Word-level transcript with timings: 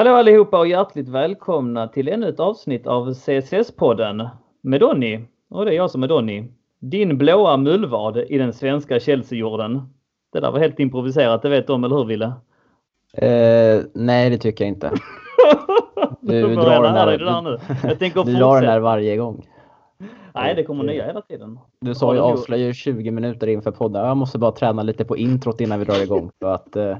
Hallå 0.00 0.14
allihopa 0.14 0.58
och 0.58 0.68
hjärtligt 0.68 1.08
välkomna 1.08 1.88
till 1.88 2.08
ännu 2.08 2.28
ett 2.28 2.40
avsnitt 2.40 2.86
av 2.86 3.08
CSS-podden 3.12 4.28
med 4.60 4.80
Donny. 4.80 5.20
Och 5.50 5.64
det 5.64 5.70
är 5.70 5.76
jag 5.76 5.90
som 5.90 6.02
är 6.02 6.08
Donny. 6.08 6.44
Din 6.78 7.18
blåa 7.18 7.56
mullvad 7.56 8.16
i 8.16 8.38
den 8.38 8.52
svenska 8.52 9.00
Chelsea-jorden. 9.00 9.82
Det 10.32 10.40
där 10.40 10.50
var 10.50 10.58
helt 10.58 10.80
improviserat, 10.80 11.42
det 11.42 11.48
vet 11.48 11.70
om, 11.70 11.84
eller 11.84 11.96
hur 11.96 12.04
Ville? 12.04 12.32
Eh, 13.12 13.84
nej, 13.94 14.30
det 14.30 14.38
tycker 14.38 14.64
jag 14.64 14.68
inte. 14.68 14.90
Du, 16.20 16.48
du 16.48 16.54
drar 16.54 16.82
den 16.82 16.94
där, 16.94 17.18
där 17.18 17.42
nu. 17.42 17.58
Jag 17.82 17.98
tänker 17.98 18.24
du 18.24 18.32
drar 18.32 18.54
den 18.54 18.70
där 18.70 18.80
varje 18.80 19.16
gång. 19.16 19.46
Nej, 20.34 20.54
det 20.54 20.64
kommer 20.64 20.84
nya 20.84 21.06
hela 21.06 21.22
tiden. 21.22 21.58
Du 21.80 21.94
sa 21.94 22.14
ju 22.14 22.20
avslöjar 22.20 22.72
20 22.72 23.10
minuter 23.10 23.46
inför 23.46 23.70
podden. 23.70 24.06
Jag 24.06 24.16
måste 24.16 24.38
bara 24.38 24.52
träna 24.52 24.82
lite 24.82 25.04
på 25.04 25.16
introt 25.16 25.60
innan 25.60 25.78
vi 25.78 25.84
drar 25.84 26.02
igång. 26.02 26.30
För 26.40 26.54
att, 26.54 26.76
eh, 26.76 26.96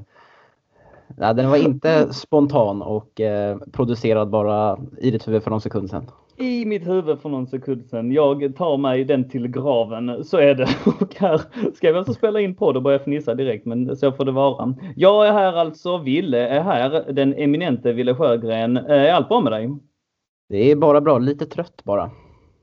nej, 1.16 1.34
den 1.34 1.50
var 1.50 1.56
inte 1.56 2.14
spontan 2.14 2.82
och 2.82 3.20
eh, 3.20 3.58
producerad 3.72 4.30
bara 4.30 4.78
i 4.98 5.10
ditt 5.10 5.28
huvud 5.28 5.42
för 5.42 5.50
någon 5.50 5.60
sekund 5.60 5.90
sedan. 5.90 6.06
I 6.36 6.64
mitt 6.64 6.88
huvud 6.88 7.20
för 7.20 7.28
någon 7.28 7.46
sekund 7.46 7.86
sedan. 7.86 8.12
Jag 8.12 8.56
tar 8.56 8.76
mig 8.76 9.04
den 9.04 9.28
till 9.28 9.48
graven. 9.48 10.24
Så 10.24 10.36
är 10.36 10.54
det. 10.54 10.68
Och 11.00 11.14
här 11.14 11.40
ska 11.74 11.92
vi 11.92 11.98
alltså 11.98 12.14
spela 12.14 12.40
in 12.40 12.54
podd 12.54 12.76
och 12.76 12.82
börja 12.82 12.98
fnissa 12.98 13.34
direkt. 13.34 13.66
Men 13.66 13.96
så 13.96 14.12
får 14.12 14.24
det 14.24 14.32
vara. 14.32 14.74
Jag 14.96 15.28
är 15.28 15.32
här 15.32 15.52
alltså. 15.52 15.98
Ville 15.98 16.48
är 16.48 16.60
här. 16.60 17.12
Den 17.12 17.34
eminente 17.34 17.92
Ville 17.92 18.14
Sjögren. 18.14 18.76
Eh, 18.76 18.84
är 18.90 19.12
allt 19.12 19.28
bra 19.28 19.40
med 19.40 19.52
dig? 19.52 19.78
Det 20.48 20.70
är 20.70 20.76
bara 20.76 21.00
bra. 21.00 21.18
Lite 21.18 21.46
trött 21.46 21.84
bara. 21.84 22.10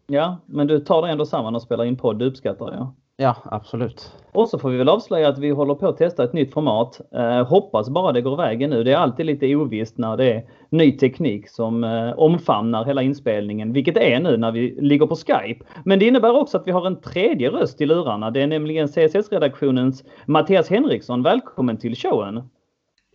Ja, 0.08 0.38
men 0.46 0.68
du 0.68 0.80
tar 0.80 1.02
dig 1.02 1.12
ändå 1.12 1.26
samman 1.26 1.56
och 1.56 1.62
spelar 1.62 1.86
in 1.86 1.98
podd. 1.98 2.20
Det 2.20 2.26
uppskattar 2.26 2.74
jag. 2.74 2.94
Ja, 3.20 3.36
absolut. 3.46 4.12
Och 4.32 4.50
så 4.50 4.60
får 4.60 4.70
vi 4.70 4.78
väl 4.78 4.90
avslöja 4.90 5.30
att 5.30 5.38
vi 5.38 5.50
håller 5.50 5.76
på 5.76 5.88
att 5.88 5.98
testa 5.98 6.24
ett 6.24 6.34
nytt 6.34 6.54
format. 6.54 7.02
Eh, 7.16 7.48
hoppas 7.48 7.90
bara 7.90 8.12
det 8.12 8.22
går 8.22 8.38
vägen 8.38 8.70
nu. 8.70 8.84
Det 8.84 8.92
är 8.92 8.98
alltid 8.98 9.26
lite 9.26 9.56
ovisst 9.56 9.98
när 9.98 10.18
det 10.18 10.34
är 10.34 10.46
ny 10.70 10.98
teknik 10.98 11.50
som 11.50 11.84
eh, 11.84 12.20
omfamnar 12.20 12.86
hela 12.86 13.02
inspelningen, 13.02 13.74
vilket 13.74 13.96
det 13.96 14.14
är 14.14 14.20
nu 14.20 14.38
när 14.38 14.52
vi 14.52 14.82
ligger 14.82 15.08
på 15.08 15.16
Skype. 15.16 15.66
Men 15.86 16.00
det 16.00 16.06
innebär 16.06 16.36
också 16.36 16.58
att 16.58 16.68
vi 16.68 16.72
har 16.72 16.88
en 16.88 17.02
tredje 17.02 17.50
röst 17.50 17.82
i 17.82 17.86
lurarna. 17.86 18.32
Det 18.32 18.42
är 18.42 18.48
nämligen 18.48 18.88
CSS-redaktionens 18.88 20.04
Mattias 20.26 20.70
Henriksson. 20.70 21.24
Välkommen 21.24 21.78
till 21.78 21.96
showen! 21.96 22.50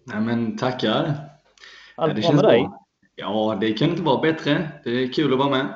Nej 0.04 0.20
men 0.20 0.56
tackar! 0.56 1.14
Allt 1.96 2.18
ja, 2.18 2.28
bra 2.28 2.32
med 2.32 2.44
dig? 2.44 2.60
Bra. 2.60 2.78
Ja, 3.16 3.58
det 3.60 3.72
kan 3.72 3.88
inte 3.88 4.02
vara 4.02 4.20
bättre. 4.20 4.68
Det 4.84 4.90
är 4.90 5.12
kul 5.12 5.32
att 5.32 5.38
vara 5.38 5.50
med. 5.50 5.66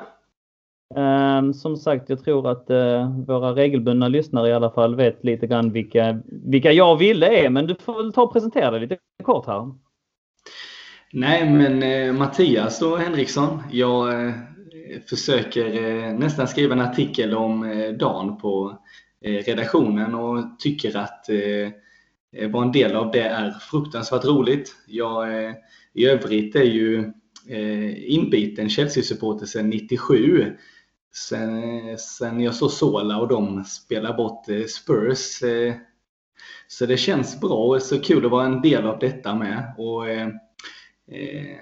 Um, 0.95 1.53
som 1.53 1.77
sagt, 1.77 2.09
jag 2.09 2.23
tror 2.23 2.51
att 2.51 2.69
uh, 2.69 3.19
våra 3.25 3.55
regelbundna 3.55 4.07
lyssnare 4.07 4.49
i 4.49 4.53
alla 4.53 4.71
fall 4.71 4.95
vet 4.95 5.23
lite 5.23 5.47
grann 5.47 5.71
vilka, 5.71 6.19
vilka 6.25 6.71
jag 6.71 6.97
ville 6.97 7.45
är. 7.45 7.49
Men 7.49 7.67
du 7.67 7.75
får 7.75 8.03
väl 8.03 8.13
ta 8.13 8.21
och 8.21 8.33
presentera 8.33 8.71
dig 8.71 8.79
lite 8.79 8.97
kort 9.23 9.47
här. 9.47 9.71
Nej, 11.13 11.49
men 11.49 11.83
eh, 11.83 12.13
Mattias 12.13 12.79
då, 12.79 12.95
Henriksson. 12.95 13.63
Jag 13.71 14.25
eh, 14.25 14.33
försöker 15.09 15.83
eh, 15.83 16.13
nästan 16.13 16.47
skriva 16.47 16.73
en 16.73 16.81
artikel 16.81 17.35
om 17.35 17.63
eh, 17.63 17.89
Dan 17.89 18.37
på 18.37 18.77
eh, 19.21 19.43
redaktionen 19.43 20.15
och 20.15 20.59
tycker 20.59 20.97
att 20.97 21.29
eh, 21.29 21.71
eh, 22.41 22.49
vara 22.49 22.65
en 22.65 22.71
del 22.71 22.95
av 22.95 23.11
det 23.11 23.21
är 23.21 23.51
fruktansvärt 23.51 24.25
roligt. 24.25 24.75
Jag 24.87 25.27
i 25.93 26.05
övrigt 26.05 26.55
är 26.55 26.63
ju 26.63 27.13
inbiten 28.07 28.69
Chelsea-supporter 28.69 29.45
sedan 29.45 29.69
97 29.69 30.57
Sen, 31.13 31.97
sen 31.97 32.41
jag 32.41 32.55
såg 32.55 32.71
Sola 32.71 33.17
och 33.17 33.27
de 33.27 33.63
spelar 33.63 34.17
bort 34.17 34.49
eh, 34.49 34.63
Spurs. 34.63 35.43
Eh, 35.43 35.73
så 36.67 36.85
det 36.85 36.97
känns 36.97 37.41
bra 37.41 37.57
och 37.57 37.81
så 37.81 37.99
kul 37.99 38.25
att 38.25 38.31
vara 38.31 38.45
en 38.45 38.61
del 38.61 38.85
av 38.85 38.99
detta 38.99 39.35
med. 39.35 39.75
Och, 39.77 40.09
eh, 40.09 40.27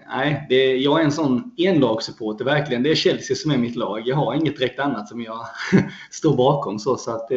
nej, 0.08 0.46
det, 0.50 0.76
jag 0.76 1.00
är 1.00 1.04
en 1.04 1.12
sån 1.12 1.56
enlagssupporter 1.58 2.46
verkligen. 2.46 2.84
Det 2.84 2.92
är 2.92 2.96
Chelsea 2.96 3.36
som 3.36 3.52
är 3.52 3.58
mitt 3.58 3.76
lag. 3.76 4.02
Jag 4.06 4.16
har 4.16 4.34
inget 4.34 4.58
direkt 4.58 4.80
annat 4.80 5.08
som 5.08 5.22
jag 5.22 5.40
står 6.12 6.38
bakom. 6.38 6.80
Så, 6.80 6.96
så 6.96 7.12
att, 7.12 7.28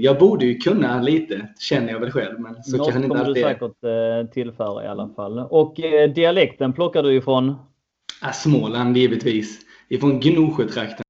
jag 0.00 0.18
borde 0.18 0.46
ju 0.46 0.58
kunna 0.58 1.02
lite, 1.02 1.48
känner 1.58 1.92
jag 1.92 2.00
väl 2.00 2.10
själv. 2.10 2.40
Men 2.40 2.62
så 2.62 2.76
Något 2.76 2.94
inte 2.94 3.08
kommer 3.08 3.24
du 3.24 3.34
säkert 3.34 4.32
tillföra 4.32 4.84
i 4.84 4.86
alla 4.86 5.08
fall. 5.08 5.38
Och 5.38 5.74
dialekten 6.14 6.72
plockar 6.72 7.02
du 7.02 7.14
ifrån? 7.14 7.56
Ja, 8.22 8.32
Småland 8.32 8.96
givetvis 8.96 9.63
ifrån 9.88 10.20
Gnosjötrakten. 10.20 11.04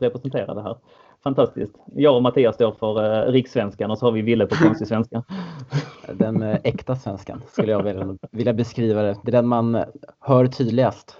representerade 0.00 0.62
här. 0.62 0.76
Fantastiskt. 1.22 1.74
Jag 1.94 2.16
och 2.16 2.22
Mattias 2.22 2.54
står 2.54 2.72
för 2.72 3.26
eh, 3.26 3.32
rikssvenskan 3.32 3.90
och 3.90 3.98
så 3.98 4.06
har 4.06 4.12
vi 4.12 4.22
Ville 4.22 4.46
på 4.46 4.54
konstig 4.54 4.88
svenska. 4.88 5.22
Den 6.12 6.42
eh, 6.42 6.58
äkta 6.64 6.96
svenskan 6.96 7.42
skulle 7.46 7.72
jag 7.72 7.82
vilja, 7.82 8.16
vilja 8.30 8.52
beskriva 8.52 9.02
det. 9.02 9.16
Det 9.22 9.30
är 9.30 9.32
den 9.32 9.48
man 9.48 9.84
hör 10.20 10.46
tydligast. 10.46 11.16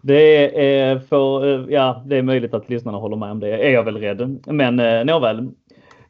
Det 0.00 0.60
är, 0.66 0.98
för, 0.98 1.46
eh, 1.46 1.74
ja, 1.74 2.02
det 2.06 2.16
är 2.16 2.22
möjligt 2.22 2.54
att 2.54 2.68
lyssnarna 2.68 2.98
håller 2.98 3.16
med 3.16 3.30
om 3.30 3.40
det, 3.40 3.66
är 3.66 3.70
jag 3.70 3.84
väl 3.84 3.96
rädd. 3.96 4.44
Men 4.46 4.80
eh, 4.80 5.04
nåväl, 5.04 5.50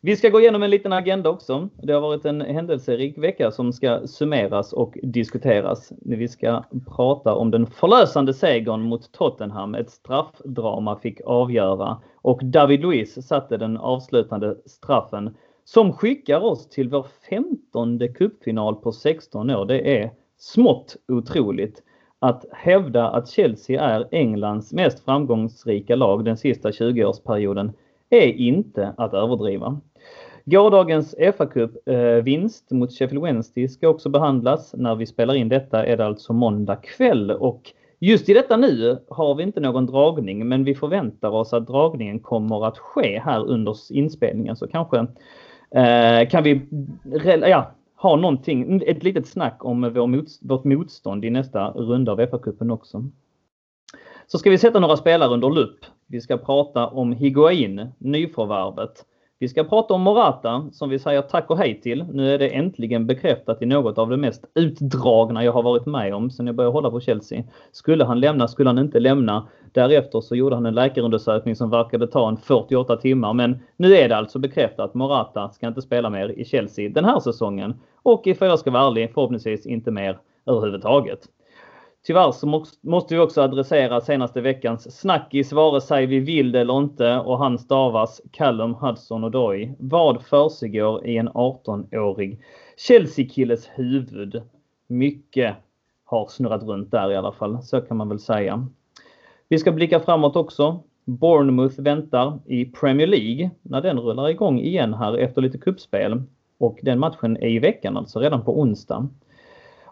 vi 0.05 0.17
ska 0.17 0.29
gå 0.29 0.41
igenom 0.41 0.63
en 0.63 0.71
liten 0.71 0.93
agenda 0.93 1.31
också. 1.31 1.69
Det 1.83 1.93
har 1.93 2.01
varit 2.01 2.25
en 2.25 2.41
händelserik 2.41 3.19
vecka 3.19 3.51
som 3.51 3.73
ska 3.73 4.07
summeras 4.07 4.73
och 4.73 4.99
diskuteras. 5.03 5.93
Vi 6.01 6.29
ska 6.29 6.65
prata 6.97 7.35
om 7.35 7.51
den 7.51 7.67
förlösande 7.67 8.35
segern 8.35 8.81
mot 8.83 9.13
Tottenham. 9.13 9.75
Ett 9.75 9.91
straffdrama 9.91 10.99
fick 10.99 11.21
avgöra 11.27 11.97
och 12.15 12.45
David 12.45 12.81
Luiz 12.81 13.27
satte 13.27 13.57
den 13.57 13.77
avslutande 13.77 14.57
straffen 14.67 15.37
som 15.65 15.93
skickar 15.93 16.41
oss 16.41 16.69
till 16.69 16.89
vår 16.89 17.07
femtonde 17.31 18.09
cupfinal 18.09 18.75
på 18.75 18.93
16 18.93 19.51
år. 19.51 19.65
Det 19.65 20.03
är 20.03 20.11
smått 20.39 20.97
otroligt 21.09 21.83
att 22.19 22.45
hävda 22.53 23.09
att 23.09 23.29
Chelsea 23.29 23.83
är 23.83 24.09
Englands 24.11 24.73
mest 24.73 25.05
framgångsrika 25.05 25.97
lag 25.97 26.25
den 26.25 26.37
sista 26.37 26.71
20-årsperioden 26.71 27.73
är 28.11 28.33
inte 28.33 28.95
att 28.97 29.15
överdriva. 29.15 29.81
Gårdagens 30.45 31.15
FA-cup-vinst 31.37 32.73
eh, 32.73 32.79
mot 32.79 32.93
Sheffield 32.93 33.23
Wednesday 33.23 33.69
ska 33.69 33.89
också 33.89 34.09
behandlas. 34.09 34.75
När 34.75 34.95
vi 34.95 35.07
spelar 35.07 35.35
in 35.35 35.49
detta 35.49 35.87
är 35.87 35.97
det 35.97 36.07
alltså 36.07 36.33
måndag 36.33 36.77
kväll 36.77 37.31
och 37.31 37.73
just 37.99 38.29
i 38.29 38.35
detta 38.35 38.57
nu 38.57 38.99
har 39.09 39.35
vi 39.35 39.43
inte 39.43 39.61
någon 39.61 39.87
dragning 39.87 40.49
men 40.49 40.65
vi 40.65 40.75
förväntar 40.75 41.31
oss 41.31 41.53
att 41.53 41.67
dragningen 41.67 42.21
kommer 42.21 42.67
att 42.67 42.79
ske 42.79 43.19
här 43.19 43.47
under 43.47 43.77
inspelningen 43.93 44.57
så 44.57 44.69
kanske 44.69 44.99
eh, 45.71 46.29
kan 46.29 46.43
vi 46.43 46.61
ja, 47.47 47.75
ha 47.97 48.17
någonting, 48.17 48.83
ett 48.87 49.03
litet 49.03 49.27
snack 49.27 49.65
om 49.65 49.93
vår 49.95 50.07
mot, 50.07 50.27
vårt 50.43 50.65
motstånd 50.65 51.25
i 51.25 51.31
nästa 51.31 51.71
runda 51.71 52.13
av 52.13 52.21
FA-cupen 52.21 52.73
också. 52.73 53.05
Så 54.27 54.39
ska 54.39 54.51
vi 54.51 54.59
sätta 54.59 54.81
några 54.81 54.97
spelare 54.97 55.31
under 55.31 55.51
lupp. 55.51 55.79
Vi 56.07 56.21
ska 56.21 56.37
prata 56.37 56.87
om 56.87 57.13
Higuain, 57.13 57.89
nyförvärvet. 57.99 59.05
Vi 59.43 59.49
ska 59.49 59.65
prata 59.65 59.95
om 59.95 60.03
Morata 60.03 60.69
som 60.73 60.89
vi 60.89 60.99
säger 60.99 61.23
tack 61.23 61.51
och 61.51 61.59
hej 61.59 61.81
till. 61.81 62.05
Nu 62.13 62.35
är 62.35 62.39
det 62.39 62.49
äntligen 62.49 63.07
bekräftat 63.07 63.63
i 63.63 63.67
något 63.67 63.99
av 63.99 64.11
det 64.11 64.17
mest 64.17 64.45
utdragna 64.55 65.45
jag 65.45 65.53
har 65.53 65.63
varit 65.63 65.87
med 65.87 66.15
om 66.15 66.31
sen 66.31 66.47
jag 66.47 66.57
började 66.57 66.73
hålla 66.73 66.91
på 66.91 67.01
Chelsea. 67.01 67.45
Skulle 67.73 68.05
han 68.05 68.21
lämna, 68.21 68.49
skulle 68.49 68.69
han 68.69 68.79
inte 68.79 69.01
lämna. 69.01 69.49
Därefter 69.73 70.21
så 70.21 70.37
gjorde 70.37 70.55
han 70.55 70.67
en 70.67 70.75
läkarundersökning 70.75 71.57
som 71.57 71.71
verkade 71.71 72.07
ta 72.07 72.29
en 72.29 72.37
48 72.37 72.97
timmar. 72.97 73.33
Men 73.33 73.59
nu 73.77 73.95
är 73.95 74.09
det 74.09 74.17
alltså 74.17 74.39
bekräftat. 74.39 74.95
Morata 74.95 75.51
ska 75.51 75.69
inte 75.69 75.83
spela 75.83 76.11
mer 76.11 76.29
i 76.29 76.45
Chelsea 76.45 76.91
den 76.91 77.05
här 77.05 77.21
säsongen. 77.21 77.75
Och 78.03 78.27
ifall 78.27 78.49
jag 78.49 78.59
ska 78.59 78.71
vara 78.71 78.87
ärlig, 78.87 79.11
förhoppningsvis 79.15 79.67
inte 79.67 79.91
mer 79.91 80.19
överhuvudtaget. 80.47 81.21
Tyvärr 82.07 82.33
så 82.33 82.65
måste 82.83 83.15
vi 83.15 83.21
också 83.21 83.43
adressera 83.43 84.01
senaste 84.01 84.41
veckans 84.41 85.01
snackis 85.01 85.53
vare 85.53 85.81
sig 85.81 86.07
vi 86.07 86.21
vill 86.21 86.53
det 86.53 86.61
eller 86.61 86.79
inte 86.79 87.19
och 87.19 87.39
han 87.39 87.59
stavas 87.59 88.21
Callum 88.31 88.75
Hudson 88.75 89.25
Odoi. 89.25 89.75
Vad 89.79 90.23
försiggår 90.23 91.07
i 91.07 91.17
en 91.17 91.29
18-årig 91.29 92.41
Chelsea-killes 92.77 93.71
huvud? 93.75 94.43
Mycket 94.87 95.57
har 96.05 96.27
snurrat 96.27 96.63
runt 96.63 96.91
där 96.91 97.13
i 97.13 97.17
alla 97.17 97.33
fall, 97.33 97.63
så 97.63 97.81
kan 97.81 97.97
man 97.97 98.09
väl 98.09 98.19
säga. 98.19 98.67
Vi 99.49 99.59
ska 99.59 99.73
blicka 99.73 100.01
framåt 100.01 100.37
också. 100.37 100.81
Bournemouth 101.05 101.81
väntar 101.81 102.39
i 102.47 102.65
Premier 102.65 103.07
League 103.07 103.51
när 103.63 103.81
den 103.81 103.99
rullar 104.01 104.29
igång 104.29 104.61
igen 104.61 104.95
här 104.95 105.19
efter 105.19 105.43
lite 105.43 105.59
kuppspel. 105.59 106.23
Och 106.59 106.79
den 106.83 106.99
matchen 106.99 107.37
är 107.37 107.49
i 107.49 107.59
veckan, 107.59 107.97
alltså 107.97 108.21
redan 108.21 108.45
på 108.45 108.61
onsdag. 108.61 109.09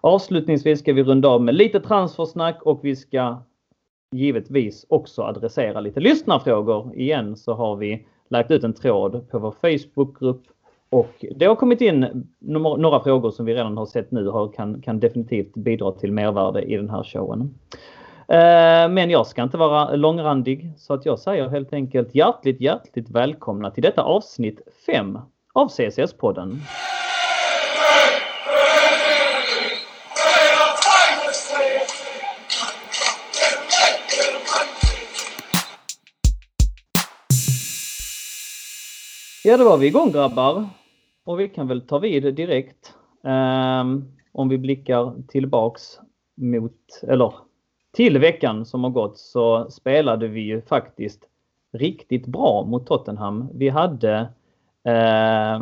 Avslutningsvis 0.00 0.78
ska 0.78 0.92
vi 0.92 1.02
runda 1.02 1.28
av 1.28 1.42
med 1.42 1.54
lite 1.54 1.80
transfersnack 1.80 2.62
och 2.62 2.80
vi 2.82 2.96
ska 2.96 3.42
givetvis 4.14 4.86
också 4.88 5.22
adressera 5.22 5.80
lite 5.80 6.00
lyssnarfrågor. 6.00 6.92
Igen 6.94 7.36
så 7.36 7.54
har 7.54 7.76
vi 7.76 8.06
lagt 8.28 8.50
ut 8.50 8.64
en 8.64 8.74
tråd 8.74 9.30
på 9.30 9.38
vår 9.38 9.50
Facebookgrupp 9.60 10.42
och 10.90 11.24
det 11.36 11.46
har 11.46 11.54
kommit 11.54 11.80
in 11.80 12.26
några 12.38 13.00
frågor 13.00 13.30
som 13.30 13.46
vi 13.46 13.54
redan 13.54 13.76
har 13.76 13.86
sett 13.86 14.10
nu 14.10 14.28
och 14.28 14.54
kan, 14.54 14.82
kan 14.82 15.00
definitivt 15.00 15.54
bidra 15.54 15.92
till 15.92 16.12
mervärde 16.12 16.62
i 16.62 16.76
den 16.76 16.90
här 16.90 17.02
showen. 17.02 17.54
Eh, 18.28 18.88
men 18.90 19.10
jag 19.10 19.26
ska 19.26 19.42
inte 19.42 19.56
vara 19.56 19.96
långrandig 19.96 20.72
så 20.76 20.94
att 20.94 21.06
jag 21.06 21.18
säger 21.18 21.48
helt 21.48 21.72
enkelt 21.72 22.14
hjärtligt, 22.14 22.60
hjärtligt 22.60 23.10
välkomna 23.10 23.70
till 23.70 23.82
detta 23.82 24.02
avsnitt 24.02 24.60
5 24.86 25.18
av 25.52 25.68
CSS-podden. 25.68 26.58
Ja, 39.44 39.56
då 39.56 39.64
var 39.64 39.78
vi 39.78 39.86
igång 39.86 40.12
grabbar. 40.12 40.68
Och 41.24 41.40
vi 41.40 41.48
kan 41.48 41.68
väl 41.68 41.80
ta 41.80 41.98
vid 41.98 42.34
direkt. 42.34 42.94
Um, 43.22 44.12
om 44.32 44.48
vi 44.48 44.58
blickar 44.58 45.14
tillbaks 45.28 45.98
mot, 46.34 47.00
eller 47.02 47.32
till 47.92 48.18
veckan 48.18 48.66
som 48.66 48.84
har 48.84 48.90
gått 48.90 49.18
så 49.18 49.70
spelade 49.70 50.28
vi 50.28 50.40
ju 50.40 50.62
faktiskt 50.62 51.24
riktigt 51.72 52.26
bra 52.26 52.64
mot 52.64 52.86
Tottenham. 52.86 53.48
Vi 53.54 53.68
hade 53.68 54.28
eh, 54.84 55.56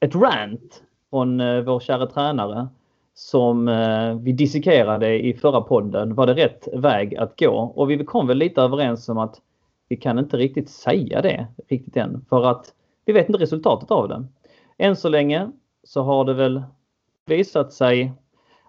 ett 0.00 0.14
rant 0.14 0.82
från 1.10 1.40
eh, 1.40 1.60
vår 1.60 1.80
kära 1.80 2.06
tränare 2.06 2.68
som 3.14 3.68
eh, 3.68 4.14
vi 4.14 4.32
dissekerade 4.32 5.26
i 5.26 5.34
förra 5.34 5.60
podden. 5.60 6.14
Var 6.14 6.26
det 6.26 6.34
rätt 6.34 6.68
väg 6.72 7.16
att 7.16 7.38
gå? 7.38 7.72
Och 7.76 7.90
vi 7.90 8.04
kom 8.04 8.26
väl 8.26 8.38
lite 8.38 8.60
överens 8.60 9.08
om 9.08 9.18
att 9.18 9.40
vi 9.88 9.96
kan 9.96 10.18
inte 10.18 10.36
riktigt 10.36 10.70
säga 10.70 11.22
det 11.22 11.46
riktigt 11.68 11.96
än 11.96 12.24
för 12.28 12.44
att 12.50 12.74
vi 13.08 13.14
vet 13.14 13.28
inte 13.28 13.42
resultatet 13.42 13.90
av 13.90 14.08
det. 14.08 14.24
Än 14.78 14.96
så 14.96 15.08
länge 15.08 15.50
så 15.84 16.02
har 16.02 16.24
det 16.24 16.34
väl 16.34 16.62
visat 17.26 17.72
sig 17.72 18.12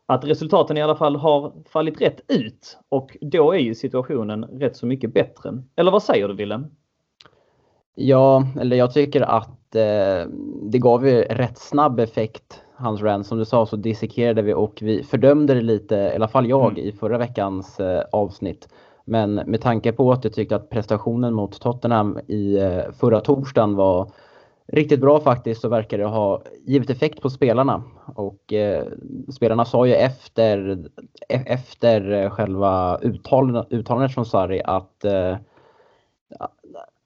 att 0.05 0.25
resultaten 0.25 0.77
i 0.77 0.81
alla 0.81 0.95
fall 0.95 1.15
har 1.15 1.53
fallit 1.69 2.01
rätt 2.01 2.21
ut 2.27 2.77
och 2.89 3.17
då 3.21 3.51
är 3.51 3.57
ju 3.57 3.75
situationen 3.75 4.43
rätt 4.43 4.77
så 4.77 4.85
mycket 4.85 5.13
bättre. 5.13 5.63
Eller 5.75 5.91
vad 5.91 6.03
säger 6.03 6.27
du 6.27 6.33
Wille? 6.33 6.63
Ja, 7.95 8.47
eller 8.59 8.77
jag 8.77 8.93
tycker 8.93 9.21
att 9.21 9.75
eh, 9.75 10.31
det 10.63 10.79
gav 10.79 11.07
ju 11.07 11.21
rätt 11.21 11.57
snabb 11.57 11.99
effekt, 11.99 12.61
hans 12.75 13.01
rant. 13.01 13.27
Som 13.27 13.37
du 13.37 13.45
sa 13.45 13.65
så 13.65 13.75
dissekerade 13.75 14.41
vi 14.41 14.53
och 14.53 14.79
vi 14.81 15.03
fördömde 15.03 15.53
det 15.53 15.61
lite, 15.61 15.95
i 15.95 16.15
alla 16.15 16.27
fall 16.27 16.49
jag, 16.49 16.71
mm. 16.71 16.77
i 16.77 16.91
förra 16.91 17.17
veckans 17.17 17.79
eh, 17.79 18.03
avsnitt. 18.11 18.67
Men 19.05 19.35
med 19.35 19.61
tanke 19.61 19.91
på 19.91 20.11
att 20.11 20.23
jag 20.23 20.33
tyckte 20.33 20.55
att 20.55 20.69
prestationen 20.69 21.33
mot 21.33 21.61
Tottenham 21.61 22.19
i 22.27 22.57
eh, 22.57 22.91
förra 22.99 23.21
torsdagen 23.21 23.75
var 23.75 24.11
riktigt 24.71 25.01
bra 25.01 25.19
faktiskt 25.19 25.61
så 25.61 25.69
verkar 25.69 25.97
det 25.97 26.05
ha 26.05 26.41
givit 26.65 26.89
effekt 26.89 27.21
på 27.21 27.29
spelarna. 27.29 27.83
Och 28.15 28.53
eh, 28.53 28.85
spelarna 29.35 29.65
sa 29.65 29.87
ju 29.87 29.93
efter, 29.93 30.79
e-, 31.29 31.43
efter 31.45 32.11
eh, 32.11 32.29
själva 32.29 32.97
uttalandet, 33.01 33.67
uttalandet 33.69 34.13
från 34.13 34.25
Sarri 34.25 34.61
att, 34.65 35.05
eh, 35.05 35.37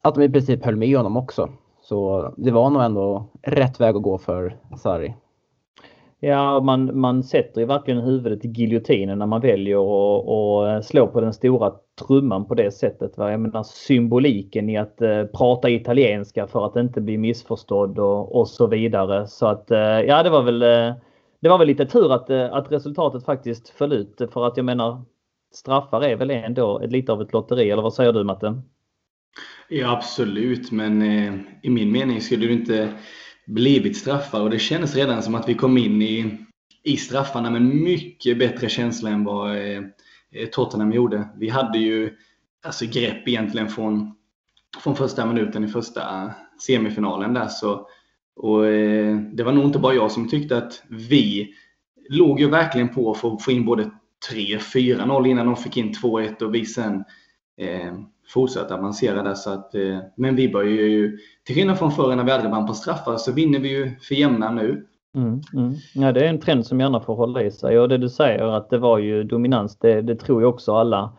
att 0.02 0.16
de 0.16 0.24
i 0.24 0.30
princip 0.30 0.66
höll 0.66 0.76
med 0.76 0.98
honom 0.98 1.18
också. 1.18 1.50
Så 1.82 2.34
det 2.38 2.52
var 2.52 2.70
nog 2.70 2.84
ändå 2.84 3.26
rätt 3.42 3.80
väg 3.80 3.96
att 3.96 4.02
gå 4.02 4.18
för 4.18 4.58
Sarri. 4.78 5.14
Ja, 6.26 6.60
man, 6.60 7.00
man 7.00 7.24
sätter 7.24 7.62
ju 7.62 7.68
verkligen 7.68 8.00
huvudet 8.00 8.46
i 8.46 8.48
giljotinen 8.48 9.20
när 9.20 9.26
man 9.26 9.42
väljer 9.42 9.78
att 9.78 10.68
eh, 10.68 10.88
slå 10.88 11.08
på 11.08 11.22
den 11.22 11.34
stora 11.34 11.74
trumman 12.08 12.46
på 12.46 12.56
det 12.56 12.72
sättet. 12.72 13.18
Va? 13.18 13.32
Jag 13.32 13.40
menar 13.40 13.64
symboliken 13.64 14.70
i 14.70 14.78
att 14.78 15.02
eh, 15.02 15.24
prata 15.24 15.70
italienska 15.70 16.48
för 16.48 16.66
att 16.66 16.76
inte 16.76 17.02
bli 17.02 17.18
missförstådd 17.18 18.00
och, 18.00 18.36
och 18.36 18.48
så 18.48 18.68
vidare. 18.68 19.28
Så 19.28 19.48
att 19.48 19.72
eh, 19.72 19.80
ja, 19.80 20.24
det 20.24 20.30
var 20.30 20.44
väl 20.44 20.62
eh, 20.62 20.96
det 21.40 21.50
var 21.50 21.58
väl 21.58 21.68
lite 21.68 21.86
tur 21.86 22.14
att, 22.14 22.30
eh, 22.30 22.54
att 22.54 22.72
resultatet 22.72 23.26
faktiskt 23.26 23.70
föll 23.70 23.94
ut 23.94 24.22
för 24.34 24.48
att 24.48 24.58
jag 24.58 24.66
menar 24.66 25.02
straffar 25.54 26.04
är 26.04 26.16
väl 26.16 26.32
ändå 26.32 26.82
lite 26.86 27.12
av 27.12 27.22
ett 27.22 27.34
lotteri 27.34 27.72
eller 27.72 27.84
vad 27.84 27.94
säger 27.94 28.14
du 28.14 28.24
Matte? 28.24 28.62
Ja 29.70 29.92
absolut 29.92 30.72
men 30.72 31.02
eh, 31.02 31.34
i 31.64 31.70
min 31.70 31.92
mening 31.92 32.22
skulle 32.22 32.46
du 32.46 32.54
inte 32.54 32.90
blivit 33.46 33.98
straffar 33.98 34.42
och 34.42 34.50
det 34.50 34.60
kändes 34.60 34.96
redan 34.96 35.24
som 35.24 35.36
att 35.36 35.50
vi 35.50 35.54
kom 35.54 35.78
in 35.78 36.02
i, 36.02 36.38
i 36.84 36.98
straffarna 36.98 37.50
med 37.50 37.62
mycket 37.62 38.40
bättre 38.40 38.70
känsla 38.70 39.10
än 39.10 39.24
vad 39.24 39.56
eh, 39.56 39.84
eh, 40.32 40.48
Tottenham 40.52 40.92
gjorde. 40.92 41.30
Vi 41.38 41.50
hade 41.50 41.78
ju 41.78 42.18
alltså 42.66 42.86
grepp 42.86 43.28
egentligen 43.28 43.70
från, 43.70 44.16
från 44.84 44.96
första 44.96 45.26
minuten 45.26 45.64
i 45.64 45.68
första 45.68 46.34
semifinalen 46.62 47.34
där. 47.34 47.48
Så, 47.48 47.88
och, 48.36 48.68
eh, 48.68 49.18
det 49.18 49.44
var 49.44 49.52
nog 49.52 49.66
inte 49.66 49.80
bara 49.80 49.94
jag 49.94 50.12
som 50.12 50.30
tyckte 50.30 50.58
att 50.58 50.84
vi 50.90 51.54
låg 52.10 52.40
ju 52.40 52.50
verkligen 52.50 52.90
på 52.90 53.14
för 53.14 53.34
att 53.34 53.44
få 53.44 53.52
in 53.52 53.66
både 53.66 53.92
3-4-0 54.32 55.28
innan 55.28 55.46
de 55.46 55.56
fick 55.56 55.78
in 55.78 55.94
2-1 55.94 56.42
och 56.44 56.56
vi 56.56 56.66
sen 56.66 57.04
eh, 57.58 57.94
fortsätta 58.28 58.76
avancera 58.76 59.24
där. 59.24 59.34
Så 59.34 59.50
att, 59.50 59.76
eh, 59.76 60.00
men 60.16 60.36
vi 60.36 60.50
börjar 60.50 60.72
ju, 60.72 61.18
till 61.44 61.56
skillnad 61.56 61.80
från 61.80 61.92
förr 61.92 62.16
när 62.16 62.24
vi 62.24 62.32
aldrig 62.32 62.52
vann 62.52 62.68
på 62.68 62.74
straffar, 62.74 63.18
så 63.18 63.32
vinner 63.32 63.60
vi 63.60 63.70
ju 63.70 63.92
för 64.00 64.16
jämna 64.16 64.52
nu. 64.52 64.86
Mm, 65.16 65.42
mm. 65.54 65.74
Ja, 65.94 66.12
det 66.12 66.26
är 66.26 66.30
en 66.30 66.40
trend 66.40 66.66
som 66.66 66.80
gärna 66.80 67.00
får 67.00 67.16
hålla 67.16 67.44
i 67.44 67.52
sig 67.52 67.80
och 67.80 67.90
det 67.90 67.98
du 67.98 68.10
säger 68.10 68.44
att 68.44 68.70
det 68.70 68.78
var 68.78 68.98
ju 68.98 69.24
dominans, 69.24 69.78
det, 69.80 70.02
det 70.02 70.16
tror 70.16 70.42
jag 70.42 70.50
också 70.50 70.76
alla, 70.76 71.14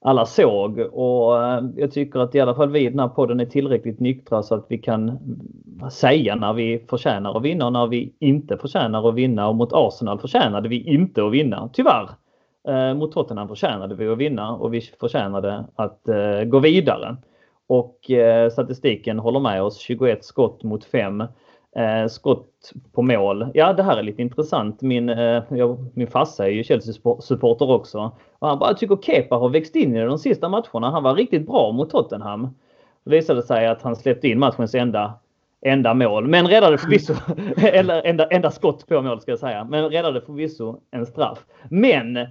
alla 0.00 0.26
såg 0.26 0.78
och 0.78 1.44
eh, 1.44 1.64
jag 1.76 1.92
tycker 1.92 2.20
att 2.20 2.34
i 2.34 2.40
alla 2.40 2.54
fall 2.54 2.70
vi 2.70 2.80
i 2.80 2.90
den 2.90 2.98
här 2.98 3.08
podden 3.08 3.40
är 3.40 3.46
tillräckligt 3.46 4.00
nyktra 4.00 4.42
så 4.42 4.54
att 4.54 4.66
vi 4.68 4.78
kan 4.78 5.18
säga 5.90 6.34
när 6.36 6.52
vi 6.52 6.84
förtjänar 6.90 7.36
att 7.36 7.42
vinna 7.42 7.66
och 7.66 7.72
när 7.72 7.86
vi 7.86 8.14
inte 8.18 8.58
förtjänar 8.58 9.08
att 9.08 9.14
vinna 9.14 9.48
och 9.48 9.56
mot 9.56 9.72
Arsenal 9.72 10.18
förtjänade 10.18 10.68
vi 10.68 10.82
inte 10.82 11.24
att 11.24 11.32
vinna, 11.32 11.70
tyvärr. 11.72 12.08
Eh, 12.68 12.94
mot 12.94 13.12
Tottenham 13.12 13.48
förtjänade 13.48 13.94
vi 13.94 14.08
att 14.08 14.18
vinna 14.18 14.56
och 14.56 14.74
vi 14.74 14.80
förtjänade 14.80 15.64
att 15.76 16.08
eh, 16.08 16.44
gå 16.44 16.58
vidare. 16.58 17.16
Och 17.66 18.10
eh, 18.10 18.50
statistiken 18.50 19.18
håller 19.18 19.40
med 19.40 19.62
oss. 19.62 19.78
21 19.78 20.24
skott 20.24 20.62
mot 20.62 20.84
5. 20.84 21.20
Eh, 21.76 22.06
skott 22.08 22.72
på 22.92 23.02
mål. 23.02 23.46
Ja, 23.54 23.72
det 23.72 23.82
här 23.82 23.96
är 23.96 24.02
lite 24.02 24.22
intressant. 24.22 24.82
Min, 24.82 25.08
eh, 25.08 25.42
jag, 25.48 25.86
min 25.94 26.06
farsa 26.06 26.44
är 26.44 26.50
ju 26.50 26.64
Chelsea-supporter 26.64 27.70
också. 27.70 28.12
Och 28.38 28.48
han 28.48 28.58
bara 28.58 28.74
tycker 28.74 28.96
Kepa 28.96 29.36
har 29.36 29.48
växt 29.48 29.76
in 29.76 29.96
i 29.96 30.04
de 30.04 30.18
sista 30.18 30.48
matcherna. 30.48 30.90
Han 30.90 31.02
var 31.02 31.14
riktigt 31.14 31.46
bra 31.46 31.72
mot 31.72 31.90
Tottenham. 31.90 32.48
Det 33.04 33.10
visade 33.10 33.42
sig 33.42 33.66
att 33.66 33.82
han 33.82 33.96
släppte 33.96 34.28
in 34.28 34.38
matchens 34.38 34.74
enda 34.74 35.14
enda 35.62 35.94
mål. 35.94 36.28
Men 36.28 36.48
räddade 36.48 36.78
förvisso, 36.78 37.14
eller 37.56 38.06
enda, 38.06 38.26
enda 38.26 38.50
skott 38.50 38.86
på 38.86 39.02
mål 39.02 39.20
ska 39.20 39.32
jag 39.32 39.38
säga, 39.38 39.64
men 39.64 39.90
räddade 39.90 40.20
förvisso 40.20 40.76
en 40.90 41.06
straff. 41.06 41.38
Men 41.68 42.26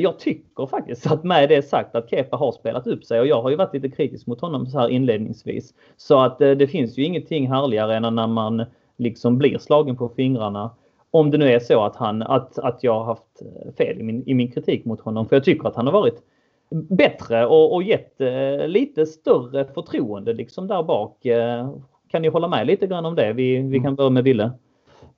jag 0.00 0.18
tycker 0.18 0.66
faktiskt 0.66 1.06
att 1.06 1.24
med 1.24 1.48
det 1.48 1.62
sagt 1.62 1.94
att 1.94 2.10
Kepa 2.10 2.36
har 2.36 2.52
spelat 2.52 2.86
upp 2.86 3.04
sig 3.04 3.20
och 3.20 3.26
jag 3.26 3.42
har 3.42 3.50
ju 3.50 3.56
varit 3.56 3.74
lite 3.74 3.88
kritisk 3.88 4.26
mot 4.26 4.40
honom 4.40 4.66
så 4.66 4.78
här 4.78 4.88
inledningsvis. 4.88 5.74
Så 5.96 6.20
att 6.20 6.40
eh, 6.40 6.50
det 6.50 6.66
finns 6.66 6.98
ju 6.98 7.04
ingenting 7.04 7.48
härligare 7.48 7.96
än 7.96 8.14
när 8.14 8.26
man 8.26 8.64
liksom 8.96 9.38
blir 9.38 9.58
slagen 9.58 9.96
på 9.96 10.08
fingrarna. 10.08 10.70
Om 11.10 11.30
det 11.30 11.38
nu 11.38 11.48
är 11.48 11.58
så 11.58 11.84
att, 11.84 11.96
han, 11.96 12.22
att, 12.22 12.58
att 12.58 12.82
jag 12.82 12.94
har 12.94 13.04
haft 13.04 13.42
fel 13.78 14.00
i 14.00 14.02
min, 14.02 14.22
i 14.26 14.34
min 14.34 14.52
kritik 14.52 14.84
mot 14.84 15.00
honom. 15.00 15.28
För 15.28 15.36
jag 15.36 15.44
tycker 15.44 15.68
att 15.68 15.76
han 15.76 15.86
har 15.86 15.92
varit 15.92 16.22
bättre 16.70 17.46
och, 17.46 17.74
och 17.74 17.82
gett 17.82 18.20
eh, 18.20 18.66
lite 18.66 19.06
större 19.06 19.64
förtroende 19.64 20.32
liksom 20.32 20.68
där 20.68 20.82
bak. 20.82 21.26
kan 22.08 22.22
ni 22.22 22.28
hålla 22.28 22.48
med 22.48 22.66
lite 22.66 22.86
grann 22.86 23.06
om 23.06 23.14
det? 23.14 23.32
Vi, 23.32 23.58
vi 23.58 23.80
kan 23.80 23.94
börja 23.94 24.10
med 24.10 24.24
Ville. 24.24 24.50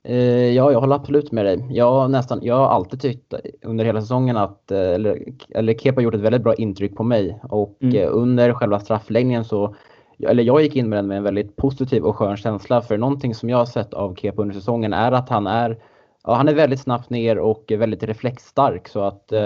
Eh, 0.07 0.53
ja, 0.55 0.71
jag 0.71 0.79
håller 0.79 0.95
absolut 0.95 1.31
med 1.31 1.45
dig. 1.45 1.67
Jag, 1.69 2.11
nästan, 2.11 2.39
jag 2.43 2.55
har 2.55 2.67
alltid 2.67 3.01
tyckt 3.01 3.33
under 3.61 3.85
hela 3.85 4.01
säsongen 4.01 4.37
att 4.37 4.71
eh, 4.71 4.79
eller, 4.79 5.23
eller 5.49 5.73
Kepa 5.73 6.01
gjort 6.01 6.15
ett 6.15 6.21
väldigt 6.21 6.43
bra 6.43 6.53
intryck 6.53 6.95
på 6.95 7.03
mig 7.03 7.39
och 7.43 7.77
mm. 7.81 7.95
Eh, 7.95 8.09
under 8.11 8.53
själva 8.53 8.79
straffläggningen 8.79 9.45
så 9.45 9.75
eller 10.19 10.43
jag 10.43 10.61
gick 10.61 10.75
in 10.75 10.89
med 10.89 10.97
den 10.97 11.07
med 11.07 11.17
en 11.17 11.23
väldigt 11.23 11.55
positiv 11.55 12.03
och 12.03 12.15
skön 12.15 12.37
känsla 12.37 12.81
för 12.81 12.97
någonting 12.97 13.35
som 13.35 13.49
jag 13.49 13.57
har 13.57 13.65
sett 13.65 13.93
av 13.93 14.15
Kepa 14.15 14.41
under 14.41 14.55
säsongen 14.55 14.93
är 14.93 15.11
att 15.11 15.29
han 15.29 15.47
är 15.47 15.77
ja, 16.23 16.33
han 16.33 16.47
är 16.47 16.53
väldigt 16.53 16.79
snabbt 16.79 17.09
ner 17.09 17.39
och 17.39 17.71
väldigt 17.77 18.03
reflexstark 18.03 18.87
så 18.87 19.01
att 19.01 19.31
eh, 19.31 19.41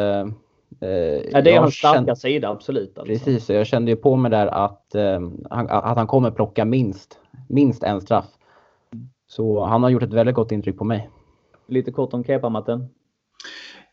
ja, 1.31 1.41
det 1.41 1.51
är 1.51 1.59
hans 1.59 1.75
starka 1.75 2.15
sida 2.15 2.49
absolut. 2.49 2.97
Alltså. 2.97 3.13
Precis, 3.13 3.49
jag 3.49 3.67
kände 3.67 3.91
ju 3.91 3.97
på 3.97 4.15
mig 4.15 4.31
där 4.31 4.47
att, 4.47 4.95
eh, 4.95 5.19
att 5.49 5.97
han 5.97 6.07
kommer 6.07 6.31
plocka 6.31 6.65
minst, 6.65 7.19
minst 7.47 7.83
en 7.83 8.01
straff. 8.01 8.38
Så 9.31 9.65
han 9.65 9.83
har 9.83 9.89
gjort 9.89 10.03
ett 10.03 10.13
väldigt 10.13 10.35
gott 10.35 10.51
intryck 10.51 10.77
på 10.77 10.83
mig. 10.83 11.09
Lite 11.67 11.91
kort 11.91 12.13
om 12.13 12.23
Kepa, 12.23 12.49
Matten. 12.49 12.87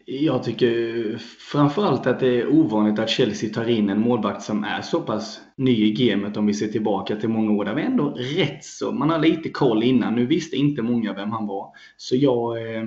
Jag 0.08 0.42
tycker 0.42 1.18
framförallt 1.52 2.06
att 2.06 2.20
det 2.20 2.40
är 2.40 2.48
ovanligt 2.48 2.98
att 2.98 3.10
Chelsea 3.10 3.50
tar 3.54 3.68
in 3.68 3.90
en 3.90 4.00
målvakt 4.00 4.42
som 4.42 4.64
är 4.64 4.82
så 4.82 5.00
pass 5.00 5.40
ny 5.56 5.84
i 5.84 5.92
gamet 5.92 6.36
om 6.36 6.46
vi 6.46 6.54
ser 6.54 6.68
tillbaka 6.68 7.16
till 7.16 7.28
många 7.28 7.52
år. 7.52 7.64
Där 7.64 7.74
vi 7.74 7.82
ändå 7.82 8.10
rätt 8.10 8.64
så, 8.64 8.92
man 8.92 9.10
har 9.10 9.18
lite 9.18 9.48
koll 9.48 9.82
innan. 9.82 10.14
Nu 10.14 10.26
visste 10.26 10.56
inte 10.56 10.82
många 10.82 11.12
vem 11.12 11.30
han 11.30 11.46
var. 11.46 11.70
Så 11.96 12.16
jag, 12.16 12.56
eh, 12.56 12.84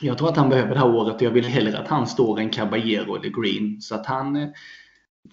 jag 0.00 0.18
tror 0.18 0.28
att 0.28 0.36
han 0.36 0.48
behöver 0.48 0.74
det 0.74 0.80
här 0.80 0.94
året 0.94 1.14
och 1.14 1.22
jag 1.22 1.30
vill 1.30 1.44
hellre 1.44 1.78
att 1.78 1.88
han 1.88 2.06
står 2.06 2.40
än 2.40 2.50
Caballero 2.50 3.16
eller 3.16 3.42
Green. 3.42 3.80
Så 3.80 3.94
att 3.94 4.06
han 4.06 4.36
eh, 4.36 4.48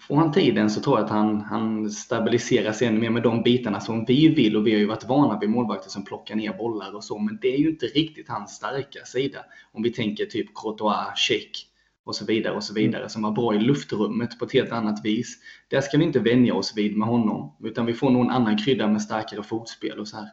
Får 0.00 0.16
han 0.16 0.32
tiden 0.32 0.70
så 0.70 0.80
tror 0.80 0.98
jag 0.98 1.04
att 1.04 1.10
han, 1.10 1.40
han 1.40 1.90
stabiliserar 1.90 2.72
sig 2.72 2.88
ännu 2.88 3.00
mer 3.00 3.10
med 3.10 3.22
de 3.22 3.42
bitarna 3.42 3.80
som 3.80 4.04
vi 4.04 4.28
vill 4.28 4.56
och 4.56 4.66
vi 4.66 4.72
har 4.72 4.78
ju 4.78 4.86
varit 4.86 5.08
vana 5.08 5.38
vid 5.38 5.50
målvakter 5.50 5.90
som 5.90 6.04
plockar 6.04 6.34
ner 6.34 6.52
bollar 6.52 6.96
och 6.96 7.04
så 7.04 7.18
men 7.18 7.38
det 7.42 7.54
är 7.54 7.58
ju 7.58 7.70
inte 7.70 7.86
riktigt 7.86 8.28
hans 8.28 8.50
starka 8.50 9.04
sida. 9.04 9.38
Om 9.72 9.82
vi 9.82 9.90
tänker 9.90 10.24
typ 10.24 10.54
Courtois, 10.54 11.16
Check 11.16 11.50
och 12.04 12.14
så 12.14 12.24
vidare 12.24 12.54
och 12.54 12.62
så 12.62 12.74
vidare 12.74 13.00
mm. 13.00 13.08
som 13.08 13.22
var 13.22 13.32
bra 13.32 13.54
i 13.54 13.58
luftrummet 13.58 14.38
på 14.38 14.44
ett 14.44 14.52
helt 14.52 14.72
annat 14.72 15.04
vis. 15.04 15.38
Där 15.70 15.80
ska 15.80 15.98
vi 15.98 16.04
inte 16.04 16.20
vänja 16.20 16.54
oss 16.54 16.72
vid 16.76 16.96
med 16.96 17.08
honom 17.08 17.56
utan 17.64 17.86
vi 17.86 17.92
får 17.92 18.10
någon 18.10 18.30
annan 18.30 18.58
krydda 18.58 18.86
med 18.86 19.02
starkare 19.02 19.42
fotspel 19.42 19.98
och 19.98 20.08
så 20.08 20.16
här. 20.16 20.28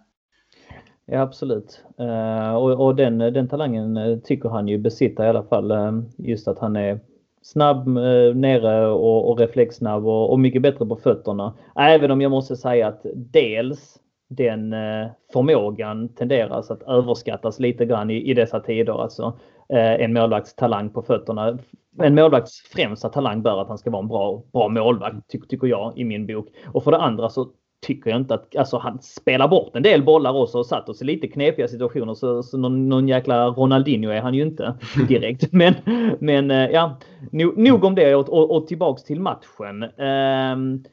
Ja, 1.05 1.21
absolut. 1.21 1.83
Uh, 1.99 2.55
och, 2.55 2.85
och 2.85 2.95
den, 2.95 3.17
den 3.17 3.47
talangen 3.47 4.21
tycker 4.23 4.49
han 4.49 4.67
ju 4.67 4.77
besitta 4.77 5.25
i 5.25 5.29
alla 5.29 5.43
fall. 5.43 5.71
Uh, 5.71 6.03
just 6.17 6.47
att 6.47 6.59
han 6.59 6.75
är 6.75 6.99
snabb 7.41 7.87
eh, 7.87 8.35
nere 8.35 8.87
och, 8.87 9.29
och 9.29 9.39
reflexsnabb 9.39 10.07
och, 10.07 10.31
och, 10.31 10.39
mycket 10.39 10.61
bättre 10.61 10.85
på 10.85 10.95
fötterna. 10.95 11.53
Även 11.75 12.11
om 12.11 12.21
jag 12.21 12.31
måste 12.31 12.55
säga 12.55 12.87
att 12.87 13.01
dels 13.15 13.99
den 14.29 14.73
eh, 14.73 15.07
förmågan 15.33 16.09
tenderas 16.09 16.71
att 16.71 16.83
överskattas 16.83 17.59
lite 17.59 17.85
grann 17.85 18.09
i, 18.09 18.29
i 18.29 18.33
dessa 18.33 18.59
tider. 18.59 19.01
Alltså 19.01 19.39
eh, 19.69 19.93
en 19.93 20.13
målvakts 20.13 20.55
talang 20.55 20.89
på 20.89 21.01
fötterna. 21.01 21.57
En 22.01 22.15
målvakts 22.15 22.61
främsta 22.61 23.09
talang 23.09 23.41
bör 23.41 23.61
att 23.61 23.67
han 23.67 23.77
ska 23.77 23.89
vara 23.89 24.01
en 24.01 24.07
bra, 24.07 24.43
bra 24.53 24.67
målvakt, 24.67 25.31
ty 25.31 25.39
tycker 25.49 25.67
jag 25.67 25.93
i 25.95 26.03
min 26.03 26.27
bok. 26.27 26.47
Och 26.65 26.83
för 26.83 26.91
det 26.91 26.97
andra 26.97 27.29
så 27.29 27.47
tycker 27.81 28.09
jag 28.09 28.19
inte 28.19 28.33
att, 28.33 28.55
alltså 28.55 28.77
han 28.77 29.01
spelar 29.01 29.47
bort 29.47 29.75
en 29.75 29.83
del 29.83 30.03
bollar 30.03 30.33
också 30.33 30.57
och 30.57 30.65
satt 30.65 30.89
oss 30.89 31.01
i 31.01 31.05
lite 31.05 31.27
knepiga 31.27 31.67
situationer 31.67 32.13
så, 32.13 32.43
så 32.43 32.57
någon, 32.57 32.89
någon 32.89 33.07
jäkla 33.07 33.47
Ronaldinho 33.47 34.11
är 34.11 34.21
han 34.21 34.33
ju 34.33 34.41
inte 34.41 34.75
direkt. 35.07 35.53
Men, 35.53 35.73
men 36.19 36.51
eh, 36.51 36.69
ja, 36.69 36.97
nog, 37.31 37.57
nog 37.57 37.83
om 37.83 37.95
det 37.95 38.15
och, 38.15 38.29
och, 38.29 38.55
och 38.55 38.67
tillbaks 38.67 39.03
till 39.03 39.19
matchen. 39.19 39.83
Um, 39.83 40.83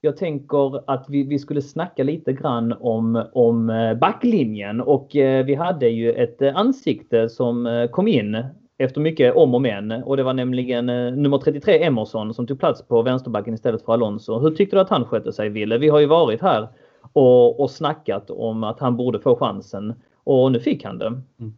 jag 0.00 0.16
tänker 0.16 0.90
att 0.90 1.06
vi, 1.08 1.22
vi 1.22 1.38
skulle 1.38 1.62
snacka 1.62 2.02
lite 2.02 2.32
grann 2.32 2.72
om, 2.80 3.24
om 3.32 3.70
eh, 3.70 3.94
backlinjen 3.94 4.80
och 4.80 5.16
eh, 5.16 5.44
vi 5.44 5.54
hade 5.54 5.88
ju 5.88 6.12
ett 6.12 6.42
ansikte 6.42 7.28
som 7.28 7.88
kom 7.92 8.08
in 8.08 8.44
efter 8.78 9.00
mycket 9.00 9.34
om 9.34 9.54
och 9.54 9.62
men. 9.62 9.90
Och 9.90 10.16
det 10.16 10.22
var 10.22 10.34
nämligen 10.34 10.88
eh, 10.88 11.12
nummer 11.12 11.38
33 11.38 11.84
Emerson 11.84 12.34
som 12.34 12.46
tog 12.46 12.60
plats 12.60 12.88
på 12.88 13.02
vänsterbacken 13.02 13.54
istället 13.54 13.84
för 13.84 13.92
Alonso. 13.92 14.38
Hur 14.38 14.50
tyckte 14.50 14.76
du 14.76 14.80
att 14.80 14.90
han 14.90 15.04
skötte 15.04 15.32
sig 15.32 15.48
Ville? 15.48 15.78
Vi 15.78 15.88
har 15.88 16.00
ju 16.00 16.06
varit 16.06 16.42
här 16.42 16.68
och, 17.12 17.60
och 17.60 17.70
snackat 17.70 18.30
om 18.30 18.64
att 18.64 18.80
han 18.80 18.96
borde 18.96 19.20
få 19.20 19.36
chansen 19.36 19.94
och 20.24 20.52
nu 20.52 20.60
fick 20.60 20.84
han 20.84 20.98
det. 20.98 21.06
Mm. 21.06 21.54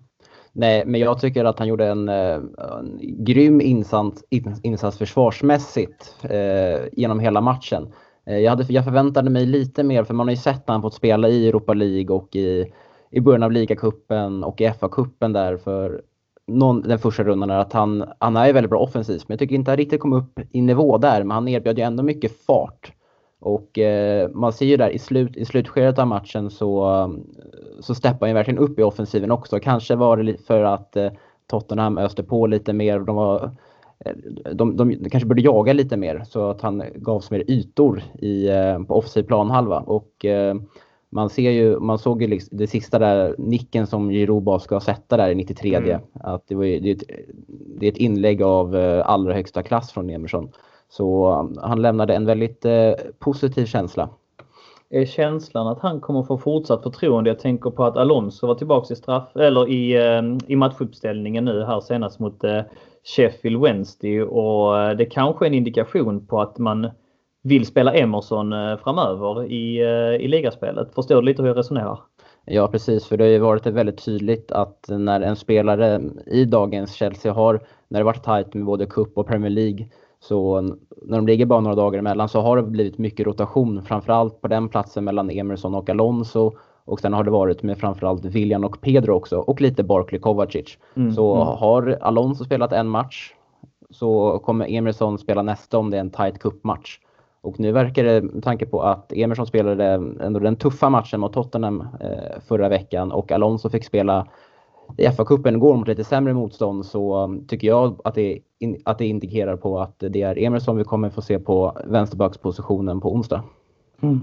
Nej, 0.53 0.83
men 0.87 1.01
jag 1.01 1.21
tycker 1.21 1.45
att 1.45 1.59
han 1.59 1.69
gjorde 1.69 1.87
en, 1.87 2.09
eh, 2.09 2.35
en 2.81 2.99
grym 3.01 3.61
insats, 3.61 4.25
insats 4.63 4.99
försvarsmässigt 4.99 6.17
eh, 6.23 6.89
genom 6.93 7.21
hela 7.21 7.41
matchen. 7.41 7.93
Eh, 8.27 8.39
jag, 8.39 8.51
hade, 8.51 8.73
jag 8.73 8.85
förväntade 8.85 9.31
mig 9.31 9.47
lite 9.47 9.83
mer, 9.83 10.05
för 10.05 10.15
man 10.15 10.27
har 10.27 10.33
ju 10.33 10.37
sett 10.37 10.57
att 10.57 10.69
han 10.69 10.83
fått 10.83 10.95
spela 10.95 11.29
i 11.29 11.49
Europa 11.49 11.75
League 11.75 12.17
och 12.17 12.37
i, 12.37 12.73
i 13.11 13.21
början 13.21 13.43
av 13.43 13.53
ligacupen 13.53 14.45
och 14.45 14.61
i 14.61 14.65
FA-cupen 14.69 15.33
där 15.33 15.57
för 15.57 16.03
någon, 16.47 16.83
den 16.83 16.99
första 16.99 17.25
rundan 17.25 17.51
är 17.51 17.59
att 17.59 17.73
han, 17.73 18.05
han 18.19 18.37
är 18.37 18.53
väldigt 18.53 18.71
bra 18.71 18.81
offensivt, 18.81 19.29
men 19.29 19.35
jag 19.35 19.39
tycker 19.39 19.55
inte 19.55 19.71
han 19.71 19.79
riktigt 19.79 20.01
kom 20.01 20.13
upp 20.13 20.41
i 20.51 20.61
nivå 20.61 20.99
där, 20.99 21.25
men 21.25 21.35
han 21.35 21.49
erbjöd 21.49 21.79
ju 21.79 21.85
ändå 21.85 22.03
mycket 22.03 22.45
fart. 22.47 22.93
Och 23.41 23.79
eh, 23.79 24.31
man 24.31 24.53
ser 24.53 24.67
ju 24.67 24.77
där 24.77 24.91
i, 24.91 24.99
slut, 24.99 25.37
i 25.37 25.45
slutskedet 25.45 25.99
av 25.99 26.07
matchen 26.07 26.51
så, 26.51 27.11
så 27.81 27.95
steppar 27.95 28.27
han 28.27 28.35
verkligen 28.35 28.59
upp 28.59 28.79
i 28.79 28.83
offensiven 28.83 29.31
också. 29.31 29.61
Kanske 29.61 29.97
var 29.97 30.17
det 30.17 30.47
för 30.47 30.63
att 30.63 30.97
eh, 30.97 31.11
Tottenham 31.47 31.99
öste 31.99 32.23
på 32.23 32.47
lite 32.47 32.73
mer. 32.73 33.01
De, 33.01 33.17
var, 33.17 33.51
de, 34.53 34.77
de, 34.77 34.97
de, 35.03 35.11
kanske 35.11 35.27
borde 35.27 35.43
jaga 35.43 35.73
lite 35.73 35.97
mer 35.97 36.23
så 36.29 36.51
att 36.51 36.61
han 36.61 36.83
gavs 36.95 37.31
mer 37.31 37.45
ytor 37.51 38.03
i, 38.19 38.49
eh, 38.49 38.83
på 38.83 38.95
offensiv 38.95 39.23
planhalva. 39.23 39.81
Och, 39.81 40.25
eh, 40.25 40.55
man 41.11 41.31
ser 41.31 41.51
ju, 41.51 41.79
man 41.79 41.99
såg 41.99 42.23
ju 42.23 42.29
liksom 42.29 42.59
det 42.59 42.67
sista 42.67 42.99
där 42.99 43.35
nicken 43.39 43.87
som 43.87 44.11
Giroud 44.11 44.63
ska 44.63 44.81
sätta 44.81 45.17
där 45.17 45.29
i 45.29 45.35
93 45.35 45.75
mm. 45.75 46.01
att 46.15 46.49
det, 46.49 46.55
var 46.55 46.65
ju, 46.65 46.81
det, 46.81 46.91
är 46.91 46.95
ett, 46.95 47.27
det 47.49 47.87
är 47.87 47.93
ett 47.93 47.99
inlägg 47.99 48.43
av 48.43 48.77
eh, 48.77 49.09
allra 49.09 49.35
högsta 49.35 49.63
klass 49.63 49.93
från 49.93 50.11
Emerson. 50.11 50.49
Så 50.89 51.33
um, 51.41 51.59
han 51.63 51.83
lämnade 51.83 52.15
en 52.15 52.27
väldigt 52.27 52.65
eh, 52.65 52.93
positiv 53.19 53.67
känsla. 53.67 54.09
Är 54.91 55.05
känslan 55.05 55.67
att 55.67 55.81
han 55.81 56.01
kommer 56.01 56.23
få 56.23 56.39
fortsatt 56.39 56.83
förtroende? 56.83 57.31
Jag 57.31 57.39
tänker 57.39 57.71
på 57.71 57.85
att 57.85 57.97
Alonso 57.97 58.47
var 58.47 58.55
tillbaka 58.55 58.93
i 58.93 58.97
straff 58.97 59.37
eller 59.37 59.69
i, 59.69 59.95
eh, 59.95 60.53
i 60.53 60.57
matchuppställningen 60.57 61.45
nu 61.45 61.65
här 61.65 61.81
senast 61.81 62.19
mot 62.19 62.45
eh, 62.45 62.61
Sheffield 63.05 63.63
Wednesday 63.63 64.23
och 64.23 64.81
eh, 64.81 64.97
det 64.97 65.07
kanske 65.07 65.45
är 65.45 65.47
en 65.47 65.55
indikation 65.55 66.27
på 66.27 66.41
att 66.41 66.59
man 66.59 66.91
vill 67.47 67.67
spela 67.67 67.95
Emerson 67.95 68.53
eh, 68.53 68.77
framöver 68.77 69.45
i, 69.45 69.81
eh, 69.81 70.25
i 70.25 70.29
ligaspelet. 70.29 70.95
Förstår 70.95 71.15
du 71.15 71.23
lite 71.23 71.43
hur 71.43 71.49
jag 71.49 71.59
resonerar? 71.59 71.99
Ja 72.45 72.69
precis, 72.69 73.07
för 73.07 73.17
det 73.17 73.25
har 73.25 73.29
ju 73.29 73.39
varit 73.39 73.67
väldigt 73.67 74.05
tydligt 74.05 74.53
att 74.53 74.87
när 74.89 75.21
en 75.21 75.37
spelare 75.37 76.01
i 76.27 76.45
dagens 76.45 76.95
Chelsea 76.95 77.33
har, 77.33 77.61
när 77.89 78.01
det 78.01 78.05
varit 78.05 78.23
tajt 78.23 78.55
med 78.55 78.65
både 78.65 78.87
Cup 78.87 79.19
och 79.19 79.27
Premier 79.27 79.51
League, 79.51 79.87
så 80.21 80.61
när 81.03 81.17
de 81.17 81.27
ligger 81.27 81.47
bara 81.47 81.61
några 81.61 81.77
dagar 81.77 81.99
emellan 81.99 82.29
så 82.29 82.41
har 82.41 82.57
det 82.57 82.63
blivit 82.63 82.99
mycket 82.99 83.27
rotation, 83.27 83.83
framförallt 83.83 84.41
på 84.41 84.49
den 84.49 84.69
platsen 84.69 85.05
mellan 85.05 85.31
Emerson 85.31 85.75
och 85.75 85.91
Alonso. 85.91 86.57
Och 86.85 87.01
sen 87.01 87.13
har 87.13 87.25
det 87.25 87.31
varit 87.31 87.63
med 87.63 87.79
framförallt 87.79 88.25
William 88.25 88.65
och 88.65 88.81
Pedro 88.81 89.15
också 89.15 89.39
och 89.39 89.61
lite 89.61 89.83
Barkley 89.85 90.21
Kovacic. 90.21 90.79
Mm, 90.97 91.13
så 91.13 91.35
mm. 91.35 91.47
har 91.47 91.99
Alonso 92.01 92.45
spelat 92.45 92.73
en 92.73 92.89
match 92.89 93.33
så 93.91 94.39
kommer 94.45 94.71
Emerson 94.71 95.19
spela 95.19 95.43
nästa 95.43 95.79
om 95.79 95.91
det 95.91 95.97
är 95.97 96.01
en 96.01 96.11
tight 96.11 96.39
cupmatch. 96.39 96.99
Och 97.47 97.61
nu 97.61 97.73
verkar 97.73 98.05
det, 98.05 98.23
med 98.23 98.45
tanke 98.45 98.67
på 98.67 98.83
att 98.83 99.13
Emerson 99.13 99.47
spelade 99.47 99.85
ändå 100.21 100.41
den 100.41 100.57
tuffa 100.57 100.91
matchen 100.91 101.21
mot 101.21 101.33
Tottenham 101.33 101.81
eh, 102.01 102.41
förra 102.49 102.69
veckan 102.69 103.13
och 103.13 103.33
Alonso 103.33 103.69
fick 103.69 103.85
spela 103.85 104.27
i 104.97 105.07
FA-cupen 105.07 105.57
igår 105.57 105.77
mot 105.77 105.89
lite 105.89 106.05
sämre 106.05 106.35
motstånd 106.35 106.87
så 106.87 107.37
tycker 107.49 107.69
jag 107.69 108.01
att 108.05 108.15
det, 108.15 108.39
in, 108.59 108.83
att 108.85 108.99
det 108.99 109.07
indikerar 109.07 109.57
på 109.57 109.81
att 109.81 109.99
det 109.99 110.23
är 110.23 110.39
Emerson 110.39 110.77
vi 110.77 110.85
kommer 110.85 111.11
få 111.11 111.23
se 111.23 111.39
på 111.39 111.79
vänsterbackspositionen 111.85 113.01
på 113.01 113.13
onsdag. 113.13 113.43
Mm. 114.01 114.21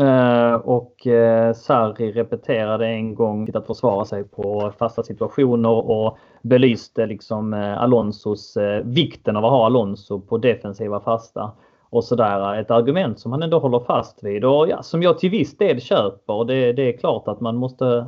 Eh, 0.00 0.54
och 0.54 1.06
eh, 1.06 1.52
Sarri 1.52 2.12
repeterade 2.12 2.86
en 2.86 3.14
gång 3.14 3.48
att 3.54 3.66
försvara 3.66 4.04
sig 4.04 4.24
på 4.24 4.72
fasta 4.78 5.02
situationer 5.02 5.90
och 5.90 6.18
belyste 6.42 7.06
liksom 7.06 7.54
eh, 7.54 7.82
Alonsos 7.82 8.56
eh, 8.56 8.84
vikten 8.84 9.36
av 9.36 9.44
att 9.44 9.50
ha 9.50 9.66
Alonso 9.66 10.20
på 10.20 10.38
defensiva 10.38 11.00
fasta 11.00 11.52
och 11.90 12.04
sådär. 12.04 12.54
Ett 12.54 12.70
argument 12.70 13.20
som 13.20 13.32
han 13.32 13.42
ändå 13.42 13.58
håller 13.58 13.80
fast 13.80 14.24
vid 14.24 14.44
och 14.44 14.68
ja, 14.68 14.82
som 14.82 15.02
jag 15.02 15.18
till 15.18 15.30
viss 15.30 15.56
del 15.56 15.80
köper. 15.80 16.44
Det, 16.44 16.72
det 16.72 16.82
är 16.82 16.98
klart 16.98 17.28
att 17.28 17.40
man 17.40 17.56
måste 17.56 18.06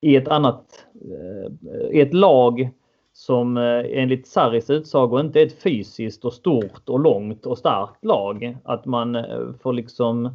i 0.00 0.16
ett 0.16 0.28
annat, 0.28 0.86
eh, 0.94 1.96
i 1.96 2.00
ett 2.00 2.14
lag 2.14 2.70
som 3.12 3.56
eh, 3.56 3.84
enligt 3.88 4.26
Sarris 4.26 4.70
utsago 4.70 5.20
inte 5.20 5.40
är 5.40 5.46
ett 5.46 5.62
fysiskt 5.62 6.24
och 6.24 6.32
stort 6.32 6.88
och 6.88 7.00
långt 7.00 7.46
och 7.46 7.58
starkt 7.58 8.04
lag. 8.04 8.56
Att 8.64 8.86
man 8.86 9.16
eh, 9.16 9.38
får 9.62 9.72
liksom 9.72 10.26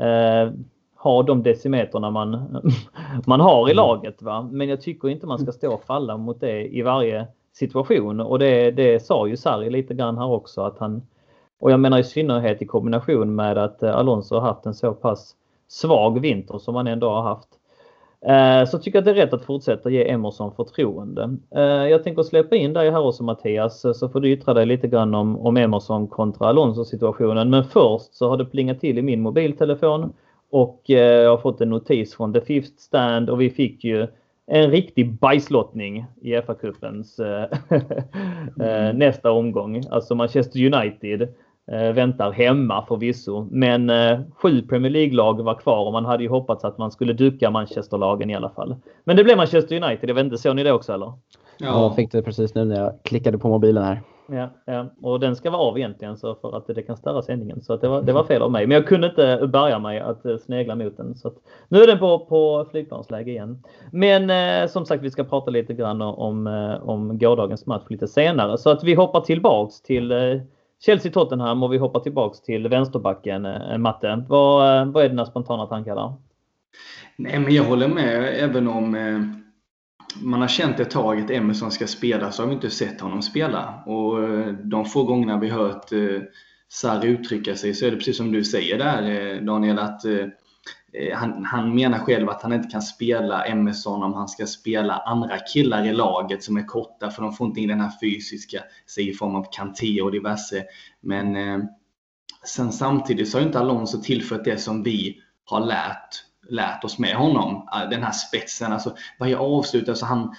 eh, 0.00 0.52
ha 0.96 1.22
de 1.22 1.42
decimeterna 1.42 2.10
man, 2.10 2.62
man 3.26 3.40
har 3.40 3.68
i 3.68 3.72
mm. 3.72 3.76
laget. 3.76 4.22
Va? 4.22 4.48
Men 4.52 4.68
jag 4.68 4.80
tycker 4.80 5.08
inte 5.08 5.26
man 5.26 5.38
ska 5.38 5.52
stå 5.52 5.74
och 5.74 5.84
falla 5.84 6.16
mot 6.16 6.40
det 6.40 6.76
i 6.76 6.82
varje 6.82 7.26
situation 7.52 8.20
och 8.20 8.38
det, 8.38 8.70
det 8.70 9.04
sa 9.04 9.26
ju 9.26 9.36
Sarri 9.36 9.70
lite 9.70 9.94
grann 9.94 10.18
här 10.18 10.30
också 10.30 10.60
att 10.62 10.78
han 10.78 11.02
och 11.62 11.70
jag 11.70 11.80
menar 11.80 11.98
i 11.98 12.04
synnerhet 12.04 12.62
i 12.62 12.66
kombination 12.66 13.34
med 13.34 13.58
att 13.58 13.82
eh, 13.82 13.96
Alonso 13.96 14.34
har 14.34 14.42
haft 14.42 14.66
en 14.66 14.74
så 14.74 14.92
pass 14.92 15.34
svag 15.68 16.20
vinter 16.20 16.58
som 16.58 16.74
han 16.74 16.86
ändå 16.86 17.08
har 17.10 17.22
haft. 17.22 17.48
Eh, 18.26 18.70
så 18.70 18.78
tycker 18.78 18.98
jag 18.98 19.00
att 19.00 19.04
det 19.04 19.10
är 19.10 19.26
rätt 19.26 19.32
att 19.32 19.44
fortsätta 19.44 19.90
ge 19.90 20.10
Emerson 20.10 20.52
förtroende. 20.56 21.36
Eh, 21.54 21.62
jag 21.62 22.04
tänker 22.04 22.22
släppa 22.22 22.56
in 22.56 22.72
dig 22.72 22.90
här 22.90 23.06
också 23.06 23.22
Mattias 23.22 23.98
så 23.98 24.08
får 24.08 24.20
du 24.20 24.30
yttra 24.30 24.54
dig 24.54 24.66
lite 24.66 24.88
grann 24.88 25.14
om, 25.14 25.38
om 25.38 25.56
Emerson 25.56 26.06
kontra 26.08 26.48
Alonso 26.48 26.84
situationen. 26.84 27.50
Men 27.50 27.64
först 27.64 28.14
så 28.14 28.28
har 28.28 28.36
det 28.36 28.44
plingat 28.44 28.80
till 28.80 28.98
i 28.98 29.02
min 29.02 29.20
mobiltelefon 29.20 30.12
och 30.50 30.82
jag 30.84 31.30
har 31.30 31.38
fått 31.38 31.60
en 31.60 31.70
notis 31.70 32.14
från 32.14 32.32
The 32.32 32.40
Fifth 32.40 32.76
Stand 32.76 33.30
och 33.30 33.40
vi 33.40 33.50
fick 33.50 33.84
ju 33.84 34.06
en 34.46 34.70
riktig 34.70 35.12
bajslottning 35.12 36.06
i 36.20 36.34
FA-cupens 36.36 37.20
mm. 38.60 38.96
nästa 38.96 39.32
omgång. 39.32 39.82
Alltså 39.90 40.14
Manchester 40.14 40.74
United 40.74 41.28
väntar 41.66 42.32
hemma 42.32 42.86
förvisso. 42.86 43.48
Men 43.50 43.90
eh, 43.90 44.20
sju 44.34 44.62
Premier 44.62 44.90
League-lag 44.90 45.42
var 45.42 45.54
kvar 45.54 45.86
och 45.86 45.92
man 45.92 46.04
hade 46.04 46.22
ju 46.22 46.28
hoppats 46.28 46.64
att 46.64 46.78
man 46.78 46.90
skulle 46.90 47.12
ducka 47.12 47.50
Manchester-lagen 47.50 48.30
i 48.30 48.34
alla 48.34 48.50
fall. 48.50 48.76
Men 49.04 49.16
det 49.16 49.24
blev 49.24 49.36
Manchester 49.36 49.84
United. 49.84 50.10
Jag 50.10 50.14
vet 50.14 50.24
inte, 50.24 50.38
såg 50.38 50.56
ni 50.56 50.62
det 50.62 50.72
också 50.72 50.92
eller? 50.92 51.12
Ja, 51.58 51.82
jag 51.82 51.96
fick 51.96 52.12
det 52.12 52.22
precis 52.22 52.54
nu 52.54 52.64
när 52.64 52.80
jag 52.80 52.92
klickade 53.02 53.38
på 53.38 53.48
mobilen 53.48 53.84
här. 53.84 54.00
Ja, 54.26 54.48
ja, 54.64 54.86
och 55.02 55.20
den 55.20 55.36
ska 55.36 55.50
vara 55.50 55.62
av 55.62 55.78
egentligen 55.78 56.16
så 56.16 56.34
för 56.34 56.56
att 56.56 56.66
det 56.66 56.82
kan 56.82 56.96
störa 56.96 57.22
sändningen. 57.22 57.62
Så 57.62 57.72
att 57.72 57.80
det, 57.80 57.88
var, 57.88 58.02
det 58.02 58.12
var 58.12 58.24
fel 58.24 58.42
av 58.42 58.50
mig. 58.50 58.66
Men 58.66 58.74
jag 58.74 58.86
kunde 58.86 59.06
inte 59.06 59.46
bärga 59.52 59.78
mig 59.78 60.00
att 60.00 60.24
eh, 60.26 60.36
snegla 60.36 60.74
mot 60.74 60.96
den. 60.96 61.14
Så 61.14 61.32
nu 61.68 61.82
är 61.82 61.86
den 61.86 61.98
på, 61.98 62.18
på 62.18 62.66
flygplansläge 62.70 63.30
igen. 63.30 63.62
Men 63.92 64.30
eh, 64.30 64.68
som 64.68 64.86
sagt, 64.86 65.02
vi 65.02 65.10
ska 65.10 65.24
prata 65.24 65.50
lite 65.50 65.74
grann 65.74 66.02
om, 66.02 66.46
om 66.82 67.18
gårdagens 67.18 67.66
match 67.66 67.84
lite 67.88 68.08
senare. 68.08 68.58
Så 68.58 68.70
att 68.70 68.84
vi 68.84 68.94
hoppar 68.94 69.20
tillbaks 69.20 69.82
till 69.82 70.12
eh, 70.12 70.40
Chelsea-Tottenham 70.86 71.62
och 71.62 71.72
vi 71.72 71.78
hoppar 71.78 72.00
tillbaks 72.00 72.40
till 72.42 72.68
vänsterbacken, 72.68 73.46
eh, 73.46 73.78
Matte. 73.78 74.24
Vad, 74.28 74.80
eh, 74.80 74.92
vad 74.92 75.04
är 75.04 75.08
dina 75.08 75.26
spontana 75.26 75.66
tankar 75.66 75.94
där? 75.94 76.14
Nej, 77.16 77.38
men 77.38 77.54
jag 77.54 77.64
håller 77.64 77.88
med. 77.88 78.34
Även 78.44 78.68
om 78.68 78.94
eh, 78.94 79.20
man 80.22 80.40
har 80.40 80.48
känt 80.48 80.80
ett 80.80 80.90
tag 80.90 81.20
att 81.20 81.30
Emerson 81.30 81.70
ska 81.70 81.86
spela 81.86 82.30
så 82.30 82.42
har 82.42 82.48
vi 82.48 82.54
inte 82.54 82.70
sett 82.70 83.00
honom 83.00 83.22
spela. 83.22 83.82
Och 83.86 84.16
de 84.64 84.84
få 84.84 85.04
gångerna 85.04 85.38
vi 85.38 85.48
hört 85.48 85.88
Sarri 86.68 87.08
uttrycka 87.08 87.54
sig 87.54 87.74
så 87.74 87.86
är 87.86 87.90
det 87.90 87.96
precis 87.96 88.16
som 88.16 88.32
du 88.32 88.44
säger 88.44 88.78
där 88.78 89.40
Daniel, 89.40 89.78
att 89.78 90.00
Eh, 90.92 91.16
han, 91.16 91.44
han 91.44 91.74
menar 91.74 91.98
själv 91.98 92.28
att 92.28 92.42
han 92.42 92.52
inte 92.52 92.68
kan 92.68 92.82
spela 92.82 93.44
Emerson 93.46 94.02
om 94.02 94.14
han 94.14 94.28
ska 94.28 94.46
spela 94.46 94.94
andra 94.94 95.38
killar 95.38 95.86
i 95.86 95.92
laget 95.92 96.42
som 96.42 96.56
är 96.56 96.66
korta 96.66 97.10
för 97.10 97.22
de 97.22 97.32
får 97.32 97.46
inte 97.46 97.60
in 97.60 97.68
den 97.68 97.80
här 97.80 97.92
fysiska, 98.00 98.62
sig 98.86 99.08
i 99.08 99.14
form 99.14 99.34
av 99.34 99.46
Kanté 99.52 100.02
och 100.02 100.12
diverse. 100.12 100.64
Men 101.00 101.36
eh, 101.36 101.64
sen 102.44 102.72
samtidigt 102.72 103.28
så 103.28 103.38
har 103.38 103.46
inte 103.46 103.58
Alonso 103.58 104.02
tillfört 104.02 104.44
det 104.44 104.58
som 104.58 104.82
vi 104.82 105.22
har 105.44 105.60
lärt, 105.60 106.08
lärt 106.48 106.84
oss 106.84 106.98
med 106.98 107.16
honom. 107.16 107.68
Eh, 107.74 107.90
den 107.90 108.02
här 108.02 108.12
spetsen, 108.12 108.72
alltså 108.72 108.96
varje 109.18 109.36
avslut, 109.36 109.88
alltså 109.88 110.06
han, 110.06 110.34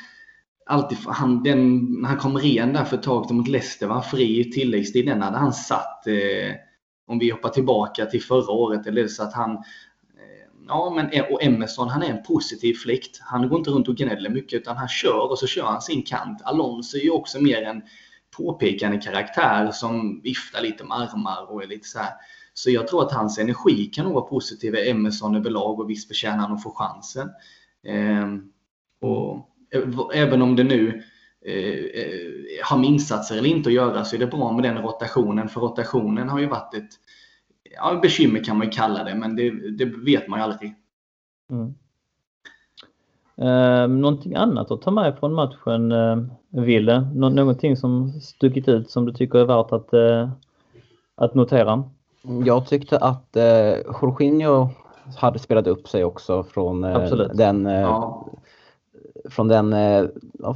alltid, 0.65 0.97
han, 1.05 1.43
den, 1.43 2.05
han 2.05 2.17
kom 2.17 2.37
ren 2.37 2.73
där 2.73 2.83
för 2.83 2.97
ett 2.97 3.03
tag 3.03 3.31
mot 3.31 3.47
Leicester, 3.47 3.87
var 3.87 4.01
fri 4.01 4.39
i 4.39 4.51
tilläggstid. 4.51 5.05
Den 5.05 5.21
hade 5.21 5.37
han 5.37 5.53
satt, 5.53 6.07
eh, 6.07 6.55
om 7.07 7.19
vi 7.19 7.29
hoppar 7.31 7.49
tillbaka 7.49 8.05
till 8.05 8.23
förra 8.23 8.51
året, 8.51 8.87
eller 8.87 9.07
så 9.07 9.23
att 9.23 9.33
han 9.33 9.63
Ja, 10.67 10.93
men 10.95 11.23
och 11.31 11.43
Emerson 11.43 11.89
han 11.89 12.03
är 12.03 12.09
en 12.09 12.23
positiv 12.23 12.73
fläkt. 12.73 13.19
Han 13.21 13.49
går 13.49 13.57
inte 13.57 13.71
runt 13.71 13.87
och 13.87 13.95
gnäller 13.95 14.29
mycket 14.29 14.53
utan 14.61 14.77
han 14.77 14.87
kör 14.87 15.31
och 15.31 15.39
så 15.39 15.47
kör 15.47 15.65
han 15.65 15.81
sin 15.81 16.03
kant. 16.03 16.41
Alonso 16.43 16.97
är 16.97 17.01
ju 17.01 17.09
också 17.09 17.41
mer 17.41 17.61
en 17.61 17.81
påpekande 18.37 18.97
karaktär 18.97 19.71
som 19.71 20.21
viftar 20.21 20.61
lite 20.61 20.83
med 20.83 20.97
armar 20.97 21.51
och 21.51 21.63
är 21.63 21.67
lite 21.67 21.87
så 21.87 21.99
här. 21.99 22.11
Så 22.53 22.71
jag 22.71 22.87
tror 22.87 23.01
att 23.03 23.11
hans 23.11 23.39
energi 23.39 23.85
kan 23.85 24.05
nog 24.05 24.13
vara 24.13 24.25
positiv 24.25 24.75
i 24.75 24.89
Emerson 24.89 25.35
överlag 25.35 25.79
och 25.79 25.89
visst 25.89 26.07
förtjänar 26.07 26.37
han 26.37 26.51
att 26.51 26.63
få 26.63 26.71
chansen. 26.75 27.29
Eh, 27.87 28.27
och 29.01 29.49
även 30.13 30.41
om 30.41 30.55
det 30.55 30.63
nu 30.63 31.03
eh, 31.45 32.01
eh 32.01 32.63
har 32.63 32.77
med 32.77 32.89
insatser 32.89 33.37
eller 33.37 33.49
inte 33.49 33.69
att 33.69 33.73
göra 33.73 34.05
så 34.05 34.15
är 34.15 34.19
det 34.19 34.27
bra 34.27 34.51
med 34.51 34.63
den 34.63 34.77
rotationen. 34.77 35.49
För 35.49 35.61
rotationen 35.61 36.29
har 36.29 36.39
ju 36.39 36.45
varit 36.45 36.73
ett 36.73 36.89
ja, 37.75 37.99
bekymmer 38.01 38.43
kan 38.43 38.57
man 38.57 38.67
ju 38.67 38.71
kalla 38.71 39.03
det, 39.03 39.15
men 39.15 39.35
det, 39.35 39.77
det 39.77 39.85
vet 39.85 40.27
man 40.27 40.39
ju 40.39 40.43
aldrig. 40.43 40.75
Mm. 41.51 41.73
Eh, 43.37 43.87
någonting 43.87 44.35
annat 44.35 44.71
att 44.71 44.81
ta 44.81 44.91
med 44.91 45.17
från 45.19 45.33
matchen, 45.33 45.91
eh, 45.91 46.17
Ville? 46.49 47.07
Nå 47.15 47.29
någonting 47.29 47.77
som 47.77 48.11
stuckit 48.21 48.67
ut 48.67 48.91
som 48.91 49.05
du 49.05 49.13
tycker 49.13 49.39
är 49.39 49.45
värt 49.45 49.71
att, 49.71 49.93
eh, 49.93 50.29
att 51.15 51.35
notera? 51.35 51.83
Jag 52.45 52.67
tyckte 52.67 52.97
att 52.97 53.35
eh, 53.35 53.77
Jorginho 54.01 54.69
hade 55.17 55.39
spelat 55.39 55.67
upp 55.67 55.87
sig 55.87 56.03
också 56.03 56.43
från 56.43 56.83
eh, 56.83 57.11
den 57.33 57.65
eh, 57.65 57.81
ja 57.81 58.27
från 59.29 59.47
den 59.47 59.73
eh, 59.73 60.05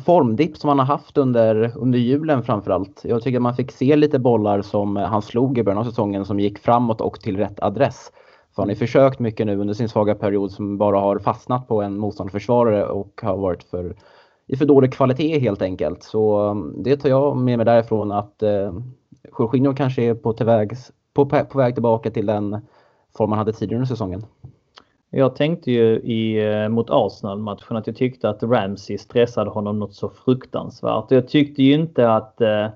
formdipp 0.06 0.58
som 0.58 0.68
han 0.68 0.80
har 0.80 0.86
haft 0.86 1.18
under, 1.18 1.72
under 1.76 2.00
julen 2.00 2.44
framförallt. 2.44 3.02
Jag 3.04 3.24
tycker 3.24 3.40
man 3.40 3.56
fick 3.56 3.72
se 3.72 3.96
lite 3.96 4.20
bollar 4.20 4.62
som 4.62 4.96
han 4.96 5.22
slog 5.22 5.58
i 5.58 5.64
början 5.64 5.78
av 5.78 5.84
säsongen 5.84 6.26
som 6.26 6.40
gick 6.40 6.60
framåt 6.60 7.02
och 7.02 7.20
till 7.20 7.38
rätt 7.38 7.60
adress. 7.60 8.12
För 8.56 8.62
han 8.62 8.70
har 8.70 8.76
försökt 8.76 9.20
mycket 9.20 9.46
nu 9.46 9.58
under 9.58 9.74
sin 9.74 9.90
svaga 9.90 10.16
period 10.16 10.52
som 10.52 10.78
bara 10.78 11.00
har 11.00 11.20
fastnat 11.20 11.68
på 11.68 11.82
en 11.82 11.98
motståndsförsvarare 11.98 12.86
och 12.86 13.22
har 13.24 13.38
varit 13.38 13.64
för, 13.64 13.96
i 14.48 14.56
för 14.56 14.66
dålig 14.66 14.94
kvalitet 14.94 15.40
helt 15.40 15.62
enkelt. 15.62 16.04
Så 16.04 16.40
mm, 16.40 16.84
det 16.84 16.98
tar 16.98 17.10
jag 17.10 17.38
med 17.38 17.58
mig 17.58 17.66
därifrån 17.66 18.12
att 18.12 18.44
eh, 18.44 18.74
Jorginho 19.40 19.74
kanske 19.74 20.04
är 20.04 20.14
på, 20.14 20.34
tillväg, 20.34 20.72
på, 21.14 21.26
på 21.26 21.58
väg 21.58 21.74
tillbaka 21.74 22.12
till 22.12 22.26
den 22.26 22.62
form 23.18 23.32
han 23.32 23.40
hade 23.40 23.54
tidigare 23.54 23.76
under 23.76 23.88
säsongen. 23.88 24.26
Jag 25.10 25.36
tänkte 25.36 25.72
ju 25.72 25.96
i, 26.00 26.52
eh, 26.54 26.70
mot 26.70 26.90
Arsenal-matchen 26.90 27.78
att 27.78 27.88
jag 27.88 27.96
tyckte 27.96 28.30
att 28.30 28.44
Ramsey 28.44 28.98
stressade 28.98 29.50
honom 29.50 29.80
något 29.80 29.94
så 29.94 30.10
fruktansvärt. 30.10 31.12
Jag 31.12 31.28
tyckte 31.28 31.64
ju 31.64 31.74
inte 31.74 32.12
att 32.12 32.42
eh, 32.42 32.68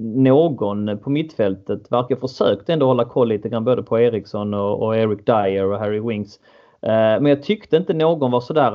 någon 0.00 0.98
på 0.98 1.10
mittfältet 1.10 1.92
verkar 1.92 2.16
försökt 2.16 2.68
ändå 2.68 2.86
hålla 2.86 3.04
koll 3.04 3.28
lite 3.28 3.48
grann 3.48 3.64
både 3.64 3.82
på 3.82 4.00
Eriksson 4.00 4.54
och, 4.54 4.82
och 4.82 4.96
Eric 4.96 5.26
Dyer 5.26 5.64
och 5.64 5.78
Harry 5.78 6.00
Winks. 6.00 6.36
Eh, 6.82 6.90
men 6.90 7.26
jag 7.26 7.42
tyckte 7.42 7.76
inte 7.76 7.94
någon 7.94 8.30
var 8.30 8.40
sådär 8.40 8.72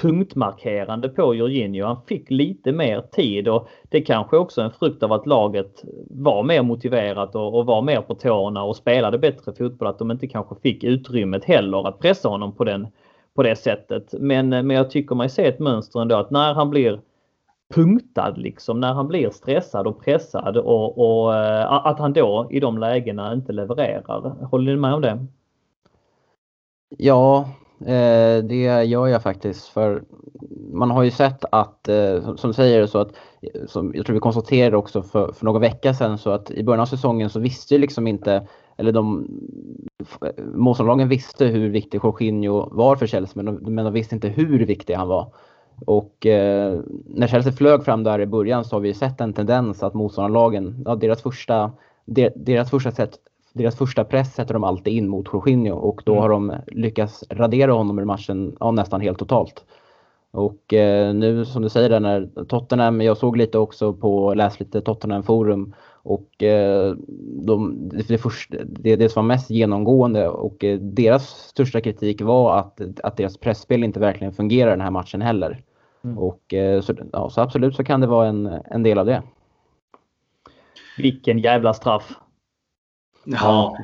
punktmarkerande 0.00 1.08
på 1.08 1.34
Jorginho. 1.34 1.86
Han 1.86 2.02
fick 2.06 2.30
lite 2.30 2.72
mer 2.72 3.00
tid 3.00 3.48
och 3.48 3.68
det 3.88 4.00
kanske 4.00 4.36
också 4.36 4.60
är 4.60 4.64
en 4.64 4.70
frukt 4.70 5.02
av 5.02 5.12
att 5.12 5.26
laget 5.26 5.84
var 6.10 6.42
mer 6.42 6.62
motiverat 6.62 7.34
och, 7.34 7.58
och 7.58 7.66
var 7.66 7.82
mer 7.82 8.00
på 8.00 8.14
tårna 8.14 8.62
och 8.62 8.76
spelade 8.76 9.18
bättre 9.18 9.52
fotboll. 9.52 9.88
Att 9.88 9.98
de 9.98 10.10
inte 10.10 10.26
kanske 10.26 10.54
fick 10.62 10.84
utrymmet 10.84 11.44
heller 11.44 11.88
att 11.88 11.98
pressa 11.98 12.28
honom 12.28 12.52
på, 12.52 12.64
den, 12.64 12.86
på 13.34 13.42
det 13.42 13.56
sättet. 13.56 14.14
Men, 14.20 14.48
men 14.48 14.70
jag 14.70 14.90
tycker 14.90 15.14
mig 15.14 15.28
se 15.28 15.46
ett 15.46 15.58
mönster 15.58 16.00
ändå 16.00 16.16
att 16.16 16.30
när 16.30 16.54
han 16.54 16.70
blir 16.70 17.00
punktad 17.74 18.34
liksom, 18.36 18.80
när 18.80 18.92
han 18.92 19.08
blir 19.08 19.30
stressad 19.30 19.86
och 19.86 20.04
pressad 20.04 20.56
och, 20.56 20.98
och 20.98 21.36
eh, 21.36 21.72
att 21.86 21.98
han 21.98 22.12
då 22.12 22.48
i 22.50 22.60
de 22.60 22.78
lägena 22.78 23.32
inte 23.32 23.52
levererar. 23.52 24.46
Håller 24.50 24.72
ni 24.72 24.80
med 24.80 24.94
om 24.94 25.00
det? 25.00 25.26
Ja, 26.98 27.48
Eh, 27.80 28.44
det 28.44 28.84
gör 28.84 29.06
jag 29.06 29.22
faktiskt. 29.22 29.66
För 29.66 30.02
man 30.72 30.90
har 30.90 31.02
ju 31.02 31.10
sett 31.10 31.44
att, 31.52 31.88
eh, 31.88 32.34
som 32.36 32.54
säger 32.54 32.86
så 32.86 32.98
att, 32.98 33.12
som 33.66 33.92
jag 33.94 34.06
tror 34.06 34.14
vi 34.14 34.20
konstaterade 34.20 34.76
också 34.76 35.02
för, 35.02 35.32
för 35.32 35.44
några 35.44 35.58
veckor 35.58 35.92
sedan, 35.92 36.18
så 36.18 36.30
att 36.30 36.50
i 36.50 36.64
början 36.64 36.80
av 36.80 36.86
säsongen 36.86 37.30
så 37.30 37.40
visste 37.40 37.74
ju 37.74 37.80
liksom 37.80 38.06
inte, 38.06 38.46
eller 38.76 38.92
de 38.92 39.28
motståndarlagen 40.54 41.08
visste 41.08 41.46
hur 41.46 41.70
viktig 41.70 42.00
Jorginho 42.02 42.68
var 42.74 42.96
för 42.96 43.06
Chelsea, 43.06 43.42
men 43.42 43.44
de, 43.44 43.74
men 43.74 43.84
de 43.84 43.94
visste 43.94 44.14
inte 44.14 44.28
hur 44.28 44.66
viktig 44.66 44.94
han 44.94 45.08
var. 45.08 45.32
Och 45.86 46.26
eh, 46.26 46.80
när 47.06 47.26
Chelsea 47.26 47.52
flög 47.52 47.84
fram 47.84 48.04
där 48.04 48.20
i 48.20 48.26
början 48.26 48.64
så 48.64 48.76
har 48.76 48.80
vi 48.80 48.94
sett 48.94 49.20
en 49.20 49.32
tendens 49.32 49.82
att 49.82 49.94
motståndarlagen, 49.94 50.82
ja, 50.84 50.94
deras 50.94 51.22
första 51.22 51.72
deras 52.34 52.70
första 52.70 52.90
sätt 52.90 53.18
deras 53.52 53.76
första 53.76 54.04
press 54.04 54.34
sätter 54.34 54.54
de 54.54 54.64
alltid 54.64 54.92
in 54.92 55.08
mot 55.08 55.28
Jorginho 55.32 55.76
och 55.76 56.02
då 56.04 56.12
mm. 56.12 56.22
har 56.22 56.28
de 56.28 56.54
lyckats 56.66 57.24
radera 57.30 57.72
honom 57.72 57.98
ur 57.98 58.04
matchen 58.04 58.56
ja, 58.60 58.70
nästan 58.70 59.00
helt 59.00 59.18
totalt. 59.18 59.64
Och 60.32 60.74
eh, 60.74 61.14
nu 61.14 61.44
som 61.44 61.62
du 61.62 61.68
säger 61.68 62.00
när 62.00 62.44
Tottenham, 62.44 63.00
jag 63.00 63.16
såg 63.16 63.36
lite 63.36 63.58
också 63.58 63.92
på, 63.92 64.34
läst 64.34 64.60
lite 64.60 64.80
Tottenham 64.80 65.22
forum 65.22 65.74
och 66.02 66.42
eh, 66.42 66.94
de, 67.46 67.88
det, 68.08 68.18
först, 68.18 68.54
det, 68.66 68.96
det 68.96 69.08
som 69.08 69.24
var 69.24 69.34
mest 69.34 69.50
genomgående 69.50 70.28
och 70.28 70.64
eh, 70.64 70.78
deras 70.78 71.28
största 71.28 71.80
kritik 71.80 72.22
var 72.22 72.58
att, 72.58 72.80
att 73.02 73.16
deras 73.16 73.36
pressspel 73.36 73.84
inte 73.84 74.00
verkligen 74.00 74.32
fungerar 74.32 74.70
den 74.70 74.80
här 74.80 74.90
matchen 74.90 75.22
heller. 75.22 75.62
Mm. 76.04 76.18
Och 76.18 76.54
eh, 76.54 76.80
så, 76.80 76.94
ja, 77.12 77.30
så 77.30 77.40
absolut 77.40 77.76
så 77.76 77.84
kan 77.84 78.00
det 78.00 78.06
vara 78.06 78.28
en, 78.28 78.46
en 78.46 78.82
del 78.82 78.98
av 78.98 79.06
det. 79.06 79.22
Vilken 80.98 81.38
jävla 81.38 81.74
straff! 81.74 82.12
Ja, 83.24 83.76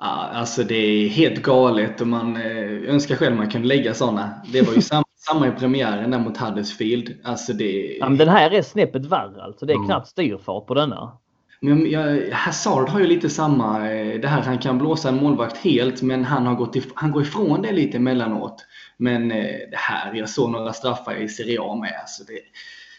alltså 0.00 0.62
det 0.62 0.74
är 0.74 1.08
helt 1.08 1.42
galet 1.42 2.00
och 2.00 2.06
man 2.06 2.36
eh, 2.36 2.90
önskar 2.90 3.16
själv 3.16 3.36
man 3.36 3.50
kunde 3.50 3.68
lägga 3.68 3.94
sådana. 3.94 4.30
Det 4.52 4.62
var 4.62 4.74
ju 4.74 4.80
samma, 4.92 5.04
samma 5.16 5.48
i 5.48 5.50
premiären 5.50 6.10
där 6.10 6.18
mot 6.18 6.36
Huddersfield. 6.36 7.14
Alltså 7.24 7.52
det... 7.52 7.96
ja, 8.00 8.08
men 8.08 8.18
den 8.18 8.28
här 8.28 8.50
är 8.50 8.62
snäppet 8.62 9.04
värre 9.04 9.42
alltså. 9.42 9.66
Det 9.66 9.72
är 9.72 9.76
mm. 9.76 9.86
knappt 9.86 10.08
styrfart 10.08 10.66
på 10.66 10.74
denna. 10.74 11.18
Men 11.60 11.90
jag, 11.90 12.30
Hazard 12.32 12.88
har 12.88 13.00
ju 13.00 13.06
lite 13.06 13.30
samma, 13.30 13.90
eh, 13.90 14.20
det 14.20 14.28
här 14.28 14.42
han 14.42 14.58
kan 14.58 14.78
blåsa 14.78 15.08
en 15.08 15.16
målvakt 15.16 15.56
helt 15.56 16.02
men 16.02 16.24
han, 16.24 16.46
har 16.46 16.54
gått 16.54 16.76
if, 16.76 16.86
han 16.94 17.12
går 17.12 17.22
ifrån 17.22 17.62
det 17.62 17.72
lite 17.72 17.96
emellanåt. 17.96 18.66
Men 18.96 19.30
eh, 19.30 19.44
det 19.70 19.76
här, 19.76 20.14
jag 20.14 20.28
såg 20.28 20.50
några 20.50 20.72
straffar 20.72 21.14
i 21.14 21.28
Serie 21.28 21.60
A 21.60 21.74
med. 21.74 21.92
Alltså 22.00 22.24
det, 22.24 22.38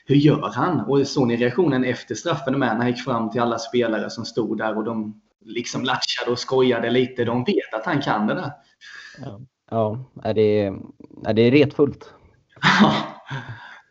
hur 0.06 0.16
gör 0.16 0.52
han? 0.56 0.80
Och 0.80 1.08
såg 1.08 1.28
ni 1.28 1.36
reaktionen 1.36 1.84
efter 1.84 2.16
straffen 2.16 2.60
med 2.60 2.70
när 2.70 2.84
han 2.84 2.88
gick 2.88 3.04
fram 3.04 3.30
till 3.32 3.42
alla 3.42 3.60
spelare 3.60 4.10
som 4.10 4.26
stod 4.26 4.58
där 4.58 4.78
och 4.78 4.84
de 4.84 5.22
liksom 5.48 5.84
latchade 5.84 6.32
och 6.32 6.40
skojade 6.40 6.90
lite. 6.90 7.26
De 7.26 7.44
vet 7.44 7.74
att 7.74 7.86
han 7.86 8.02
kan 8.02 8.28
det 8.28 8.34
där. 8.34 8.52
Ja, 9.20 9.40
ja 9.72 10.06
är, 10.24 10.34
det, 10.34 10.66
är 11.26 11.34
det 11.34 11.52
retfullt? 11.52 12.14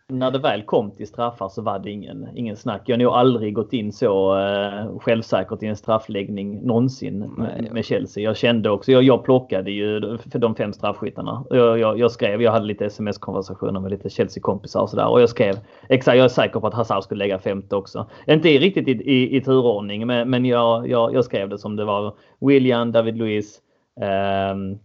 när 0.09 0.31
det 0.31 0.39
väl 0.39 0.63
kom 0.63 0.91
till 0.91 1.07
straffar 1.07 1.49
så 1.49 1.63
var 1.63 1.79
det 1.79 1.91
ingen, 1.91 2.29
ingen 2.35 2.57
snack. 2.57 2.83
Jag 2.85 2.97
har 2.97 3.03
nog 3.03 3.13
aldrig 3.13 3.55
gått 3.55 3.73
in 3.73 3.93
så 3.93 4.39
uh, 4.39 4.99
självsäkert 4.99 5.63
i 5.63 5.67
en 5.67 5.77
straffläggning 5.77 6.67
någonsin 6.67 7.19
med, 7.19 7.69
med 7.73 7.85
Chelsea. 7.85 8.25
Jag 8.25 8.37
kände 8.37 8.71
också, 8.71 8.93
jag, 8.93 9.03
jag 9.03 9.25
plockade 9.25 9.71
ju 9.71 10.19
för 10.19 10.39
de 10.39 10.55
fem 10.55 10.73
straffskyttarna. 10.73 11.45
Jag, 11.51 11.79
jag, 11.79 11.99
jag 11.99 12.11
skrev, 12.11 12.43
jag 12.43 12.53
hade 12.53 12.67
lite 12.67 12.87
sms-konversationer 12.87 13.81
med 13.81 13.91
lite 13.91 14.11
Chelsea-kompisar 14.11 14.81
och 14.81 14.91
sådär. 14.91 15.09
Och 15.09 15.21
jag 15.21 15.29
skrev, 15.29 15.55
exakt, 15.89 16.17
jag 16.17 16.25
är 16.25 16.29
säker 16.29 16.61
på 16.61 16.67
att 16.67 16.75
Hazard 16.75 17.03
skulle 17.03 17.25
lägga 17.25 17.39
femte 17.39 17.77
också. 17.77 18.11
Inte 18.27 18.49
riktigt 18.49 18.89
i, 18.89 18.93
i, 18.93 19.37
i 19.37 19.41
turordning, 19.41 20.07
men, 20.07 20.31
men 20.31 20.45
jag, 20.45 20.89
jag, 20.89 21.15
jag 21.15 21.25
skrev 21.25 21.49
det 21.49 21.59
som 21.59 21.77
det 21.77 21.85
var. 21.85 22.15
William, 22.41 22.93
David 22.93 23.17
Luiz, 23.17 23.61
um, 24.53 24.79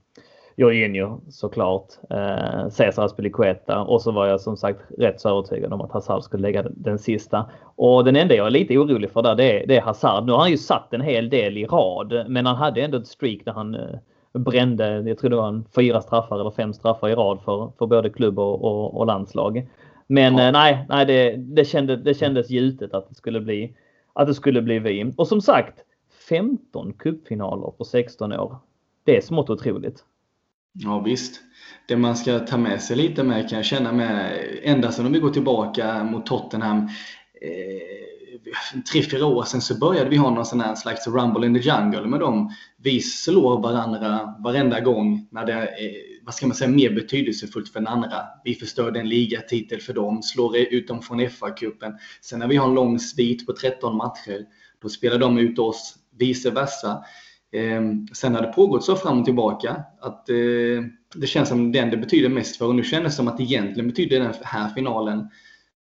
Jorginho 0.62 1.22
såklart. 1.30 1.88
Eh, 2.10 2.70
Cesar 2.70 3.04
Aspilicueta 3.04 3.82
och 3.82 4.02
så 4.02 4.12
var 4.12 4.28
jag 4.28 4.42
som 4.42 4.58
sagt 4.58 4.80
rätt 4.98 5.22
så 5.22 5.30
övertygad 5.30 5.74
om 5.74 5.82
att 5.82 5.92
Hazard 5.92 6.24
skulle 6.24 6.42
lägga 6.42 6.64
den 6.70 7.00
sista. 7.00 7.46
Och 7.76 8.04
den 8.04 8.16
enda 8.16 8.36
jag 8.36 8.48
är 8.48 8.52
lite 8.52 8.78
orolig 8.78 9.12
för 9.12 9.22
där 9.22 9.36
det 9.36 9.64
är, 9.64 9.68
det 9.68 9.78
är 9.78 9.82
Hazard. 9.82 10.26
Nu 10.26 10.32
har 10.32 10.40
han 10.40 10.52
ju 10.52 10.58
satt 10.58 10.94
en 10.94 11.02
hel 11.02 11.30
del 11.30 11.58
i 11.58 11.66
rad 11.66 12.26
men 12.28 12.46
han 12.46 12.56
hade 12.56 12.82
ändå 12.82 12.98
ett 12.98 13.08
streak 13.08 13.40
där 13.46 13.52
han 13.52 13.76
eh, 13.76 14.00
brände, 14.34 15.04
jag 15.06 15.18
tror 15.18 15.30
det 15.30 15.36
var 15.36 15.48
en 15.48 15.66
fyra 15.76 16.02
straffar 16.02 16.40
eller 16.40 16.52
fem 16.52 16.74
straffar 16.74 17.10
i 17.10 17.16
rad 17.16 17.40
för, 17.46 17.72
för 17.78 17.86
både 17.86 18.10
klubb 18.10 18.40
och, 18.40 18.64
och, 18.64 18.98
och 18.98 19.06
landslag. 19.06 19.68
Men 20.08 20.38
ja. 20.38 20.46
eh, 20.46 20.52
nej, 20.52 20.86
nej 20.90 21.06
det, 21.06 21.36
det, 21.36 21.66
kände, 21.66 21.96
det 21.96 22.14
kändes 22.14 22.50
gjutet 22.50 22.94
att 22.94 23.10
det 23.10 23.16
skulle 23.16 23.42
bli 23.42 23.76
att 24.14 24.28
det 24.28 24.34
skulle 24.34 24.62
bli 24.62 24.80
vi. 24.80 25.14
Och 25.18 25.28
som 25.28 25.42
sagt 25.42 25.80
15 26.30 26.94
cupfinaler 26.94 27.72
på 27.78 27.84
16 27.84 28.34
år. 28.34 28.58
Det 29.04 29.18
är 29.18 29.22
smått 29.22 29.50
otroligt. 29.50 30.06
Ja 30.74 31.00
visst. 31.00 31.42
Det 31.88 31.98
man 31.98 32.16
ska 32.16 32.40
ta 32.40 32.58
med 32.58 32.82
sig 32.82 32.98
lite 32.98 33.24
med 33.24 33.50
kan 33.50 33.58
jag 33.58 33.66
känna 33.66 33.92
med, 33.92 34.42
ända 34.64 34.92
sedan 34.92 35.06
om 35.06 35.14
vi 35.14 35.20
går 35.20 35.30
tillbaka 35.30 36.04
mot 36.04 36.26
Tottenham, 36.26 36.90
eh, 37.42 38.82
tre, 38.92 39.04
fyra 39.04 39.26
år 39.26 39.44
sedan 39.44 39.62
så 39.62 39.78
började 39.78 40.10
vi 40.10 40.18
ha 40.18 40.30
någon 40.30 40.46
sån 40.46 40.62
här 40.62 40.76
slags 40.76 41.08
rumble 41.08 41.48
in 41.48 41.54
the 41.54 41.60
jungle 41.60 42.08
med 42.08 42.20
dem. 42.20 42.56
Vi 42.78 43.02
slår 43.02 43.62
varandra 43.62 44.36
varenda 44.40 44.80
gång 44.80 45.28
när 45.32 45.46
det 45.46 45.54
är, 45.54 46.26
vad 46.26 46.34
ska 46.34 46.48
man 46.48 46.56
säga, 46.56 46.70
mer 46.70 46.90
betydelsefullt 46.90 47.70
för 47.70 47.80
den 47.80 47.88
andra. 47.88 48.18
Vi 48.44 48.56
förstörde 48.56 49.00
en 49.00 49.10
ligatitel 49.10 49.82
för 49.82 49.94
dem, 49.94 50.24
slår 50.24 50.58
ut 50.58 50.88
dem 50.88 51.02
från 51.02 51.22
FA-cupen. 51.22 51.94
Sen 52.22 52.40
när 52.40 52.48
vi 52.48 52.56
har 52.56 52.68
en 52.68 52.74
lång 52.74 53.00
svit 53.00 53.46
på 53.46 53.54
13 53.54 53.98
matcher, 53.98 54.46
då 54.82 54.90
spelar 54.90 55.18
de 55.18 55.38
ut 55.38 55.60
oss, 55.60 55.96
vice 56.18 56.50
versa. 56.50 57.04
Ehm, 57.52 58.08
sen 58.08 58.36
har 58.36 58.42
det 58.42 58.54
pågått 58.54 58.84
så 58.84 58.96
fram 58.96 59.20
och 59.20 59.26
tillbaka 59.26 59.84
att 60.02 60.30
eh, 60.30 60.36
det 61.16 61.28
känns 61.28 61.50
som 61.50 61.72
den 61.72 61.90
det 61.90 61.98
betyder 61.98 62.30
mest 62.30 62.56
för. 62.56 62.68
Och 62.68 62.76
nu 62.76 62.84
känns 62.84 63.04
det 63.04 63.12
som 63.12 63.28
att 63.28 63.40
egentligen 63.40 63.90
betyder 63.90 64.20
den 64.20 64.34
här 64.42 64.70
finalen 64.70 65.20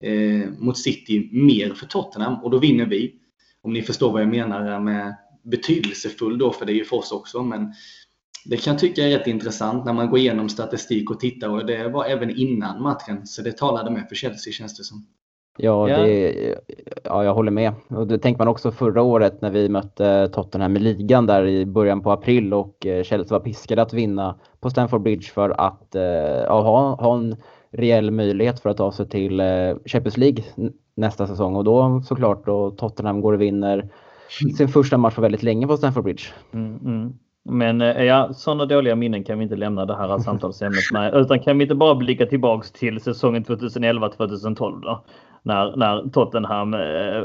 eh, 0.03 0.49
mot 0.57 0.77
City 0.77 1.29
mer 1.31 1.73
för 1.73 1.85
Tottenham 1.85 2.43
och 2.43 2.51
då 2.51 2.57
vinner 2.57 2.85
vi. 2.85 3.15
Om 3.61 3.73
ni 3.73 3.81
förstår 3.81 4.11
vad 4.11 4.21
jag 4.21 4.29
menar 4.29 4.79
med 4.79 5.15
betydelsefull 5.43 6.37
då, 6.37 6.51
för 6.51 6.65
det 6.65 6.71
är 6.71 6.75
ju 6.75 6.85
för 6.85 6.97
oss 6.97 7.11
också. 7.11 7.43
Men 7.43 7.73
det 8.45 8.57
kan 8.57 8.73
jag 8.73 8.79
tycka 8.79 9.07
är 9.07 9.17
rätt 9.17 9.27
intressant 9.27 9.85
när 9.85 9.93
man 9.93 10.09
går 10.09 10.19
igenom 10.19 10.49
statistik 10.49 11.11
och 11.11 11.19
tittar 11.19 11.49
och 11.49 11.65
det 11.65 11.87
var 11.87 12.05
även 12.05 12.29
innan 12.29 12.81
matchen. 12.81 13.27
Så 13.27 13.41
det 13.41 13.57
talade 13.57 13.91
med 13.91 14.09
för 14.09 14.15
Chelsea 14.15 14.53
känns 14.53 14.77
det 14.77 14.83
som. 14.83 15.05
Ja, 15.63 15.87
det, 15.87 16.55
ja, 17.03 17.23
jag 17.23 17.33
håller 17.33 17.51
med. 17.51 17.73
Och 17.87 18.07
det 18.07 18.17
tänkte 18.17 18.41
man 18.41 18.47
också 18.47 18.71
förra 18.71 19.01
året 19.01 19.41
när 19.41 19.49
vi 19.49 19.69
mötte 19.69 20.29
Tottenham 20.33 20.75
i 20.75 20.79
ligan 20.79 21.25
där 21.25 21.47
i 21.47 21.65
början 21.65 22.01
på 22.01 22.11
april 22.11 22.53
och 22.53 22.85
eh, 22.85 23.03
Chelsea 23.03 23.37
var 23.37 23.45
piskade 23.45 23.81
att 23.81 23.93
vinna 23.93 24.35
på 24.59 24.69
Stamford 24.69 25.01
Bridge 25.01 25.27
för 25.27 25.49
att 25.49 25.95
eh, 25.95 26.01
ja, 26.47 26.61
ha, 26.61 26.95
ha 26.95 27.17
en 27.17 27.35
reell 27.71 28.11
möjlighet 28.11 28.59
för 28.59 28.69
att 28.69 28.77
ta 28.77 28.91
sig 28.91 29.09
till 29.09 29.39
eh, 29.39 29.75
Champions 29.85 30.17
League 30.17 30.43
nästa 30.95 31.27
säsong. 31.27 31.55
Och 31.55 31.63
då 31.63 32.01
såklart 32.05 32.45
då 32.45 32.71
Tottenham 32.71 33.21
går 33.21 33.33
och 33.33 33.41
vinner 33.41 33.89
sin 34.57 34.67
första 34.67 34.97
match 34.97 35.15
på 35.15 35.21
väldigt 35.21 35.43
länge 35.43 35.67
på 35.67 35.77
Stamford 35.77 36.03
Bridge. 36.03 36.23
Mm, 36.53 36.79
mm. 36.85 37.13
Men 37.43 37.79
ja, 37.79 38.33
sådana 38.33 38.65
dåliga 38.65 38.95
minnen 38.95 39.23
kan 39.23 39.37
vi 39.37 39.43
inte 39.43 39.55
lämna 39.55 39.85
det 39.85 39.95
här 39.95 40.19
samtalsämnet 40.19 40.91
med. 40.93 41.13
Utan 41.13 41.39
kan 41.39 41.57
vi 41.57 41.63
inte 41.63 41.75
bara 41.75 41.95
blicka 41.95 42.25
tillbaks 42.25 42.71
till 42.71 43.01
säsongen 43.01 43.45
2011-2012 43.45 44.81
då? 44.81 45.03
När, 45.43 45.75
när 45.75 46.09
Tottenham 46.09 46.73
eh, 46.73 47.23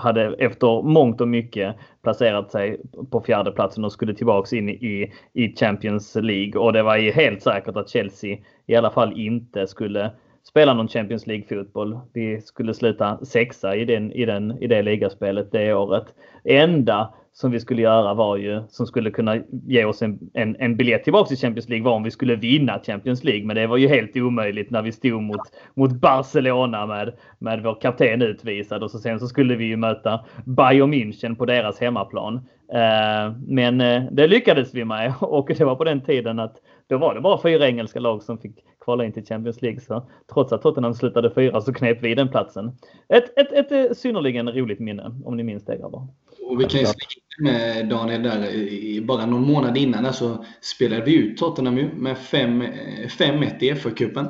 hade 0.00 0.34
efter 0.34 0.82
mångt 0.82 1.20
och 1.20 1.28
mycket 1.28 1.76
placerat 2.02 2.50
sig 2.50 2.80
på 3.10 3.20
fjärdeplatsen 3.20 3.84
och 3.84 3.92
skulle 3.92 4.14
tillbaks 4.14 4.52
in 4.52 4.68
i, 4.68 5.12
i 5.32 5.56
Champions 5.56 6.14
League. 6.14 6.60
Och 6.60 6.72
det 6.72 6.82
var 6.82 6.96
ju 6.96 7.10
helt 7.10 7.42
säkert 7.42 7.76
att 7.76 7.88
Chelsea 7.88 8.38
i 8.66 8.76
alla 8.76 8.90
fall 8.90 9.20
inte 9.20 9.66
skulle 9.66 10.10
spela 10.48 10.74
någon 10.74 10.88
Champions 10.88 11.26
League-fotboll. 11.26 12.00
Vi 12.12 12.40
skulle 12.40 12.74
sluta 12.74 13.24
sexa 13.24 13.76
i, 13.76 13.84
den, 13.84 14.12
i, 14.12 14.24
den, 14.24 14.62
i 14.62 14.66
det 14.66 14.82
ligaspelet 14.82 15.52
det 15.52 15.74
året. 15.74 16.04
Enda 16.44 17.14
som 17.32 17.50
vi 17.50 17.60
skulle 17.60 17.82
göra 17.82 18.14
var 18.14 18.36
ju, 18.36 18.62
som 18.68 18.86
skulle 18.86 19.10
kunna 19.10 19.36
ge 19.66 19.84
oss 19.84 20.02
en, 20.02 20.18
en, 20.34 20.56
en 20.58 20.76
biljett 20.76 21.04
tillbaka 21.04 21.28
till 21.28 21.38
Champions 21.38 21.68
League 21.68 21.84
var 21.84 21.92
om 21.92 22.02
vi 22.02 22.10
skulle 22.10 22.36
vinna 22.36 22.80
Champions 22.86 23.24
League. 23.24 23.46
Men 23.46 23.56
det 23.56 23.66
var 23.66 23.76
ju 23.76 23.88
helt 23.88 24.16
omöjligt 24.16 24.70
när 24.70 24.82
vi 24.82 24.92
stod 24.92 25.22
mot, 25.22 25.40
mot 25.74 25.92
Barcelona 25.92 26.86
med, 26.86 27.12
med 27.38 27.62
vår 27.62 27.80
kapten 27.80 28.22
utvisad 28.22 28.82
och 28.82 28.90
så 28.90 28.98
sen 28.98 29.20
så 29.20 29.26
skulle 29.26 29.56
vi 29.56 29.64
ju 29.64 29.76
möta 29.76 30.20
Bayern 30.44 30.94
München 30.94 31.36
på 31.36 31.46
deras 31.46 31.80
hemmaplan. 31.80 32.34
Eh, 32.72 33.32
men 33.46 33.80
eh, 33.80 34.02
det 34.10 34.26
lyckades 34.26 34.74
vi 34.74 34.84
med 34.84 35.12
och 35.20 35.50
det 35.58 35.64
var 35.64 35.74
på 35.74 35.84
den 35.84 36.00
tiden 36.00 36.38
att 36.38 36.56
då 36.88 36.98
var 36.98 37.14
det 37.14 37.20
bara 37.20 37.42
fyra 37.42 37.68
engelska 37.68 38.00
lag 38.00 38.22
som 38.22 38.38
fick 38.38 38.64
kvala 38.88 39.04
in 39.04 39.12
till 39.12 39.26
Champions 39.26 39.62
League. 39.62 39.80
Så 39.80 40.08
trots 40.32 40.52
att 40.52 40.62
Tottenham 40.62 40.94
slutade 40.94 41.30
fyra 41.34 41.60
så 41.60 41.72
knep 41.72 41.98
vi 42.02 42.14
den 42.14 42.28
platsen. 42.28 42.72
Ett, 43.08 43.38
ett, 43.38 43.52
ett, 43.52 43.72
ett 43.72 43.98
synnerligen 43.98 44.48
roligt 44.52 44.78
minne 44.78 45.12
om 45.24 45.36
ni 45.36 45.42
minns 45.42 45.64
det 45.64 45.76
grabbar. 45.76 46.06
Och 46.50 46.60
vi 46.60 46.64
kan 46.64 46.80
ju 46.80 46.86
slänga 46.86 47.52
med 47.58 47.88
Daniel 47.88 48.22
där, 48.22 48.46
i 48.54 49.00
bara 49.00 49.26
någon 49.26 49.46
månad 49.46 49.76
innan 49.76 50.12
så 50.12 50.44
spelade 50.60 51.04
vi 51.04 51.14
ut 51.14 51.38
Tottenham 51.38 51.74
med 51.74 52.16
5-1 52.16 53.62
i 53.62 53.74
FA-cupen. 53.74 54.26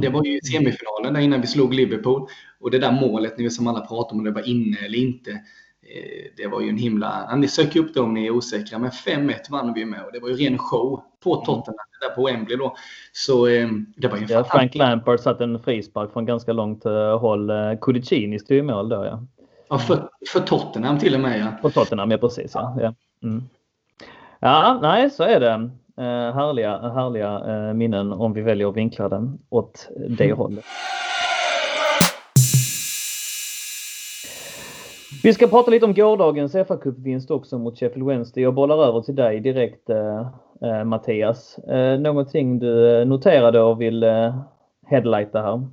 Det 0.00 0.08
var 0.08 0.24
ju 0.24 0.40
semifinalen 0.40 1.14
där 1.14 1.20
innan 1.20 1.40
vi 1.40 1.46
slog 1.46 1.74
Liverpool. 1.74 2.28
Och 2.60 2.70
det 2.70 2.78
där 2.78 2.92
målet 2.92 3.38
ni 3.38 3.50
som 3.50 3.66
alla 3.66 3.80
pratar 3.80 4.16
om, 4.16 4.24
det 4.24 4.30
var 4.30 4.48
inne 4.48 4.76
eller 4.86 4.98
inte. 4.98 5.40
Eh, 5.86 6.30
det 6.36 6.46
var 6.46 6.60
ju 6.60 6.68
en 6.68 6.76
himla... 6.76 7.36
Ni 7.36 7.48
söker 7.48 7.80
upp 7.80 7.94
det 7.94 8.00
om 8.00 8.14
ni 8.14 8.26
är 8.26 8.30
osäkra, 8.30 8.78
men 8.78 8.90
5-1 8.90 9.34
vann 9.50 9.72
vi 9.74 9.84
med 9.84 10.04
och 10.04 10.12
det 10.12 10.20
var 10.20 10.28
ju 10.28 10.34
ren 10.34 10.58
show 10.58 11.02
på 11.22 11.34
mm. 11.34 11.44
Tottenham 11.44 11.74
mm. 11.74 12.08
där 12.08 12.14
på 12.14 12.26
Wembley 12.26 12.56
då. 12.56 12.76
Så 13.12 13.46
eh, 13.46 13.68
det 13.96 14.08
var 14.08 14.18
ju 14.18 14.26
ja, 14.28 14.44
Frank 14.44 14.74
Lampard 14.74 15.20
satte 15.20 15.44
en 15.44 15.58
frispark 15.58 16.12
från 16.12 16.24
ganska 16.24 16.52
långt 16.52 16.86
eh, 16.86 17.18
håll. 17.18 17.50
Cudicini 17.80 18.38
stod 18.38 18.56
i 18.56 18.62
mål 18.62 18.88
då 18.88 19.04
ja. 19.04 19.26
Ja, 19.68 19.78
för, 19.78 20.08
för 20.32 20.40
Tottenham 20.40 20.98
till 20.98 21.14
och 21.14 21.20
med 21.20 21.40
ja. 21.40 21.46
För 21.62 21.70
Tottenham, 21.70 22.10
ja 22.10 22.18
precis. 22.18 22.50
Ja, 22.54 22.76
ja. 22.80 22.94
Mm. 23.22 23.42
ja 24.40 24.78
nej 24.82 25.10
så 25.10 25.22
är 25.22 25.40
det. 25.40 25.70
Härliga 26.34 26.78
härliga 26.78 27.72
minnen 27.74 28.12
om 28.12 28.32
vi 28.32 28.40
väljer 28.40 28.68
att 28.68 28.76
vinkla 28.76 29.08
den 29.08 29.38
åt 29.48 29.88
det 30.08 30.24
mm. 30.24 30.36
hållet. 30.36 30.64
Vi 35.24 35.34
ska 35.34 35.46
prata 35.46 35.70
lite 35.70 35.86
om 35.86 35.94
gårdagens 35.94 36.52
fa 36.52 36.76
Cup-vinst 36.76 37.30
också 37.30 37.58
mot 37.58 37.78
Sheffield 37.78 38.06
Wednesday. 38.06 38.42
Jag 38.42 38.54
bollar 38.54 38.84
över 38.88 39.00
till 39.00 39.14
dig 39.14 39.40
direkt 39.40 39.90
eh, 39.90 40.26
eh 40.62 40.84
Mattias. 40.84 41.58
Eh, 41.58 42.00
någonting 42.00 42.58
du 42.58 43.00
eh, 43.00 43.06
noterade 43.06 43.60
och 43.60 43.80
vill 43.80 44.02
eh, 44.02 44.38
headlighta 44.86 45.42
här? 45.42 45.68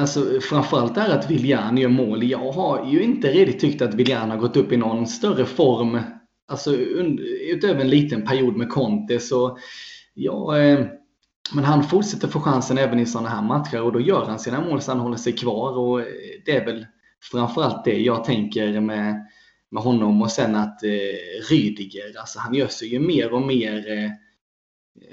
Alltså, 0.00 0.20
framförallt 0.40 0.96
är 0.96 1.18
att 1.18 1.30
Willian 1.30 1.76
gör 1.76 1.88
mål. 1.88 2.22
Jag 2.22 2.52
har 2.52 2.86
ju 2.86 3.02
inte 3.02 3.28
riktigt 3.28 3.60
tyckt 3.60 3.82
att 3.82 3.94
Willian 3.94 4.30
har 4.30 4.36
gått 4.36 4.56
upp 4.56 4.72
i 4.72 4.76
någon 4.76 5.06
större 5.06 5.44
form. 5.44 5.98
Alltså 6.48 6.72
utöver 7.52 7.80
en 7.80 7.90
liten 7.90 8.26
period 8.26 8.56
med 8.56 8.68
Conte 8.68 9.18
så 9.20 9.58
ja, 10.14 10.58
eh, 10.58 10.86
men 11.54 11.64
han 11.64 11.82
fortsätter 11.82 12.28
få 12.28 12.40
chansen 12.40 12.78
även 12.78 13.00
i 13.00 13.06
sådana 13.06 13.28
här 13.28 13.42
matcher 13.42 13.82
och 13.82 13.92
då 13.92 14.00
gör 14.00 14.24
han 14.24 14.38
sina 14.38 14.60
mål 14.60 14.80
så 14.80 14.90
han 14.90 15.00
håller 15.00 15.16
sig 15.16 15.32
kvar 15.32 15.78
och 15.78 16.00
eh, 16.00 16.06
det 16.46 16.56
är 16.56 16.64
väl 16.64 16.86
framförallt 17.22 17.84
det 17.84 17.98
jag 17.98 18.24
tänker 18.24 18.80
med, 18.80 19.26
med 19.70 19.82
honom 19.82 20.22
och 20.22 20.30
sen 20.30 20.54
att 20.54 20.82
eh, 20.82 21.48
Rydiger, 21.50 22.18
alltså 22.18 22.38
han 22.38 22.54
gör 22.54 22.68
sig 22.68 22.88
ju 22.88 23.00
mer 23.00 23.32
och 23.32 23.42
mer 23.42 23.92
eh, 23.92 24.10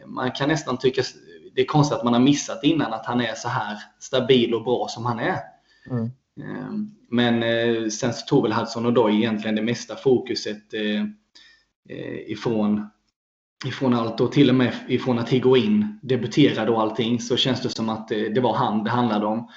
man 0.06 0.32
kan 0.32 0.50
nästan 0.50 0.78
tycka 0.78 1.04
det 1.58 1.62
är 1.62 1.66
konstigt 1.66 1.98
att 1.98 2.04
man 2.04 2.14
har 2.14 2.20
missat 2.20 2.64
innan 2.64 2.94
att 2.94 3.06
han 3.06 3.22
är 3.22 3.34
så 3.36 3.48
här 3.48 3.78
stabil 4.00 4.54
och 4.54 4.64
bra 4.64 4.88
som 4.90 5.06
han 5.06 5.20
är. 5.20 5.40
Mm. 5.90 6.12
Ehm, 6.42 6.92
men 7.10 7.44
eh, 7.44 7.88
sen 7.88 8.14
så 8.14 8.26
tog 8.26 8.44
väl 8.44 8.54
Hudson 8.54 8.86
och 8.86 8.94
Doy 8.94 9.16
egentligen 9.16 9.56
det 9.56 9.62
mesta 9.62 9.96
fokuset 9.96 10.74
eh, 10.74 11.02
eh, 11.90 12.32
ifrån, 12.32 12.90
ifrån 13.66 13.94
allt 13.94 14.22
och 14.22 14.32
till 14.32 14.50
och 14.50 14.56
med 14.56 14.74
ifrån 14.88 15.20
att 15.20 15.30
Higuain 15.30 16.00
debuterade 16.02 16.72
och 16.72 16.82
allting 16.82 17.20
så 17.20 17.38
känns 17.38 17.62
det 17.62 17.70
som 17.70 17.90
att 17.90 18.08
det 18.08 18.42
var 18.42 18.54
han 18.54 18.84
det 18.84 18.90
handlade 18.90 19.26
om. 19.26 19.50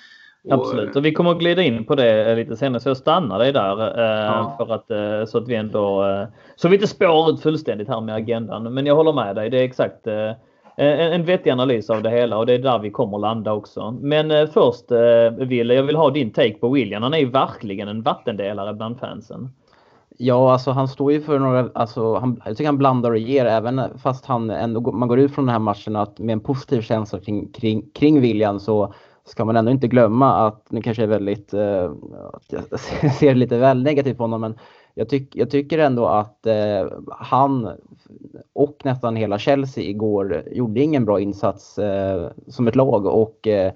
Absolut, 0.51 0.97
och 0.97 1.05
vi 1.05 1.13
kommer 1.13 1.31
att 1.31 1.39
glida 1.39 1.63
in 1.63 1.85
på 1.85 1.95
det 1.95 2.37
lite 2.37 2.57
senare 2.57 2.81
så 2.81 2.89
jag 2.89 2.97
stannar 2.97 3.39
dig 3.39 3.53
där 3.53 3.99
ja. 4.01 4.55
för 4.59 4.75
att 4.75 5.29
så 5.29 5.39
att 5.39 5.49
vi 5.49 5.55
ändå 5.55 6.05
så 6.57 6.69
vi 6.69 6.75
inte 6.75 6.87
spår 6.87 7.31
ut 7.31 7.41
fullständigt 7.41 7.89
här 7.89 8.01
med 8.01 8.15
agendan. 8.15 8.75
Men 8.75 8.87
jag 8.87 8.97
håller 8.97 9.13
med 9.13 9.37
dig. 9.37 9.51
Det 9.51 9.59
är 9.59 9.65
exakt 9.65 10.07
Eh, 10.81 11.01
en, 11.01 11.13
en 11.13 11.25
vettig 11.25 11.51
analys 11.51 11.91
av 11.91 12.03
det 12.03 12.11
hela 12.11 12.39
och 12.39 12.47
det 12.47 12.53
är 12.53 12.59
där 12.59 12.79
vi 12.79 12.91
kommer 12.91 13.19
landa 13.19 13.53
också. 13.53 13.91
Men 14.01 14.31
eh, 14.31 14.47
först 14.47 14.91
eh, 14.91 15.47
Wille, 15.47 15.75
jag 15.75 15.83
vill 15.83 15.97
ha 15.97 16.11
din 16.11 16.33
take 16.33 16.55
på 16.55 16.69
William. 16.69 17.03
Han 17.03 17.15
är 17.15 17.19
ju 17.19 17.31
verkligen 17.31 17.89
en 17.89 18.03
vattendelare 18.03 18.75
bland 18.75 18.99
fansen. 18.99 19.51
Ja, 20.19 20.53
alltså 20.53 20.71
han 20.71 20.89
står 20.89 21.13
ju 21.13 21.21
för 21.21 21.39
några, 21.39 21.69
alltså 21.75 22.15
han, 22.15 22.43
jag 22.45 22.57
tycker 22.57 22.69
han 22.69 22.79
blandar 22.79 23.11
och 23.11 23.19
ger 23.19 23.47
även 23.47 23.99
fast 23.99 24.27
han 24.27 24.51
ändå, 24.51 24.93
man 24.93 25.09
går 25.09 25.19
ut 25.19 25.35
från 25.35 25.47
den 25.47 25.53
här 25.53 25.59
matchen 25.59 25.97
att 25.97 26.19
med 26.19 26.33
en 26.33 26.41
positiv 26.41 26.81
känsla 26.81 27.21
kring, 27.21 27.53
kring, 27.53 27.91
kring 27.95 28.21
William 28.21 28.61
så 28.61 28.95
ska 29.31 29.45
man 29.45 29.57
ändå 29.57 29.71
inte 29.71 29.89
glömma 29.89 30.47
att, 30.47 30.71
nu 30.71 30.83
kanske 30.83 31.03
jag 31.03 31.13
är 31.13 31.19
väldigt, 31.19 31.55
eh, 31.55 31.93
jag 32.51 32.81
ser 33.19 33.35
lite 33.35 33.59
väl 33.59 33.83
negativt 33.83 34.17
på 34.17 34.23
honom 34.23 34.41
men 34.41 34.59
jag, 34.95 35.09
tyck, 35.09 35.37
jag 35.37 35.51
tycker 35.51 35.79
ändå 35.79 36.07
att 36.07 36.47
eh, 36.47 36.87
han 37.09 37.71
och 38.53 38.81
nästan 38.85 39.17
hela 39.17 39.39
Chelsea 39.39 39.85
igår 39.85 40.43
gjorde 40.53 40.81
ingen 40.81 41.05
bra 41.05 41.21
insats 41.21 41.79
eh, 41.79 42.31
som 42.47 42.69
ett 42.69 42.77
lag 42.77 43.07
och 43.07 43.47
eh, 43.49 43.73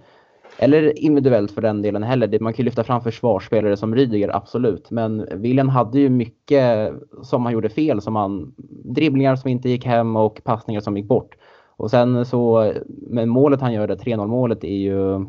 eller 0.59 0.99
individuellt 0.99 1.51
för 1.51 1.63
den 1.63 1.83
delen 1.83 2.03
heller. 2.03 2.39
Man 2.41 2.53
kan 2.53 2.63
ju 2.63 2.65
lyfta 2.65 2.85
fram 2.85 3.01
försvarsspelare 3.01 3.77
som 3.77 3.95
Rydiger, 3.95 4.37
absolut. 4.37 4.91
Men 4.91 5.29
William 5.33 5.69
hade 5.69 6.01
ju 6.01 6.09
mycket 6.09 6.93
som 7.23 7.45
han 7.45 7.53
gjorde 7.53 7.69
fel. 7.69 8.01
Som 8.01 8.17
han, 8.17 8.55
dribblingar 8.85 9.37
som 9.37 9.51
inte 9.51 9.69
gick 9.69 9.87
hem 9.87 10.17
och 10.17 10.41
passningar 10.45 10.81
som 10.81 10.97
gick 10.97 11.07
bort. 11.07 11.37
Och 11.77 11.91
sen 11.91 12.27
så, 12.27 12.63
eh, 12.63 12.77
men 12.87 13.29
målet 13.29 13.61
han 13.61 13.73
gör, 13.73 13.87
det 13.87 13.97
3-0 13.97 14.27
målet, 14.27 14.65
är 14.65 14.77
ju, 14.77 15.27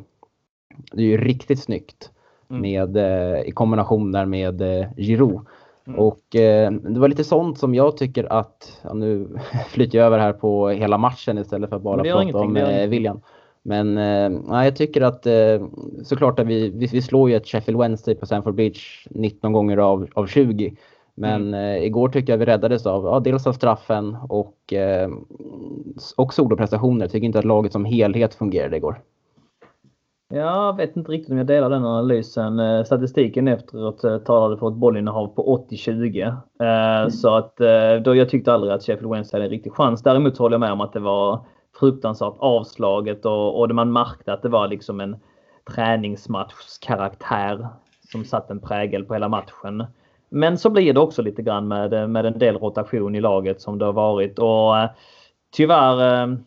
det 0.92 1.02
är 1.02 1.08
ju 1.08 1.18
riktigt 1.18 1.60
snyggt. 1.60 2.12
Mm. 2.50 2.62
Med, 2.62 2.98
eh, 2.98 3.42
I 3.42 3.52
kombination 3.52 4.12
där 4.12 4.26
med 4.26 4.62
eh, 4.62 4.88
Giroud. 4.98 5.40
Mm. 5.88 6.00
Och 6.00 6.36
eh, 6.36 6.72
det 6.72 7.00
var 7.00 7.08
lite 7.08 7.24
sånt 7.24 7.60
som 7.60 7.76
jag 7.76 7.98
tycker 7.98 8.34
att, 8.34 8.80
ja, 8.82 8.94
nu 8.94 9.28
flyter 9.70 9.98
jag 9.98 10.06
över 10.06 10.20
här 10.20 10.34
på 10.34 10.70
hela 10.70 10.98
matchen 10.98 11.38
istället 11.38 11.70
för 11.70 11.78
att 11.78 11.82
bara 11.82 12.04
prata 12.04 12.38
om 12.38 12.58
eh, 12.58 12.88
William. 12.88 13.22
Men 13.64 13.98
eh, 13.98 14.64
jag 14.66 14.76
tycker 14.76 15.02
att 15.02 15.26
eh, 15.26 15.68
såklart 16.04 16.40
att 16.40 16.48
vi, 16.48 16.70
vi, 16.70 16.86
vi 16.86 17.02
slår 17.02 17.30
ju 17.30 17.36
ett 17.36 17.48
Sheffield 17.48 17.80
Wednesday 17.80 18.16
på 18.16 18.26
Stamford 18.26 18.56
Bridge 18.56 18.80
19 19.10 19.54
gånger 19.54 19.78
av, 19.78 20.08
av 20.14 20.28
20. 20.28 20.76
Men 21.16 21.48
mm. 21.48 21.54
eh, 21.54 21.84
igår 21.84 22.10
tycker 22.10 22.34
jag 22.34 22.38
vi 22.38 22.46
räddades 22.46 22.86
av 22.86 23.06
ja, 23.06 23.20
dels 23.20 23.48
av 23.48 23.54
straffen 23.54 24.18
och, 24.30 24.74
eh, 24.74 25.10
och 26.18 26.34
soloprestationer. 26.34 27.06
Jag 27.06 27.12
tycker 27.12 27.26
inte 27.26 27.40
att 27.40 27.46
laget 27.46 27.72
som 27.72 27.86
helhet 27.86 28.36
fungerade 28.36 28.78
igår. 28.78 29.02
Jag 30.36 30.78
vet 30.78 30.96
inte 30.96 31.12
riktigt 31.12 31.32
om 31.32 31.38
jag 31.38 31.48
delar 31.48 31.70
den 31.70 31.86
analysen. 31.86 32.60
Eh, 32.60 32.84
statistiken 32.84 33.48
efteråt 33.48 34.04
eh, 34.04 34.18
talade 34.18 34.58
för 34.58 34.68
ett 34.68 34.74
bollinnehav 34.74 35.28
på 35.28 35.66
80-20. 35.70 36.28
Eh, 36.28 36.36
mm. 36.60 37.12
Så 37.12 37.36
att 37.36 37.58
då 38.04 38.16
jag 38.16 38.30
tyckte 38.30 38.54
aldrig 38.54 38.74
att 38.74 38.84
Sheffield 38.84 39.12
Wednesday 39.12 39.40
hade 39.40 39.46
en 39.46 39.52
riktig 39.52 39.74
chans. 39.74 40.04
Däremot 40.04 40.38
håller 40.38 40.54
jag 40.54 40.60
med 40.60 40.72
om 40.72 40.82
att 40.82 40.94
det 40.94 41.00
var 41.00 41.46
fruktansvärt 41.80 42.34
avslaget 42.38 43.26
och, 43.26 43.62
och 43.62 43.76
man 43.76 43.94
märkte 43.94 44.34
att 44.34 44.42
det 44.42 44.50
var 44.50 44.68
liksom 44.68 45.02
en 45.02 45.16
träningsmatchskaraktär 45.76 47.68
som 48.12 48.26
satt 48.26 48.52
en 48.52 48.60
prägel 48.60 49.06
på 49.06 49.14
hela 49.14 49.30
matchen. 49.30 49.86
Men 50.30 50.58
så 50.58 50.70
blir 50.70 50.94
det 50.94 51.00
också 51.00 51.22
lite 51.22 51.42
grann 51.42 51.68
med, 51.68 52.10
med 52.10 52.26
en 52.26 52.40
del 52.40 52.58
rotation 52.58 53.16
i 53.16 53.22
laget 53.22 53.62
som 53.62 53.80
det 53.80 53.86
har 53.86 53.94
varit 53.94 54.40
och 54.40 54.74
tyvärr 55.52 56.38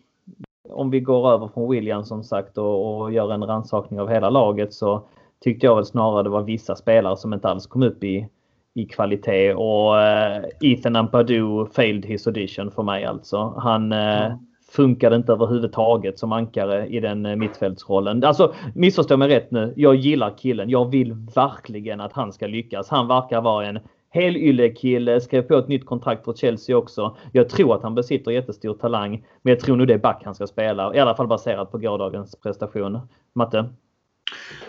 om 0.70 0.90
vi 0.90 1.00
går 1.00 1.30
över 1.30 1.48
från 1.48 1.70
William 1.70 2.04
som 2.04 2.24
sagt 2.24 2.58
och, 2.58 3.00
och 3.00 3.12
gör 3.12 3.32
en 3.32 3.44
rannsakning 3.44 4.00
av 4.00 4.08
hela 4.08 4.30
laget 4.30 4.74
så 4.74 5.02
tyckte 5.40 5.66
jag 5.66 5.76
väl 5.76 5.84
snarare 5.84 6.22
det 6.22 6.28
var 6.28 6.42
vissa 6.42 6.76
spelare 6.76 7.16
som 7.16 7.34
inte 7.34 7.48
alls 7.48 7.66
kom 7.66 7.82
upp 7.82 8.04
i, 8.04 8.28
i 8.74 8.84
kvalitet 8.84 9.54
och 9.54 9.94
uh, 9.94 10.70
Ethan 10.72 10.96
Ampadu 10.96 11.66
failed 11.66 12.06
his 12.06 12.26
audition 12.26 12.70
för 12.70 12.82
mig 12.82 13.04
alltså. 13.04 13.54
Han 13.56 13.92
mm. 13.92 14.38
funkade 14.72 15.16
inte 15.16 15.32
överhuvudtaget 15.32 16.18
som 16.18 16.32
ankare 16.32 16.86
i 16.86 17.00
den 17.00 17.26
uh, 17.26 17.36
mittfältsrollen. 17.36 18.24
Alltså 18.24 18.54
missförstå 18.74 19.16
mig 19.16 19.28
rätt 19.28 19.50
nu. 19.50 19.72
Jag 19.76 19.94
gillar 19.94 20.38
killen. 20.38 20.70
Jag 20.70 20.90
vill 20.90 21.14
verkligen 21.34 22.00
att 22.00 22.12
han 22.12 22.32
ska 22.32 22.46
lyckas. 22.46 22.88
Han 22.88 23.08
verkar 23.08 23.40
vara 23.40 23.66
en 23.66 23.78
Helylle-kille, 24.10 25.20
skrev 25.20 25.42
på 25.42 25.58
ett 25.58 25.68
nytt 25.68 25.86
kontrakt 25.86 26.24
för 26.24 26.32
Chelsea 26.32 26.76
också. 26.76 27.16
Jag 27.32 27.48
tror 27.48 27.74
att 27.74 27.82
han 27.82 27.94
besitter 27.94 28.30
jättestor 28.30 28.74
talang. 28.74 29.24
Men 29.42 29.50
jag 29.50 29.60
tror 29.60 29.76
nog 29.76 29.86
det 29.86 29.94
är 29.94 29.98
back 29.98 30.22
han 30.24 30.34
ska 30.34 30.46
spela. 30.46 30.94
I 30.94 30.98
alla 30.98 31.14
fall 31.14 31.26
baserat 31.26 31.72
på 31.72 31.78
gårdagens 31.78 32.36
prestation. 32.42 33.00
Matte? 33.34 33.68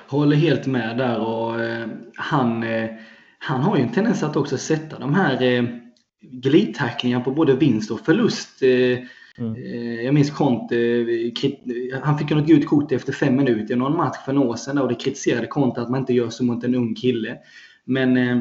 Håller 0.08 0.36
helt 0.36 0.67
med 0.67 0.97
där 0.97 1.19
och 1.19 1.62
eh, 1.62 1.88
han, 2.15 2.63
eh, 2.63 2.89
han 3.39 3.62
har 3.62 3.78
ju 3.78 3.84
en 3.84 3.91
tendens 3.91 4.23
att 4.23 4.36
också 4.36 4.58
sätta 4.58 4.99
de 4.99 5.13
här 5.13 5.41
eh, 5.41 5.63
glidtacklingar 6.21 7.19
på 7.19 7.32
både 7.32 7.56
vinst 7.56 7.91
och 7.91 7.99
förlust. 7.99 8.62
Eh, 8.62 9.06
Mm. 9.39 9.56
Eh, 9.56 10.02
jag 10.06 10.13
minns 10.13 10.32
Conte, 10.32 10.75
eh, 10.75 11.99
han 12.02 12.17
fick 12.17 12.30
något 12.30 12.47
gult 12.47 12.67
kort 12.67 12.91
efter 12.91 13.13
fem 13.13 13.36
minuter 13.36 13.73
i 13.73 13.78
någon 13.78 13.97
match 13.97 14.17
för 14.25 14.34
några 14.34 14.49
år 14.49 14.56
sedan 14.56 14.78
och 14.78 14.88
det 14.88 14.95
kritiserade 14.95 15.47
Conte 15.47 15.82
att 15.82 15.89
man 15.89 15.99
inte 15.99 16.13
gör 16.13 16.30
så 16.30 16.43
mot 16.43 16.63
en 16.63 16.75
ung 16.75 16.95
kille. 16.95 17.38
Men 17.86 18.17
eh, 18.17 18.38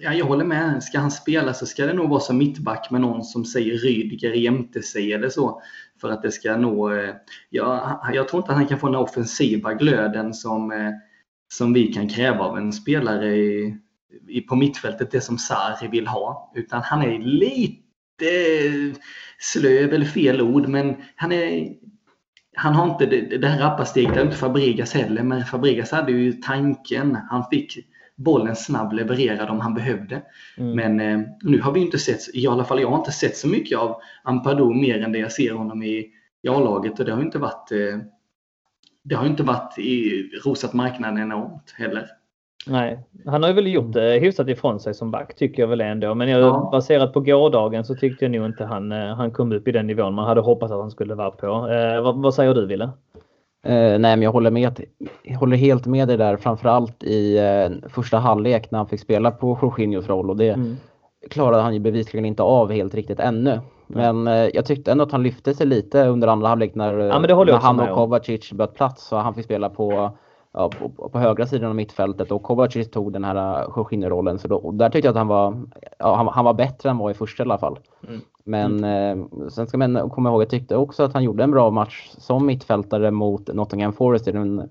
Ja, 0.00 0.14
jag 0.14 0.26
håller 0.26 0.44
med. 0.44 0.82
Ska 0.82 0.98
han 0.98 1.10
spela 1.10 1.54
så 1.54 1.66
ska 1.66 1.86
det 1.86 1.92
nog 1.92 2.10
vara 2.10 2.20
som 2.20 2.38
mittback 2.38 2.90
med 2.90 3.00
någon 3.00 3.24
som 3.24 3.44
säger 3.44 3.78
Rydiger 3.78 4.32
jämte 4.32 4.82
sig 4.82 5.12
eller 5.12 5.28
så. 5.28 5.62
För 6.00 6.10
att 6.10 6.22
det 6.22 6.32
ska 6.32 6.56
nå... 6.56 6.92
Eh, 6.92 7.14
ja, 7.50 8.00
jag 8.14 8.28
tror 8.28 8.42
inte 8.42 8.52
att 8.52 8.58
han 8.58 8.66
kan 8.66 8.78
få 8.78 8.86
den 8.86 8.96
offensiva 8.96 9.74
glöden 9.74 10.34
som, 10.34 10.72
eh, 10.72 10.90
som 11.52 11.72
vi 11.72 11.92
kan 11.92 12.08
kräva 12.08 12.44
av 12.44 12.58
en 12.58 12.72
spelare 12.72 13.36
i, 13.36 13.76
i, 14.28 14.40
på 14.40 14.56
mittfältet, 14.56 15.10
det 15.10 15.20
som 15.20 15.38
Sarri 15.38 15.88
vill 15.88 16.06
ha. 16.06 16.52
Utan 16.54 16.82
han 16.82 17.02
är 17.02 17.18
lite 17.18 17.82
slö, 19.38 19.70
eller 19.70 20.06
fel 20.06 20.40
ord, 20.40 20.68
men 20.68 20.96
han 21.16 21.32
är 21.32 21.68
han 22.58 22.74
har 22.74 22.90
inte 22.90 23.06
det, 23.06 23.38
det 23.38 23.48
här 23.48 23.58
rappa 23.58 23.84
steget, 23.84 24.16
har 24.16 24.22
inte 24.22 24.36
Fabregas 24.36 24.94
heller, 24.94 25.22
men 25.22 25.44
Fabregas 25.44 25.90
hade 25.90 26.12
ju 26.12 26.32
tanken. 26.32 27.18
Han 27.30 27.44
fick 27.50 27.78
bollen 28.18 28.56
snabb 28.56 28.92
levererad 28.92 29.50
om 29.50 29.60
han 29.60 29.74
behövde. 29.74 30.22
Mm. 30.56 30.76
Men 30.76 31.00
eh, 31.00 31.28
nu 31.42 31.60
har 31.60 31.72
vi 31.72 31.80
inte 31.80 31.98
sett, 31.98 32.34
i 32.34 32.46
alla 32.46 32.64
fall 32.64 32.80
jag 32.80 32.88
har 32.88 32.98
inte 32.98 33.12
sett 33.12 33.36
så 33.36 33.48
mycket 33.48 33.78
av 33.78 33.96
Ampadu 34.22 34.64
mer 34.64 35.02
än 35.02 35.12
det 35.12 35.18
jag 35.18 35.32
ser 35.32 35.52
honom 35.52 35.82
i, 35.82 36.06
i 36.42 36.48
A-laget 36.48 36.98
och 36.98 37.04
det 37.04 37.12
har 37.12 37.22
inte 37.22 37.38
varit 37.38 37.72
eh, 37.72 37.98
det 39.02 39.14
har 39.14 39.26
inte 39.26 39.42
varit 39.42 39.78
i, 39.78 40.22
rosat 40.44 40.72
marknaden 40.72 41.18
enormt 41.18 41.74
heller. 41.76 42.06
Nej, 42.66 42.98
han 43.26 43.42
har 43.42 43.52
väl 43.52 43.66
gjort 43.66 43.92
det 43.92 44.18
hyfsat 44.18 44.48
ifrån 44.48 44.80
sig 44.80 44.94
som 44.94 45.10
back 45.10 45.36
tycker 45.36 45.62
jag 45.62 45.68
väl 45.68 45.80
ändå. 45.80 46.14
Men 46.14 46.28
jag, 46.28 46.40
ja. 46.40 46.68
baserat 46.72 47.12
på 47.12 47.20
gårdagen 47.20 47.84
så 47.84 47.94
tyckte 47.94 48.24
jag 48.24 48.32
nog 48.32 48.46
inte 48.46 48.64
han, 48.64 48.92
eh, 48.92 49.14
han 49.14 49.30
kom 49.30 49.52
upp 49.52 49.68
i 49.68 49.72
den 49.72 49.86
nivån 49.86 50.14
man 50.14 50.28
hade 50.28 50.40
hoppats 50.40 50.72
att 50.72 50.80
han 50.80 50.90
skulle 50.90 51.14
vara 51.14 51.30
på. 51.30 51.46
Eh, 51.46 52.02
vad, 52.02 52.22
vad 52.22 52.34
säger 52.34 52.54
du 52.54 52.66
Wille? 52.66 52.90
Eh, 53.64 53.98
nej, 53.98 53.98
men 53.98 54.22
jag 54.22 54.32
håller, 54.32 54.50
med, 54.50 54.84
jag 55.22 55.38
håller 55.38 55.56
helt 55.56 55.86
med 55.86 56.08
dig 56.08 56.16
där, 56.16 56.36
framförallt 56.36 57.02
i 57.02 57.38
eh, 57.38 57.88
första 57.88 58.18
halvlek 58.18 58.70
när 58.70 58.78
han 58.78 58.88
fick 58.88 59.00
spela 59.00 59.30
på 59.30 59.58
Jorginhos 59.62 60.08
roll 60.08 60.30
och 60.30 60.36
det 60.36 60.48
mm. 60.48 60.76
klarade 61.30 61.62
han 61.62 61.74
ju 61.74 61.80
bevisligen 61.80 62.24
inte 62.24 62.42
av 62.42 62.72
helt 62.72 62.94
riktigt 62.94 63.20
ännu. 63.20 63.60
Men 63.86 64.26
eh, 64.26 64.48
jag 64.54 64.66
tyckte 64.66 64.92
ändå 64.92 65.04
att 65.04 65.12
han 65.12 65.22
lyfte 65.22 65.54
sig 65.54 65.66
lite 65.66 66.06
under 66.06 66.28
andra 66.28 66.48
halvlek 66.48 66.74
när, 66.74 66.98
ja, 66.98 67.18
när 67.18 67.58
han 67.58 67.80
och 67.80 67.94
Kovacic 67.94 68.52
bytte 68.52 68.74
plats 68.74 69.12
och 69.12 69.18
han 69.18 69.34
fick 69.34 69.44
spela 69.44 69.68
på 69.70 70.10
ja, 70.52 70.70
på, 70.70 71.08
på, 71.08 71.18
högra 71.18 71.46
sidan 71.46 71.68
av 71.68 71.74
mittfältet 71.76 72.32
och 72.32 72.42
Kovacic 72.42 72.90
tog 72.90 73.12
den 73.12 73.24
här 73.24 73.66
Jorginho-rollen. 73.76 74.38
Så 74.38 74.48
då, 74.48 74.70
där 74.70 74.90
tyckte 74.90 75.06
jag 75.06 75.12
att 75.12 75.18
han 75.18 75.28
var, 75.28 75.62
ja, 75.98 76.14
han, 76.14 76.28
han, 76.28 76.44
var 76.44 76.54
bättre 76.54 76.90
än 76.90 76.98
vad 76.98 77.10
i 77.10 77.14
första 77.14 77.42
i 77.42 77.44
alla 77.44 77.58
fall. 77.58 77.78
Mm. 78.08 78.20
Men 78.44 78.84
mm. 78.84 79.20
Eh, 79.20 79.48
sen 79.48 79.66
ska 79.66 79.78
man 79.78 80.10
komma 80.10 80.28
ihåg, 80.28 80.42
jag 80.42 80.50
tyckte 80.50 80.76
också 80.76 81.02
att 81.02 81.12
han 81.12 81.24
gjorde 81.24 81.44
en 81.44 81.50
bra 81.50 81.70
match 81.70 82.08
som 82.18 82.46
mittfältare 82.46 83.10
mot 83.10 83.54
Nottingham 83.54 83.92
Forest 83.92 84.28
i, 84.28 84.32
den, 84.32 84.70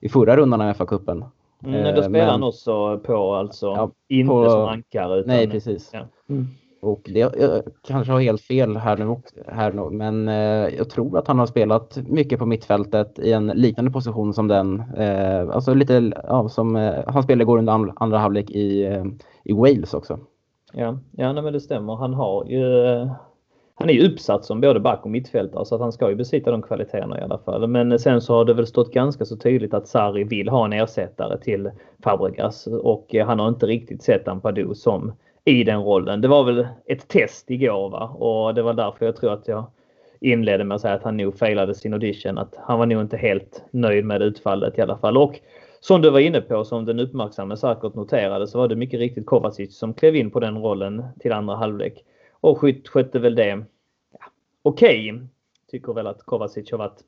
i 0.00 0.08
förra 0.08 0.36
rundan 0.36 0.60
av 0.60 0.72
FA-cupen. 0.72 1.24
Mm, 1.64 1.94
då 1.94 2.02
spelar 2.02 2.30
han 2.30 2.42
också 2.42 2.98
på 2.98 3.34
alltså, 3.34 3.66
ja, 3.66 3.90
inte 4.08 4.28
på, 4.28 4.50
som 4.50 4.68
ankare. 4.68 5.18
Utan, 5.18 5.28
nej, 5.28 5.50
precis. 5.50 5.90
Ja. 5.92 6.00
Mm. 6.28 6.46
Och 6.82 7.00
det, 7.04 7.18
jag 7.18 7.62
kanske 7.86 8.12
har 8.12 8.20
helt 8.20 8.40
fel 8.40 8.76
här 8.76 8.96
nu, 8.96 9.16
här 9.46 9.72
nu 9.72 9.90
men 9.90 10.28
eh, 10.28 10.76
jag 10.76 10.90
tror 10.90 11.18
att 11.18 11.28
han 11.28 11.38
har 11.38 11.46
spelat 11.46 11.98
mycket 12.06 12.38
på 12.38 12.46
mittfältet 12.46 13.18
i 13.18 13.32
en 13.32 13.46
liknande 13.46 13.90
position 13.90 14.34
som 14.34 14.48
den. 14.48 14.82
Eh, 14.96 15.48
alltså 15.50 15.74
lite 15.74 16.12
ja, 16.22 16.48
som 16.48 16.76
eh, 16.76 16.94
han 17.06 17.22
spelade 17.22 17.42
igår 17.42 17.58
under 17.58 17.92
andra, 17.96 18.18
halvlek 18.18 18.50
i, 18.50 18.84
eh, 18.86 19.04
i 19.44 19.52
Wales 19.52 19.94
också. 19.94 20.18
Ja, 20.72 20.98
ja 21.10 21.32
nej, 21.32 21.42
men 21.42 21.52
det 21.52 21.60
stämmer. 21.60 21.96
Han 21.96 22.14
har 22.14 22.44
ju 22.44 22.86
eh, 22.86 23.12
han 23.74 23.90
är 23.90 23.94
ju 23.94 24.12
uppsatt 24.12 24.44
som 24.44 24.60
både 24.60 24.80
back 24.80 25.04
och 25.04 25.10
mittfältare 25.10 25.64
så 25.64 25.74
att 25.74 25.80
han 25.80 25.92
ska 25.92 26.10
ju 26.10 26.16
besitta 26.16 26.50
de 26.50 26.62
kvaliteterna 26.62 27.18
i 27.20 27.22
alla 27.22 27.38
fall. 27.38 27.66
Men 27.66 27.98
sen 27.98 28.20
så 28.20 28.34
har 28.34 28.44
det 28.44 28.54
väl 28.54 28.66
stått 28.66 28.92
ganska 28.92 29.24
så 29.24 29.36
tydligt 29.36 29.74
att 29.74 29.88
Sarri 29.88 30.24
vill 30.24 30.48
ha 30.48 30.64
en 30.64 30.72
ersättare 30.72 31.38
till 31.38 31.70
Fabregas 32.04 32.66
och 32.66 33.14
eh, 33.14 33.26
han 33.26 33.38
har 33.38 33.48
inte 33.48 33.66
riktigt 33.66 34.02
sett 34.02 34.28
Ampadu 34.28 34.74
som 34.74 35.12
i 35.44 35.64
den 35.64 35.82
rollen. 35.82 36.20
Det 36.20 36.28
var 36.28 36.44
väl 36.44 36.66
ett 36.86 37.08
test 37.08 37.50
igår 37.50 37.90
va? 37.90 38.08
och 38.08 38.54
det 38.54 38.62
var 38.62 38.74
därför 38.74 39.06
jag 39.06 39.16
tror 39.16 39.32
att 39.32 39.48
jag 39.48 39.70
inledde 40.20 40.64
med 40.64 40.74
att 40.74 40.80
säga 40.80 40.94
att 40.94 41.02
han 41.02 41.16
nog 41.16 41.38
failade 41.38 41.74
sin 41.74 41.92
audition. 41.92 42.38
Att 42.38 42.54
han 42.56 42.78
var 42.78 42.86
nog 42.86 43.00
inte 43.00 43.16
helt 43.16 43.64
nöjd 43.70 44.04
med 44.04 44.22
utfallet 44.22 44.78
i 44.78 44.80
alla 44.80 44.98
fall. 44.98 45.16
Och 45.16 45.40
som 45.80 46.02
du 46.02 46.10
var 46.10 46.20
inne 46.20 46.40
på, 46.40 46.64
som 46.64 46.84
den 46.84 47.00
uppmärksamme 47.00 47.56
säkert 47.56 47.94
noterade, 47.94 48.46
så 48.46 48.58
var 48.58 48.68
det 48.68 48.76
mycket 48.76 49.00
riktigt 49.00 49.26
Kovacic 49.26 49.78
som 49.78 49.94
klev 49.94 50.16
in 50.16 50.30
på 50.30 50.40
den 50.40 50.58
rollen 50.58 51.04
till 51.20 51.32
andra 51.32 51.54
halvlek. 51.54 52.04
Och 52.32 52.58
Skytt 52.58 52.88
skötte 52.88 53.18
väl 53.18 53.34
det 53.34 53.46
ja, 53.48 53.64
okej. 54.62 55.12
Okay. 55.12 55.26
Tycker 55.70 55.92
väl 55.92 56.06
att 56.06 56.22
Kovacic 56.22 56.70
har 56.70 56.78
varit 56.78 57.00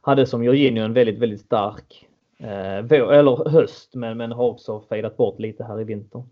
hade 0.00 0.26
som 0.26 0.44
Jorginho 0.44 0.84
en 0.84 0.92
väldigt, 0.92 1.18
väldigt 1.18 1.40
stark 1.40 2.06
eh, 2.38 2.78
eller 2.78 3.48
höst, 3.48 3.94
men, 3.94 4.18
men 4.18 4.32
har 4.32 4.44
också 4.44 4.80
fejdat 4.80 5.16
bort 5.16 5.38
lite 5.38 5.64
här 5.64 5.80
i 5.80 5.84
vinter. 5.84 6.22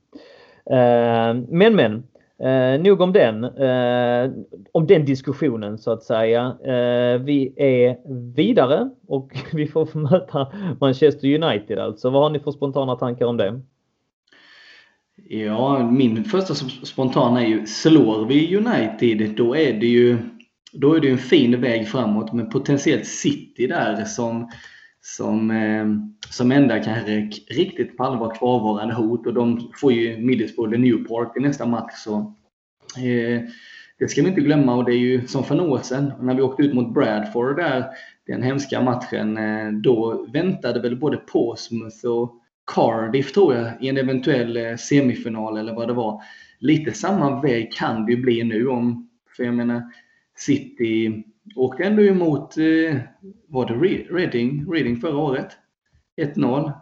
Eh, 0.71 1.35
men 1.49 1.77
men, 1.77 2.03
eh, 2.39 2.81
nog 2.81 3.01
om 3.01 3.13
den. 3.13 3.45
Eh, 3.45 4.31
om 4.73 4.87
den 4.87 5.05
diskussionen 5.05 5.79
så 5.79 5.91
att 5.91 6.03
säga. 6.03 6.57
Eh, 6.65 7.21
vi 7.21 7.53
är 7.57 7.97
vidare 8.35 8.91
och 9.07 9.37
vi 9.53 9.67
får 9.67 9.99
möta 9.99 10.47
Manchester 10.81 11.43
United 11.43 11.79
alltså. 11.79 12.11
Vad 12.11 12.23
har 12.23 12.31
ni 12.31 12.39
för 12.39 12.51
spontana 12.51 12.97
tankar 12.97 13.27
om 13.27 13.37
det? 13.37 13.61
Ja, 15.29 15.91
min 15.91 16.25
första 16.25 16.55
spontana 16.85 17.43
är 17.43 17.47
ju, 17.47 17.67
slår 17.67 18.27
vi 18.27 18.57
United 18.57 19.37
då 19.37 19.57
är 19.57 19.73
det 19.73 19.87
ju 19.87 20.19
då 20.73 20.95
är 20.95 21.01
det 21.01 21.11
en 21.11 21.19
fin 21.19 21.61
väg 21.61 21.89
framåt 21.89 22.33
med 22.33 22.51
potentiellt 22.51 23.07
City 23.07 23.67
där 23.67 24.05
som 24.05 24.51
som, 25.07 25.51
eh, 25.51 25.87
som 26.31 26.53
enda 26.53 26.83
kanske 26.83 27.31
riktigt 27.51 27.97
på 27.97 28.05
allvar 28.05 28.35
kvarvarande 28.35 28.95
hot 28.95 29.27
och 29.27 29.35
de 29.35 29.71
får 29.75 29.93
ju 29.93 30.19
Middlesbrough 30.19 30.79
Newport 30.79 31.37
i 31.37 31.41
nästa 31.41 31.67
match. 31.67 31.93
Så, 31.95 32.17
eh, 32.97 33.43
det 33.99 34.09
ska 34.09 34.23
vi 34.23 34.29
inte 34.29 34.41
glömma 34.41 34.75
och 34.75 34.85
det 34.85 34.93
är 34.93 34.99
ju 34.99 35.27
som 35.27 35.45
för 35.45 35.55
några 35.55 35.71
år 35.71 35.79
sedan 35.79 36.13
när 36.21 36.35
vi 36.35 36.43
åkte 36.43 36.63
ut 36.63 36.75
mot 36.75 36.95
Bradford 36.95 37.57
där, 37.57 37.85
den 38.27 38.43
hemska 38.43 38.83
matchen, 38.83 39.37
eh, 39.37 39.73
då 39.73 40.27
väntade 40.33 40.81
väl 40.81 40.97
både 40.97 41.17
Portsmouth 41.17 42.07
och 42.07 42.41
Cardiff 42.75 43.33
tror 43.33 43.55
jag 43.55 43.83
i 43.83 43.89
en 43.89 43.97
eventuell 43.97 44.57
eh, 44.57 44.77
semifinal 44.77 45.57
eller 45.57 45.75
vad 45.75 45.89
det 45.89 45.95
var. 45.95 46.23
Lite 46.59 46.93
samma 46.93 47.43
väg 47.43 47.73
kan 47.73 48.07
det 48.07 48.13
ju 48.13 48.23
bli 48.23 48.45
nu 48.45 48.69
om, 48.69 49.09
för 49.37 49.45
jag 49.45 49.55
menar 49.55 49.83
City 50.37 51.25
åkte 51.57 51.85
ändå 51.85 52.03
emot, 52.03 52.55
var 53.49 53.67
det 53.67 53.75
Reading, 54.15 54.73
Reading 54.73 54.97
förra 54.97 55.17
året? 55.17 55.49
1-0. 56.17 56.73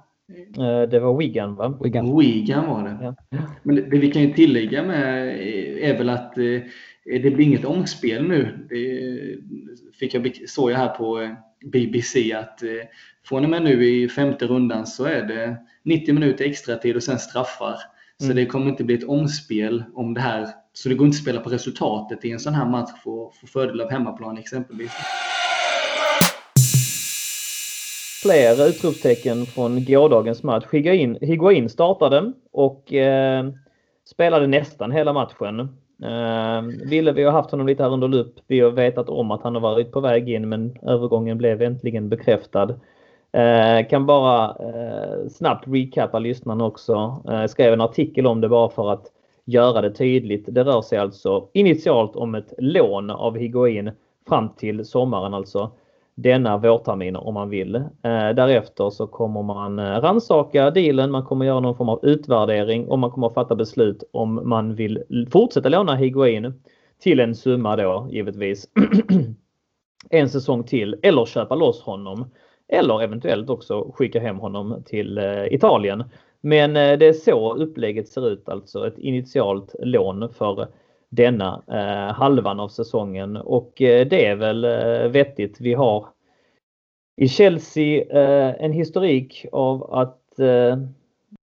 Eh, 0.59 0.88
det 0.90 1.01
var 1.01 1.18
Wigan 1.18 1.55
va? 1.55 1.79
Wigan, 1.83 2.18
Wigan 2.18 2.66
var 2.66 2.83
det. 2.83 3.14
Ja. 3.31 3.46
Men 3.62 3.77
det, 3.77 3.83
det, 3.83 3.98
vi 3.98 4.11
kan 4.11 4.22
ju 4.22 4.33
tillägga 4.33 4.83
med 4.83 5.40
är 5.83 5.98
väl 5.98 6.09
att 6.09 6.38
eh, 6.38 6.61
det 7.05 7.31
blir 7.31 7.40
inget 7.40 7.64
omspel 7.64 8.29
nu. 8.29 8.66
Det 8.68 9.96
fick 9.98 10.14
jag, 10.14 10.37
såg 10.46 10.70
jag 10.70 10.77
här 10.77 10.88
på 10.88 11.20
eh, 11.20 11.31
BBC 11.64 12.33
att 12.33 12.62
från 13.25 13.44
och 13.44 13.51
med 13.51 13.62
nu 13.62 13.85
i 13.85 14.09
femte 14.09 14.46
rundan 14.46 14.87
så 14.87 15.05
är 15.05 15.22
det 15.22 15.57
90 15.83 16.14
minuter 16.14 16.44
extra 16.44 16.77
tid 16.77 16.96
och 16.96 17.03
sen 17.03 17.18
straffar. 17.18 17.77
Så 18.18 18.25
mm. 18.25 18.37
det 18.37 18.46
kommer 18.46 18.70
inte 18.70 18.85
bli 18.85 18.94
ett 18.94 19.09
omspel 19.09 19.85
om 19.94 20.14
det 20.14 20.20
här. 20.20 20.48
Så 20.72 20.88
det 20.88 20.94
går 20.94 21.06
inte 21.06 21.16
att 21.16 21.22
spela 21.22 21.40
på 21.40 21.50
resultatet 21.50 22.24
i 22.24 22.30
en 22.30 22.40
sån 22.40 22.54
här 22.54 22.66
match 22.66 22.90
för 23.04 23.26
att 23.26 23.37
få 23.37 23.46
fördel 23.46 23.80
av 23.80 23.90
hemmaplan 23.90 24.38
exempelvis 24.38 24.92
fler 28.22 28.68
utropstecken 28.68 29.46
från 29.46 29.85
gårdagens 29.85 30.42
match. 30.42 30.64
Higuain, 30.72 31.18
Higuain 31.20 31.68
startade 31.68 32.32
och 32.52 32.92
eh, 32.92 33.44
spelade 34.04 34.46
nästan 34.46 34.92
hela 34.92 35.12
matchen. 35.12 35.61
Eh, 36.02 36.62
Ville, 36.90 37.12
vi 37.12 37.22
har 37.22 37.32
haft 37.32 37.50
honom 37.50 37.66
lite 37.66 37.82
här 37.82 37.90
under 37.90 38.08
lupp. 38.08 38.35
Vi 38.46 38.61
har 38.61 38.70
vetat 38.70 39.08
om 39.08 39.30
att 39.30 39.42
han 39.42 39.54
har 39.54 39.62
varit 39.62 39.92
på 39.92 40.00
väg 40.00 40.28
in 40.28 40.48
men 40.48 40.78
övergången 40.82 41.38
blev 41.38 41.62
äntligen 41.62 42.08
bekräftad. 42.08 42.74
Eh, 43.32 43.88
kan 43.88 44.06
bara 44.06 44.48
eh, 44.48 45.28
snabbt 45.28 45.68
recappa 45.68 46.18
lyssnarna 46.18 46.64
också. 46.64 47.22
Eh, 47.28 47.46
skrev 47.46 47.72
en 47.72 47.80
artikel 47.80 48.26
om 48.26 48.40
det 48.40 48.48
bara 48.48 48.68
för 48.68 48.92
att 48.92 49.06
göra 49.44 49.81
det 49.81 49.90
tydligt. 49.90 50.44
Det 50.48 50.64
rör 50.64 50.83
sig 50.83 50.98
alltså 50.98 51.48
initialt 51.52 52.16
om 52.16 52.35
ett 52.35 52.52
lån 52.59 53.11
av 53.11 53.37
Higuain 53.37 53.90
fram 54.28 54.48
till 54.48 54.85
sommaren 54.85 55.35
alltså 55.35 55.70
denna 56.14 56.59
vårtermin 56.59 57.16
om 57.16 57.35
man 57.35 57.48
vill. 57.48 57.74
Eh, 57.74 57.83
därefter 58.37 58.90
så 58.90 59.07
kommer 59.07 59.42
man 59.42 59.78
eh, 59.78 60.00
ransaka 60.00 60.70
dealen, 60.70 61.11
man 61.11 61.24
kommer 61.24 61.46
göra 61.46 61.61
någon 61.61 61.76
form 61.76 61.88
av 61.88 62.00
utvärdering 62.02 62.88
och 62.88 62.98
man 62.98 63.11
kommer 63.11 63.28
fatta 63.28 63.55
beslut 63.55 64.05
om 64.12 64.48
man 64.48 64.74
vill 64.74 65.26
fortsätta 65.33 65.68
låna 65.68 65.94
Higuain 65.94 66.62
till 67.02 67.20
en 67.20 67.35
summa 67.35 67.76
då 67.76 68.09
givetvis 68.11 68.68
en 70.11 70.28
säsong 70.28 70.64
till 70.64 70.96
eller 71.02 71.24
köpa 71.24 71.55
loss 71.55 71.83
honom. 71.83 72.31
Eller 72.68 73.02
eventuellt 73.02 73.50
också 73.50 73.92
skicka 73.94 74.20
hem 74.20 74.38
honom 74.38 74.83
till 74.87 75.18
eh, 75.18 75.44
Italien. 75.50 76.05
Men 76.42 76.76
eh, 76.76 76.98
det 76.98 77.07
är 77.07 77.12
så 77.12 77.55
upplägget 77.55 78.09
ser 78.09 78.28
ut 78.28 78.48
alltså. 78.48 78.87
Ett 78.87 78.98
initialt 78.98 79.74
lån 79.78 80.28
för 80.28 80.68
denna 81.09 81.62
eh, 81.68 82.14
halvan 82.14 82.61
av 82.61 82.68
säsongen 82.68 83.37
och 83.37 83.83
eh, 83.83 84.07
det 84.07 84.26
är 84.26 84.37
väl 84.37 84.64
eh, 84.64 85.11
vettigt. 85.11 85.61
Vi 85.61 85.74
har 85.74 86.07
i 87.16 87.28
Chelsea 87.28 88.05
eh, 88.05 88.64
en 88.64 88.72
historik 88.72 89.46
av 89.52 89.94
att 89.94 90.38
eh, 90.38 90.76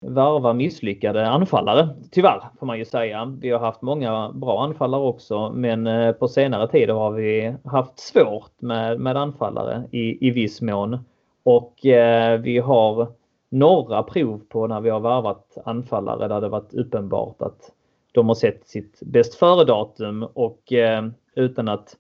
varva 0.07 0.53
misslyckade 0.53 1.29
anfallare. 1.29 1.89
Tyvärr 2.11 2.41
får 2.59 2.67
man 2.67 2.79
ju 2.79 2.85
säga. 2.85 3.37
Vi 3.41 3.51
har 3.51 3.59
haft 3.59 3.83
många 3.83 4.33
bra 4.35 4.65
anfallare 4.65 5.03
också 5.03 5.51
men 5.51 5.87
eh, 5.87 6.13
på 6.13 6.29
senare 6.29 6.69
tid 6.69 6.91
har 6.91 7.11
vi 7.11 7.55
haft 7.65 7.99
svårt 7.99 8.61
med, 8.61 9.01
med 9.01 9.17
anfallare 9.17 9.85
i, 9.91 10.29
i 10.29 10.31
viss 10.31 10.63
mån. 10.63 10.99
Och 11.45 11.87
eh, 11.87 12.41
vi 12.41 12.59
har 12.59 13.09
några 13.55 14.03
prov 14.03 14.43
på 14.49 14.67
när 14.67 14.81
vi 14.81 14.91
har 14.91 15.01
varvat 15.01 15.59
anfallare 15.65 16.29
där 16.29 16.41
det 16.41 16.49
varit 16.49 16.75
uppenbart 16.75 17.43
att 17.43 17.73
de 18.13 18.29
har 18.29 18.35
sett 18.35 18.69
sitt 18.69 19.01
bäst 19.01 19.35
före-datum 19.35 20.23
och 20.23 20.73
eh, 20.73 21.09
utan 21.35 21.69
att 21.69 21.97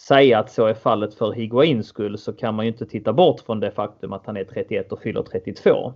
säga 0.00 0.38
att 0.38 0.50
så 0.50 0.66
är 0.66 0.74
fallet 0.74 1.14
för 1.14 1.32
Higuains 1.32 1.86
skull 1.86 2.18
så 2.18 2.32
kan 2.32 2.54
man 2.54 2.64
ju 2.64 2.72
inte 2.72 2.86
titta 2.86 3.12
bort 3.12 3.40
från 3.40 3.60
det 3.60 3.70
faktum 3.70 4.12
att 4.12 4.26
han 4.26 4.36
är 4.36 4.44
31 4.44 4.92
och 4.92 5.02
fyller 5.02 5.22
32. 5.22 5.92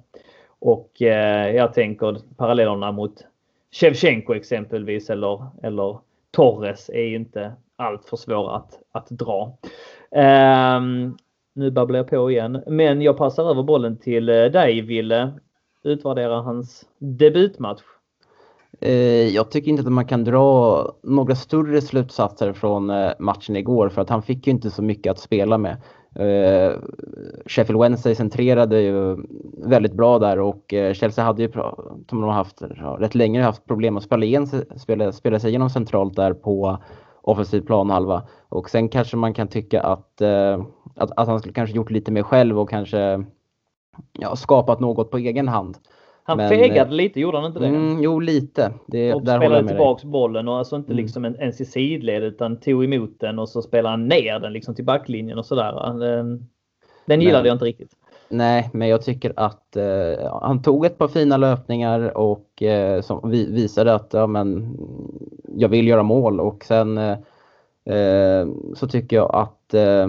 Och 0.59 1.03
eh, 1.03 1.57
jag 1.57 1.75
tänker 1.75 2.17
parallellerna 2.37 2.93
mot 2.93 3.25
Shevchenko 3.71 4.35
exempelvis 4.35 5.11
eller, 5.11 5.47
eller 5.63 5.99
Torres 6.31 6.91
är 6.91 7.05
ju 7.05 7.17
inte 7.17 7.53
allt 7.77 8.05
för 8.05 8.17
svåra 8.17 8.57
att, 8.57 8.79
att 8.93 9.09
dra. 9.11 9.57
Um, 10.11 11.17
nu 11.55 11.71
babblar 11.71 11.99
jag 11.99 12.09
på 12.09 12.31
igen, 12.31 12.63
men 12.67 13.03
jag 13.03 13.17
passar 13.17 13.51
över 13.51 13.63
bollen 13.63 13.97
till 13.97 14.29
eh, 14.29 14.45
dig 14.45 14.81
Ville. 14.81 15.33
Utvärdera 15.85 16.43
hans 16.43 16.85
debutmatch 16.99 17.83
eh, 18.81 19.29
jag 19.29 19.51
tycker 19.51 19.71
inte 19.71 19.83
att 19.83 19.93
man 19.93 20.07
kan 20.07 20.25
dra 20.25 20.95
några 21.03 21.35
större 21.35 21.81
slutsatser 21.81 22.53
från 22.53 22.91
eh, 22.91 23.11
matchen 23.19 23.57
igår 23.57 23.89
för 23.89 24.03
att 24.03 24.09
han 24.09 24.23
fick 24.23 24.47
ju 24.47 24.51
inte 24.51 24.71
så 24.71 24.83
mycket 24.83 25.11
att 25.11 25.19
spela 25.19 25.59
med. 25.59 25.77
Sheffield 27.47 27.81
Wednesday 27.81 28.15
centrerade 28.15 28.81
ju 28.81 29.17
väldigt 29.65 29.93
bra 29.93 30.19
där 30.19 30.39
och 30.39 30.65
Chelsea 30.69 31.25
hade 31.25 31.43
ju, 31.43 31.53
som 31.53 32.01
de 32.09 32.23
har 32.23 32.33
haft 32.33 32.63
rätt 32.99 33.15
länge, 33.15 33.43
haft 33.43 33.67
problem 33.67 33.97
att 33.97 34.03
spela, 34.03 34.25
igen, 34.25 34.47
spela, 34.77 35.13
spela 35.13 35.41
sig 35.41 35.51
igenom 35.51 35.71
centralt 35.71 36.17
där 36.17 36.33
på 36.33 36.79
offensiv 37.23 37.61
planhalva. 37.61 38.23
Och 38.49 38.71
sen 38.71 38.89
kanske 38.89 39.17
man 39.17 39.35
kan 39.35 39.49
tycka 39.49 39.83
att, 39.83 40.23
att, 40.97 41.11
att 41.17 41.29
han 41.29 41.39
skulle 41.39 41.55
kanske 41.55 41.77
gjort 41.77 41.91
lite 41.91 42.13
mer 42.13 42.23
själv 42.23 42.61
och 42.61 42.71
kanske 42.71 43.25
ja, 44.13 44.37
skapat 44.37 44.81
något 44.81 45.11
på 45.11 45.19
egen 45.19 45.49
hand. 45.49 45.77
Han 46.23 46.37
men, 46.37 46.49
fegade 46.49 46.95
lite, 46.95 47.21
gjorde 47.21 47.39
han 47.39 47.47
inte 47.47 47.59
det? 47.59 47.67
Mm, 47.67 48.03
jo, 48.03 48.21
lite. 48.21 48.73
Det, 48.87 49.15
och 49.15 49.25
där 49.25 49.39
spelade 49.39 49.69
tillbaks 49.69 50.03
dig. 50.03 50.11
bollen 50.11 50.49
och 50.49 50.57
alltså 50.57 50.77
inte 50.77 50.93
mm. 50.93 51.03
liksom 51.03 51.25
en, 51.25 51.37
ens 51.37 51.61
i 51.61 51.65
sidled 51.65 52.23
utan 52.23 52.61
tog 52.61 52.85
emot 52.85 53.21
den 53.21 53.39
och 53.39 53.49
så 53.49 53.63
spelade 53.63 53.93
han 53.93 54.09
ner 54.09 54.39
den 54.39 54.53
liksom 54.53 54.75
till 54.75 54.85
backlinjen 54.85 55.39
och 55.39 55.47
sådär. 55.47 55.99
Den, 55.99 56.49
den 57.07 57.21
gillade 57.21 57.43
men, 57.43 57.47
jag 57.47 57.55
inte 57.55 57.65
riktigt. 57.65 57.93
Nej, 58.31 58.71
men 58.73 58.89
jag 58.89 59.03
tycker 59.03 59.33
att 59.37 59.77
eh, 59.77 60.39
han 60.43 60.63
tog 60.63 60.85
ett 60.85 60.99
par 60.99 61.09
fina 61.09 61.37
löpningar 61.37 62.17
och 62.17 62.63
eh, 62.63 63.01
som 63.01 63.31
vi, 63.31 63.53
visade 63.53 63.95
att 63.95 64.11
ja, 64.13 64.27
men, 64.27 64.77
jag 65.57 65.69
vill 65.69 65.89
göra 65.89 66.03
mål 66.03 66.41
och 66.41 66.65
sen 66.65 66.99
eh, 66.99 67.19
Eh, 67.85 68.49
så 68.75 68.89
tycker 68.89 69.17
jag 69.17 69.35
att 69.35 69.75
eh, 69.75 70.09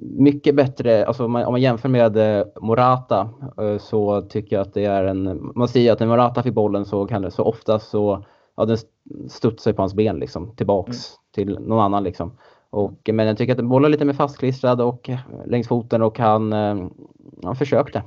mycket 0.00 0.54
bättre, 0.54 1.06
alltså 1.06 1.24
om 1.24 1.32
man, 1.32 1.44
om 1.44 1.52
man 1.52 1.60
jämför 1.60 1.88
med 1.88 2.16
eh, 2.16 2.46
Morata 2.60 3.30
så 3.80 4.22
tycker 4.22 4.56
jag 4.56 4.62
att 4.62 4.74
det 4.74 4.84
är 4.84 5.04
en, 5.04 5.52
man 5.54 5.68
säger 5.68 5.92
att 5.92 6.00
när 6.00 6.06
Morata 6.06 6.42
fick 6.42 6.54
bollen 6.54 6.84
så 6.84 7.06
kan 7.06 7.22
det 7.22 7.30
så 7.30 7.44
ofta 7.44 7.78
så, 7.78 8.24
ja 8.56 8.64
den 8.64 8.76
studsar 9.28 9.72
på 9.72 9.82
hans 9.82 9.94
ben 9.94 10.18
liksom 10.18 10.56
tillbaks 10.56 10.90
mm. 10.90 11.18
till 11.34 11.58
någon 11.60 11.80
annan 11.80 12.04
liksom. 12.04 12.38
Och, 12.70 13.10
men 13.12 13.26
jag 13.26 13.38
tycker 13.38 13.52
att 13.52 13.64
bollen 13.64 13.84
är 13.84 13.92
lite 13.92 14.04
mer 14.04 14.12
fastklistrad 14.12 14.80
och 14.80 15.10
längs 15.46 15.68
foten 15.68 16.02
och 16.02 16.18
han, 16.18 16.52
han 17.46 17.56
försökte. 17.56 18.02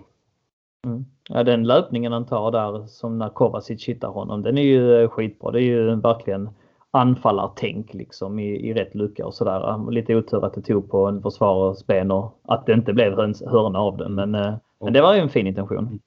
Mm. 0.85 1.05
Ja, 1.29 1.43
den 1.43 1.63
löpningen 1.63 2.11
han 2.11 2.25
tar 2.25 2.51
där 2.51 2.85
som 2.85 3.17
när 3.17 3.29
Kovacic 3.29 3.85
hittar 3.85 4.07
honom, 4.07 4.41
den 4.41 4.57
är 4.57 4.61
ju 4.61 5.07
skitbra. 5.07 5.51
Det 5.51 5.61
är 5.61 5.63
ju 5.63 5.95
verkligen 5.95 6.49
anfallartänk 6.91 7.93
liksom 7.93 8.39
i, 8.39 8.69
i 8.69 8.73
rätt 8.73 8.95
lucka 8.95 9.25
och 9.25 9.33
sådär. 9.33 9.91
Lite 9.91 10.15
otur 10.15 10.45
att 10.45 10.53
det 10.53 10.61
tog 10.61 10.91
på 10.91 11.05
en 11.05 11.21
försvarares 11.21 11.87
ben 11.87 12.11
och 12.11 12.39
att 12.43 12.65
det 12.65 12.73
inte 12.73 12.93
blev 12.93 13.15
hörna 13.45 13.79
av 13.79 13.97
den. 13.97 14.15
Men, 14.15 14.35
mm. 14.35 14.53
men 14.79 14.93
det 14.93 15.01
var 15.01 15.13
ju 15.13 15.19
en 15.19 15.29
fin 15.29 15.47
intention. 15.47 15.99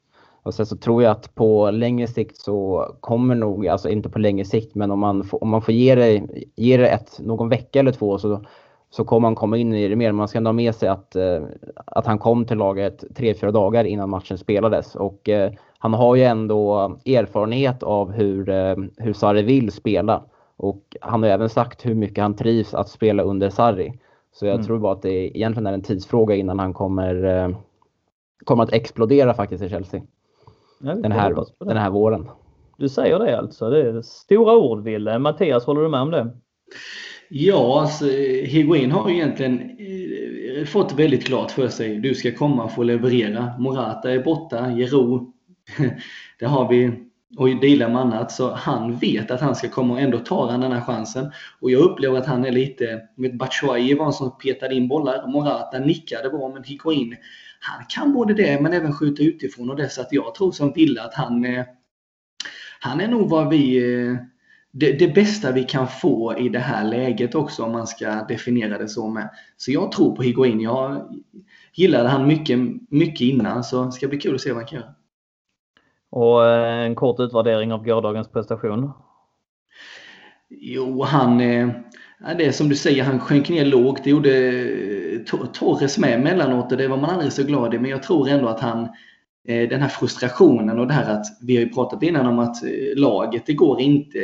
Och 0.43 0.55
sen 0.55 0.67
så 0.67 0.77
tror 0.77 1.03
jag 1.03 1.11
att 1.11 1.35
på 1.35 1.71
längre 1.71 2.07
sikt 2.07 2.37
så 2.37 2.87
kommer 3.01 3.35
nog, 3.35 3.69
alltså 3.69 3.89
inte 3.89 4.09
på 4.09 4.19
längre 4.19 4.45
sikt, 4.45 4.75
men 4.75 4.91
om 4.91 4.99
man, 4.99 5.25
får, 5.25 5.43
om 5.43 5.49
man 5.49 5.63
får 5.63 5.75
ge 5.75 5.95
det, 5.95 6.23
ge 6.57 6.77
det 6.77 6.89
ett, 6.89 7.21
någon 7.21 7.49
vecka 7.49 7.81
eller 7.81 7.93
två 7.93 8.19
så, 8.19 8.45
så 8.91 9.05
kommer 9.05 9.21
man 9.21 9.35
komma 9.35 9.57
in 9.57 9.75
i 9.75 9.89
det 9.89 9.97
mer. 9.97 10.13
Man 10.13 10.29
ska 10.29 10.39
ändå 10.39 10.49
ha 10.49 10.53
med 10.53 10.75
sig 10.75 10.89
att, 10.89 11.17
eh, 11.17 11.43
att 11.87 12.07
han 12.07 12.19
kom 12.19 12.45
till 12.45 12.59
laget 12.59 13.05
tre, 13.15 13.35
fyra 13.35 13.51
dagar 13.51 13.85
innan 13.85 14.11
matchen 14.11 14.39
spelades. 14.39 14.97
Och 14.97 15.29
eh, 15.29 15.53
han 15.79 15.95
har 15.95 16.17
ju 16.17 16.23
ändå 16.23 16.75
erfarenhet 17.07 17.83
av 17.83 18.13
hur, 18.13 18.49
eh, 18.49 18.77
hur 18.97 19.13
Sarri 19.13 19.43
vill 19.43 19.73
spela. 19.73 20.23
Och 20.57 20.97
han 21.01 21.23
har 21.23 21.31
även 21.31 21.49
sagt 21.49 21.87
hur 21.87 21.95
mycket 21.95 22.23
han 22.23 22.37
trivs 22.37 22.75
att 22.75 22.89
spela 22.89 23.23
under 23.23 23.51
Sarri. 23.51 23.99
Så 24.33 24.47
jag 24.47 24.55
mm. 24.55 24.67
tror 24.67 24.79
bara 24.79 24.93
att 24.93 25.03
det 25.03 25.37
egentligen 25.37 25.67
är 25.67 25.73
en 25.73 25.83
tidsfråga 25.83 26.35
innan 26.35 26.59
han 26.59 26.75
kommer, 26.75 27.55
kommer 28.45 28.63
att 28.63 28.73
explodera 28.73 29.35
faktiskt 29.35 29.65
i 29.65 29.69
Chelsea. 29.69 30.03
Ja, 30.81 30.95
den, 30.95 31.13
här, 31.13 31.45
den 31.59 31.77
här 31.77 31.91
våren. 31.91 32.29
Du 32.77 32.89
säger 32.89 33.19
det 33.19 33.39
alltså. 33.39 33.71
Det 33.71 33.83
är 33.83 34.03
stora 34.03 34.57
ord 34.57 34.83
Wille. 34.83 35.19
Mattias, 35.19 35.65
håller 35.65 35.83
du 35.83 35.89
med 35.89 36.01
om 36.01 36.11
det? 36.11 36.31
Ja, 37.33 37.81
alltså, 37.81 38.05
Higuain 38.45 38.93
har 38.93 39.09
ju 39.09 39.17
egentligen 39.17 39.61
eh, 39.61 40.65
fått 40.65 40.93
väldigt 40.93 41.25
klart 41.25 41.51
för 41.51 41.69
sig. 41.69 41.99
Du 41.99 42.15
ska 42.15 42.33
komma 42.33 42.65
och 42.65 42.75
få 42.75 42.83
leverera. 42.83 43.59
Morata 43.59 44.13
är 44.13 44.23
borta, 44.23 44.71
Jero. 44.71 45.33
Det 46.39 46.47
har 46.47 46.69
vi 46.69 46.93
och 47.37 47.61
dealar 47.61 47.89
med 47.89 48.01
annat. 48.01 48.33
Så 48.33 48.55
han 48.55 48.97
vet 48.97 49.31
att 49.31 49.41
han 49.41 49.55
ska 49.55 49.69
komma 49.69 49.95
och 49.95 50.01
ändå 50.01 50.19
tar 50.19 50.51
han 50.51 50.61
den 50.61 50.73
här 50.73 50.81
chansen. 50.81 51.33
Och 51.61 51.71
jag 51.71 51.81
upplever 51.81 52.19
att 52.19 52.27
han 52.27 52.45
är 52.45 52.53
lite, 52.53 53.01
vet 53.17 53.39
Batshuayi 53.39 53.95
var 53.95 54.07
en 54.07 54.13
som 54.13 54.39
petade 54.39 54.75
in 54.75 54.89
bollar. 54.89 55.27
Morata 55.27 55.79
nickade 55.79 56.31
bra, 56.31 56.49
men 56.49 56.65
Higuain, 56.65 57.17
han 57.61 57.85
kan 57.89 58.13
både 58.13 58.35
det 58.35 58.61
men 58.61 58.73
även 58.73 58.95
skjuta 58.95 59.23
utifrån 59.23 59.71
och 59.71 59.77
det. 59.77 59.89
Så 59.89 60.01
att 60.01 60.13
jag 60.13 60.35
tror 60.35 60.53
som 60.53 60.73
Villa 60.73 61.03
att 61.03 61.15
han, 61.15 61.45
eh, 61.45 61.65
han 62.81 63.01
är 63.01 63.09
nog 63.09 63.29
vad 63.29 63.51
vi 63.51 63.95
eh, 63.95 64.17
det, 64.73 64.93
det, 64.93 65.09
bästa 65.09 65.53
vi 65.53 65.65
kan 65.65 65.89
få 65.89 66.39
i 66.39 66.49
det 66.49 66.59
här 66.59 66.85
läget 66.85 67.35
också 67.35 67.65
om 67.65 67.73
man 67.73 67.87
ska 67.87 68.25
definiera 68.25 68.79
det 68.79 68.89
så 68.89 69.09
med. 69.09 69.31
Så 69.57 69.73
jag 69.73 69.93
tror 69.93 70.17
på 70.17 70.23
Higuain. 70.23 70.61
Jag 70.61 71.09
gillade 71.75 72.09
han 72.09 72.27
mycket, 72.27 72.59
mycket 72.91 73.21
innan 73.21 73.65
så 73.65 73.85
det 73.85 73.93
ska 73.93 74.09
bli 74.09 74.19
kul 74.19 74.35
att 74.35 74.41
se 74.41 74.53
vad 74.53 74.59
han 74.59 74.67
kan 74.67 74.79
göra. 74.79 74.95
Och 76.11 76.47
eh, 76.47 76.87
en 76.87 76.95
kort 76.95 77.21
utvärdering 77.21 77.73
av 77.73 77.85
gårdagens 77.85 78.29
prestation? 78.29 78.91
Jo, 80.49 81.03
han... 81.03 81.41
Eh, 81.41 81.69
det 82.39 82.47
är 82.47 82.53
som 82.53 82.69
du 82.69 82.77
säger, 82.77 83.05
han 83.05 83.21
sjönk 83.21 83.49
ner 83.49 83.65
lågt. 83.65 84.05
Det 84.05 84.11
gjorde 84.11 84.31
eh, 85.13 85.47
Torres 85.53 85.99
med 85.99 86.15
emellanåt 86.15 86.73
och 86.73 86.79
det 86.79 86.89
var 86.89 86.97
man 86.97 87.11
aldrig 87.11 87.33
så 87.33 87.43
glad 87.43 87.75
i. 87.75 87.79
Men 87.79 87.91
jag 87.91 88.03
tror 88.03 88.29
ändå 88.29 88.49
att 88.49 88.61
han... 88.61 88.89
Den 89.45 89.81
här 89.81 89.89
frustrationen 89.89 90.79
och 90.79 90.87
det 90.87 90.95
här 90.95 91.15
att 91.15 91.27
vi 91.43 91.57
har 91.57 91.63
ju 91.63 91.69
pratat 91.69 92.03
innan 92.03 92.27
om 92.27 92.39
att 92.39 92.57
laget, 92.97 93.47
det 93.47 93.55
går 93.55 93.81
inte 93.81 94.19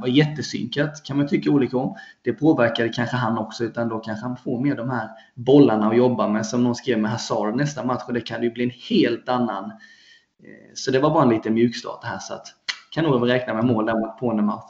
var 0.00 0.08
jättesynkat 0.08 1.02
kan 1.04 1.16
man 1.16 1.28
tycka 1.28 1.50
olika 1.50 1.76
om. 1.76 1.96
Det 2.22 2.32
påverkade 2.32 2.88
kanske 2.88 3.16
han 3.16 3.38
också, 3.38 3.64
utan 3.64 3.88
då 3.88 3.98
kanske 3.98 4.26
han 4.26 4.36
får 4.36 4.60
mer 4.60 4.76
de 4.76 4.90
här 4.90 5.08
bollarna 5.34 5.88
att 5.88 5.96
jobba 5.96 6.28
med. 6.28 6.46
Som 6.46 6.62
någon 6.62 6.74
skrev 6.74 6.98
med 6.98 7.10
Hazard 7.10 7.56
nästa 7.56 7.84
match 7.84 8.02
och 8.06 8.14
det 8.14 8.20
kan 8.20 8.42
ju 8.42 8.50
bli 8.50 8.64
en 8.64 8.72
helt 8.90 9.28
annan. 9.28 9.64
Eh, 9.64 10.74
så 10.74 10.90
det 10.90 10.98
var 10.98 11.10
bara 11.10 11.22
en 11.22 11.28
liten 11.28 11.54
mjukstart 11.54 12.04
här 12.04 12.18
så 12.18 12.34
att 12.34 12.46
kan 12.90 13.04
nog 13.04 13.28
räkna 13.28 13.54
med 13.54 13.64
mål 13.64 13.86
där 13.86 13.94
mot 13.94 14.18
Pornemouth. 14.18 14.66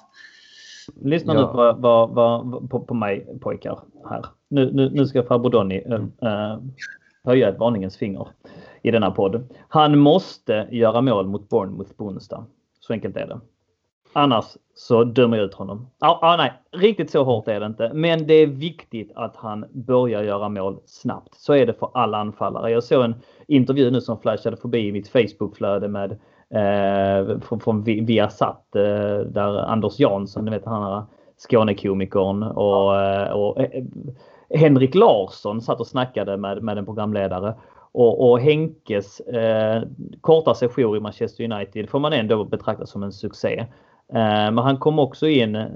Lyssna 1.03 1.35
ja. 1.35 1.41
nu 1.41 1.47
på, 1.47 1.83
på, 1.83 2.15
på, 2.15 2.67
på, 2.69 2.81
på 2.81 2.95
mig 2.95 3.39
pojkar 3.41 3.79
här. 4.11 4.25
Nu, 4.49 4.73
nu, 4.73 4.91
nu 4.91 5.07
ska 5.07 5.23
farbror 5.23 5.51
Donny 5.51 5.83
äh, 6.23 6.59
höja 7.25 7.49
ett 7.49 7.59
varningens 7.59 7.97
finger 7.97 8.29
i 8.83 8.91
denna 8.91 9.11
podd. 9.11 9.55
Han 9.69 9.99
måste 9.99 10.69
göra 10.71 11.01
mål 11.01 11.27
mot 11.27 11.49
Bournemouth 11.49 11.93
på 11.93 12.05
onsdag. 12.05 12.47
Så 12.81 12.93
enkelt 12.93 13.17
är 13.17 13.27
det. 13.27 13.41
Annars 14.13 14.45
så 14.75 15.05
dömer 15.05 15.37
jag 15.37 15.47
ut 15.47 15.55
honom. 15.55 15.91
Ah, 15.99 16.19
ah, 16.33 16.37
nej, 16.37 16.53
riktigt 16.73 17.11
så 17.11 17.25
hårt 17.25 17.49
är 17.49 17.61
det 17.61 17.67
inte. 17.67 17.91
Men 17.95 18.27
det 18.27 18.35
är 18.35 18.47
viktigt 18.47 19.13
att 19.15 19.37
han 19.37 19.65
börjar 19.73 20.23
göra 20.23 20.49
mål 20.49 20.79
snabbt. 20.87 21.35
Så 21.35 21.55
är 21.55 21.67
det 21.67 21.73
för 21.73 21.91
alla 21.95 22.19
anfallare. 22.19 22.71
Jag 22.71 22.85
såg 22.85 23.05
en 23.05 23.15
intervju 23.47 23.91
nu 23.91 24.01
som 24.01 24.21
flashade 24.21 24.57
förbi 24.57 24.89
i 24.89 24.93
mitt 24.93 25.09
Facebookflöde 25.09 25.89
med 25.89 26.11
eh, 26.51 27.41
från, 27.41 27.61
från 27.61 27.83
Viasat 27.83 28.77
eh, 28.77 29.19
där 29.27 29.59
Anders 29.59 29.99
Jansson, 29.99 30.45
ni 30.45 30.51
vet 30.51 30.65
han 30.65 30.83
här 30.83 31.03
Skånekomikern 31.39 32.43
och, 32.43 33.01
eh, 33.01 33.31
och 33.31 33.61
eh, 33.61 33.85
Henrik 34.51 34.95
Larsson 34.95 35.61
satt 35.61 35.81
och 35.81 35.87
snackade 35.87 36.37
med, 36.37 36.63
med 36.63 36.79
en 36.79 36.85
programledare. 36.85 37.55
Och, 37.93 38.31
och 38.31 38.41
Henkes 38.41 39.21
eh, 39.21 39.83
korta 40.21 40.55
session 40.55 40.97
i 40.97 41.01
Manchester 41.01 41.53
United 41.53 41.89
får 41.89 41.99
man 41.99 42.13
ändå 42.13 42.45
betrakta 42.45 42.87
som 42.87 43.03
en 43.03 43.13
succé. 43.13 43.67
Eh, 44.13 44.51
men 44.51 44.59
han 44.59 44.77
kom 44.77 44.99
också 44.99 45.29
in 45.29 45.57
eh, 45.57 45.67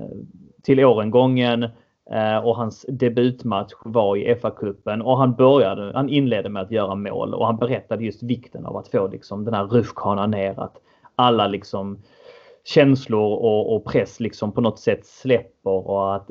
till 0.63 0.85
årengången 0.85 1.63
eh, 2.11 2.39
och 2.45 2.57
hans 2.57 2.87
debutmatch 2.89 3.73
var 3.85 4.17
i 4.17 4.35
FA-cupen 4.35 5.03
och 5.03 5.19
han 5.19 5.35
började, 5.35 5.93
han 5.95 6.09
inledde 6.09 6.49
med 6.49 6.63
att 6.63 6.71
göra 6.71 6.95
mål 6.95 7.35
och 7.35 7.47
han 7.47 7.57
berättade 7.57 8.05
just 8.05 8.23
vikten 8.23 8.67
av 8.67 8.77
att 8.77 8.89
få 8.89 9.09
liksom 9.09 9.45
den 9.45 9.55
här 9.55 9.65
rutschkanan 9.65 10.31
ner, 10.31 10.61
att 10.61 10.77
alla 11.17 11.47
liksom 11.47 11.99
känslor 12.65 13.33
och, 13.33 13.77
och, 13.77 13.85
press 13.85 14.21
liksom 14.21 14.53
på 14.53 14.61
något 14.61 14.79
sätt 14.79 15.07
släpper 15.07 15.89
och 15.91 16.15
att, 16.15 16.31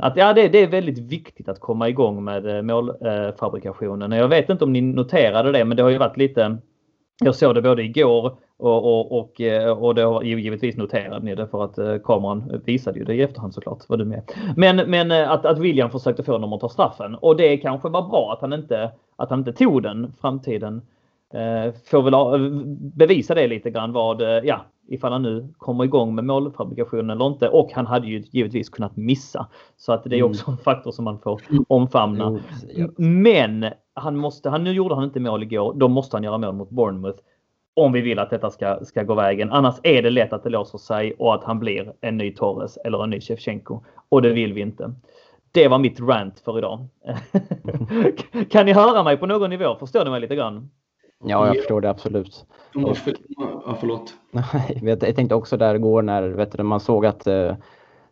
att 0.00 0.16
ja, 0.16 0.32
det, 0.32 0.48
det, 0.48 0.58
är 0.58 0.66
väldigt 0.66 0.98
viktigt 0.98 1.48
att 1.48 1.60
komma 1.60 1.88
igång 1.88 2.24
med 2.24 2.64
målfabrikationen. 2.64 4.12
Jag 4.12 4.28
vet 4.28 4.50
inte 4.50 4.64
om 4.64 4.72
ni 4.72 4.80
noterade 4.80 5.52
det, 5.52 5.64
men 5.64 5.76
det 5.76 5.82
har 5.82 5.90
ju 5.90 5.98
varit 5.98 6.16
lite 6.16 6.58
jag 7.24 7.34
såg 7.34 7.54
det 7.54 7.62
både 7.62 7.82
igår 7.82 8.36
och, 8.56 8.84
och, 8.84 9.18
och, 9.18 9.40
eh, 9.40 9.70
och 9.70 9.94
det 9.94 10.02
har 10.02 10.22
givetvis 10.22 10.76
noterade 10.76 11.24
ni 11.24 11.34
det 11.34 11.46
för 11.46 11.64
att 11.64 11.78
eh, 11.78 11.98
kameran 11.98 12.62
visade 12.64 12.98
ju 12.98 13.04
det 13.04 13.14
i 13.14 13.22
efterhand 13.22 13.54
såklart. 13.54 13.88
Var 13.88 13.96
du 13.96 14.04
med. 14.04 14.22
Men, 14.56 14.76
men 14.76 15.10
eh, 15.10 15.30
att, 15.30 15.44
att 15.44 15.58
William 15.58 15.90
försökte 15.90 16.22
få 16.22 16.32
honom 16.32 16.52
att 16.52 16.60
ta 16.60 16.68
straffen 16.68 17.14
och 17.14 17.36
det 17.36 17.56
kanske 17.56 17.88
var 17.88 18.02
bra 18.02 18.32
att 18.32 18.40
han 18.40 18.52
inte, 18.52 18.90
att 19.16 19.30
han 19.30 19.38
inte 19.38 19.52
tog 19.52 19.82
den 19.82 20.12
framtiden 20.20 20.82
får 21.90 22.02
väl 22.02 22.50
bevisa 22.96 23.34
det 23.34 23.46
lite 23.46 23.70
grann 23.70 23.92
vad, 23.92 24.22
ja, 24.22 24.60
ifall 24.88 25.12
han 25.12 25.22
nu 25.22 25.48
kommer 25.58 25.84
igång 25.84 26.14
med 26.14 26.24
målfabrikationen 26.24 27.10
eller 27.10 27.26
inte. 27.26 27.48
Och 27.48 27.72
han 27.72 27.86
hade 27.86 28.06
ju 28.06 28.22
givetvis 28.30 28.68
kunnat 28.68 28.96
missa. 28.96 29.46
Så 29.76 29.92
att 29.92 30.04
det 30.04 30.16
är 30.16 30.18
mm. 30.18 30.30
också 30.30 30.50
en 30.50 30.56
faktor 30.56 30.90
som 30.90 31.04
man 31.04 31.18
får 31.18 31.40
omfamna. 31.68 32.40
Men 32.96 33.66
han 33.94 34.16
måste, 34.16 34.50
han, 34.50 34.64
nu 34.64 34.72
gjorde 34.72 34.94
han 34.94 35.04
inte 35.04 35.20
mål 35.20 35.42
igår, 35.42 35.74
då 35.74 35.88
måste 35.88 36.16
han 36.16 36.24
göra 36.24 36.38
mål 36.38 36.54
mot 36.54 36.70
Bournemouth. 36.70 37.18
Om 37.76 37.92
vi 37.92 38.00
vill 38.00 38.18
att 38.18 38.30
detta 38.30 38.50
ska, 38.50 38.78
ska 38.84 39.02
gå 39.02 39.14
vägen. 39.14 39.52
Annars 39.52 39.74
är 39.82 40.02
det 40.02 40.10
lätt 40.10 40.32
att 40.32 40.42
det 40.42 40.50
låser 40.50 40.78
sig 40.78 41.12
och 41.18 41.34
att 41.34 41.44
han 41.44 41.58
blir 41.58 41.92
en 42.00 42.16
ny 42.16 42.34
Torres 42.34 42.76
eller 42.84 43.04
en 43.04 43.10
ny 43.10 43.20
Shevchenko. 43.20 43.80
Och 44.08 44.22
det 44.22 44.32
vill 44.32 44.52
vi 44.52 44.60
inte. 44.60 44.94
Det 45.52 45.68
var 45.68 45.78
mitt 45.78 46.00
rant 46.00 46.40
för 46.40 46.58
idag. 46.58 46.86
kan 48.50 48.66
ni 48.66 48.72
höra 48.72 49.02
mig 49.02 49.16
på 49.16 49.26
någon 49.26 49.50
nivå? 49.50 49.76
Förstår 49.80 50.04
ni 50.04 50.10
mig 50.10 50.20
lite 50.20 50.36
grann? 50.36 50.70
Ja, 51.26 51.46
jag 51.46 51.56
förstår 51.56 51.80
det 51.80 51.90
absolut. 51.90 52.46
Och, 52.74 52.96
ja, 53.66 53.76
förlåt. 53.80 54.14
jag 54.82 55.16
tänkte 55.16 55.34
också 55.34 55.56
där 55.56 55.74
igår 55.74 56.02
när 56.02 56.28
vet 56.28 56.52
du, 56.52 56.62
man 56.62 56.80
såg 56.80 57.06
att 57.06 57.26
eh, 57.26 57.54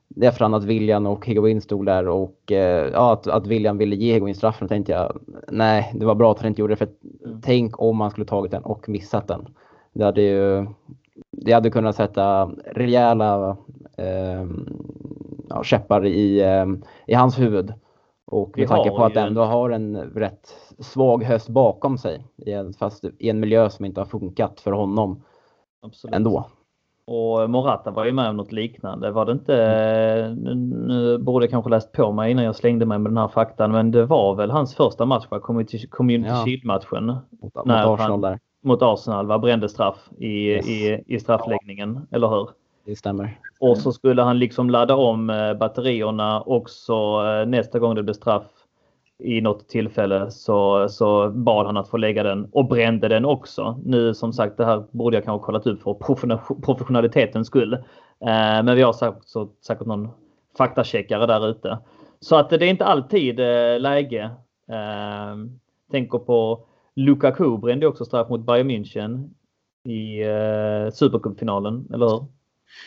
det 0.09 0.27
efterhand 0.27 0.55
att 0.55 0.65
William 0.65 1.07
och 1.07 1.27
Higuain 1.27 1.61
stod 1.61 1.87
där 1.87 2.09
och 2.09 2.53
eh, 2.53 2.91
ja, 2.93 3.13
att, 3.13 3.27
att 3.27 3.47
William 3.47 3.79
ville 3.79 3.97
ge 3.97 4.13
Higuain 4.13 4.35
straffen 4.35 4.69
tänkte 4.69 4.93
jag 4.93 5.19
nej, 5.49 5.93
det 5.95 6.07
var 6.07 6.15
bra 6.15 6.33
att 6.33 6.39
han 6.39 6.49
inte 6.49 6.61
gjorde 6.61 6.73
det 6.73 6.77
för 6.77 6.89
mm. 7.25 7.41
tänk 7.45 7.81
om 7.81 8.01
han 8.01 8.11
skulle 8.11 8.27
tagit 8.27 8.53
den 8.53 8.63
och 8.63 8.89
missat 8.89 9.29
den. 9.29 9.49
Det 9.93 10.05
hade 10.05 10.23
ju 10.23 10.67
det 11.31 11.53
hade 11.53 11.71
kunnat 11.71 11.97
sätta 11.97 12.51
rejäla 12.65 13.57
eh, 13.97 14.47
ja, 15.49 15.63
käppar 15.65 16.07
i, 16.07 16.41
eh, 16.41 16.67
i 17.07 17.15
hans 17.15 17.39
huvud. 17.39 17.73
Och 18.33 18.59
med 18.59 18.69
tanke 18.69 18.91
på 18.91 19.05
att 19.05 19.17
han 19.17 19.27
ändå 19.27 19.45
har 19.45 19.71
en 19.71 19.97
rätt 19.97 20.55
svag 20.79 21.25
höst 21.25 21.49
bakom 21.49 21.99
sig, 21.99 22.25
fast 22.79 23.05
i 23.19 23.29
en 23.29 23.41
miljö 23.41 23.71
som 23.71 23.85
inte 23.85 24.01
har 24.01 24.07
funkat 24.07 24.61
för 24.61 24.73
honom 24.73 25.23
Absolut. 25.83 26.15
ändå. 26.15 26.47
Och 27.05 27.51
Morata 27.51 27.91
var 27.91 28.05
ju 28.05 28.13
med 28.13 28.29
om 28.29 28.37
något 28.37 28.53
liknande. 28.53 29.11
Var 29.11 29.27
det 29.27 29.33
inte, 29.33 30.37
nu, 30.39 30.55
nu 30.55 31.19
borde 31.19 31.45
jag 31.45 31.51
kanske 31.51 31.71
läst 31.71 31.93
på 31.93 32.13
mig 32.13 32.31
innan 32.31 32.45
jag 32.45 32.57
slängde 32.57 32.87
mig 32.87 32.99
med 32.99 33.11
den 33.11 33.19
här 33.19 33.29
faktan, 33.29 33.73
men 33.73 33.91
det 33.91 34.07
var 34.07 34.35
väl 34.35 34.51
hans 34.51 34.75
första 34.75 35.05
match, 35.05 35.27
va? 35.31 35.41
Community, 35.41 35.87
community 35.87 36.31
ja. 36.31 36.45
Shield-matchen. 36.45 37.07
Mot, 37.07 37.55
mot 37.55 37.67
Arsenal 37.67 38.21
där. 38.21 38.39
Mot 38.63 38.83
Arsenal, 38.83 39.27
va? 39.27 39.39
Brände 39.39 39.69
straff 39.69 40.09
i, 40.19 40.27
yes. 40.27 40.69
i, 40.69 41.05
i 41.07 41.21
straffläggningen, 41.21 42.07
eller 42.11 42.29
hur? 42.29 42.49
Det 42.85 42.97
stämmer. 42.97 43.39
Och 43.63 43.79
så 43.79 43.93
skulle 43.93 44.23
han 44.23 44.39
liksom 44.39 44.71
ladda 44.71 44.95
om 44.95 45.31
eh, 45.31 45.55
batterierna 45.55 46.41
också 46.41 46.93
eh, 46.95 47.47
nästa 47.47 47.79
gång 47.79 47.95
det 47.95 48.03
blev 48.03 48.15
straff 48.15 48.47
i 49.19 49.41
något 49.41 49.69
tillfälle 49.69 50.31
så, 50.31 50.89
så 50.89 51.31
bad 51.31 51.67
han 51.67 51.77
att 51.77 51.89
få 51.89 51.97
lägga 51.97 52.23
den 52.23 52.49
och 52.53 52.69
brände 52.69 53.09
den 53.09 53.25
också. 53.25 53.81
Nu 53.85 54.15
som 54.15 54.33
sagt, 54.33 54.57
det 54.57 54.65
här 54.65 54.85
borde 54.91 55.17
jag 55.17 55.25
kanske 55.25 55.47
kollat 55.47 55.67
upp 55.67 55.83
för 55.83 55.95
professionalitetens 56.61 57.47
skull. 57.47 57.73
Eh, 57.75 57.79
men 58.65 58.77
vi 58.77 58.83
har 58.83 58.93
sagt, 58.93 59.29
så, 59.29 59.49
säkert 59.67 59.87
någon 59.87 60.09
faktacheckare 60.59 61.27
där 61.27 61.49
ute. 61.49 61.79
Så 62.21 62.37
att 62.37 62.51
det 62.51 62.57
är 62.57 62.71
inte 62.71 62.85
alltid 62.85 63.39
läge. 63.81 64.31
Tänker 65.91 66.19
på 66.19 66.65
Lukaku 66.97 67.57
brände 67.59 67.87
också 67.87 68.05
straff 68.05 68.29
mot 68.29 68.47
Bayern 68.47 68.71
München 68.71 69.31
i 69.89 70.23
eh, 70.23 70.93
Supercupfinalen, 70.93 71.89
eller 71.95 72.07
hur? 72.07 72.27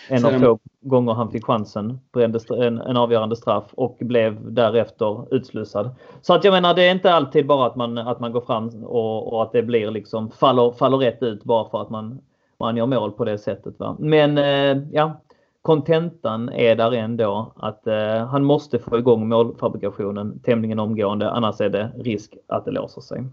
En 0.09 0.25
av 0.25 0.39
få 0.39 0.59
gånger 0.81 1.13
han 1.13 1.31
fick 1.31 1.45
chansen, 1.45 1.99
brände 2.13 2.39
en, 2.49 2.81
en 2.81 2.97
avgörande 2.97 3.35
straff 3.35 3.63
och 3.73 3.97
blev 3.99 4.53
därefter 4.53 5.35
utslussad. 5.35 5.89
Så 6.21 6.33
att 6.33 6.43
jag 6.43 6.51
menar, 6.51 6.73
det 6.73 6.83
är 6.83 6.91
inte 6.91 7.13
alltid 7.13 7.47
bara 7.47 7.67
att 7.67 7.75
man, 7.75 7.97
att 7.97 8.19
man 8.19 8.31
går 8.31 8.41
fram 8.41 8.83
och, 8.83 9.33
och 9.33 9.43
att 9.43 9.51
det 9.51 9.63
blir 9.63 9.91
liksom 9.91 10.31
faller, 10.31 10.71
faller 10.71 10.97
rätt 10.97 11.23
ut 11.23 11.43
bara 11.43 11.69
för 11.69 11.81
att 11.81 11.89
man, 11.89 12.21
man 12.59 12.77
gör 12.77 12.85
mål 12.85 13.11
på 13.11 13.25
det 13.25 13.37
sättet. 13.37 13.79
Va? 13.79 13.95
Men 13.99 14.37
eh, 14.37 14.83
ja, 14.91 15.21
kontentan 15.61 16.49
är 16.49 16.75
där 16.75 16.91
ändå 16.91 17.53
att 17.55 17.87
eh, 17.87 18.25
han 18.27 18.43
måste 18.43 18.79
få 18.79 18.97
igång 18.97 19.27
målfabrikationen 19.27 20.39
tämligen 20.39 20.79
omgående, 20.79 21.31
annars 21.31 21.61
är 21.61 21.69
det 21.69 21.91
risk 21.97 22.33
att 22.47 22.65
det 22.65 22.71
låser 22.71 23.01
sig. 23.01 23.23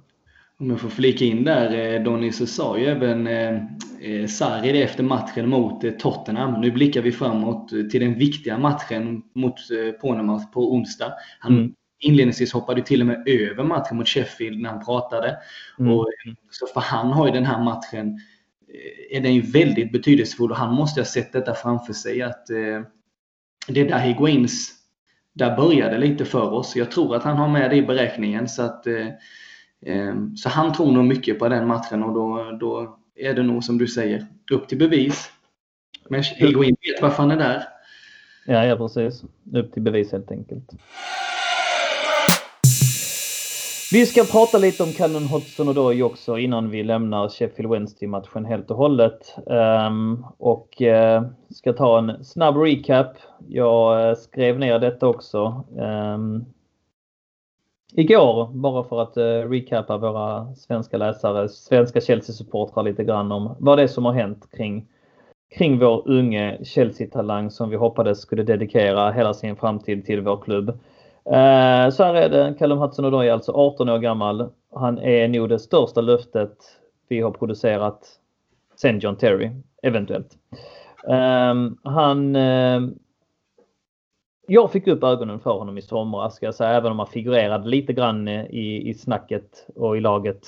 Om 0.63 0.71
jag 0.71 0.81
får 0.81 0.89
flika 0.89 1.25
in 1.25 1.45
där, 1.45 1.95
eh, 1.95 2.03
Donny, 2.03 2.33
så 2.33 2.47
sa 2.47 2.79
ju 2.79 2.87
även 2.87 3.27
eh, 3.27 3.63
eh, 4.01 4.27
Sarri 4.27 4.73
det 4.73 4.83
efter 4.83 5.03
matchen 5.03 5.49
mot 5.49 5.99
Tottenham. 5.99 6.61
Nu 6.61 6.71
blickar 6.71 7.03
vi 7.03 7.13
framåt 7.13 7.69
till 7.69 8.01
den 8.01 8.15
viktiga 8.15 8.59
matchen 8.59 9.23
mot 9.35 9.55
Pornemouth 10.01 10.51
på 10.53 10.73
onsdag. 10.75 11.13
Han 11.39 11.53
mm. 11.59 11.73
inledningsvis 12.01 12.53
hoppade 12.53 12.83
till 12.83 13.01
och 13.01 13.07
med 13.07 13.29
över 13.29 13.65
matchen 13.65 13.97
mot 13.97 14.09
Sheffield 14.09 14.61
när 14.61 14.71
han 14.71 14.85
pratade. 14.85 15.37
Mm. 15.79 15.93
Och, 15.93 16.07
så 16.51 16.67
för 16.67 16.81
han 16.81 17.11
har 17.11 17.27
ju 17.27 17.33
den 17.33 17.47
här 17.47 17.65
matchen 17.65 18.21
är 19.11 19.21
den 19.21 19.35
ju 19.35 19.41
väldigt 19.41 19.93
betydelsefull 19.93 20.51
och 20.51 20.57
han 20.57 20.75
måste 20.75 21.01
ha 21.01 21.07
sett 21.07 21.33
detta 21.33 21.55
framför 21.55 21.93
sig 21.93 22.23
att 22.23 22.47
det 23.67 23.81
är 23.81 23.89
där 23.89 23.99
Higuains 23.99 24.73
där 25.33 25.57
började 25.57 25.99
lite 25.99 26.25
för 26.25 26.53
oss. 26.53 26.77
Jag 26.77 26.91
tror 26.91 27.17
att 27.17 27.23
han 27.23 27.37
har 27.37 27.49
med 27.49 27.71
det 27.71 27.77
i 27.77 27.83
beräkningen 27.83 28.49
så 28.49 28.63
att 28.63 28.87
så 30.37 30.49
han 30.49 30.73
tror 30.73 30.93
nog 30.93 31.05
mycket 31.05 31.39
på 31.39 31.49
den 31.49 31.67
matchen 31.67 32.03
och 32.03 32.15
då, 32.15 32.57
då 32.61 32.99
är 33.17 33.35
det 33.35 33.43
nog 33.43 33.65
som 33.65 33.79
du 33.79 33.87
säger, 33.87 34.27
upp 34.51 34.69
till 34.69 34.79
bevis. 34.79 35.31
Men 36.09 36.23
Higuain 36.23 36.77
vet 36.81 37.03
varför 37.03 37.23
han 37.23 37.31
är 37.31 37.37
där. 37.37 37.65
Ja, 38.47 38.65
ja 38.65 38.77
precis. 38.77 39.25
Upp 39.53 39.73
till 39.73 39.83
bevis 39.83 40.13
helt 40.13 40.31
enkelt. 40.31 40.71
Vi 43.93 44.07
ska 44.07 44.25
prata 44.25 44.59
lite 44.59 44.83
om 44.83 44.93
Callum 44.93 45.27
Hodgson 45.27 45.69
och 45.69 45.75
Doy 45.75 46.03
också 46.03 46.39
innan 46.39 46.71
vi 46.71 46.83
lämnar 46.83 47.29
Sheffield 47.29 47.71
Wednesday-matchen 47.71 48.45
helt 48.45 48.71
och 48.71 48.77
hållet. 48.77 49.35
Um, 49.47 50.27
och 50.39 50.83
uh, 50.83 51.23
ska 51.51 51.73
ta 51.73 51.99
en 51.99 52.25
snabb 52.25 52.57
recap. 52.57 53.17
Jag 53.49 54.09
uh, 54.09 54.17
skrev 54.17 54.59
ner 54.59 54.79
detta 54.79 55.09
också. 55.09 55.65
Um, 55.77 56.45
igår, 57.95 58.49
bara 58.53 58.85
för 58.85 59.03
att 59.03 59.17
eh, 59.17 59.51
recapa 59.51 59.97
våra 59.97 60.55
svenska 60.55 60.97
läsare, 60.97 61.49
svenska 61.49 62.01
Chelsea-supportrar 62.01 62.83
lite 62.83 63.05
grann 63.05 63.33
om 63.33 63.57
vad 63.59 63.79
det 63.79 63.83
är 63.83 63.89
som 63.89 64.05
har 64.05 64.13
hänt 64.13 64.49
kring, 64.53 64.87
kring 65.57 65.79
vår 65.79 66.09
unge 66.09 66.59
Chelsea-talang 66.65 67.51
som 67.51 67.71
vi 67.71 67.77
hoppades 67.77 68.21
skulle 68.21 68.43
dedikera 68.43 69.11
hela 69.11 69.35
sin 69.35 69.57
framtid 69.57 70.07
till 70.07 70.21
vår 70.21 70.37
klubb. 70.37 70.69
Eh, 71.25 71.91
så 71.91 72.05
här 72.05 72.15
är 72.15 72.29
det, 72.29 72.55
Callum 72.59 72.79
Hudson-Odoi 72.79 73.29
är 73.29 73.33
alltså 73.33 73.53
18 73.53 73.89
år 73.89 73.99
gammal. 73.99 74.51
Han 74.75 74.99
är 74.99 75.29
nog 75.29 75.49
det 75.49 75.59
största 75.59 76.01
löftet 76.01 76.57
vi 77.09 77.21
har 77.21 77.31
producerat 77.31 78.19
sen 78.77 78.99
John 78.99 79.17
Terry, 79.17 79.51
eventuellt. 79.83 80.39
Ehm, 81.09 81.79
eh, 81.85 81.93
han 81.93 82.37
jag 84.47 84.73
fick 84.73 84.87
upp 84.87 85.05
ögonen 85.05 85.41
för 85.41 85.51
honom 85.51 85.79
i 85.79 85.83
somras 85.83 86.35
ska 86.35 86.47
jag 86.47 86.55
säga, 86.55 86.71
även 86.71 86.93
om 86.93 86.99
han 86.99 87.09
figurerade 87.09 87.69
lite 87.69 87.93
grann 87.93 88.29
eh, 88.29 88.45
i, 88.45 88.89
i 88.89 88.95
snacket 88.95 89.67
och 89.77 89.97
i 89.97 90.01
laget. 90.01 90.47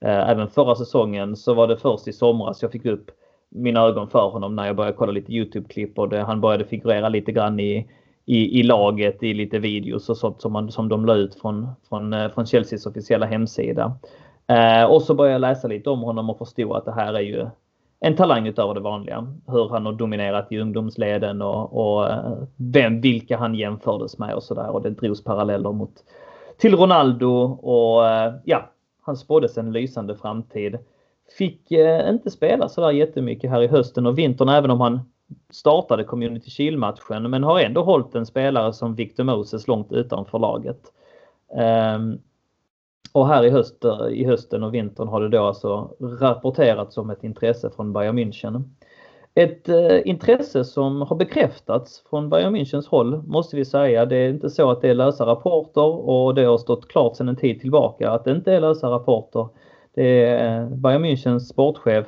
Eh, 0.00 0.30
även 0.30 0.48
förra 0.48 0.74
säsongen 0.74 1.36
så 1.36 1.54
var 1.54 1.66
det 1.68 1.76
först 1.76 2.08
i 2.08 2.12
somras 2.12 2.62
jag 2.62 2.72
fick 2.72 2.84
upp 2.84 3.10
mina 3.50 3.80
ögon 3.80 4.08
för 4.08 4.28
honom 4.28 4.56
när 4.56 4.66
jag 4.66 4.76
började 4.76 4.96
kolla 4.96 5.12
lite 5.12 5.32
Youtube-klipp 5.32 5.98
och 5.98 6.08
det, 6.08 6.22
han 6.22 6.40
började 6.40 6.64
figurera 6.64 7.08
lite 7.08 7.32
grann 7.32 7.60
i, 7.60 7.90
i, 8.24 8.60
i 8.60 8.62
laget 8.62 9.22
i 9.22 9.34
lite 9.34 9.58
videos 9.58 10.08
och 10.08 10.16
sånt 10.16 10.40
som, 10.42 10.52
man, 10.52 10.72
som 10.72 10.88
de 10.88 11.06
la 11.06 11.14
ut 11.14 11.34
från, 11.40 11.68
från, 11.88 12.12
eh, 12.12 12.28
från 12.28 12.46
Chelseas 12.46 12.86
officiella 12.86 13.26
hemsida. 13.26 13.98
Eh, 14.46 14.84
och 14.84 15.02
så 15.02 15.14
började 15.14 15.32
jag 15.32 15.40
läsa 15.40 15.68
lite 15.68 15.90
om 15.90 16.00
honom 16.00 16.30
och 16.30 16.38
förstå 16.38 16.74
att 16.74 16.84
det 16.84 16.92
här 16.92 17.14
är 17.14 17.20
ju 17.20 17.46
en 18.00 18.16
talang 18.16 18.46
utöver 18.46 18.74
det 18.74 18.80
vanliga. 18.80 19.26
Hur 19.46 19.68
han 19.68 19.86
har 19.86 19.92
dominerat 19.92 20.52
i 20.52 20.58
ungdomsleden 20.58 21.42
och, 21.42 21.96
och 21.96 22.10
eh, 22.10 22.32
vem, 22.56 23.00
vilka 23.00 23.36
han 23.36 23.54
jämfördes 23.54 24.18
med 24.18 24.34
och 24.34 24.42
sådär. 24.42 24.70
Och 24.70 24.82
det 24.82 24.90
drogs 24.90 25.24
paralleller 25.24 25.72
mot 25.72 25.92
till 26.58 26.76
Ronaldo 26.76 27.28
och 27.62 28.08
eh, 28.08 28.34
ja, 28.44 28.70
han 29.02 29.16
spåddes 29.16 29.58
en 29.58 29.72
lysande 29.72 30.16
framtid. 30.16 30.78
Fick 31.38 31.72
eh, 31.72 32.08
inte 32.08 32.30
spela 32.30 32.68
sådär 32.68 32.90
jättemycket 32.90 33.50
här 33.50 33.62
i 33.62 33.66
hösten 33.66 34.06
och 34.06 34.18
vintern 34.18 34.48
även 34.48 34.70
om 34.70 34.80
han 34.80 35.00
startade 35.50 36.04
Community 36.04 36.50
Shield-matchen 36.50 37.30
men 37.30 37.44
har 37.44 37.60
ändå 37.60 37.82
hållit 37.82 38.14
en 38.14 38.26
spelare 38.26 38.72
som 38.72 38.94
Victor 38.94 39.24
Moses 39.24 39.68
långt 39.68 39.92
utanför 39.92 40.38
laget. 40.38 40.80
Um, 41.96 42.18
och 43.12 43.28
här 43.28 43.44
i, 43.44 43.50
höst, 43.50 43.84
eh, 43.84 44.06
i 44.10 44.24
hösten 44.24 44.62
och 44.62 44.74
vintern 44.74 45.08
har 45.08 45.20
det 45.20 45.28
då 45.28 45.44
alltså 45.44 45.90
rapporterats 46.00 46.98
om 46.98 47.10
ett 47.10 47.24
intresse 47.24 47.70
från 47.76 47.92
Bayern 47.92 48.18
München. 48.18 48.62
Ett 49.34 49.68
eh, 49.68 50.08
intresse 50.08 50.64
som 50.64 51.02
har 51.02 51.16
bekräftats 51.16 52.02
från 52.10 52.30
Bayern 52.30 52.56
Münchens 52.56 52.88
håll 52.88 53.22
måste 53.26 53.56
vi 53.56 53.64
säga. 53.64 54.06
Det 54.06 54.16
är 54.16 54.28
inte 54.28 54.50
så 54.50 54.70
att 54.70 54.80
det 54.80 54.88
är 54.88 54.94
lösa 54.94 55.26
rapporter 55.26 56.08
och 56.08 56.34
det 56.34 56.44
har 56.44 56.58
stått 56.58 56.88
klart 56.88 57.16
sedan 57.16 57.28
en 57.28 57.36
tid 57.36 57.60
tillbaka 57.60 58.10
att 58.10 58.24
det 58.24 58.30
inte 58.30 58.52
är 58.52 58.60
lösa 58.60 58.90
rapporter. 58.90 59.48
Det 59.94 60.24
är 60.24 60.60
eh, 60.60 60.68
Bayern 60.68 61.04
Münchens 61.04 61.38
sportchef 61.38 62.06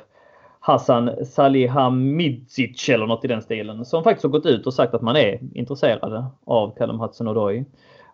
Hassan 0.59 1.25
Salihamidzic 1.25 2.89
eller 2.89 3.07
något 3.07 3.25
i 3.25 3.27
den 3.27 3.41
stilen 3.41 3.85
som 3.85 4.03
faktiskt 4.03 4.23
har 4.23 4.29
gått 4.29 4.45
ut 4.45 4.67
och 4.67 4.73
sagt 4.73 4.93
att 4.93 5.01
man 5.01 5.15
är 5.15 5.39
intresserade 5.53 6.25
av 6.45 6.75
Callum 6.77 6.99
Hudson-Odoi. 7.01 7.65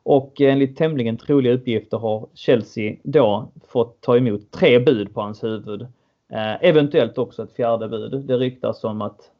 Och 0.05 0.41
enligt 0.41 0.77
tämligen 0.77 1.17
troliga 1.17 1.53
uppgifter 1.53 1.97
har 1.97 2.27
Chelsea 2.33 2.95
då 3.03 3.51
fått 3.67 4.01
ta 4.01 4.17
emot 4.17 4.51
tre 4.51 4.79
bud 4.79 5.13
på 5.13 5.21
hans 5.21 5.43
huvud. 5.43 5.81
Eh, 6.29 6.63
eventuellt 6.63 7.17
också 7.17 7.43
ett 7.43 7.53
fjärde 7.55 7.87
bud. 7.87 8.25
Det 8.25 8.37
ryktas 8.37 8.83
om 8.83 9.01
att 9.01 9.31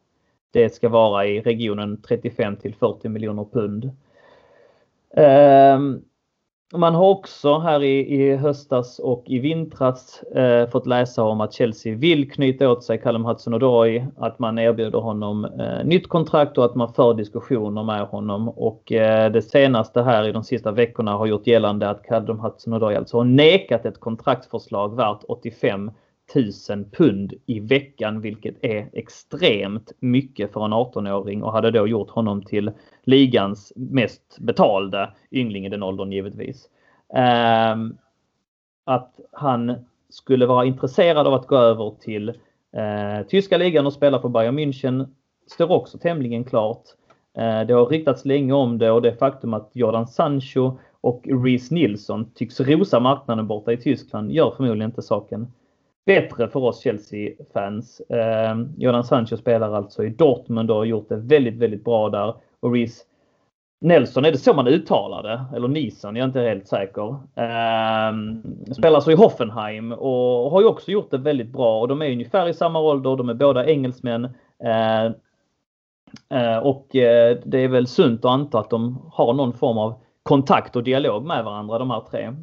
det 0.52 0.74
ska 0.74 0.90
vara 0.90 1.26
i 1.26 1.42
regionen 1.42 2.02
35 2.02 2.56
till 2.56 2.76
40 2.76 3.10
miljoner 3.10 3.46
pund. 3.52 3.92
Ehm, 5.16 6.02
man 6.78 6.96
har 6.96 7.10
också 7.10 7.60
här 7.60 7.84
i, 7.84 8.22
i 8.22 8.36
höstas 8.36 9.00
och 9.00 9.24
i 9.26 9.40
vintras 9.40 10.24
eh, 10.24 10.70
fått 10.70 10.88
läsa 10.88 11.24
om 11.24 11.42
att 11.42 11.54
Chelsea 11.54 11.96
vill 11.96 12.32
knyta 12.32 12.70
åt 12.70 12.84
sig 12.84 12.98
Callum 12.98 13.26
Hudson-Odoi, 13.26 14.08
att 14.18 14.40
man 14.40 14.60
erbjuder 14.60 15.00
honom 15.00 15.46
eh, 15.46 15.86
nytt 15.86 16.10
kontrakt 16.10 16.58
och 16.58 16.66
att 16.66 16.76
man 16.76 16.94
för 16.94 17.14
diskussioner 17.14 17.84
med 17.84 18.02
honom. 18.02 18.50
Och 18.50 18.92
eh, 18.92 19.32
det 19.32 19.42
senaste 19.42 20.02
här 20.02 20.28
i 20.28 20.32
de 20.32 20.44
sista 20.44 20.72
veckorna 20.72 21.12
har 21.12 21.26
gjort 21.26 21.48
gällande 21.48 21.90
att 21.90 22.04
Callum 22.04 22.40
Hudson-Odoi 22.40 22.98
alltså 22.98 23.18
har 23.18 23.26
nekat 23.26 23.86
ett 23.86 24.00
kontraktsförslag 24.00 24.96
värt 24.96 25.24
85 25.28 25.92
1000 26.32 26.90
pund 26.92 27.34
i 27.46 27.60
veckan, 27.60 28.22
vilket 28.22 28.56
är 28.62 28.90
extremt 28.94 29.92
mycket 30.00 30.54
för 30.54 30.66
en 30.66 30.74
18-åring 30.74 31.44
och 31.44 31.52
hade 31.52 31.72
då 31.72 31.88
gjort 31.88 32.10
honom 32.10 32.44
till 32.44 32.72
ligans 33.04 33.74
mest 33.76 34.38
betalda 34.40 35.14
yngling 35.32 35.66
i 35.66 35.70
den 35.70 35.84
åldern 35.84 36.12
givetvis. 36.12 36.70
Ehm, 37.14 37.98
att 38.84 39.20
han 39.32 39.76
skulle 40.10 40.46
vara 40.46 40.66
intresserad 40.66 41.28
av 41.28 41.34
att 41.34 41.48
gå 41.48 41.58
över 41.58 41.94
till 42.00 42.30
eh, 42.72 43.28
tyska 43.28 43.58
ligan 43.58 43.86
och 43.86 43.94
spela 43.94 44.22
för 44.22 44.30
Bayern 44.30 44.60
München 44.60 45.08
står 45.48 45.72
också 45.72 45.98
tämligen 45.98 46.44
klart. 46.44 46.84
Eh, 47.38 47.62
det 47.62 47.74
har 47.74 47.86
riktats 47.86 48.26
länge 48.26 48.54
om 48.54 48.78
det 48.78 48.92
och 48.92 49.02
det 49.02 49.16
faktum 49.16 49.54
att 49.54 49.70
Jordan 49.74 50.08
Sancho 50.08 50.78
och 51.02 51.24
Reece 51.46 51.72
Nilsson 51.72 52.32
tycks 52.36 52.60
rosa 52.60 53.00
marknaden 53.00 53.48
borta 53.48 53.72
i 53.72 53.78
Tyskland 53.78 54.32
gör 54.32 54.54
förmodligen 54.58 54.90
inte 54.90 55.02
saken 55.02 55.48
bättre 56.06 56.48
för 56.48 56.60
oss 56.60 56.84
Chelsea-fans. 56.84 58.00
Eh, 58.00 58.56
Jordan 58.78 59.04
Sancho 59.04 59.38
spelar 59.38 59.74
alltså 59.74 60.04
i 60.04 60.10
Dortmund 60.10 60.72
och 60.72 60.78
har 60.78 60.86
gjort 60.86 61.10
det 61.10 61.16
väldigt, 61.16 61.56
väldigt 61.56 61.84
bra 61.84 62.10
där. 62.10 62.36
Och 62.60 62.74
Reece 62.74 63.06
Nelson, 63.82 64.26
är 64.26 64.32
det 64.32 64.38
så 64.38 64.54
man 64.54 64.68
uttalar 64.68 65.24
det? 65.24 65.46
Eller 65.56 65.68
Nison, 65.68 66.16
jag 66.16 66.24
är 66.24 66.28
inte 66.28 66.42
helt 66.42 66.68
säker. 66.68 67.08
Eh, 67.36 68.14
spelar 68.74 69.00
så 69.00 69.12
i 69.12 69.16
Hoffenheim 69.16 69.92
och 69.92 70.52
har 70.52 70.62
ju 70.62 70.68
också 70.68 70.92
gjort 70.92 71.12
det 71.12 71.18
väldigt 71.18 71.50
bra. 71.50 71.82
Och 71.82 71.88
de 71.88 72.02
är 72.02 72.12
ungefär 72.12 72.48
i 72.48 72.54
samma 72.54 72.80
ålder, 72.80 73.16
de 73.16 73.30
är 73.30 73.34
båda 73.34 73.66
engelsmän. 73.66 74.30
Ehm, 74.64 75.14
eh, 76.30 76.58
och 76.58 76.96
eh, 76.96 77.38
det 77.46 77.58
är 77.58 77.68
väl 77.68 77.88
sunt 77.88 78.26
att 78.26 78.32
anta 78.32 78.60
att 78.60 78.70
de 78.70 79.10
har 79.12 79.34
någon 79.34 79.54
form 79.54 79.78
av 79.78 80.02
kontakt 80.24 80.76
och 80.76 80.84
dialog 80.84 81.26
med 81.26 81.44
varandra, 81.44 81.80
de 81.80 81.92
här 81.92 82.02
tre. 82.12 82.34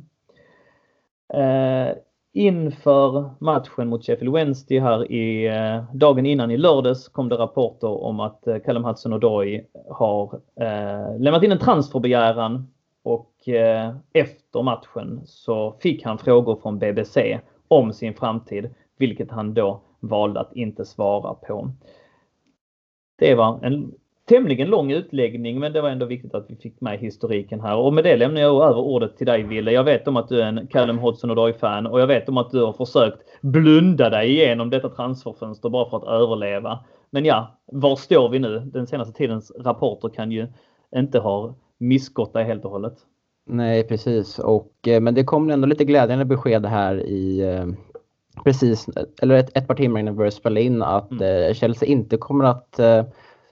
Ehm, 1.35 1.95
Inför 2.35 3.31
matchen 3.39 3.89
mot 3.89 4.07
Sheffield 4.07 4.33
Wednesday 4.35 4.79
här 4.79 5.13
i 5.13 5.47
eh, 5.47 5.85
dagen 5.95 6.27
innan 6.27 6.51
i 6.51 6.57
lördags 6.57 7.09
kom 7.09 7.29
det 7.29 7.37
rapporter 7.37 7.89
om 7.89 8.21
att 8.21 8.47
eh, 8.47 8.59
Callum 8.59 8.85
Hudson-Odoi 8.85 9.65
har 9.91 10.41
eh, 10.61 11.19
lämnat 11.19 11.43
in 11.43 11.53
en 11.53 11.59
transferbegäran 11.59 12.73
och 13.03 13.49
eh, 13.49 13.95
efter 14.13 14.63
matchen 14.63 15.21
så 15.25 15.77
fick 15.81 16.05
han 16.05 16.19
frågor 16.19 16.57
från 16.63 16.79
BBC 16.79 17.41
om 17.69 17.93
sin 17.93 18.15
framtid, 18.15 18.75
vilket 18.99 19.31
han 19.31 19.55
då 19.55 19.81
valde 20.01 20.41
att 20.41 20.57
inte 20.57 20.85
svara 20.85 21.35
på. 21.35 21.71
Det 23.19 23.35
var 23.35 23.65
en 23.65 23.95
tämligen 24.29 24.69
lång 24.69 24.93
utläggning 24.93 25.61
men 25.61 25.73
det 25.73 25.81
var 25.81 25.89
ändå 25.89 26.07
viktigt 26.07 26.35
att 26.35 26.47
vi 26.49 26.57
fick 26.57 26.81
med 26.81 26.99
historiken 26.99 27.61
här. 27.61 27.77
Och 27.77 27.93
med 27.93 28.05
det 28.05 28.17
lämnar 28.17 28.41
jag 28.41 28.69
över 28.69 28.81
ordet 28.81 29.17
till 29.17 29.27
dig 29.27 29.43
Ville. 29.43 29.73
Jag 29.73 29.85
vet 29.85 30.09
om 30.09 30.17
att 30.17 30.29
du 30.29 30.41
är 30.41 30.47
en 30.47 30.67
Callum 30.67 30.99
Hudson-Odoi-fan 30.99 31.87
och 31.87 32.01
jag 32.01 32.07
vet 32.07 32.29
om 32.29 32.37
att 32.37 32.51
du 32.51 32.63
har 32.63 32.73
försökt 32.73 33.19
blunda 33.41 34.11
dig 34.11 34.31
igenom 34.31 34.71
detta 34.71 34.89
transferfönster 34.89 35.69
bara 35.69 35.91
för 35.91 35.97
att 35.97 36.23
överleva. 36.23 36.79
Men 37.11 37.25
ja, 37.25 37.59
var 37.67 37.97
står 37.97 38.29
vi 38.29 38.39
nu? 38.39 38.59
Den 38.59 38.87
senaste 38.87 39.13
tidens 39.13 39.53
rapporter 39.59 40.09
kan 40.09 40.33
ju 40.33 40.47
inte 40.97 41.19
ha 41.19 41.55
missgått 41.79 42.33
dig 42.33 42.45
helt 42.45 42.65
och 42.65 42.71
hållet. 42.71 42.95
Nej, 43.47 43.89
precis. 43.89 44.39
Och, 44.39 44.73
eh, 44.87 45.01
men 45.01 45.15
det 45.15 45.25
kom 45.25 45.51
ändå 45.51 45.67
lite 45.67 45.85
glädjande 45.85 46.25
besked 46.25 46.67
här 46.67 47.01
i 47.01 47.41
eh, 47.41 47.67
precis, 48.45 48.87
eller 49.23 49.35
ett, 49.35 49.57
ett 49.57 49.67
par 49.67 49.75
timmar 49.75 50.01
innan 50.01 50.15
vi 50.15 50.19
började 50.19 50.37
spela 50.37 50.61
in 50.61 50.83
att 50.83 51.11
mm. 51.11 51.49
Eh, 51.49 51.55
Chelsea 51.55 51.89
inte 51.89 52.17
kommer 52.17 52.45
att 52.45 52.81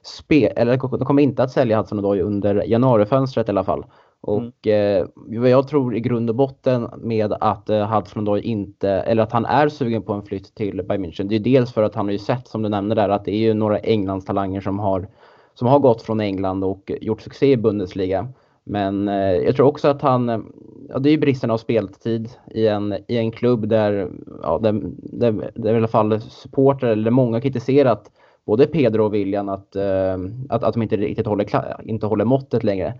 spe, 0.03 0.47
eller 0.47 0.77
de 0.77 1.05
kommer 1.05 1.23
inte 1.23 1.43
att 1.43 1.51
sälja 1.51 1.77
Hudson 1.77 1.99
Odoi 1.99 2.21
under 2.21 2.63
januarifönstret 2.63 3.47
i 3.47 3.51
alla 3.51 3.63
fall. 3.63 3.85
Och 4.21 4.67
eh, 4.67 5.05
vad 5.15 5.49
jag 5.49 5.67
tror 5.67 5.95
i 5.95 5.99
grund 5.99 6.29
och 6.29 6.35
botten 6.35 6.89
med 6.97 7.33
att 7.33 7.69
eh, 7.69 7.87
hudson 7.87 8.39
inte, 8.39 8.89
eller 8.89 9.23
att 9.23 9.31
han 9.31 9.45
är 9.45 9.69
sugen 9.69 10.01
på 10.01 10.13
en 10.13 10.23
flytt 10.23 10.55
till 10.55 10.83
Bayern 10.87 11.05
München, 11.05 11.27
det 11.27 11.35
är 11.35 11.39
dels 11.39 11.73
för 11.73 11.83
att 11.83 11.95
han 11.95 12.05
har 12.05 12.11
ju 12.11 12.17
sett, 12.17 12.47
som 12.47 12.61
du 12.61 12.69
nämnde 12.69 12.95
där, 12.95 13.09
att 13.09 13.25
det 13.25 13.31
är 13.31 13.39
ju 13.39 13.53
några 13.53 13.79
Englands 13.79 14.25
talanger 14.25 14.61
som 14.61 14.79
har, 14.79 15.07
som 15.53 15.67
har 15.67 15.79
gått 15.79 16.01
från 16.01 16.19
England 16.19 16.63
och 16.63 16.91
gjort 17.01 17.21
succé 17.21 17.51
i 17.51 17.57
Bundesliga. 17.57 18.27
Men 18.63 19.07
eh, 19.07 19.35
jag 19.35 19.55
tror 19.55 19.67
också 19.67 19.87
att 19.87 20.01
han, 20.01 20.51
ja, 20.89 20.99
det 20.99 21.09
är 21.09 21.11
ju 21.11 21.17
bristen 21.17 21.51
av 21.51 21.57
speltid 21.57 22.29
i 22.51 22.67
en, 22.67 22.95
i 23.07 23.17
en 23.17 23.31
klubb 23.31 23.67
där, 23.67 24.11
ja, 24.41 24.59
där, 24.63 24.81
där, 24.95 25.51
där 25.55 25.73
i 25.73 25.77
alla 25.77 25.87
fall 25.87 26.21
supporter 26.21 26.87
eller 26.87 27.11
många 27.11 27.41
kritiserat 27.41 28.11
både 28.45 28.67
Pedro 28.67 29.05
och 29.05 29.13
William 29.13 29.49
att, 29.49 29.75
eh, 29.75 30.17
att, 30.49 30.63
att 30.63 30.73
de 30.73 30.81
inte 30.81 30.97
riktigt 30.97 31.25
håller, 31.25 31.75
inte 31.85 32.05
håller 32.05 32.25
måttet 32.25 32.63
längre. 32.63 32.93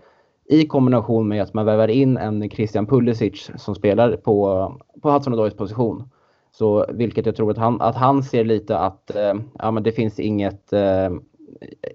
I 0.44 0.66
kombination 0.66 1.28
med 1.28 1.42
att 1.42 1.54
man 1.54 1.66
väver 1.66 1.88
in 1.88 2.16
en 2.16 2.50
Christian 2.50 2.86
Pulisic 2.86 3.50
som 3.56 3.74
spelar 3.74 4.16
på, 4.16 4.72
på 5.02 5.10
Hudson 5.10 5.32
Odoys 5.32 5.54
position. 5.54 6.08
Så 6.52 6.86
vilket 6.88 7.26
jag 7.26 7.36
tror 7.36 7.50
att 7.50 7.58
han, 7.58 7.80
att 7.80 7.96
han 7.96 8.22
ser 8.22 8.44
lite 8.44 8.78
att 8.78 9.16
eh, 9.16 9.34
ja, 9.58 9.70
men 9.70 9.82
det 9.82 9.92
finns 9.92 10.20
inget, 10.20 10.72
eh, 10.72 11.10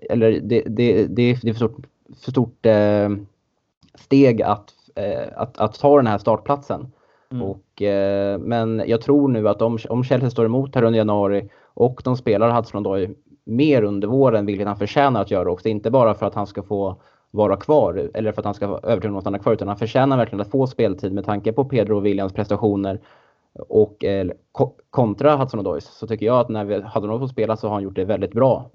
eller 0.10 0.40
det, 0.44 0.64
det, 0.68 1.08
det, 1.08 1.22
är 1.22 1.36
för 1.36 1.54
stort, 1.54 1.88
för 2.24 2.32
stort 2.32 2.66
steg 3.96 4.42
att, 4.42 4.74
att, 5.36 5.58
att 5.58 5.80
ta 5.80 5.98
den 5.98 6.08
här 6.08 6.18
startplatsen. 6.18 6.92
Mm. 7.32 7.44
Och, 7.44 7.82
eh, 7.82 8.40
men 8.40 8.84
jag 8.88 9.02
tror 9.02 9.28
nu 9.28 9.50
att 9.50 9.62
om, 9.62 9.78
om 9.90 10.04
Chelsea 10.04 10.30
står 10.30 10.46
emot 10.46 10.76
här 10.76 10.84
under 10.84 10.98
januari 10.98 11.50
och 11.74 12.02
de 12.04 12.18
spelar 12.18 12.50
Hudson 12.50 12.86
Odoi 12.86 13.16
mer 13.48 13.84
under 13.84 14.08
våren, 14.08 14.46
vilket 14.46 14.68
han 14.68 14.78
förtjänar 14.78 15.22
att 15.22 15.32
göra 15.32 15.52
också. 15.52 15.70
Inte 15.70 15.92
bara 15.92 16.14
för 16.14 16.26
att 16.26 16.36
han 16.36 16.48
ska 16.48 16.64
få 16.64 17.02
vara 17.32 17.58
kvar 17.58 18.10
eller 18.14 18.32
för 18.32 18.42
att 18.42 18.46
han 18.46 18.54
ska 18.54 18.66
övertyga 18.66 19.10
någon 19.10 19.18
att 19.18 19.24
stanna 19.24 19.40
kvar 19.40 19.54
utan 19.54 19.68
han 19.68 19.78
förtjänar 19.78 20.18
verkligen 20.18 20.42
att 20.42 20.52
få 20.52 20.68
speltid 20.68 21.14
med 21.14 21.26
tanke 21.26 21.54
på 21.54 21.66
Pedro 21.66 21.96
och 21.96 22.06
Williams 22.06 22.34
prestationer 22.34 23.00
och 23.70 24.06
eh, 24.06 24.28
kontra 24.90 25.36
Hudson 25.36 25.60
Odoi 25.60 25.82
så 25.82 26.08
tycker 26.08 26.26
jag 26.26 26.40
att 26.40 26.50
när 26.50 26.66
vi 26.66 26.82
hade 26.82 27.08
honom 27.08 27.20
fått 27.20 27.32
spela 27.32 27.58
så 27.58 27.68
har 27.68 27.74
han 27.74 27.84
gjort 27.84 27.96
det 27.96 28.06
väldigt 28.06 28.34
bra. 28.34 28.70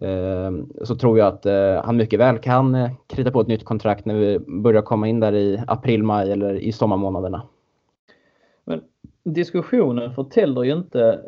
Eh, 0.00 0.52
så 0.84 0.96
tror 0.96 1.18
jag 1.18 1.28
att 1.28 1.46
eh, 1.46 1.84
han 1.84 1.96
mycket 1.96 2.20
väl 2.20 2.38
kan 2.38 2.74
eh, 2.74 2.90
krita 3.06 3.30
på 3.30 3.40
ett 3.40 3.46
nytt 3.46 3.64
kontrakt 3.64 4.04
när 4.04 4.14
vi 4.14 4.38
börjar 4.38 4.82
komma 4.82 5.08
in 5.08 5.20
där 5.20 5.34
i 5.34 5.62
april, 5.66 6.02
maj 6.02 6.32
eller 6.32 6.54
i 6.54 6.72
sommarmånaderna. 6.72 7.42
Men 8.64 8.80
diskussionen 9.24 10.14
förtäller 10.14 10.62
ju 10.62 10.72
inte 10.72 11.20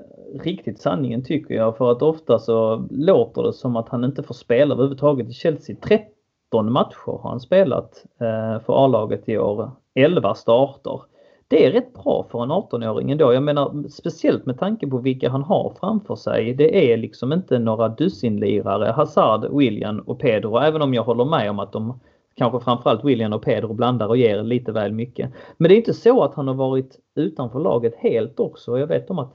riktigt 0.42 0.80
sanningen 0.80 1.24
tycker 1.24 1.54
jag 1.54 1.76
för 1.76 1.92
att 1.92 2.02
ofta 2.02 2.38
så 2.38 2.86
låter 2.90 3.42
det 3.42 3.52
som 3.52 3.76
att 3.76 3.88
han 3.88 4.04
inte 4.04 4.22
får 4.22 4.34
spela 4.34 4.74
överhuvudtaget 4.74 5.28
i 5.28 5.32
Chelsea. 5.32 5.76
13 5.82 6.72
matcher 6.72 7.20
har 7.22 7.30
han 7.30 7.40
spelat 7.40 8.04
eh, 8.20 8.64
för 8.64 8.84
A-laget 8.84 9.28
i 9.28 9.38
år. 9.38 9.70
11 9.94 10.34
starter. 10.34 11.00
Det 11.48 11.66
är 11.66 11.72
rätt 11.72 11.92
bra 11.94 12.26
för 12.30 12.42
en 12.42 12.52
18-åring 12.52 13.10
ändå. 13.10 13.32
Jag 13.32 13.42
menar 13.42 13.88
speciellt 13.88 14.46
med 14.46 14.58
tanke 14.58 14.86
på 14.86 14.98
vilka 14.98 15.30
han 15.30 15.42
har 15.42 15.72
framför 15.80 16.16
sig. 16.16 16.54
Det 16.54 16.92
är 16.92 16.96
liksom 16.96 17.32
inte 17.32 17.58
några 17.58 17.88
dussinlirare, 17.88 18.92
Hazard, 18.92 19.56
William 19.58 19.98
och 19.98 20.18
Pedro. 20.18 20.58
Även 20.58 20.82
om 20.82 20.94
jag 20.94 21.04
håller 21.04 21.24
med 21.24 21.50
om 21.50 21.58
att 21.58 21.72
de 21.72 22.00
kanske 22.34 22.60
framförallt 22.60 23.04
William 23.04 23.32
och 23.32 23.42
Pedro 23.42 23.72
blandar 23.72 24.08
och 24.08 24.16
ger 24.16 24.42
lite 24.42 24.72
väl 24.72 24.92
mycket. 24.92 25.30
Men 25.56 25.68
det 25.68 25.74
är 25.74 25.76
inte 25.76 25.94
så 25.94 26.22
att 26.22 26.34
han 26.34 26.48
har 26.48 26.54
varit 26.54 26.98
utanför 27.14 27.60
laget 27.60 27.94
helt 27.96 28.40
också. 28.40 28.78
Jag 28.78 28.86
vet 28.86 29.10
om 29.10 29.18
att 29.18 29.34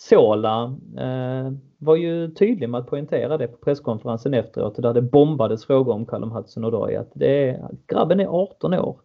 Sola 0.00 0.74
eh, 0.98 1.52
var 1.78 1.96
ju 1.96 2.30
tydlig 2.30 2.68
med 2.68 2.80
att 2.80 2.86
poängtera 2.86 3.38
det 3.38 3.46
på 3.46 3.56
presskonferensen 3.56 4.34
efteråt 4.34 4.82
där 4.82 4.94
det 4.94 5.02
bombades 5.02 5.64
frågor 5.64 5.94
om 5.94 6.06
Callum 6.06 6.32
Hudson-Odoi 6.32 6.96
att 6.96 7.10
det 7.12 7.48
är, 7.48 7.68
grabben 7.86 8.20
är 8.20 8.26
18 8.26 8.74
år. 8.74 8.96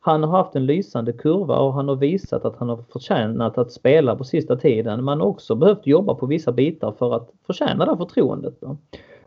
Han 0.00 0.22
har 0.22 0.30
haft 0.30 0.56
en 0.56 0.66
lysande 0.66 1.12
kurva 1.12 1.58
och 1.58 1.74
han 1.74 1.88
har 1.88 1.96
visat 1.96 2.44
att 2.44 2.56
han 2.56 2.68
har 2.68 2.76
förtjänat 2.92 3.58
att 3.58 3.72
spela 3.72 4.16
på 4.16 4.24
sista 4.24 4.56
tiden 4.56 5.04
men 5.04 5.20
också 5.20 5.54
behövt 5.54 5.86
jobba 5.86 6.14
på 6.14 6.26
vissa 6.26 6.52
bitar 6.52 6.92
för 6.92 7.14
att 7.14 7.30
förtjäna 7.46 7.84
det 7.84 7.96
förtroendet. 7.96 8.60
Då. 8.60 8.76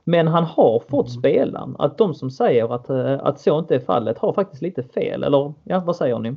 Men 0.03 0.27
han 0.27 0.43
har 0.43 0.79
fått 0.79 1.07
mm. 1.07 1.19
spela. 1.19 1.69
Att 1.79 1.97
de 1.97 2.13
som 2.13 2.31
säger 2.31 2.73
att, 2.75 2.89
eh, 2.89 3.19
att 3.19 3.39
så 3.39 3.59
inte 3.59 3.75
är 3.75 3.79
fallet 3.79 4.17
har 4.17 4.33
faktiskt 4.33 4.61
lite 4.61 4.83
fel. 4.83 5.23
Eller 5.23 5.53
ja, 5.63 5.83
vad 5.85 5.95
säger 5.95 6.19
ni? 6.19 6.35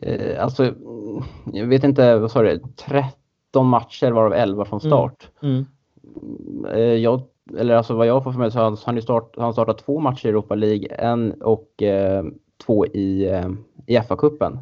Eh, 0.00 0.44
alltså, 0.44 0.72
jag 1.52 1.66
vet 1.66 1.84
inte, 1.84 2.18
vad 2.18 2.30
sa 2.30 2.42
du? 2.42 2.60
13 3.54 3.66
matcher 3.66 4.10
varav 4.10 4.32
11 4.32 4.64
från 4.64 4.80
mm. 4.80 4.90
start. 4.90 5.30
Mm. 5.42 5.64
Mm. 6.72 7.02
Jag, 7.02 7.22
eller 7.58 7.74
alltså 7.74 7.94
vad 7.94 8.06
jag 8.06 8.24
får 8.24 8.32
för 8.32 8.38
mig 8.38 8.50
så 8.50 8.58
har 8.58 8.86
han, 8.86 9.02
start, 9.02 9.34
han 9.36 9.52
startat 9.52 9.78
två 9.78 10.00
matcher 10.00 10.26
i 10.26 10.28
Europa 10.28 10.54
League. 10.54 10.86
En 10.88 11.32
och 11.32 11.82
eh, 11.82 12.24
två 12.66 12.86
i, 12.86 13.28
eh, 13.28 13.48
i 13.86 13.96
FA-cupen. 13.96 14.58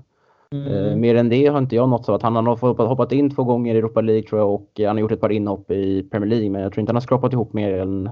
Mm. 0.51 0.67
Eh, 0.67 0.97
mer 0.97 1.15
än 1.15 1.29
det 1.29 1.47
har 1.47 1.59
inte 1.59 1.77
jag 1.77 1.89
nått 1.89 2.09
av 2.09 2.15
att 2.15 2.23
han 2.23 2.37
har 2.37 2.57
hoppat, 2.57 2.89
hoppat 2.89 3.13
in 3.13 3.31
två 3.31 3.45
gånger 3.45 3.75
i 3.75 3.79
Europa 3.79 4.01
League 4.01 4.29
tror 4.29 4.41
jag 4.41 4.51
och 4.51 4.71
han 4.79 4.97
har 4.97 5.01
gjort 5.01 5.13
ett 5.13 5.21
par 5.21 5.33
inhopp 5.33 5.71
i 5.71 6.03
Premier 6.03 6.31
League 6.31 6.51
men 6.51 6.63
jag 6.63 6.73
tror 6.73 6.81
inte 6.81 6.91
han 6.91 6.97
har 6.97 7.01
skrapat 7.01 7.33
ihop 7.33 7.53
mer 7.53 7.79
än 7.79 8.11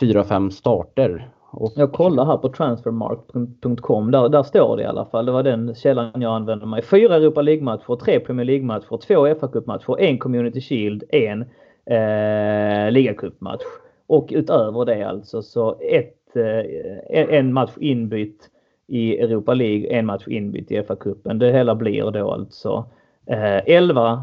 fyra, 0.00 0.24
fem 0.24 0.50
starter. 0.50 1.28
Och... 1.56 1.72
Jag 1.76 1.92
kollar 1.92 2.24
här 2.24 2.36
på 2.36 2.48
transfermark.com. 2.48 4.10
Där, 4.10 4.28
där 4.28 4.42
står 4.42 4.76
det 4.76 4.82
i 4.82 4.86
alla 4.86 5.04
fall. 5.04 5.26
Det 5.26 5.32
var 5.32 5.42
den 5.42 5.74
källan 5.74 6.22
jag 6.22 6.34
använde 6.34 6.66
mig. 6.66 6.82
Fyra 6.82 7.16
Europa 7.16 7.42
League-matcher, 7.42 7.96
tre 7.96 8.20
Premier 8.20 8.44
League-matcher, 8.44 8.96
två 8.96 9.34
fa 9.40 9.48
Cup-matcher, 9.48 10.00
en 10.00 10.18
Community 10.18 10.60
Shield, 10.60 11.04
en 11.08 11.42
eh, 11.86 12.90
ligacup-match. 12.90 13.62
Och 14.06 14.28
utöver 14.30 14.84
det 14.84 15.02
alltså 15.02 15.42
så 15.42 15.78
ett, 15.80 16.36
eh, 16.36 17.36
en 17.38 17.52
match 17.52 17.72
inbytt 17.76 18.50
i 18.86 19.18
Europa 19.18 19.54
League, 19.54 19.86
en 19.86 20.06
match 20.06 20.28
inbytt 20.28 20.70
i 20.70 20.82
FA-cupen. 20.82 21.38
Det 21.38 21.52
hela 21.52 21.74
blir 21.74 22.10
då 22.10 22.30
alltså 22.30 22.90
eh, 23.26 23.68
11, 23.68 24.22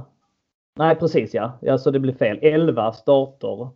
nej 0.76 0.96
precis 0.96 1.34
ja, 1.34 1.52
alltså 1.70 1.92
det 1.92 2.00
blir 2.00 2.14
fel, 2.14 2.40
11 2.42 2.92
starter. 2.92 3.70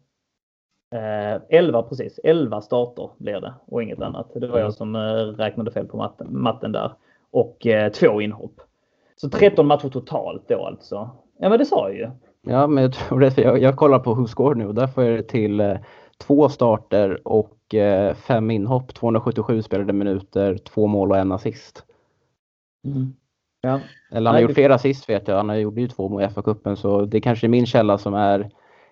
Eh, 0.92 1.42
11 1.50 1.84
precis, 1.84 2.20
11 2.24 2.62
starter 2.62 3.10
blir 3.18 3.42
det 3.42 3.54
och 3.66 3.84
inget 3.84 4.02
annat. 4.02 4.32
Det 4.36 4.48
var 4.48 4.60
jag 4.60 4.74
som 4.74 4.96
eh, 4.96 5.00
räknade 5.38 5.72
fel 5.72 5.88
på 5.88 5.98
matten, 5.98 6.28
matten 6.42 6.72
där. 6.72 6.92
Och 7.32 7.68
eh, 7.68 7.92
två 7.92 8.22
inhopp. 8.22 8.62
Så 9.16 9.30
13 9.30 9.68
matcher 9.68 9.90
totalt 9.90 10.44
då 10.48 10.66
alltså. 10.66 11.10
Ja 11.40 11.50
men 11.50 11.60
det 11.60 11.66
sa 11.66 11.90
jag 11.90 11.98
ju. 11.98 12.10
Ja 12.42 12.68
men 12.68 12.84
jag 12.84 12.94
tror 12.94 13.20
det, 13.20 13.38
jag, 13.38 13.62
jag 13.62 13.76
kollar 13.76 14.00
på 14.00 14.14
WhoScore 14.14 14.56
nu 14.56 14.68
och 14.68 14.76
där 14.76 14.88
får 14.88 15.04
jag 15.04 15.18
det 15.18 15.24
till 15.24 15.60
eh, 15.60 15.78
två 16.18 16.50
starter 16.50 17.28
och 17.28 17.76
eh, 17.76 18.14
fem 18.14 18.52
inhopp, 18.52 18.94
277 18.94 19.62
spelade 19.62 19.94
minuter, 19.94 20.58
två 20.58 20.88
mål 20.88 21.12
och 21.12 21.18
en 21.18 21.32
assist. 21.32 21.84
Mm. 22.86 23.14
Ja. 23.62 23.80
Eller 24.12 24.30
han 24.30 24.36
har 24.36 24.42
gjort 24.42 24.54
flera 24.54 24.76
assist 24.76 25.10
vet 25.10 25.28
jag. 25.28 25.44
Han 25.44 25.62
gjorde 25.62 25.82
ju 25.82 25.88
två 25.88 26.10
mål 26.10 26.22
i 26.22 26.26
FA-cupen 26.26 26.76
så 26.76 27.06
det 27.06 27.22
kanske 27.22 27.48
är 27.48 27.50
min 27.50 27.66
källa 27.66 27.98
som 27.98 28.14
är 28.14 28.50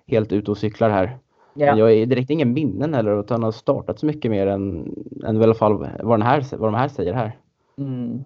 helt 0.07 0.31
ute 0.31 0.51
och 0.51 0.57
cyklar 0.57 0.89
här. 0.89 1.17
Ja. 1.53 1.65
Men 1.65 1.77
jag 1.77 1.93
är 1.93 2.05
direkt 2.05 2.29
ingen 2.29 2.53
minnen 2.53 2.93
heller 2.93 3.17
att 3.17 3.29
han 3.29 3.43
har 3.43 3.51
startat 3.51 3.99
så 3.99 4.05
mycket 4.05 4.31
mer 4.31 4.47
än, 4.47 4.95
än 5.25 5.41
i 5.41 5.43
alla 5.43 5.53
fall 5.53 5.77
vad, 6.03 6.19
den 6.19 6.27
här, 6.27 6.57
vad 6.57 6.67
de 6.67 6.75
här 6.75 6.87
säger 6.87 7.13
här. 7.13 7.37
Mm. 7.77 8.23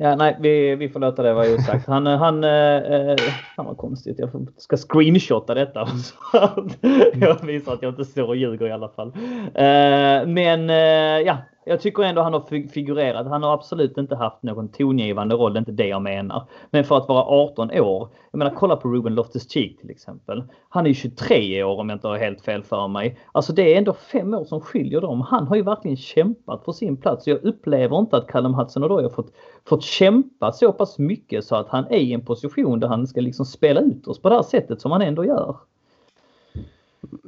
Ja, 0.00 0.16
nej, 0.16 0.36
vi, 0.40 0.76
vi 0.76 0.88
får 0.88 1.00
låta 1.00 1.22
det 1.22 1.34
vara 1.34 1.54
osagt. 1.54 1.86
Han, 1.86 2.06
han, 2.06 2.44
eh, 2.44 3.16
fan 3.56 3.66
vad 3.66 3.76
konstigt. 3.76 4.18
Jag 4.18 4.48
ska 4.56 4.76
screenshotta 4.76 5.54
detta 5.54 5.86
så 5.86 6.14
att 6.38 6.78
jag 7.14 7.46
visar 7.46 7.72
att 7.72 7.82
jag 7.82 7.92
inte 7.92 8.04
står 8.04 8.28
och 8.28 8.36
ljuger 8.36 8.66
i 8.66 8.72
alla 8.72 8.88
fall. 8.88 9.12
Eh, 9.54 10.26
men 10.26 10.70
eh, 10.70 11.26
ja, 11.26 11.36
jag 11.68 11.80
tycker 11.80 12.02
ändå 12.02 12.22
han 12.22 12.32
har 12.32 12.68
figurerat. 12.68 13.26
Han 13.26 13.42
har 13.42 13.54
absolut 13.54 13.98
inte 13.98 14.16
haft 14.16 14.42
någon 14.42 14.68
tongivande 14.68 15.34
roll, 15.34 15.52
det 15.52 15.56
är 15.56 15.60
inte 15.60 15.72
det 15.72 15.86
jag 15.86 16.02
menar. 16.02 16.42
Men 16.70 16.84
för 16.84 16.96
att 16.96 17.08
vara 17.08 17.22
18 17.24 17.70
år, 17.70 18.08
jag 18.30 18.38
menar 18.38 18.52
kolla 18.56 18.76
på 18.76 18.88
Ruben 18.88 19.14
Loftus-Cheek 19.14 19.80
till 19.80 19.90
exempel. 19.90 20.42
Han 20.68 20.86
är 20.86 20.92
23 20.92 21.62
år 21.62 21.80
om 21.80 21.88
jag 21.88 21.96
inte 21.96 22.08
har 22.08 22.16
helt 22.16 22.40
fel 22.40 22.62
för 22.62 22.88
mig. 22.88 23.18
Alltså 23.32 23.52
det 23.52 23.74
är 23.74 23.78
ändå 23.78 23.92
fem 23.92 24.34
år 24.34 24.44
som 24.44 24.60
skiljer 24.60 25.00
dem. 25.00 25.20
Han 25.20 25.46
har 25.46 25.56
ju 25.56 25.62
verkligen 25.62 25.96
kämpat 25.96 26.64
för 26.64 26.72
sin 26.72 26.96
plats. 26.96 27.26
Jag 27.26 27.44
upplever 27.44 27.98
inte 27.98 28.16
att 28.16 28.28
Callum 28.28 28.54
Hudson-Odoi 28.54 29.02
har 29.02 29.10
fått, 29.10 29.32
fått 29.64 29.82
kämpa 29.82 30.52
så 30.52 30.72
pass 30.72 30.98
mycket 30.98 31.44
så 31.44 31.56
att 31.56 31.68
han 31.68 31.84
är 31.84 31.98
i 31.98 32.12
en 32.12 32.24
position 32.24 32.80
där 32.80 32.88
han 32.88 33.06
ska 33.06 33.20
liksom 33.20 33.46
spela 33.46 33.80
ut 33.80 34.06
oss 34.06 34.22
på 34.22 34.28
det 34.28 34.34
här 34.34 34.42
sättet 34.42 34.80
som 34.80 34.92
han 34.92 35.02
ändå 35.02 35.24
gör. 35.24 35.56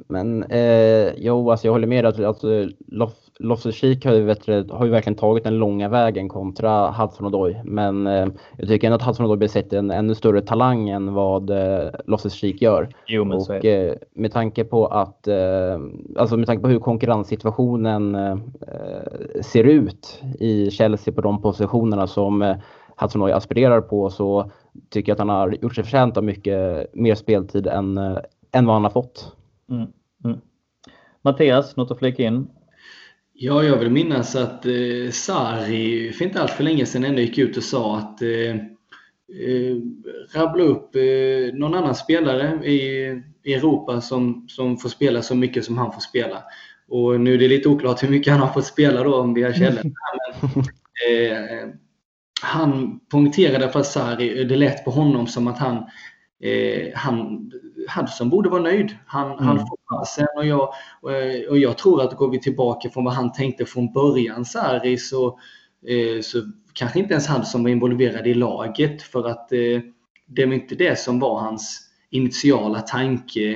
Men 0.07 0.43
eh, 0.43 1.13
jo, 1.17 1.51
alltså 1.51 1.67
jag 1.67 1.71
håller 1.71 1.87
med 1.87 2.05
att 2.05 2.19
alltså, 2.19 2.69
Loftus-Cheek 3.39 4.05
har, 4.05 4.13
ju, 4.13 4.69
har 4.69 4.85
ju 4.85 4.91
verkligen 4.91 5.15
tagit 5.15 5.43
den 5.43 5.57
långa 5.57 5.89
vägen 5.89 6.29
kontra 6.29 6.91
Hudson 6.91 7.25
Odoi. 7.25 7.61
Men 7.63 8.07
eh, 8.07 8.27
jag 8.57 8.67
tycker 8.67 8.87
ändå 8.87 8.95
att 8.95 9.01
Hudson 9.01 9.25
Odoi 9.25 9.37
besitter 9.37 9.77
en 9.77 9.91
ännu 9.91 10.15
större 10.15 10.41
talang 10.41 10.89
än 10.89 11.13
vad 11.13 11.49
eh, 11.49 11.89
Loftus-Cheek 12.05 12.57
gör. 12.61 12.89
Jo, 13.07 13.25
men 13.25 13.37
och. 13.37 13.65
Eh, 13.65 13.95
med 14.13 14.31
tanke 14.31 14.63
på 14.63 14.85
att, 14.85 15.27
eh, 15.27 15.79
alltså 16.17 16.37
med 16.37 16.47
tanke 16.47 16.61
på 16.61 16.69
hur 16.69 16.79
konkurrenssituationen 16.79 18.15
eh, 18.15 18.37
ser 19.41 19.63
ut 19.63 20.21
i 20.39 20.71
Chelsea 20.71 21.13
på 21.13 21.21
de 21.21 21.41
positionerna 21.41 22.07
som 22.07 22.41
eh, 22.41 22.55
Hudson 22.97 23.21
Odoi 23.21 23.33
aspirerar 23.33 23.81
på 23.81 24.09
så 24.09 24.51
tycker 24.89 25.11
jag 25.11 25.15
att 25.15 25.27
han 25.27 25.29
har 25.29 25.57
gjort 25.61 25.75
sig 25.75 25.83
förtjänt 25.83 26.17
av 26.17 26.23
mycket 26.23 26.85
mer 26.93 27.15
speltid 27.15 27.67
än, 27.67 27.97
eh, 27.97 28.17
än 28.51 28.65
vad 28.65 28.75
han 28.75 28.83
har 28.83 28.91
fått. 28.91 29.35
Mm. 29.71 29.87
Mm. 30.25 30.39
Mattias, 31.21 31.75
något 31.75 31.91
att 31.91 31.99
flika 31.99 32.23
in? 32.23 32.47
Ja, 33.33 33.63
jag 33.63 33.77
vill 33.77 33.89
minnas 33.89 34.35
att 34.35 34.65
eh, 34.65 35.11
Sari 35.11 36.11
för 36.13 36.25
inte 36.25 36.41
allt 36.41 36.51
för 36.51 36.63
länge 36.63 36.85
sedan 36.85 37.05
ändå 37.05 37.21
gick 37.21 37.37
ut 37.37 37.57
och 37.57 37.63
sa 37.63 37.97
att 37.97 38.21
eh, 38.21 38.55
eh, 39.45 39.77
rabbla 40.33 40.63
upp 40.63 40.95
eh, 40.95 41.53
någon 41.53 41.73
annan 41.73 41.95
spelare 41.95 42.65
i, 42.65 43.07
i 43.43 43.53
Europa 43.53 44.01
som, 44.01 44.45
som 44.49 44.77
får 44.77 44.89
spela 44.89 45.21
så 45.21 45.35
mycket 45.35 45.65
som 45.65 45.77
han 45.77 45.93
får 45.93 46.01
spela. 46.01 46.43
Och 46.87 47.19
nu 47.19 47.33
är 47.33 47.37
det 47.37 47.47
lite 47.47 47.69
oklart 47.69 48.03
hur 48.03 48.09
mycket 48.09 48.33
han 48.33 48.41
har 48.41 48.53
fått 48.53 48.65
spela 48.65 49.03
då 49.03 49.15
om 49.15 49.33
vi 49.33 49.43
har 49.43 49.53
källor. 49.53 49.83
eh, 51.09 51.69
han 52.41 52.99
poängterade 52.99 53.69
för 53.69 53.83
Sarri, 53.83 54.43
det 54.43 54.55
lät 54.55 54.85
på 54.85 54.91
honom 54.91 55.27
som 55.27 55.47
att 55.47 55.59
han, 55.59 55.75
eh, 56.43 56.93
han 56.95 57.51
Hudson 57.95 58.29
borde 58.29 58.49
vara 58.49 58.61
nöjd. 58.61 58.97
Han, 59.05 59.31
mm. 59.31 59.45
han 59.45 59.59
får 59.59 59.77
chansen 59.85 60.27
och 60.37 60.45
jag, 60.45 60.69
och 61.49 61.57
jag 61.57 61.77
tror 61.77 62.01
att 62.01 62.17
går 62.17 62.31
vi 62.31 62.39
tillbaka 62.39 62.89
från 62.89 63.03
vad 63.03 63.13
han 63.13 63.31
tänkte 63.31 63.65
från 63.65 63.93
början 63.93 64.45
Sarri 64.45 64.97
så, 64.97 65.39
eh, 65.87 66.21
så 66.21 66.41
kanske 66.73 66.99
inte 66.99 67.13
ens 67.13 67.27
Hudson 67.27 67.63
var 67.63 67.69
involverad 67.69 68.27
i 68.27 68.33
laget 68.33 69.01
för 69.01 69.27
att 69.27 69.51
eh, 69.51 69.81
det 70.27 70.45
var 70.45 70.53
inte 70.53 70.75
det 70.75 70.99
som 70.99 71.19
var 71.19 71.39
hans 71.39 71.89
initiala 72.09 72.79
tanke 72.81 73.51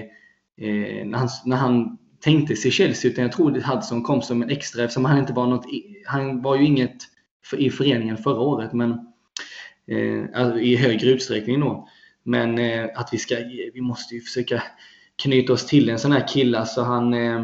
eh, 0.62 1.06
när, 1.06 1.18
han, 1.18 1.30
när 1.46 1.58
han 1.58 1.98
tänkte 2.20 2.56
sig 2.56 2.72
Chelsea 2.72 3.12
utan 3.12 3.24
jag 3.24 3.32
tror 3.32 3.58
att 3.58 3.64
Hudson 3.64 4.04
kom 4.04 4.22
som 4.22 4.44
en 4.44 4.50
extra 4.50 4.84
eftersom 4.84 5.06
han 5.06 5.18
inte 5.18 5.34
var 5.34 5.48
något, 5.48 5.66
han 6.06 6.42
var 6.42 6.56
ju 6.56 6.66
inget 6.66 6.98
för, 7.46 7.58
i 7.58 7.70
föreningen 7.70 8.18
förra 8.18 8.40
året 8.40 8.74
men 8.74 8.92
eh, 9.88 10.42
alltså 10.42 10.60
i 10.60 10.76
högre 10.76 11.10
utsträckning 11.10 11.60
då. 11.60 11.88
Men 12.26 12.58
eh, 12.60 12.86
att 12.96 13.10
vi 13.12 13.18
ska, 13.18 13.36
vi 13.74 13.82
måste 13.82 14.16
ju 14.16 14.22
försöka 14.22 14.64
knyta 15.24 15.54
oss 15.54 15.66
till 15.66 15.90
en 15.90 16.00
sån 16.00 16.12
här 16.12 16.28
kille 16.28 16.66
så 16.66 16.84
han 16.84 17.14
eh, 17.14 17.44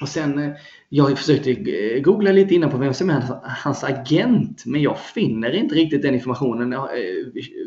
och 0.00 0.08
sen, 0.08 0.38
eh, 0.38 0.50
jag 0.88 1.18
försökte 1.18 1.54
googla 2.00 2.32
lite 2.32 2.54
innan 2.54 2.70
på 2.70 2.76
vem 2.76 2.94
som 2.94 3.10
är 3.10 3.22
hans 3.42 3.84
agent, 3.84 4.62
men 4.66 4.82
jag 4.82 4.98
finner 4.98 5.54
inte 5.54 5.74
riktigt 5.74 6.02
den 6.02 6.14
informationen. 6.14 6.76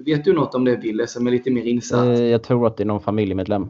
Vet 0.06 0.26
du 0.26 0.34
något 0.34 0.56
om 0.56 0.66
det, 0.66 0.76
Wille, 0.76 1.08
som 1.08 1.28
är 1.28 1.32
lite 1.32 1.52
mer 1.52 1.64
insatt? 1.64 2.20
Jag 2.20 2.44
tror 2.44 2.68
att 2.68 2.78
det 2.78 2.84
är 2.84 2.86
någon 2.86 3.02
familjemedlem. 3.02 3.70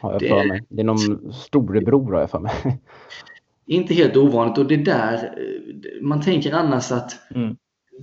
Har 0.00 0.12
jag 0.12 0.20
det... 0.20 0.28
för 0.28 0.44
mig. 0.44 0.62
Det 0.68 0.80
är 0.80 0.84
någon 0.84 1.32
storebror 1.32 2.12
har 2.12 2.20
jag 2.20 2.30
för 2.30 2.40
mig. 2.40 2.52
Inte 3.66 3.94
helt 3.94 4.16
ovanligt 4.16 4.58
och 4.58 4.66
det 4.66 4.76
där, 4.76 5.34
man 6.02 6.22
tänker 6.22 6.52
annars 6.52 6.92
att 6.92 7.30
mm. 7.34 7.56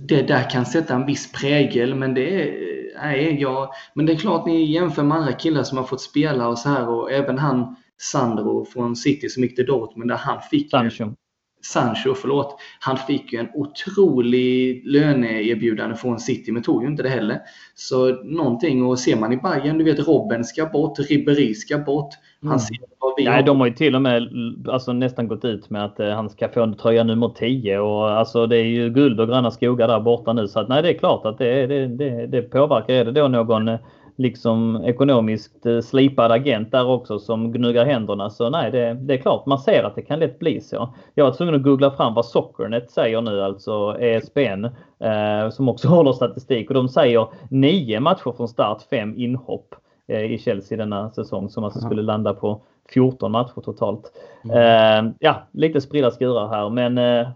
det 0.08 0.22
där 0.22 0.50
kan 0.50 0.66
sätta 0.66 0.94
en 0.94 1.06
viss 1.06 1.32
prägel, 1.32 1.94
men 1.94 2.14
det 2.14 2.42
är, 2.42 2.77
nej, 3.02 3.40
jag, 3.40 3.70
men 3.94 4.06
det 4.06 4.12
är 4.12 4.16
klart 4.16 4.46
ni 4.46 4.72
jämför 4.72 5.02
med 5.02 5.18
andra 5.18 5.32
killar 5.32 5.62
som 5.62 5.78
har 5.78 5.84
fått 5.84 6.00
spela 6.00 6.48
och 6.48 6.58
så 6.58 6.68
här 6.68 6.88
och 6.88 7.12
även 7.12 7.38
han 7.38 7.76
Sandro 8.00 8.64
från 8.64 8.96
City 8.96 9.28
som 9.28 9.42
gick 9.42 9.56
till 9.56 9.66
Dortmund 9.66 10.10
där 10.10 10.16
han 10.16 10.40
fick 10.50 10.70
Sancho. 10.70 11.14
Sancho, 11.62 12.14
förlåt. 12.14 12.56
Han 12.80 12.96
fick 12.96 13.32
ju 13.32 13.38
en 13.38 13.48
otrolig 13.54 14.82
löneerbjudande 14.86 15.96
från 15.96 16.18
City, 16.18 16.52
men 16.52 16.62
tog 16.62 16.82
ju 16.82 16.88
inte 16.88 17.02
det 17.02 17.08
heller. 17.08 17.38
Så 17.74 18.24
någonting, 18.24 18.84
och 18.84 18.98
ser 18.98 19.16
man 19.16 19.32
i 19.32 19.36
Bayern, 19.36 19.78
du 19.78 19.84
vet 19.84 20.08
Robben 20.08 20.44
ska 20.44 20.66
bort, 20.66 20.98
Ribéry 20.98 21.54
ska 21.54 21.78
bort. 21.78 22.14
Han 22.40 22.50
mm. 22.50 22.58
ser 22.58 22.76
vad 22.98 23.12
vi 23.16 23.24
Nej, 23.24 23.34
har. 23.34 23.42
de 23.42 23.60
har 23.60 23.66
ju 23.66 23.74
till 23.74 23.94
och 23.94 24.02
med 24.02 24.28
alltså, 24.68 24.92
nästan 24.92 25.28
gått 25.28 25.44
ut 25.44 25.70
med 25.70 25.84
att 25.84 26.00
eh, 26.00 26.08
han 26.08 26.30
ska 26.30 26.48
få 26.48 26.62
en 26.62 26.76
tröja 26.76 27.04
nummer 27.04 27.28
10 27.28 27.78
och 27.78 28.10
alltså 28.10 28.46
det 28.46 28.56
är 28.56 28.64
ju 28.64 28.90
guld 28.90 29.20
och 29.20 29.28
gröna 29.28 29.50
skogar 29.50 29.88
där 29.88 30.00
borta 30.00 30.32
nu. 30.32 30.48
Så 30.48 30.60
att, 30.60 30.68
nej, 30.68 30.82
det 30.82 30.88
är 30.88 30.98
klart 30.98 31.26
att 31.26 31.38
det, 31.38 31.66
det, 31.66 31.86
det, 31.86 32.26
det 32.26 32.42
påverkar. 32.42 32.94
Är 32.94 33.04
det 33.04 33.12
då 33.12 33.28
någon 33.28 33.68
eh, 33.68 33.78
liksom 34.18 34.84
ekonomiskt 34.84 35.66
eh, 35.66 35.80
slipad 35.80 36.32
agent 36.32 36.72
där 36.72 36.86
också 36.86 37.18
som 37.18 37.52
gnuggar 37.52 37.84
händerna. 37.84 38.30
Så 38.30 38.50
nej, 38.50 38.70
det, 38.70 38.94
det, 38.94 39.14
är 39.14 39.18
klart, 39.18 39.46
man 39.46 39.58
ser 39.58 39.84
att 39.84 39.94
det 39.94 40.02
kan 40.02 40.18
lätt 40.18 40.38
bli 40.38 40.60
så. 40.60 40.94
Jag 41.14 41.24
var 41.24 41.32
tvungen 41.32 41.54
att 41.54 41.62
googla 41.62 41.90
fram 41.90 42.14
vad 42.14 42.26
Soccernet 42.26 42.90
säger 42.90 43.20
nu, 43.20 43.42
alltså 43.42 43.96
ESPN, 44.00 44.64
eh, 45.04 45.50
som 45.50 45.68
också 45.68 45.88
håller 45.94 46.12
statistik. 46.12 46.70
Och 46.70 46.74
de 46.74 46.88
säger 46.88 47.28
nio 47.50 48.00
matcher 48.00 48.32
från 48.36 48.48
start, 48.48 48.82
fem 48.90 49.14
inhopp 49.16 49.74
eh, 50.08 50.32
i 50.32 50.38
Chelsea 50.38 50.78
denna 50.78 51.10
säsong 51.10 51.50
som 51.50 51.64
alltså 51.64 51.80
skulle 51.80 52.02
landa 52.02 52.34
på 52.34 52.62
14 52.94 53.32
matcher 53.32 53.60
totalt. 53.60 54.12
Mm. 54.44 54.56
Eh, 54.56 55.12
ja, 55.18 55.48
lite 55.52 55.80
spridda 55.80 56.10
skurar 56.10 56.48
här, 56.48 56.70
men 56.70 56.98
eh, 56.98 57.28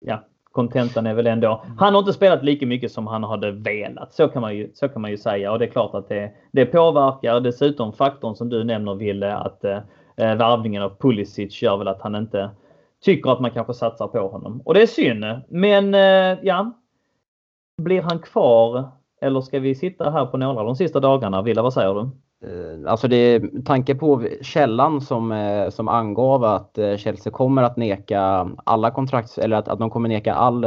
ja, 0.00 0.24
kontentan 0.58 1.06
är 1.06 1.14
väl 1.14 1.26
ändå, 1.26 1.62
mm. 1.64 1.78
han 1.78 1.94
har 1.94 1.98
inte 1.98 2.12
spelat 2.12 2.44
lika 2.44 2.66
mycket 2.66 2.92
som 2.92 3.06
han 3.06 3.24
hade 3.24 3.50
velat. 3.50 4.14
Så 4.14 4.28
kan 4.28 4.42
man 4.42 4.56
ju, 4.56 4.70
så 4.74 4.88
kan 4.88 5.02
man 5.02 5.10
ju 5.10 5.18
säga 5.18 5.52
och 5.52 5.58
det 5.58 5.64
är 5.64 5.70
klart 5.70 5.94
att 5.94 6.08
det, 6.08 6.32
det 6.52 6.66
påverkar. 6.66 7.40
Dessutom 7.40 7.92
faktorn 7.92 8.34
som 8.34 8.48
du 8.48 8.64
nämner 8.64 8.94
Ville 8.94 9.34
att 9.34 9.64
eh, 9.64 9.80
värvningen 10.16 10.82
av 10.82 10.96
Pulisic 10.98 11.62
gör 11.62 11.76
väl 11.76 11.88
att 11.88 12.02
han 12.02 12.14
inte 12.14 12.50
tycker 13.04 13.30
att 13.30 13.40
man 13.40 13.50
kanske 13.50 13.74
satsar 13.74 14.08
på 14.08 14.28
honom. 14.28 14.62
Och 14.64 14.74
det 14.74 14.82
är 14.82 14.86
synd. 14.86 15.24
Men 15.48 15.94
eh, 15.94 16.38
ja, 16.42 16.72
blir 17.82 18.02
han 18.02 18.18
kvar 18.18 18.88
eller 19.20 19.40
ska 19.40 19.60
vi 19.60 19.74
sitta 19.74 20.10
här 20.10 20.26
på 20.26 20.36
några 20.36 20.62
de 20.62 20.76
sista 20.76 21.00
dagarna? 21.00 21.42
Villa, 21.42 21.62
vad 21.62 21.72
säger 21.72 21.94
du? 21.94 22.10
Eh, 22.44 22.90
alltså 22.90 23.08
det 23.08 23.42
tanke 23.64 23.94
på 23.94 24.28
källan 24.42 25.00
som, 25.00 25.32
eh, 25.32 25.68
som 25.68 25.88
angav 25.88 26.44
att 26.44 26.78
eh, 26.78 26.96
Chelsea 26.96 27.32
kommer 27.32 27.62
att 27.62 27.76
neka 27.76 28.50
alla 28.64 28.90
kontrakt 28.90 29.38
eller 29.38 29.56
att, 29.56 29.68
att 29.68 29.78
de 29.78 29.90
kommer 29.90 30.08
neka 30.08 30.34
all 30.34 30.64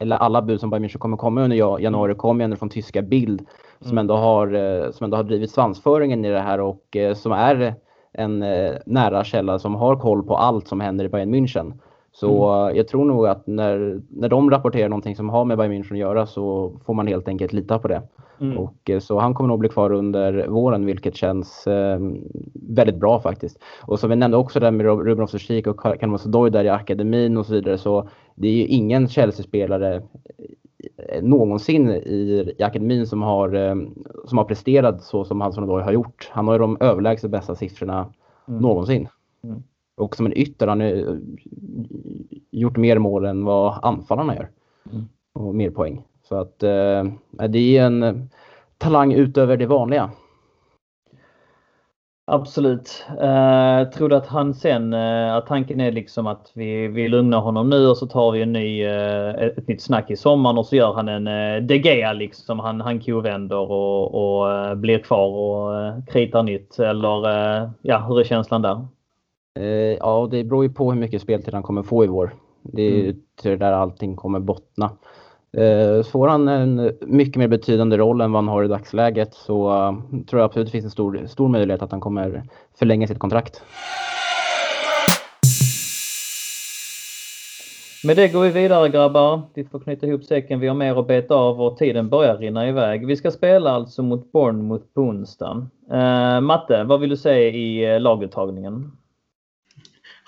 eller 0.00 0.16
alla 0.16 0.42
bud 0.42 0.60
som 0.60 0.70
Bayern 0.70 0.84
München 0.84 0.98
kommer 0.98 1.16
komma 1.16 1.42
under 1.42 1.80
januari 1.80 2.14
kommer 2.14 2.44
ändå 2.44 2.56
från 2.56 2.68
tyska 2.68 3.02
Bild 3.02 3.46
som 3.80 3.90
mm. 3.90 3.98
ändå 3.98 4.16
har, 4.16 4.92
som 4.92 5.04
ändå 5.04 5.16
har 5.16 5.24
drivit 5.24 5.50
svansföringen 5.50 6.24
i 6.24 6.30
det 6.30 6.40
här 6.40 6.60
och 6.60 6.96
som 7.14 7.32
är 7.32 7.74
en 8.12 8.38
nära 8.86 9.24
källa 9.24 9.58
som 9.58 9.74
har 9.74 9.96
koll 9.96 10.22
på 10.22 10.36
allt 10.36 10.68
som 10.68 10.80
händer 10.80 11.04
i 11.04 11.08
Bayern 11.08 11.34
München. 11.34 11.72
Så 12.12 12.52
mm. 12.52 12.76
jag 12.76 12.88
tror 12.88 13.04
nog 13.04 13.26
att 13.26 13.46
när, 13.46 14.00
när 14.10 14.28
de 14.28 14.50
rapporterar 14.50 14.88
någonting 14.88 15.16
som 15.16 15.28
har 15.28 15.44
med 15.44 15.58
Bayern 15.58 15.72
München 15.72 15.92
att 15.92 15.98
göra 15.98 16.26
så 16.26 16.72
får 16.86 16.94
man 16.94 17.06
helt 17.06 17.28
enkelt 17.28 17.52
lita 17.52 17.78
på 17.78 17.88
det. 17.88 18.02
Mm. 18.40 18.58
Och, 18.58 18.90
eh, 18.90 18.98
så 18.98 19.18
han 19.18 19.34
kommer 19.34 19.48
nog 19.48 19.58
bli 19.58 19.68
kvar 19.68 19.92
under 19.92 20.46
våren 20.46 20.86
vilket 20.86 21.16
känns 21.16 21.66
eh, 21.66 22.00
väldigt 22.54 22.96
bra 22.96 23.20
faktiskt. 23.20 23.58
Och 23.86 24.00
som 24.00 24.10
vi 24.10 24.16
nämnde 24.16 24.36
också 24.36 24.60
där 24.60 24.70
med 24.70 24.86
Ruben 24.86 25.24
Osterkik 25.24 25.66
och 25.66 25.80
Kalmar 25.80 26.28
Doy 26.28 26.50
där 26.50 26.64
i 26.64 26.68
akademin 26.68 27.36
och 27.36 27.46
så 27.46 27.52
vidare 27.52 27.78
så 27.78 28.08
det 28.34 28.48
är 28.48 28.52
ju 28.52 28.66
ingen 28.66 29.08
Chelsea-spelare 29.08 30.02
eh, 30.96 31.22
någonsin 31.22 31.90
i, 31.90 32.54
i 32.58 32.62
akademin 32.62 33.06
som 33.06 33.22
har, 33.22 33.54
eh, 33.54 33.74
som 34.26 34.38
har 34.38 34.44
presterat 34.44 35.02
så 35.02 35.24
som 35.24 35.40
Hanson 35.40 35.64
Odoi 35.64 35.82
har 35.82 35.92
gjort. 35.92 36.30
Han 36.32 36.46
har 36.46 36.54
ju 36.54 36.58
de 36.58 36.76
överlägset 36.80 37.30
bästa 37.30 37.54
siffrorna 37.54 38.12
mm. 38.48 38.60
någonsin. 38.60 39.08
Mm. 39.44 39.62
Och 39.96 40.16
som 40.16 40.26
en 40.26 40.38
ytter 40.38 40.66
han 40.66 40.80
har 40.80 41.20
gjort 42.50 42.76
mer 42.76 42.98
mål 42.98 43.24
än 43.24 43.44
vad 43.44 43.78
anfallarna 43.82 44.36
gör. 44.36 44.50
Mm. 44.92 45.04
Och 45.32 45.54
mer 45.54 45.70
poäng. 45.70 46.04
Så 46.32 46.38
att 46.38 46.62
eh, 46.62 47.48
det 47.48 47.78
är 47.78 47.86
en 47.86 48.02
eh, 48.02 48.14
talang 48.78 49.12
utöver 49.12 49.56
det 49.56 49.66
vanliga. 49.66 50.10
Absolut. 52.26 53.04
Uh, 53.10 53.90
tror 53.90 54.08
du 54.08 54.16
att 54.16 54.26
han 54.26 54.54
sen, 54.54 54.94
uh, 54.94 55.34
att 55.34 55.46
tanken 55.46 55.80
är 55.80 55.92
liksom 55.92 56.26
att 56.26 56.52
vi, 56.54 56.88
vi 56.88 57.08
lugnar 57.08 57.40
honom 57.40 57.70
nu 57.70 57.86
och 57.86 57.96
så 57.96 58.06
tar 58.06 58.32
vi 58.32 58.42
en 58.42 58.52
ny, 58.52 58.86
uh, 58.86 59.28
ett 59.28 59.68
nytt 59.68 59.82
snack 59.82 60.10
i 60.10 60.16
sommaren 60.16 60.58
och 60.58 60.66
så 60.66 60.76
gör 60.76 60.92
han 60.92 61.08
en 61.08 61.28
uh, 61.28 61.62
DGA 61.66 62.12
liksom. 62.12 62.58
Han, 62.58 62.80
han 62.80 63.00
kovänder 63.00 63.70
och, 63.70 64.14
och 64.14 64.48
uh, 64.48 64.74
blir 64.74 64.98
kvar 64.98 65.28
och 65.28 65.70
uh, 65.72 66.04
kritar 66.04 66.42
nytt. 66.42 66.78
Eller 66.78 67.22
ja, 67.82 67.98
hur 68.08 68.20
är 68.20 68.24
känslan 68.24 68.62
där? 68.62 68.86
ja, 69.98 70.28
det 70.30 70.44
beror 70.44 70.64
ju 70.64 70.72
på 70.72 70.92
hur 70.92 71.00
mycket 71.00 71.22
speltid 71.22 71.54
han 71.54 71.62
kommer 71.62 71.82
få 71.82 72.04
i 72.04 72.06
vår. 72.06 72.34
Det 72.62 72.82
är 72.82 73.14
mm. 73.44 73.58
där 73.58 73.72
allting 73.72 74.16
kommer 74.16 74.40
bottna. 74.40 74.90
Eh, 75.56 76.04
får 76.04 76.28
han 76.28 76.48
en 76.48 76.92
mycket 77.00 77.36
mer 77.36 77.48
betydande 77.48 77.96
roll 77.96 78.20
än 78.20 78.32
vad 78.32 78.44
han 78.44 78.48
har 78.48 78.64
i 78.64 78.68
dagsläget 78.68 79.34
så 79.34 79.70
uh, 79.70 80.24
tror 80.26 80.40
jag 80.40 80.46
absolut 80.46 80.66
det 80.66 80.72
finns 80.72 80.84
en 80.84 80.90
stor, 80.90 81.26
stor 81.26 81.48
möjlighet 81.48 81.82
att 81.82 81.90
han 81.90 82.00
kommer 82.00 82.42
förlänga 82.78 83.06
sitt 83.06 83.18
kontrakt. 83.18 83.62
Med 88.04 88.16
det 88.16 88.28
går 88.28 88.42
vi 88.42 88.50
vidare 88.50 88.88
grabbar. 88.88 89.42
Vi 89.54 89.64
får 89.64 89.80
knyta 89.80 90.06
ihop 90.06 90.24
säcken. 90.24 90.60
Vi 90.60 90.68
har 90.68 90.74
mer 90.74 91.00
att 91.00 91.06
beta 91.06 91.34
av 91.34 91.60
och 91.60 91.76
tiden 91.76 92.08
börjar 92.08 92.36
rinna 92.36 92.68
iväg. 92.68 93.06
Vi 93.06 93.16
ska 93.16 93.30
spela 93.30 93.70
alltså 93.70 94.02
mot 94.02 94.32
Bournemouth 94.32 94.84
på 94.94 95.00
onsdag. 95.00 95.66
Eh, 95.92 96.40
Matte, 96.40 96.84
vad 96.84 97.00
vill 97.00 97.10
du 97.10 97.16
säga 97.16 97.50
i 97.50 97.94
eh, 97.94 98.00
laguttagningen? 98.00 98.92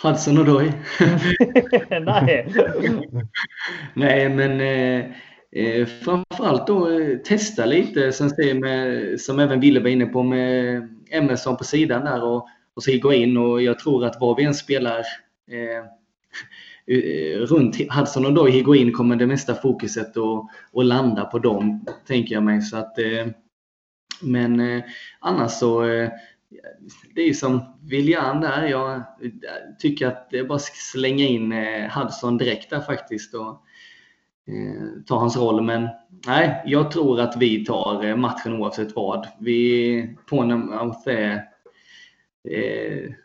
Hudson 0.05 0.38
och 0.38 0.44
Doy. 0.44 0.72
Nej. 2.00 2.55
Nej, 3.94 4.28
men 4.28 4.61
eh, 4.61 5.05
eh, 5.52 5.86
framförallt 5.86 6.66
då 6.66 6.90
eh, 6.90 7.16
testa 7.18 7.66
lite 7.66 8.12
som, 8.12 8.30
med, 8.61 9.20
som 9.20 9.38
även 9.38 9.61
Wille 9.61 9.80
var 9.80 9.88
inne 9.88 10.07
på 10.07 10.22
med 10.22 10.88
Emerson 11.11 11.57
på 11.57 11.64
sidan 11.64 12.05
där 12.05 12.24
och, 12.24 12.48
och 12.74 12.82
så 12.82 12.98
gå 13.02 13.12
in 13.12 13.36
och 13.36 13.62
jag 13.62 13.78
tror 13.78 14.05
att 14.05 14.20
var 14.20 14.36
vi 14.36 14.44
än 14.44 14.55
spelar 14.55 14.98
eh, 15.50 15.84
eh 16.96 17.38
runt 17.38 17.92
Hudson 17.92 18.26
och 18.26 18.34
Doy 18.34 18.50
Higuain 18.50 18.92
kommer 18.92 19.16
det 19.16 19.26
mesta 19.26 19.55
fokuset 19.55 20.16
att, 20.16 20.44
att 20.76 20.86
landa 20.86 21.24
på 21.24 21.38
dem, 21.38 21.86
tänker 22.07 22.34
jag 22.34 22.42
mig. 22.42 22.62
Så 22.62 22.76
att, 22.76 22.94
men 24.22 24.82
annars 25.20 25.52
så 25.52 25.84
det 27.14 27.22
är 27.22 27.32
som 27.32 27.78
William 27.82 28.40
där. 28.40 28.66
Jag 28.66 29.02
tycker 29.78 30.07
att 30.07 30.30
det 30.30 30.38
är 30.38 30.44
bara 30.44 30.57
att 30.57 30.62
slänga 30.62 31.24
in 31.24 31.52
eh, 31.52 31.90
Hudson 31.90 32.38
direkt 32.38 32.70
där 32.70 32.80
faktiskt 32.80 33.34
och 33.34 33.48
eh, 34.48 35.02
ta 35.07 35.18
hans 35.18 35.36
roll. 35.36 35.62
Men 35.62 35.88
nej, 36.26 36.62
jag 36.66 36.90
tror 36.90 37.20
att 37.20 37.36
vi 37.36 37.64
tar 37.64 38.05
eh, 38.05 38.16
matchen 38.16 38.52
oavsett 38.52 38.96
vad. 38.96 39.26
Vi, 39.40 40.16
Pornmouth 40.28 41.09
är 41.09 41.48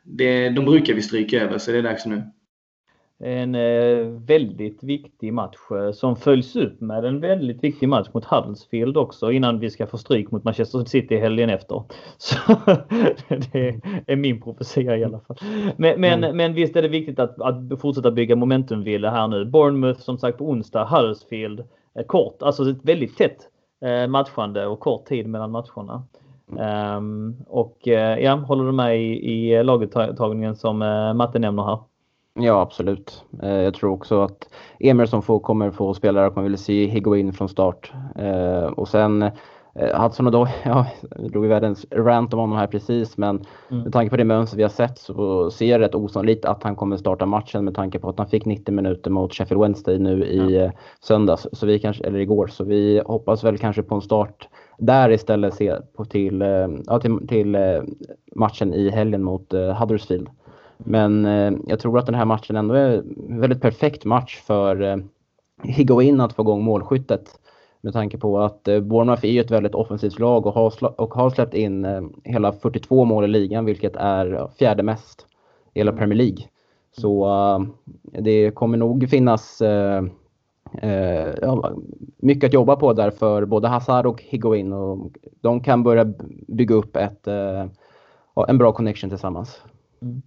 det, 0.03 0.49
de 0.49 0.65
brukar 0.65 0.93
vi 0.93 1.01
stryka 1.01 1.41
över, 1.41 1.57
så 1.57 1.71
det 1.71 1.77
är 1.77 1.83
dags 1.83 2.05
nu. 2.05 2.23
En 3.23 3.55
eh, 3.55 4.07
väldigt 4.07 4.83
viktig 4.83 5.33
match 5.33 5.57
eh, 5.71 5.91
som 5.91 6.15
följs 6.15 6.55
upp 6.55 6.81
med 6.81 7.05
en 7.05 7.19
väldigt 7.19 7.63
viktig 7.63 7.89
match 7.89 8.07
mot 8.13 8.25
Huddersfield 8.25 8.97
också 8.97 9.31
innan 9.31 9.59
vi 9.59 9.69
ska 9.69 9.87
få 9.87 9.97
stryk 9.97 10.31
mot 10.31 10.43
Manchester 10.43 10.85
City 10.85 11.17
helgen 11.17 11.49
efter. 11.49 11.83
Så 12.17 12.35
Det 13.51 13.81
är 14.07 14.15
min 14.15 14.41
profetia 14.41 14.97
i 14.97 15.03
alla 15.03 15.19
fall. 15.19 15.37
Men, 15.77 16.01
men, 16.01 16.23
mm. 16.23 16.37
men 16.37 16.53
visst 16.53 16.75
är 16.75 16.81
det 16.81 16.87
viktigt 16.87 17.19
att, 17.19 17.41
att 17.41 17.81
fortsätta 17.81 18.11
bygga 18.11 18.35
momentumvila 18.35 19.09
här 19.09 19.27
nu. 19.27 19.45
Bournemouth 19.45 20.01
som 20.01 20.17
sagt 20.17 20.37
på 20.37 20.49
onsdag, 20.49 20.85
Huddersfield 20.85 21.59
eh, 21.95 22.05
kort, 22.05 22.41
alltså 22.41 22.69
ett 22.69 22.83
väldigt 22.83 23.17
tätt 23.17 23.37
matchande 24.09 24.67
och 24.67 24.79
kort 24.79 25.05
tid 25.05 25.27
mellan 25.27 25.51
matcherna. 25.51 26.03
Um, 26.97 27.37
och 27.47 27.77
ja, 28.19 28.35
håller 28.35 28.65
du 28.65 28.71
med 28.71 29.01
i, 29.01 29.31
i 29.31 29.63
laguttagningen 29.63 30.55
som 30.55 30.77
Matte 31.15 31.39
nämner 31.39 31.63
här? 31.63 31.79
Ja, 32.41 32.61
absolut. 32.61 33.23
Eh, 33.43 33.49
jag 33.49 33.73
tror 33.73 33.91
också 33.91 34.21
att 34.21 34.49
Emerson 34.79 35.21
får, 35.21 35.39
kommer 35.39 35.71
få 35.71 35.93
spela 35.93 36.21
där 36.21 36.27
och 36.27 36.35
man 36.35 36.43
vill 36.43 36.57
se 36.57 36.85
Higuain 36.85 37.33
från 37.33 37.49
start. 37.49 37.91
Eh, 38.15 38.63
och 38.63 38.87
sen 38.87 39.21
eh, 39.21 40.01
Hudson 40.01 40.25
och 40.25 40.31
då, 40.31 40.47
ja, 40.63 40.87
jag 41.09 41.31
drog 41.31 41.45
världens 41.45 41.85
rant 41.91 42.33
om 42.33 42.39
honom 42.39 42.57
här 42.57 42.67
precis, 42.67 43.17
men 43.17 43.45
mm. 43.71 43.83
med 43.83 43.93
tanke 43.93 44.09
på 44.09 44.17
det 44.17 44.23
mönster 44.23 44.57
vi 44.57 44.63
har 44.63 44.69
sett 44.69 44.97
så 44.97 45.51
ser 45.51 45.65
jag 45.65 45.81
rätt 45.81 45.95
osannolikt 45.95 46.45
att 46.45 46.63
han 46.63 46.75
kommer 46.75 46.97
starta 46.97 47.25
matchen 47.25 47.65
med 47.65 47.75
tanke 47.75 47.99
på 47.99 48.09
att 48.09 48.17
han 48.17 48.27
fick 48.27 48.45
90 48.45 48.73
minuter 48.73 49.11
mot 49.11 49.33
Sheffield 49.33 49.61
Wednesday 49.61 49.99
nu 49.99 50.25
i 50.25 50.57
mm. 50.57 50.71
söndags, 51.01 51.47
så 51.51 51.65
vi 51.65 51.79
kanske, 51.79 52.03
eller 52.03 52.19
igår. 52.19 52.47
Så 52.47 52.63
vi 52.63 53.01
hoppas 53.05 53.43
väl 53.43 53.57
kanske 53.57 53.83
på 53.83 53.95
en 53.95 54.01
start 54.01 54.47
där 54.77 55.09
istället 55.09 55.53
se 55.53 55.75
på 55.97 56.05
till, 56.05 56.41
ja, 56.85 56.99
till, 56.99 57.27
till 57.27 57.57
matchen 58.35 58.73
i 58.73 58.89
helgen 58.89 59.23
mot 59.23 59.53
Huddersfield. 59.79 60.29
Men 60.85 61.25
eh, 61.25 61.53
jag 61.67 61.79
tror 61.79 61.99
att 61.99 62.05
den 62.05 62.15
här 62.15 62.25
matchen 62.25 62.55
ändå 62.55 62.73
är 62.73 62.97
en 63.29 63.39
väldigt 63.39 63.61
perfekt 63.61 64.05
match 64.05 64.41
för 64.45 64.81
eh, 64.81 64.97
Higuain 65.63 66.21
att 66.21 66.33
få 66.33 66.41
igång 66.41 66.63
målskyttet. 66.63 67.39
Med 67.81 67.93
tanke 67.93 68.17
på 68.17 68.39
att 68.39 68.67
eh, 68.67 68.79
Bournemouth 68.79 69.25
är 69.25 69.29
ju 69.29 69.39
ett 69.39 69.51
väldigt 69.51 69.75
offensivt 69.75 70.19
lag 70.19 70.45
och 70.45 70.53
har, 70.53 71.01
och 71.01 71.13
har 71.13 71.29
släppt 71.29 71.53
in 71.53 71.85
eh, 71.85 72.01
hela 72.23 72.51
42 72.51 73.05
mål 73.05 73.25
i 73.25 73.27
ligan, 73.27 73.65
vilket 73.65 73.95
är 73.95 74.47
fjärde 74.59 74.83
mest 74.83 75.25
i 75.73 75.79
hela 75.79 75.91
Premier 75.91 76.17
League. 76.17 76.45
Så 76.91 77.25
eh, 77.27 77.59
det 78.21 78.51
kommer 78.51 78.77
nog 78.77 79.09
finnas 79.09 79.61
eh, 79.61 80.03
eh, 80.81 81.27
ja, 81.41 81.73
mycket 82.17 82.47
att 82.47 82.53
jobba 82.53 82.75
på 82.75 82.93
där 82.93 83.11
för 83.11 83.45
både 83.45 83.67
Hazard 83.67 84.05
och 84.05 84.23
Higuain. 84.23 84.73
Och 84.73 85.11
de 85.41 85.63
kan 85.63 85.83
börja 85.83 86.13
bygga 86.47 86.75
upp 86.75 86.95
ett, 86.95 87.27
en 88.47 88.57
bra 88.57 88.71
connection 88.71 89.09
tillsammans. 89.09 89.61
Mm. 90.01 90.21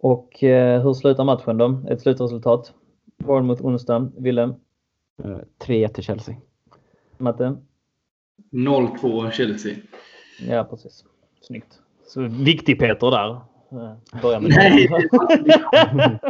Och 0.00 0.44
eh, 0.44 0.82
hur 0.82 0.94
slutar 0.94 1.24
matchen 1.24 1.58
då? 1.58 1.82
Ett 1.90 2.00
slutresultat? 2.00 2.72
Bournemouth 3.18 3.64
onsdag. 3.64 4.12
Willem? 4.16 4.54
3-1 5.58 5.88
till 5.88 6.04
Chelsea. 6.04 6.36
Matte? 7.18 7.56
0-2 8.52 9.30
Chelsea. 9.30 9.76
Ja, 10.48 10.64
precis. 10.64 11.04
Snyggt. 11.40 11.78
Så 12.06 12.20
viktig 12.20 12.78
Peter 12.78 13.10
där. 13.10 13.30
Eh, 13.30 13.92
börja 14.22 14.40
med 14.40 14.50
Nej! 14.50 14.88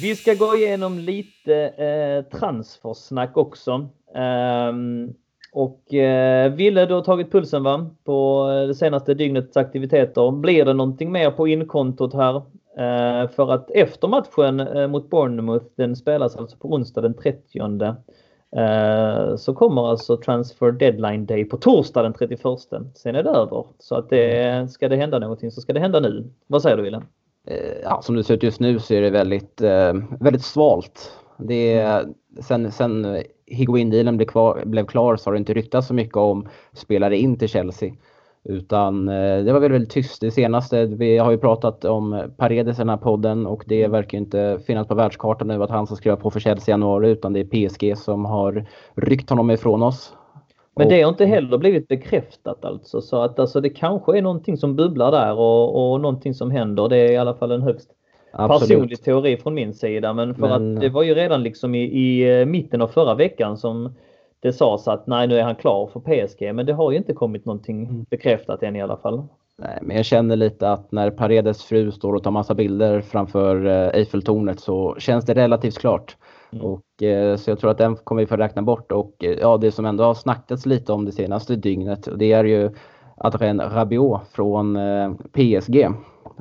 Vi 0.00 0.16
ska 0.16 0.34
gå 0.34 0.56
igenom 0.56 0.98
lite 0.98 1.54
eh, 1.68 2.38
transfersnack 2.38 3.36
också. 3.36 3.88
Um, 4.14 5.14
och 5.52 5.94
eh, 5.94 6.52
Ville, 6.52 6.86
du 6.86 6.94
har 6.94 7.02
tagit 7.02 7.32
pulsen 7.32 7.62
va? 7.62 7.90
på 8.04 8.48
eh, 8.50 8.66
det 8.66 8.74
senaste 8.74 9.14
dygnets 9.14 9.56
aktiviteter. 9.56 10.30
Blir 10.30 10.64
det 10.64 10.72
någonting 10.72 11.12
mer 11.12 11.30
på 11.30 11.48
inkontot 11.48 12.14
här? 12.14 12.42
Eh, 12.76 13.28
för 13.28 13.52
att 13.52 13.70
efter 13.70 14.08
matchen 14.08 14.60
eh, 14.60 14.88
mot 14.88 15.10
Bournemouth, 15.10 15.66
den 15.76 15.96
spelas 15.96 16.36
alltså 16.36 16.56
på 16.56 16.72
onsdag 16.72 17.00
den 17.00 17.14
30 17.14 17.58
eh, 18.56 19.36
så 19.36 19.54
kommer 19.54 19.90
alltså 19.90 20.16
transfer 20.16 20.72
deadline 20.72 21.26
day 21.26 21.44
på 21.44 21.56
torsdag 21.56 22.02
den 22.02 22.12
31. 22.12 22.40
Sen 22.94 23.16
är 23.16 23.22
det 23.22 23.30
över. 23.30 23.66
Så 23.78 23.94
att 23.94 24.10
det, 24.10 24.70
ska 24.70 24.88
det 24.88 24.96
hända 24.96 25.18
någonting 25.18 25.50
så 25.50 25.60
ska 25.60 25.72
det 25.72 25.80
hända 25.80 26.00
nu. 26.00 26.30
Vad 26.46 26.62
säger 26.62 26.76
du 26.76 26.82
Wille? 26.82 27.02
Ja, 27.82 28.02
som 28.02 28.16
det 28.16 28.24
ser 28.24 28.34
ut 28.34 28.42
just 28.42 28.60
nu 28.60 28.78
så 28.78 28.94
är 28.94 29.02
det 29.02 29.10
väldigt, 29.10 29.60
väldigt 30.20 30.42
svalt. 30.42 31.12
Det 31.38 31.74
är, 31.74 32.04
sen, 32.40 32.72
sen 32.72 33.16
Higuain-dealen 33.52 34.16
blev, 34.16 34.28
blev 34.64 34.86
klar 34.86 35.16
så 35.16 35.30
har 35.30 35.32
det 35.32 35.38
inte 35.38 35.54
ryktats 35.54 35.88
så 35.88 35.94
mycket 35.94 36.16
om 36.16 36.48
spelare 36.72 37.18
in 37.18 37.38
till 37.38 37.48
Chelsea. 37.48 37.92
Utan 38.44 39.08
eh, 39.08 39.44
det 39.44 39.52
var 39.52 39.60
väl 39.60 39.72
väldigt 39.72 39.90
tyst. 39.90 40.20
Det 40.20 40.30
senaste, 40.30 40.86
vi 40.86 41.18
har 41.18 41.30
ju 41.30 41.38
pratat 41.38 41.84
om 41.84 42.32
Paredes 42.36 42.78
i 42.78 42.80
den 42.80 42.88
här 42.88 42.96
podden 42.96 43.46
och 43.46 43.64
det 43.66 43.88
verkar 43.88 44.18
inte 44.18 44.58
finnas 44.66 44.88
på 44.88 44.94
världskartan 44.94 45.48
nu 45.48 45.62
att 45.62 45.70
han 45.70 45.86
ska 45.86 45.96
skriva 45.96 46.16
på 46.16 46.30
för 46.30 46.40
Chelsea 46.40 46.72
i 46.72 46.74
januari 46.74 47.10
utan 47.10 47.32
det 47.32 47.40
är 47.40 47.68
PSG 47.68 47.98
som 47.98 48.24
har 48.24 48.66
ryckt 48.94 49.30
honom 49.30 49.50
ifrån 49.50 49.82
oss. 49.82 50.14
Men 50.76 50.88
det 50.88 51.02
har 51.02 51.08
inte 51.08 51.24
heller 51.24 51.58
blivit 51.58 51.88
bekräftat 51.88 52.64
alltså 52.64 53.00
så 53.00 53.22
att 53.22 53.38
alltså, 53.38 53.60
det 53.60 53.70
kanske 53.70 54.18
är 54.18 54.22
någonting 54.22 54.56
som 54.56 54.76
bubblar 54.76 55.12
där 55.12 55.38
och, 55.38 55.92
och 55.92 56.00
någonting 56.00 56.34
som 56.34 56.50
händer. 56.50 56.88
Det 56.88 56.96
är 56.96 57.12
i 57.12 57.16
alla 57.16 57.34
fall 57.34 57.50
en 57.50 57.62
högst 57.62 57.90
Absolut. 58.32 58.70
personlig 58.70 59.02
teori 59.02 59.36
från 59.36 59.54
min 59.54 59.74
sida. 59.74 60.12
Men 60.12 60.34
för 60.34 60.58
men... 60.58 60.76
att 60.76 60.80
det 60.80 60.88
var 60.88 61.02
ju 61.02 61.14
redan 61.14 61.42
liksom 61.42 61.74
i, 61.74 61.82
i 61.82 62.40
eh, 62.40 62.46
mitten 62.46 62.82
av 62.82 62.88
förra 62.88 63.14
veckan 63.14 63.56
som 63.56 63.94
det 64.40 64.52
sades 64.52 64.88
att 64.88 65.06
nej 65.06 65.26
nu 65.26 65.38
är 65.38 65.42
han 65.42 65.54
klar 65.54 65.90
för 65.92 66.00
PSG. 66.00 66.54
Men 66.54 66.66
det 66.66 66.72
har 66.72 66.90
ju 66.90 66.98
inte 66.98 67.12
kommit 67.12 67.44
någonting 67.44 67.84
mm. 67.84 68.06
bekräftat 68.10 68.62
än 68.62 68.76
i 68.76 68.82
alla 68.82 68.96
fall. 68.96 69.22
Nej, 69.58 69.78
men 69.82 69.96
jag 69.96 70.04
känner 70.04 70.36
lite 70.36 70.70
att 70.70 70.92
när 70.92 71.10
Paredes 71.10 71.62
fru 71.64 71.92
står 71.92 72.14
och 72.14 72.22
tar 72.22 72.30
massa 72.30 72.54
bilder 72.54 73.00
framför 73.00 73.66
eh, 73.66 73.98
Eiffeltornet 73.98 74.60
så 74.60 74.96
känns 74.98 75.24
det 75.24 75.34
relativt 75.34 75.78
klart. 75.78 76.16
Mm. 76.52 76.64
Och, 76.64 77.02
eh, 77.02 77.36
så 77.36 77.50
jag 77.50 77.58
tror 77.58 77.70
att 77.70 77.78
den 77.78 77.96
kommer 77.96 78.22
vi 78.22 78.26
få 78.26 78.36
räkna 78.36 78.62
bort. 78.62 78.92
Och 78.92 79.14
ja, 79.18 79.56
det 79.56 79.72
som 79.72 79.86
ändå 79.86 80.04
har 80.04 80.14
snackats 80.14 80.66
lite 80.66 80.92
om 80.92 81.04
det 81.04 81.12
senaste 81.12 81.56
dygnet 81.56 82.08
det 82.16 82.32
är 82.32 82.44
ju 82.44 82.70
Adrien 83.16 83.60
Rabiot 83.60 84.20
från 84.32 84.78
PSG 85.32 85.88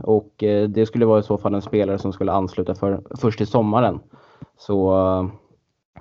och 0.04 0.43
eh, 0.43 0.70
det 0.70 0.86
skulle 0.86 1.06
vara 1.06 1.20
i 1.20 1.24
så 1.24 1.38
fall 1.38 1.54
en 1.54 1.62
spelare 1.62 1.97
som 1.97 2.14
skulle 2.14 2.32
ansluta 2.32 2.76
för, 2.76 3.02
först 3.20 3.38
till 3.38 3.47
sommaren. 3.47 3.99
Så 4.58 4.97
eh, 4.97 5.28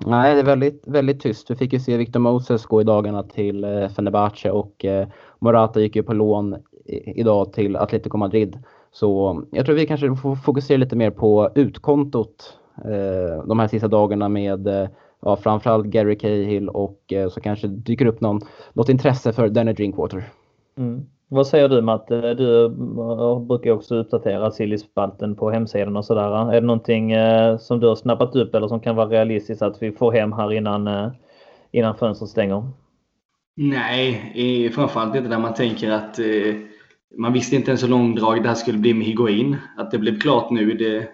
nej, 0.05 0.33
det 0.33 0.39
är 0.39 0.45
väldigt, 0.45 0.83
väldigt 0.87 1.21
tyst. 1.21 1.51
Vi 1.51 1.55
fick 1.55 1.73
ju 1.73 1.79
se 1.79 1.97
Victor 1.97 2.19
Moses 2.19 2.65
gå 2.65 2.81
i 2.81 2.83
dagarna 2.83 3.23
till 3.23 3.63
eh, 3.63 3.87
Fenerbahce 3.87 4.51
och 4.51 4.85
Morata 5.39 5.81
gick 5.81 5.95
ju 5.95 6.03
på 6.03 6.13
lån 6.13 6.55
idag 7.05 7.53
till 7.53 7.75
Atletico 7.75 8.17
Madrid. 8.17 8.59
Så 8.91 9.41
jag 9.51 9.65
tror 9.65 9.75
vi 9.75 9.87
kanske 9.87 10.15
får 10.15 10.35
fokusera 10.35 10.77
lite 10.77 10.95
mer 10.95 11.11
på 11.11 11.49
utkontot 11.55 12.57
de 13.45 13.59
här 13.59 13.67
sista 13.67 13.87
dagarna 13.87 14.29
med 14.29 14.89
ja, 15.21 15.35
framförallt 15.35 15.85
Gary 15.85 16.17
Cahill 16.17 16.69
och 16.69 17.13
så 17.31 17.41
kanske 17.41 17.67
dyker 17.67 18.05
upp 18.05 18.21
någon, 18.21 18.41
något 18.73 18.89
intresse 18.89 19.33
för 19.33 19.49
Danny 19.49 19.73
Drinkwater. 19.73 20.23
Mm. 20.77 21.05
Vad 21.33 21.47
säger 21.47 21.69
du 21.69 21.81
Matte? 21.81 22.33
Du 22.33 22.65
eh, 22.65 23.39
brukar 23.39 23.71
också 23.71 23.95
uppdatera 23.95 24.51
Sillyspalten 24.51 25.35
på 25.35 25.51
hemsidan 25.51 25.97
och 25.97 26.05
sådär. 26.05 26.51
Är 26.51 26.61
det 26.61 26.67
någonting 26.67 27.11
eh, 27.11 27.57
som 27.57 27.79
du 27.79 27.87
har 27.87 27.95
snappat 27.95 28.35
upp 28.35 28.55
eller 28.55 28.67
som 28.67 28.79
kan 28.79 28.95
vara 28.95 29.09
realistiskt 29.09 29.61
att 29.61 29.81
vi 29.81 29.91
får 29.91 30.11
hem 30.11 30.33
här 30.33 30.53
innan, 30.53 30.87
eh, 30.87 31.11
innan 31.71 31.97
fönstret 31.97 32.29
stänger? 32.29 32.63
Nej, 33.55 34.71
framförallt 34.75 35.15
inte 35.15 35.29
där 35.29 35.39
man 35.39 35.53
tänker 35.53 35.91
att 35.91 36.19
man 37.17 37.33
visste 37.33 37.55
inte 37.55 37.71
ens 37.71 37.83
hur 37.83 37.87
långdrag 37.87 38.43
det 38.43 38.47
här 38.47 38.55
skulle 38.55 38.77
bli 38.77 38.93
med 38.93 39.07
Higuain. 39.07 39.57
Att 39.77 39.91
det 39.91 39.97
blev 39.97 40.19
klart 40.19 40.51
nu, 40.51 40.73
det, 40.73 41.09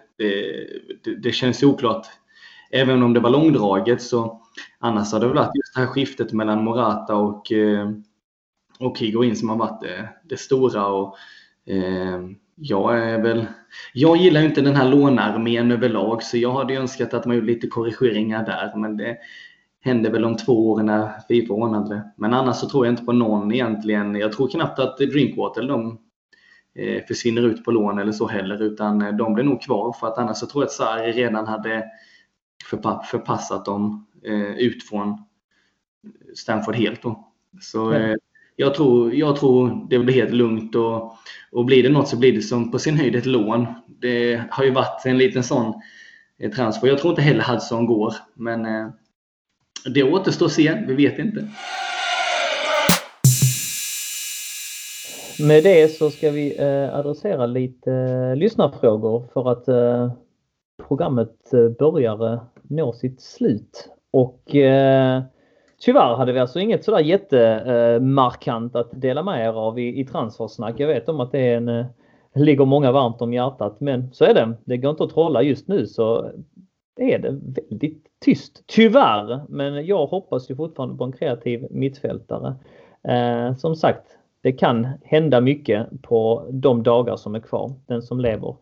det, 1.03 1.15
det 1.15 1.32
känns 1.32 1.63
oklart. 1.63 2.05
Även 2.72 3.03
om 3.03 3.13
det 3.13 3.20
var 3.20 3.30
långdraget 3.30 4.01
så 4.01 4.41
annars 4.80 5.13
har 5.13 5.20
det 5.20 5.28
varit 5.28 5.55
just 5.55 5.76
det 5.76 5.80
här 5.80 5.88
skiftet 5.88 6.34
mellan 6.34 6.63
Morata 6.63 7.15
och 7.15 7.51
och 8.80 8.99
Higuain 8.99 9.36
som 9.36 9.49
har 9.49 9.57
varit 9.57 9.82
det, 9.82 10.09
det 10.23 10.38
stora. 10.38 10.88
Och, 10.88 11.15
eh, 11.65 12.19
jag 12.55 12.99
är 12.99 13.21
väl... 13.21 13.45
Jag 13.93 14.17
gillar 14.17 14.41
inte 14.41 14.61
den 14.61 14.75
här 14.75 14.89
lånearmén 14.89 15.71
överlag 15.71 16.23
så 16.23 16.38
jag 16.38 16.51
hade 16.51 16.73
önskat 16.73 17.13
att 17.13 17.25
man 17.25 17.36
gjorde 17.36 17.47
lite 17.47 17.67
korrigeringar 17.67 18.45
där. 18.45 18.73
Men 18.75 18.97
det 18.97 19.17
händer 19.82 20.11
väl 20.11 20.25
om 20.25 20.38
två 20.38 20.71
år 20.71 20.84
när 20.84 21.11
Fifa 21.28 21.53
ordnade 21.53 21.95
det. 21.95 22.11
Men 22.17 22.34
annars 22.34 22.55
så 22.55 22.69
tror 22.69 22.86
jag 22.86 22.93
inte 22.93 23.05
på 23.05 23.11
någon 23.11 23.51
egentligen. 23.51 24.15
Jag 24.15 24.32
tror 24.32 24.47
knappt 24.47 24.80
att 24.80 24.97
Drinkwater 24.97 25.67
de 25.67 25.99
eh, 26.75 27.03
försvinner 27.07 27.41
ut 27.41 27.65
på 27.65 27.71
lån 27.71 27.99
eller 27.99 28.11
så 28.11 28.28
heller 28.28 28.61
utan 28.63 29.17
de 29.17 29.34
blir 29.34 29.43
nog 29.43 29.61
kvar 29.61 29.95
för 29.99 30.07
att 30.07 30.17
annars 30.17 30.38
så 30.38 30.47
tror 30.47 30.63
jag 30.63 30.67
att 30.67 30.73
Sarri 30.73 31.11
redan 31.11 31.47
hade 31.47 31.86
förpassat 33.11 33.65
dem 33.65 34.07
ut 34.57 34.84
från 34.84 35.23
Stanford 36.36 36.75
helt. 36.75 37.01
Då. 37.01 37.34
Så 37.61 37.91
mm 37.91 38.17
jag, 38.59 38.75
tror, 38.75 39.15
jag 39.15 39.35
tror 39.35 39.87
det 39.89 39.99
blir 39.99 40.13
helt 40.13 40.33
lugnt 40.33 40.75
och, 40.75 41.17
och 41.51 41.65
blir 41.65 41.83
det 41.83 41.89
något 41.89 42.07
så 42.07 42.17
blir 42.17 42.33
det 42.33 42.41
som 42.41 42.71
på 42.71 42.79
sin 42.79 42.97
höjd 42.97 43.15
ett 43.15 43.25
lån. 43.25 43.67
Det 43.87 44.41
har 44.49 44.63
ju 44.63 44.71
varit 44.71 45.05
en 45.05 45.17
liten 45.17 45.43
sån 45.43 45.81
eh, 46.39 46.51
transfer. 46.51 46.87
Jag 46.87 46.97
tror 46.97 47.11
inte 47.11 47.21
heller 47.21 47.43
Hudson 47.43 47.85
går, 47.85 48.13
men 48.33 48.65
eh, 48.65 48.87
det 49.93 50.03
återstår 50.03 50.45
att 50.45 50.51
se. 50.51 50.83
Vi 50.87 50.93
vet 50.93 51.19
inte. 51.19 51.47
Med 55.39 55.63
det 55.63 55.91
så 55.91 56.11
ska 56.11 56.31
vi 56.31 56.59
eh, 56.59 56.95
adressera 56.95 57.45
lite 57.45 58.35
lyssnarfrågor 58.35 59.27
för 59.33 59.51
att 59.51 59.65
programmet 60.87 61.51
börjar 61.79 62.39
nå 62.63 62.93
sitt 62.93 63.21
slut. 63.21 63.89
Och 64.11 64.55
tyvärr 65.82 66.15
hade 66.15 66.32
vi 66.32 66.39
alltså 66.39 66.59
inget 66.59 66.84
sådär 66.84 66.99
jättemarkant 66.99 68.75
att 68.75 68.89
dela 68.91 69.23
med 69.23 69.45
er 69.45 69.53
av 69.53 69.80
i, 69.80 69.99
i 69.99 70.05
transfersnack. 70.05 70.80
Jag 70.80 70.88
vet 70.88 71.09
om 71.09 71.19
att 71.19 71.32
det 71.32 71.39
är 71.39 71.57
en, 71.57 71.67
eh, 71.67 71.86
ligger 72.36 72.65
många 72.65 72.91
varmt 72.91 73.21
om 73.21 73.34
hjärtat 73.34 73.80
men 73.80 74.13
så 74.13 74.25
är 74.25 74.34
det. 74.34 74.53
Det 74.65 74.78
går 74.78 74.91
inte 74.91 75.03
att 75.03 75.13
trolla 75.13 75.41
just 75.41 75.67
nu 75.67 75.88
så 75.88 76.32
är 76.97 77.19
det 77.19 77.30
väldigt 77.30 78.07
tyst. 78.25 78.63
Tyvärr! 78.65 79.41
Men 79.49 79.86
jag 79.86 80.07
hoppas 80.07 80.51
ju 80.51 80.55
fortfarande 80.55 80.97
på 80.97 81.03
en 81.03 81.11
kreativ 81.11 81.67
mittfältare. 81.69 82.55
Eh, 83.03 83.55
som 83.55 83.75
sagt, 83.75 84.17
det 84.41 84.51
kan 84.51 84.88
hända 85.03 85.41
mycket 85.41 85.88
på 86.01 86.47
de 86.49 86.84
dagar 86.84 87.15
som 87.15 87.36
är 87.36 87.39
kvar. 87.39 87.73
Den 87.86 88.01
som 88.01 88.19
lever 88.19 88.55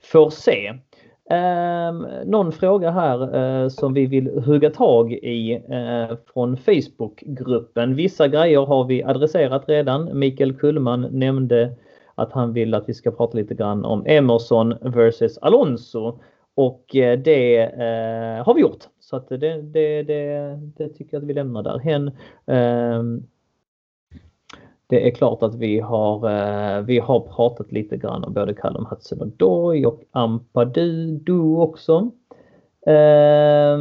får 0.00 0.30
se. 0.30 0.74
Eh, 1.30 1.92
någon 2.24 2.52
fråga 2.52 2.90
här 2.90 3.36
eh, 3.36 3.68
som 3.68 3.94
vi 3.94 4.06
vill 4.06 4.42
hugga 4.44 4.70
tag 4.70 5.12
i 5.12 5.52
eh, 5.52 6.16
från 6.32 6.56
Facebookgruppen. 6.56 7.94
Vissa 7.94 8.28
grejer 8.28 8.66
har 8.66 8.84
vi 8.84 9.02
adresserat 9.02 9.68
redan. 9.68 10.18
Mikael 10.18 10.52
Kullman 10.52 11.08
nämnde 11.10 11.74
att 12.14 12.32
han 12.32 12.52
vill 12.52 12.74
att 12.74 12.88
vi 12.88 12.94
ska 12.94 13.10
prata 13.10 13.36
lite 13.36 13.54
grann 13.54 13.84
om 13.84 14.06
Emerson 14.06 14.74
versus 14.80 15.38
Alonso. 15.38 16.18
Och 16.54 16.96
eh, 16.96 17.18
det 17.18 17.62
eh, 17.62 18.44
har 18.44 18.54
vi 18.54 18.60
gjort. 18.60 18.84
Så 19.00 19.16
att 19.16 19.28
det, 19.28 19.62
det, 19.62 20.02
det, 20.02 20.58
det 20.76 20.88
tycker 20.88 21.16
jag 21.16 21.22
att 21.22 21.28
vi 21.28 21.34
lämnar 21.34 21.62
därhen. 21.62 22.08
Eh, 22.46 23.02
det 24.90 25.06
är 25.06 25.10
klart 25.10 25.42
att 25.42 25.54
vi 25.54 25.80
har, 25.80 26.30
eh, 26.30 26.82
vi 26.82 26.98
har 26.98 27.20
pratat 27.20 27.72
lite 27.72 27.96
grann 27.96 28.24
om 28.24 28.32
både 28.32 28.54
Callum 28.54 28.86
Hudson-Odoi 28.86 29.86
och 29.86 30.02
Ampadu 30.10 31.18
också. 31.56 32.10
Eh, 32.86 33.78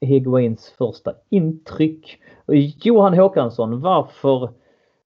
Higuains 0.00 0.74
första 0.78 1.14
intryck. 1.30 2.18
Johan 2.82 3.14
Håkansson, 3.14 3.80
varför 3.80 4.42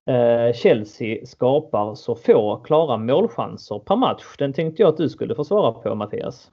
eh, 0.07 0.55
Chelsea 0.55 1.27
skapar 1.27 1.95
så 1.95 2.15
få 2.15 2.57
klara 2.57 2.97
målchanser 2.97 3.79
per 3.79 3.97
match? 3.97 4.25
Den 4.39 4.53
tänkte 4.53 4.83
jag 4.83 4.89
att 4.89 4.97
du 4.97 5.09
skulle 5.09 5.35
få 5.35 5.45
svara 5.45 5.73
på 5.73 5.95
Mattias. 5.95 6.51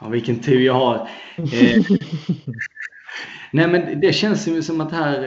Ja, 0.00 0.08
vilken 0.08 0.40
tur 0.40 0.60
jag 0.60 0.74
har. 0.74 0.94
Eh, 1.38 1.96
Nej, 3.52 3.68
men 3.68 4.00
det 4.00 4.12
känns 4.12 4.48
ju 4.48 4.62
som 4.62 4.80
att 4.80 4.90
det 4.90 4.96
här 4.96 5.20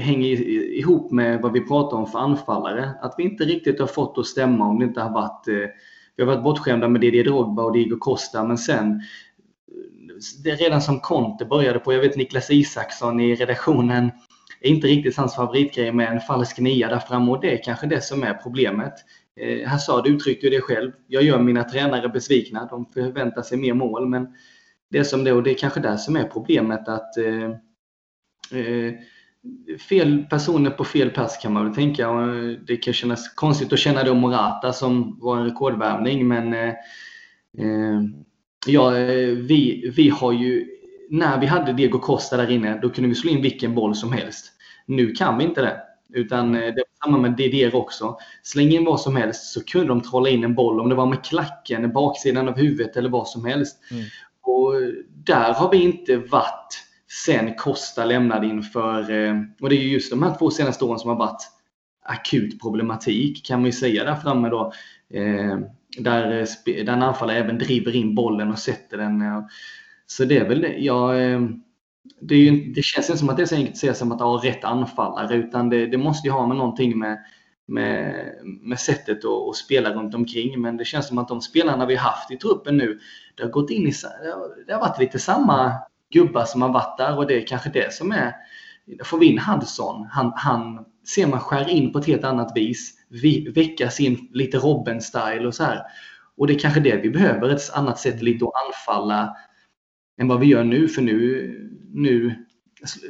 hänger 0.00 0.36
ihop 0.78 1.10
med 1.10 1.40
vad 1.40 1.52
vi 1.52 1.60
pratar 1.60 1.96
om 1.96 2.06
för 2.06 2.18
anfallare. 2.18 2.90
Att 3.00 3.14
vi 3.18 3.22
inte 3.22 3.44
riktigt 3.44 3.80
har 3.80 3.86
fått 3.86 4.18
att 4.18 4.26
stämma 4.26 4.66
om 4.68 4.78
det 4.78 4.84
inte 4.84 5.00
har 5.00 5.10
varit... 5.10 5.48
Eh, 5.48 5.70
vi 6.16 6.22
har 6.22 6.26
varit 6.26 6.44
bortskämda 6.44 6.88
med 6.88 7.00
Didier 7.00 7.24
Drogba 7.24 7.62
och 7.62 7.72
Diego 7.72 7.96
Costa, 7.98 8.44
men 8.44 8.58
sen 8.58 9.00
det 10.44 10.50
är 10.50 10.56
redan 10.56 10.82
som 10.82 11.00
Conte 11.00 11.44
började 11.44 11.78
på, 11.78 11.92
jag 11.92 12.00
vet 12.00 12.16
Niklas 12.16 12.50
Isaksson 12.50 13.20
i 13.20 13.34
redaktionen, 13.34 14.10
är 14.60 14.70
inte 14.70 14.86
riktigt 14.86 15.16
hans 15.16 15.34
favoritgrej 15.34 15.92
med 15.92 16.12
en 16.12 16.20
falsk 16.20 16.58
nia 16.58 16.88
där 16.88 16.98
framme 16.98 17.30
och 17.30 17.40
det 17.40 17.58
är 17.58 17.62
kanske 17.62 17.86
det 17.86 18.00
som 18.00 18.22
är 18.22 18.34
problemet. 18.34 18.94
Eh, 19.40 19.68
Hazard 19.68 20.06
uttryckte 20.06 20.46
ju 20.46 20.50
det 20.50 20.60
själv. 20.60 20.92
Jag 21.06 21.22
gör 21.22 21.38
mina 21.38 21.64
tränare 21.64 22.08
besvikna. 22.08 22.66
De 22.70 22.86
förväntar 22.94 23.42
sig 23.42 23.58
mer 23.58 23.74
mål, 23.74 24.08
men 24.08 24.28
det 24.90 24.98
är 24.98 25.04
som 25.04 25.24
det 25.24 25.32
och 25.32 25.42
det 25.42 25.50
är 25.50 25.58
kanske 25.58 25.80
det 25.80 25.98
som 25.98 26.16
är 26.16 26.24
problemet 26.24 26.88
att 26.88 27.16
eh, 27.16 27.50
eh, 28.60 28.94
fel 29.88 30.24
personer 30.30 30.70
på 30.70 30.84
fel 30.84 31.10
plats 31.10 31.36
kan 31.42 31.52
man 31.52 31.64
väl 31.64 31.74
tänka. 31.74 32.10
Det 32.66 32.76
kan 32.76 32.94
kännas 32.94 33.34
konstigt 33.34 33.72
att 33.72 33.78
känna 33.78 34.04
det 34.04 34.10
om 34.10 34.18
Morata 34.18 34.72
som 34.72 35.18
var 35.20 35.36
en 35.36 35.44
rekordvärvning 35.44 36.28
men 36.28 36.54
eh, 36.54 36.68
eh 37.58 38.02
ja, 38.66 38.96
eh, 38.96 39.28
vi, 39.28 39.92
vi 39.96 40.08
har 40.08 40.32
ju 40.32 40.66
när 41.10 41.40
vi 41.40 41.46
hade 41.46 41.72
Diego 41.72 41.98
Costa 41.98 42.36
där 42.36 42.50
inne, 42.50 42.78
då 42.82 42.90
kunde 42.90 43.08
vi 43.08 43.14
slå 43.14 43.30
in 43.30 43.42
vilken 43.42 43.74
boll 43.74 43.94
som 43.94 44.12
helst. 44.12 44.52
Nu 44.86 45.12
kan 45.12 45.38
vi 45.38 45.44
inte 45.44 45.62
det. 45.62 45.80
Utan 46.14 46.52
det 46.52 46.60
var 46.60 47.04
samma 47.06 47.18
med 47.18 47.36
Didier 47.36 47.74
också. 47.74 48.16
Släng 48.42 48.72
in 48.72 48.84
vad 48.84 49.00
som 49.00 49.16
helst 49.16 49.52
så 49.52 49.64
kunde 49.64 49.88
de 49.88 50.00
trolla 50.00 50.28
in 50.28 50.44
en 50.44 50.54
boll, 50.54 50.80
om 50.80 50.88
det 50.88 50.94
var 50.94 51.06
med 51.06 51.24
klacken, 51.24 51.92
baksidan 51.92 52.48
av 52.48 52.56
huvudet 52.56 52.96
eller 52.96 53.10
vad 53.10 53.28
som 53.28 53.44
helst. 53.44 53.78
Mm. 53.90 54.04
Och 54.42 54.72
där 55.24 55.52
har 55.52 55.70
vi 55.70 55.82
inte 55.82 56.16
varit 56.16 56.83
sen 57.14 57.54
Costa 57.54 58.04
lämnade 58.04 58.46
inför, 58.46 59.10
eh, 59.10 59.34
och 59.60 59.70
det 59.70 59.76
är 59.76 59.80
just 59.80 60.10
de 60.10 60.22
här 60.22 60.34
två 60.38 60.50
senaste 60.50 60.84
åren 60.84 60.98
som 60.98 61.10
har 61.10 61.16
varit 61.16 61.50
akut 62.02 62.60
problematik 62.60 63.46
kan 63.46 63.60
man 63.60 63.66
ju 63.66 63.72
säga 63.72 64.04
där 64.04 64.16
framme 64.16 64.48
då. 64.48 64.72
Eh, 65.14 65.58
där, 65.98 66.40
eh, 66.40 66.46
där 66.84 66.92
en 66.92 67.02
anfallare 67.02 67.38
även 67.38 67.58
driver 67.58 67.96
in 67.96 68.14
bollen 68.14 68.50
och 68.50 68.58
sätter 68.58 68.98
den. 68.98 69.22
Så 70.06 70.24
det 70.24 70.38
är 70.38 70.48
väl 70.48 70.60
det. 70.60 70.76
Ja, 70.78 71.12
det, 72.20 72.36
ju, 72.36 72.72
det 72.72 72.82
känns 72.82 73.08
inte 73.08 73.18
som 73.18 73.28
att 73.28 73.36
det 73.36 73.42
är 73.42 73.46
så 73.46 73.54
enkelt 73.54 73.72
att 73.72 73.78
säga 73.78 73.94
som 73.94 74.12
att 74.12 74.20
ha 74.20 74.44
rätt 74.44 74.64
anfallare 74.64 75.36
utan 75.36 75.70
det, 75.70 75.86
det 75.86 75.98
måste 75.98 76.28
ju 76.28 76.32
ha 76.32 76.46
med 76.46 76.56
någonting 76.56 76.98
med, 76.98 77.18
med, 77.66 78.24
med 78.42 78.78
sättet 78.78 79.24
att, 79.24 79.48
att, 79.48 79.56
spela 79.56 79.90
runt 79.94 80.14
omkring. 80.14 80.60
Men 80.60 80.76
det 80.76 80.84
känns 80.84 81.08
som 81.08 81.18
att 81.18 81.28
de 81.28 81.40
spelarna 81.40 81.86
vi 81.86 81.96
haft 81.96 82.30
i 82.30 82.36
truppen 82.36 82.76
nu, 82.76 82.98
det 83.34 83.42
har 83.42 83.50
gått 83.50 83.70
in 83.70 83.86
i, 83.86 83.92
det 84.66 84.72
har 84.72 84.80
varit 84.80 85.00
lite 85.00 85.18
samma 85.18 85.72
gubbar 86.14 86.44
som 86.44 86.62
har 86.62 86.68
varit 86.72 86.98
där 86.98 87.18
och 87.18 87.26
det 87.26 87.42
är 87.42 87.46
kanske 87.46 87.70
det 87.70 87.94
som 87.94 88.12
är 88.12 88.32
Får 89.04 89.18
vi 89.18 89.26
in 89.26 89.38
Hudson, 89.38 90.06
han, 90.10 90.32
han 90.36 90.84
ser 91.08 91.26
man 91.26 91.40
skär 91.40 91.68
in 91.68 91.92
på 91.92 91.98
ett 91.98 92.06
helt 92.06 92.24
annat 92.24 92.52
vis. 92.54 92.92
Vi, 93.08 93.52
väckas 93.54 94.00
in 94.00 94.28
lite 94.32 94.58
Robben-style 94.58 95.46
och 95.46 95.54
så 95.54 95.64
här. 95.64 95.82
Och 96.36 96.46
det 96.46 96.54
är 96.54 96.58
kanske 96.58 96.80
det 96.80 96.96
vi 96.96 97.10
behöver, 97.10 97.48
ett 97.48 97.74
annat 97.74 97.98
sätt 97.98 98.22
lite 98.22 98.44
att 98.44 98.52
anfalla 98.66 99.36
än 100.20 100.28
vad 100.28 100.40
vi 100.40 100.46
gör 100.46 100.64
nu. 100.64 100.88
För 100.88 101.02
nu, 101.02 101.70
nu 101.92 102.44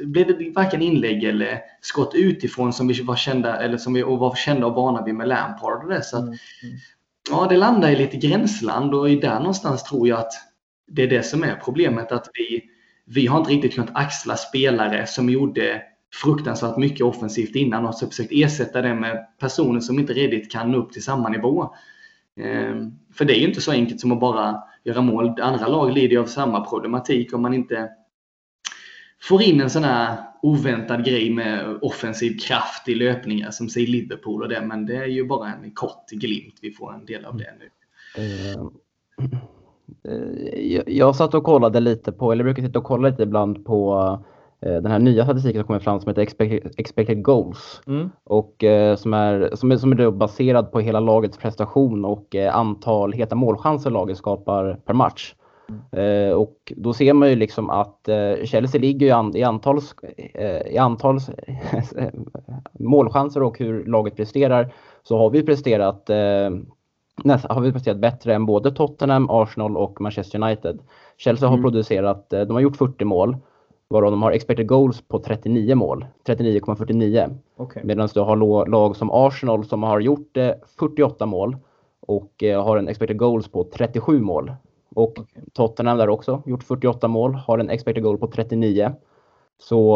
blev 0.01 0.27
det 0.27 0.51
varken 0.55 0.81
inlägg 0.81 1.23
eller 1.23 1.59
skott 1.81 2.11
utifrån 2.15 2.73
som 2.73 2.87
vi 2.87 3.01
var 3.01 3.15
kända, 3.15 3.59
eller 3.59 3.77
som 3.77 3.93
vi 3.93 4.01
var 4.01 4.35
kända 4.35 4.67
och 4.67 4.75
vana 4.75 5.03
vid 5.03 5.15
med 5.15 5.27
Lampard. 5.27 5.83
Och 5.83 5.89
det. 5.89 6.03
Så 6.03 6.17
att, 6.17 6.23
mm. 6.23 6.37
mm. 6.63 6.77
Ja, 7.29 7.47
det 7.49 7.57
landar 7.57 7.89
i 7.89 7.95
lite 7.95 8.17
gränsland 8.17 8.93
och 8.93 9.09
där 9.09 9.39
någonstans 9.39 9.83
tror 9.83 10.07
jag 10.07 10.19
att 10.19 10.33
det 10.87 11.03
är 11.03 11.07
det 11.07 11.23
som 11.23 11.43
är 11.43 11.55
problemet. 11.63 12.11
Att 12.11 12.29
vi, 12.33 12.69
vi 13.05 13.27
har 13.27 13.39
inte 13.39 13.51
riktigt 13.51 13.75
kunnat 13.75 13.91
axla 13.93 14.35
spelare 14.35 15.07
som 15.07 15.29
gjorde 15.29 15.81
fruktansvärt 16.13 16.77
mycket 16.77 17.05
offensivt 17.05 17.55
innan 17.55 17.85
och 17.85 17.95
så 17.95 18.07
försökt 18.07 18.31
ersätta 18.31 18.81
det 18.81 18.95
med 18.95 19.27
personer 19.39 19.79
som 19.79 19.99
inte 19.99 20.13
riktigt 20.13 20.51
kan 20.51 20.71
nå 20.71 20.77
upp 20.77 20.91
till 20.91 21.03
samma 21.03 21.29
nivå. 21.29 21.75
Ehm, 22.39 22.91
för 23.13 23.25
det 23.25 23.37
är 23.37 23.39
ju 23.39 23.47
inte 23.47 23.61
så 23.61 23.71
enkelt 23.71 24.01
som 24.01 24.11
att 24.11 24.19
bara 24.19 24.63
göra 24.83 25.01
mål. 25.01 25.41
Andra 25.41 25.67
lag 25.67 25.93
lider 25.93 26.09
ju 26.09 26.21
av 26.21 26.25
samma 26.25 26.69
problematik 26.69 27.33
om 27.33 27.41
man 27.41 27.53
inte 27.53 27.89
får 29.21 29.41
in 29.41 29.61
en 29.61 29.69
sån 29.69 29.83
här 29.83 30.17
oväntad 30.41 31.05
grej 31.05 31.29
med 31.29 31.77
offensiv 31.81 32.37
kraft 32.37 32.89
i 32.89 32.95
löpningar 32.95 33.51
som 33.51 33.69
säger 33.69 33.87
Liverpool 33.87 34.41
och 34.41 34.49
det. 34.49 34.61
Men 34.61 34.85
det 34.85 34.95
är 34.95 35.05
ju 35.05 35.25
bara 35.25 35.53
en 35.53 35.71
kort 35.71 36.09
glimt 36.09 36.55
vi 36.61 36.71
får 36.71 36.93
en 36.93 37.05
del 37.05 37.25
av 37.25 37.37
det 37.37 37.53
nu. 37.59 37.69
Ehm. 38.23 38.71
Eh, 40.03 40.81
jag 40.87 41.15
satt 41.15 41.33
och 41.33 41.43
kollade 41.43 41.79
lite 41.79 42.11
på, 42.11 42.31
eller 42.31 42.43
brukar 42.43 42.63
sitta 42.63 42.79
och 42.79 42.85
kolla 42.85 43.09
lite 43.09 43.23
ibland 43.23 43.65
på 43.65 43.99
eh, 44.61 44.73
den 44.73 44.91
här 44.91 44.99
nya 44.99 45.23
statistiken 45.23 45.61
som 45.61 45.67
kommer 45.67 45.79
fram 45.79 45.99
som 45.99 46.09
heter 46.09 46.21
expected, 46.21 46.71
expected 46.77 47.23
goals. 47.23 47.81
Mm. 47.87 48.09
Och 48.23 48.63
eh, 48.63 48.95
som 48.95 49.13
är, 49.13 49.49
som 49.53 49.71
är, 49.71 49.77
som 49.77 49.91
är 49.91 50.11
baserad 50.11 50.71
på 50.71 50.79
hela 50.79 50.99
lagets 50.99 51.37
prestation 51.37 52.05
och 52.05 52.35
antal 52.35 53.13
heta 53.13 53.35
målchanser 53.35 53.89
laget 53.89 54.17
skapar 54.17 54.79
per 54.85 54.93
match. 54.93 55.35
Eh, 55.91 56.33
och 56.33 56.73
då 56.75 56.93
ser 56.93 57.13
man 57.13 57.29
ju 57.29 57.35
liksom 57.35 57.69
att 57.69 58.09
Chelsea 58.43 58.81
ligger 58.81 59.07
i, 59.07 59.11
an, 59.11 59.35
i 59.35 59.43
antal, 59.43 59.79
i 60.65 60.77
antal 60.77 61.19
målchanser 62.79 63.43
och 63.43 63.59
hur 63.59 63.85
laget 63.85 64.15
presterar 64.15 64.73
så 65.03 65.17
har 65.17 65.29
vi 65.29 65.43
presterat 65.43 66.09
nästan, 67.23 67.55
har 67.55 67.61
vi 67.61 67.71
presterat 67.71 67.97
bättre 67.97 68.35
än 68.35 68.45
både 68.45 68.71
Tottenham, 68.71 69.29
Arsenal 69.29 69.77
och 69.77 70.01
Manchester 70.01 70.43
United. 70.43 70.79
Chelsea 71.17 71.49
har 71.49 71.57
mm. 71.57 71.63
producerat, 71.63 72.29
de 72.29 72.51
har 72.51 72.59
gjort 72.59 72.77
40 72.77 73.05
mål 73.05 73.37
varav 73.87 74.11
de 74.11 74.23
har 74.23 74.31
expected 74.31 74.67
goals 74.67 75.01
på 75.01 75.19
39 75.19 75.75
mål, 75.75 76.05
39,49. 76.27 77.37
Okay. 77.57 77.83
Medan 77.83 78.09
du 78.13 78.19
har 78.19 78.65
lag 78.69 78.95
som 78.95 79.11
Arsenal 79.11 79.65
som 79.65 79.83
har 79.83 79.99
gjort 79.99 80.37
48 80.79 81.25
mål 81.25 81.57
och 81.99 82.43
har 82.63 82.77
en 82.77 82.87
expected 82.87 83.17
goals 83.17 83.47
på 83.47 83.63
37 83.63 84.21
mål. 84.21 84.53
Och 84.95 85.15
Tottenham 85.53 85.97
där 85.97 86.09
också, 86.09 86.43
gjort 86.45 86.63
48 86.63 87.07
mål, 87.07 87.33
har 87.33 87.59
en 87.59 87.69
expected 87.69 88.03
goal 88.03 88.17
på 88.17 88.27
39. 88.27 88.91
Så, 89.57 89.93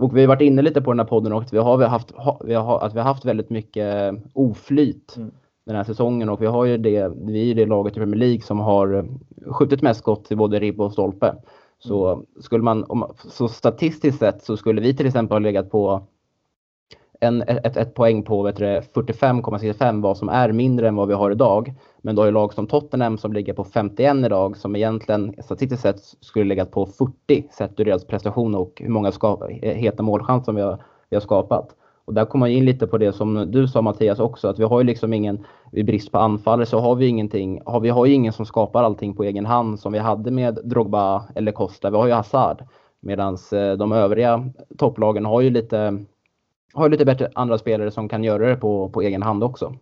och 0.00 0.16
vi 0.16 0.20
har 0.20 0.28
varit 0.28 0.42
inne 0.42 0.62
lite 0.62 0.82
på 0.82 0.92
den 0.92 0.98
här 0.98 1.06
podden 1.06 1.32
och 1.32 1.44
vi 1.52 1.58
har 1.58 1.86
haft, 1.86 2.12
vi 2.44 2.54
har, 2.54 2.80
att 2.80 2.94
vi 2.94 2.98
har 2.98 3.06
haft 3.06 3.24
väldigt 3.24 3.50
mycket 3.50 4.14
oflyt 4.32 5.16
mm. 5.16 5.30
Den 5.66 5.76
här 5.76 5.84
säsongen 5.84 6.28
och 6.28 6.42
vi 6.42 6.46
har 6.46 6.64
ju 6.64 6.78
det, 6.78 7.12
vi 7.16 7.50
är 7.50 7.54
det 7.54 7.66
laget 7.66 7.92
i 7.92 8.00
Premier 8.00 8.16
League 8.16 8.42
som 8.42 8.58
har 8.58 9.08
skjutit 9.46 9.82
mest 9.82 10.00
skott 10.00 10.24
till 10.24 10.36
både 10.36 10.58
ribb 10.58 10.80
och 10.80 10.92
stolpe. 10.92 11.34
Så, 11.78 12.12
mm. 12.12 12.26
skulle 12.40 12.64
man, 12.64 13.04
så 13.16 13.48
statistiskt 13.48 14.18
sett 14.18 14.42
så 14.42 14.56
skulle 14.56 14.80
vi 14.80 14.96
till 14.96 15.06
exempel 15.06 15.34
ha 15.34 15.38
legat 15.38 15.70
på 15.70 16.06
en, 17.20 17.42
ett, 17.42 17.76
ett 17.76 17.94
poäng 17.94 18.22
på 18.22 18.48
45,65 18.48 20.02
vad 20.02 20.16
som 20.16 20.28
är 20.28 20.52
mindre 20.52 20.88
än 20.88 20.96
vad 20.96 21.08
vi 21.08 21.14
har 21.14 21.30
idag. 21.30 21.74
Men 21.98 22.14
då 22.14 22.22
har 22.22 22.26
ju 22.26 22.32
lag 22.32 22.54
som 22.54 22.66
Tottenham 22.66 23.18
som 23.18 23.32
ligger 23.32 23.54
på 23.54 23.64
51 23.64 24.16
idag 24.16 24.56
som 24.56 24.76
egentligen 24.76 25.34
statistiskt 25.44 25.82
sett 25.82 26.00
skulle 26.20 26.44
legat 26.44 26.70
på 26.70 26.86
40 26.86 27.48
sett 27.52 27.80
ur 27.80 27.84
deras 27.84 28.06
prestation 28.06 28.54
och 28.54 28.72
hur 28.76 28.90
många 28.90 29.12
ska, 29.12 29.46
heta 29.62 30.02
målchanser 30.02 30.52
vi 30.52 30.60
har, 30.60 30.78
vi 31.10 31.16
har 31.16 31.20
skapat. 31.20 31.74
Och 32.06 32.14
där 32.14 32.24
kommer 32.24 32.46
man 32.46 32.50
in 32.50 32.64
lite 32.64 32.86
på 32.86 32.98
det 32.98 33.12
som 33.12 33.50
du 33.50 33.68
sa 33.68 33.82
Mattias 33.82 34.18
också, 34.18 34.48
att 34.48 34.58
vi 34.58 34.64
har 34.64 34.80
ju 34.80 34.86
liksom 34.86 35.12
ingen, 35.12 35.44
i 35.72 35.82
brist 35.82 36.12
på 36.12 36.18
anfallare 36.18 36.66
så 36.66 36.78
har 36.78 36.94
vi 36.94 37.06
ingenting, 37.06 37.60
har, 37.66 37.80
vi 37.80 37.88
har 37.88 38.06
ju 38.06 38.12
ingen 38.12 38.32
som 38.32 38.46
skapar 38.46 38.84
allting 38.84 39.14
på 39.14 39.24
egen 39.24 39.46
hand 39.46 39.80
som 39.80 39.92
vi 39.92 39.98
hade 39.98 40.30
med 40.30 40.58
Drogba 40.64 41.24
eller 41.34 41.52
Costa. 41.52 41.90
Vi 41.90 41.96
har 41.96 42.06
ju 42.06 42.12
Hazard. 42.12 42.64
Medan 43.00 43.36
eh, 43.52 43.72
de 43.72 43.92
övriga 43.92 44.50
topplagen 44.78 45.24
har 45.24 45.40
ju 45.40 45.50
lite, 45.50 46.04
har 46.74 46.88
lite 46.88 47.04
bättre 47.04 47.30
andra 47.34 47.58
spelare 47.58 47.90
som 47.90 48.08
kan 48.08 48.24
göra 48.24 48.48
det 48.48 48.56
på, 48.56 48.88
på 48.88 49.02
egen 49.02 49.22
hand 49.22 49.44
också. 49.44 49.74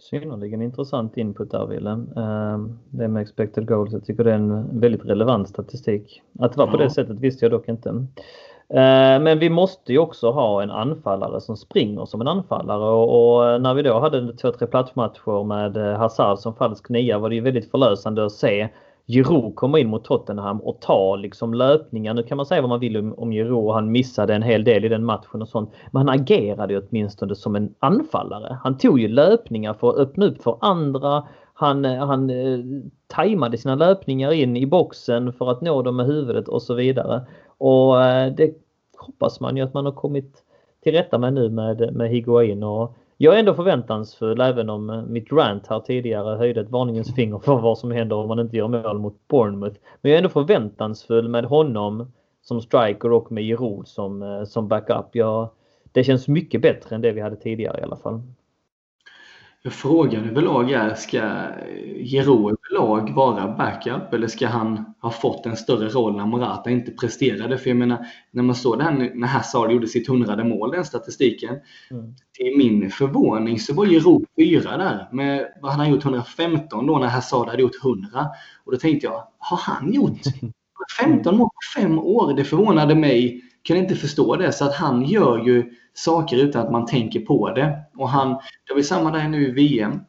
Synnerligen 0.00 0.62
intressant 0.62 1.16
input 1.16 1.50
där 1.50 1.66
Willem. 1.66 2.12
Ehm, 2.16 2.78
det 2.90 3.08
med 3.08 3.22
expected 3.22 3.68
goals, 3.68 3.92
jag 3.92 4.04
tycker 4.04 4.24
det 4.24 4.30
är 4.30 4.34
en 4.34 4.80
väldigt 4.80 5.04
relevant 5.04 5.48
statistik. 5.48 6.22
Att 6.38 6.52
det 6.52 6.58
var 6.58 6.66
på 6.66 6.76
det 6.76 6.90
sättet 6.90 7.20
visste 7.20 7.44
jag 7.44 7.52
dock 7.52 7.68
inte. 7.68 8.06
Eh, 8.70 9.20
men 9.22 9.38
vi 9.38 9.50
måste 9.50 9.92
ju 9.92 9.98
också 9.98 10.30
ha 10.30 10.62
en 10.62 10.70
anfallare 10.70 11.40
som 11.40 11.56
springer 11.56 12.04
som 12.04 12.20
en 12.20 12.28
anfallare 12.28 12.90
och 12.90 13.60
när 13.60 13.74
vi 13.74 13.82
då 13.82 13.98
hade 13.98 14.32
två, 14.36 14.52
tre 14.52 14.66
platsmatcher 14.66 15.44
med 15.44 15.76
eh, 15.76 15.98
Hazard 15.98 16.38
som 16.38 16.54
falsk 16.54 16.88
nia 16.88 17.18
var 17.18 17.28
det 17.28 17.34
ju 17.34 17.40
väldigt 17.40 17.70
förlösande 17.70 18.26
att 18.26 18.32
se 18.32 18.68
Giroud 19.08 19.54
komma 19.54 19.78
in 19.78 19.88
mot 19.88 20.04
Tottenham 20.04 20.60
och 20.60 20.80
ta 20.80 21.16
liksom 21.16 21.54
löpningar. 21.54 22.14
Nu 22.14 22.22
kan 22.22 22.36
man 22.36 22.46
säga 22.46 22.60
vad 22.60 22.68
man 22.68 22.80
vill 22.80 22.96
om, 22.96 23.14
om 23.18 23.30
Giroud. 23.30 23.74
Han 23.74 23.92
missade 23.92 24.34
en 24.34 24.42
hel 24.42 24.64
del 24.64 24.84
i 24.84 24.88
den 24.88 25.04
matchen 25.04 25.42
och 25.42 25.48
sånt. 25.48 25.72
Men 25.90 26.08
han 26.08 26.20
agerade 26.20 26.74
ju 26.74 26.82
åtminstone 26.88 27.34
som 27.34 27.56
en 27.56 27.74
anfallare. 27.78 28.58
Han 28.62 28.78
tog 28.78 29.00
ju 29.00 29.08
löpningar 29.08 29.74
för 29.74 29.88
att 29.88 29.96
öppna 29.96 30.26
upp 30.26 30.42
för 30.42 30.58
andra. 30.60 31.24
Han, 31.54 31.84
eh, 31.84 32.06
han 32.06 32.30
eh, 32.30 32.58
tajmade 33.06 33.58
sina 33.58 33.74
löpningar 33.74 34.32
in 34.32 34.56
i 34.56 34.66
boxen 34.66 35.32
för 35.32 35.50
att 35.50 35.60
nå 35.60 35.82
dem 35.82 35.96
med 35.96 36.06
huvudet 36.06 36.48
och 36.48 36.62
så 36.62 36.74
vidare. 36.74 37.26
Och 37.58 38.04
eh, 38.04 38.32
det 38.32 38.54
hoppas 38.96 39.40
man 39.40 39.56
ju 39.56 39.62
att 39.62 39.74
man 39.74 39.84
har 39.84 39.92
kommit 39.92 40.44
till 40.80 40.92
rätta 40.92 41.18
med 41.18 41.32
nu 41.32 41.48
med, 41.48 41.94
med 41.94 42.10
Higuain 42.10 42.62
och 42.62 42.96
jag 43.20 43.34
är 43.34 43.38
ändå 43.38 43.54
förväntansfull 43.54 44.40
även 44.40 44.70
om 44.70 44.90
eh, 44.90 45.02
mitt 45.02 45.32
rant 45.32 45.66
här 45.66 45.80
tidigare 45.80 46.36
höjde 46.36 46.60
ett 46.60 46.70
varningens 46.70 47.14
finger 47.14 47.38
för 47.38 47.56
vad 47.56 47.78
som 47.78 47.90
händer 47.90 48.16
om 48.16 48.28
man 48.28 48.38
inte 48.38 48.56
gör 48.56 48.68
mål 48.68 48.98
mot 48.98 49.28
Bournemouth. 49.28 49.76
Men 50.00 50.10
jag 50.10 50.16
är 50.16 50.18
ändå 50.18 50.28
förväntansfull 50.28 51.28
med 51.28 51.44
honom 51.44 52.12
som 52.42 52.60
striker 52.60 53.12
och 53.12 53.32
med 53.32 53.44
Giroud 53.44 53.88
som, 53.88 54.22
eh, 54.22 54.44
som 54.44 54.68
backup. 54.68 55.06
Jag, 55.12 55.48
det 55.92 56.04
känns 56.04 56.28
mycket 56.28 56.62
bättre 56.62 56.96
än 56.96 57.02
det 57.02 57.12
vi 57.12 57.20
hade 57.20 57.36
tidigare 57.36 57.80
i 57.80 57.82
alla 57.82 57.96
fall. 57.96 58.22
Frågan 59.64 60.24
överlag 60.24 60.70
är, 60.70 60.94
ska 60.94 61.20
Giroud 62.04 62.56
överlag 62.70 63.14
vara 63.14 63.56
backup 63.56 64.12
eller 64.12 64.26
ska 64.26 64.46
han 64.46 64.94
ha 65.00 65.10
fått 65.10 65.46
en 65.46 65.56
större 65.56 65.88
roll 65.88 66.16
när 66.16 66.26
Morata 66.26 66.70
inte 66.70 66.90
presterade? 66.90 67.58
För 67.58 67.70
jag 67.70 67.76
menar, 67.76 68.06
när 68.30 68.42
man 68.42 68.54
såg 68.54 68.78
det 68.78 68.84
här 68.84 69.12
när 69.14 69.28
Hazard 69.28 69.72
gjorde 69.72 69.86
sitt 69.86 70.08
hundrade 70.08 70.44
mål, 70.44 70.70
den 70.70 70.84
statistiken. 70.84 71.56
Mm. 71.90 72.14
Till 72.32 72.58
min 72.58 72.90
förvåning 72.90 73.58
så 73.58 73.74
var 73.74 73.86
Giroud 73.86 74.26
fyra 74.36 74.76
där. 74.76 75.08
Men 75.12 75.44
han 75.62 75.80
hade 75.80 75.90
gjort 75.90 76.04
115 76.04 76.86
då 76.86 76.98
när 76.98 77.08
Hazard 77.08 77.48
hade 77.48 77.62
gjort 77.62 77.84
100. 77.84 78.08
Och 78.64 78.72
då 78.72 78.78
tänkte 78.78 79.06
jag, 79.06 79.24
har 79.38 79.56
han 79.56 79.92
gjort 79.92 80.20
15 81.00 81.36
mål 81.36 81.48
på 81.48 81.80
fem 81.80 81.98
år? 81.98 82.34
Det 82.34 82.44
förvånade 82.44 82.94
mig. 82.94 83.47
Kunde 83.66 83.82
inte 83.82 83.94
förstå 83.94 84.36
det. 84.36 84.52
Så 84.52 84.64
att 84.64 84.74
han 84.74 85.04
gör 85.04 85.46
ju 85.46 85.72
saker 85.94 86.36
utan 86.36 86.66
att 86.66 86.72
man 86.72 86.86
tänker 86.86 87.20
på 87.20 87.50
det. 87.50 87.78
Och 87.96 88.08
han, 88.08 88.28
det 88.68 88.74
var 88.74 88.82
samma 88.82 89.10
där 89.10 89.28
nu 89.28 89.48
i 89.48 89.50
VM. 89.50 90.00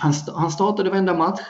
Han, 0.00 0.12
han 0.36 0.50
startade 0.50 0.90
varenda 0.90 1.14
match. 1.14 1.40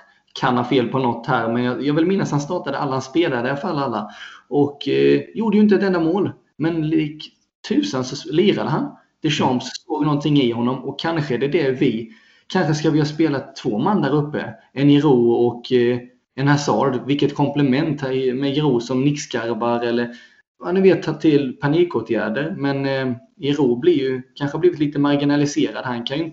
Kan 0.41 0.57
ha 0.57 0.65
fel 0.65 0.89
på 0.89 0.99
något 0.99 1.27
här, 1.27 1.53
men 1.53 1.65
jag, 1.65 1.87
jag 1.87 1.95
vill 1.95 2.07
minnas 2.07 2.29
att 2.29 2.33
han 2.33 2.41
startade 2.41 2.79
alla, 2.79 2.93
han 2.93 3.03
spelade 3.03 3.49
i 3.49 3.51
alla 3.51 3.61
fall 3.61 3.79
alla. 3.79 4.11
Och 4.49 4.89
eh, 4.89 5.21
gjorde 5.35 5.57
ju 5.57 5.63
inte 5.63 5.75
ett 5.75 5.83
enda 5.83 6.01
mål. 6.01 6.31
Men 6.57 6.89
lik 6.89 7.33
tusan 7.69 8.05
så 8.05 8.33
lirade 8.33 8.71
han. 8.71 8.97
Deschamps 9.23 9.67
såg 9.87 10.05
någonting 10.05 10.41
i 10.41 10.53
honom 10.53 10.85
och 10.85 10.99
kanske 10.99 11.37
det 11.37 11.47
är 11.47 11.53
det 11.53 11.71
vi 11.71 12.13
Kanske 12.49 12.75
ska 12.75 12.91
vi 12.91 12.99
ha 12.99 13.07
spelat 13.07 13.57
två 13.57 13.79
man 13.79 14.03
där 14.03 14.15
uppe. 14.15 14.55
En 14.73 14.91
Giro 14.91 15.31
och 15.31 15.73
eh, 15.73 15.99
en 16.35 16.49
Hazard. 16.49 17.07
Vilket 17.07 17.35
komplement 17.35 18.03
med 18.35 18.55
Giro 18.55 18.81
som 18.81 19.05
nickskarvar 19.05 19.81
eller 19.81 20.15
ja, 20.65 20.73
ni 20.73 20.81
vet 20.81 21.03
ta 21.03 21.13
till 21.13 21.57
panikåtgärder. 21.61 22.55
Men 22.57 22.87
eh, 22.87 23.17
Iro 23.37 23.77
blir 23.77 23.99
ju 23.99 24.23
kanske 24.35 24.59
blivit 24.59 24.79
lite 24.79 24.99
marginaliserad. 24.99 25.85
Han 25.85 26.05
kan 26.05 26.19
ju, 26.19 26.31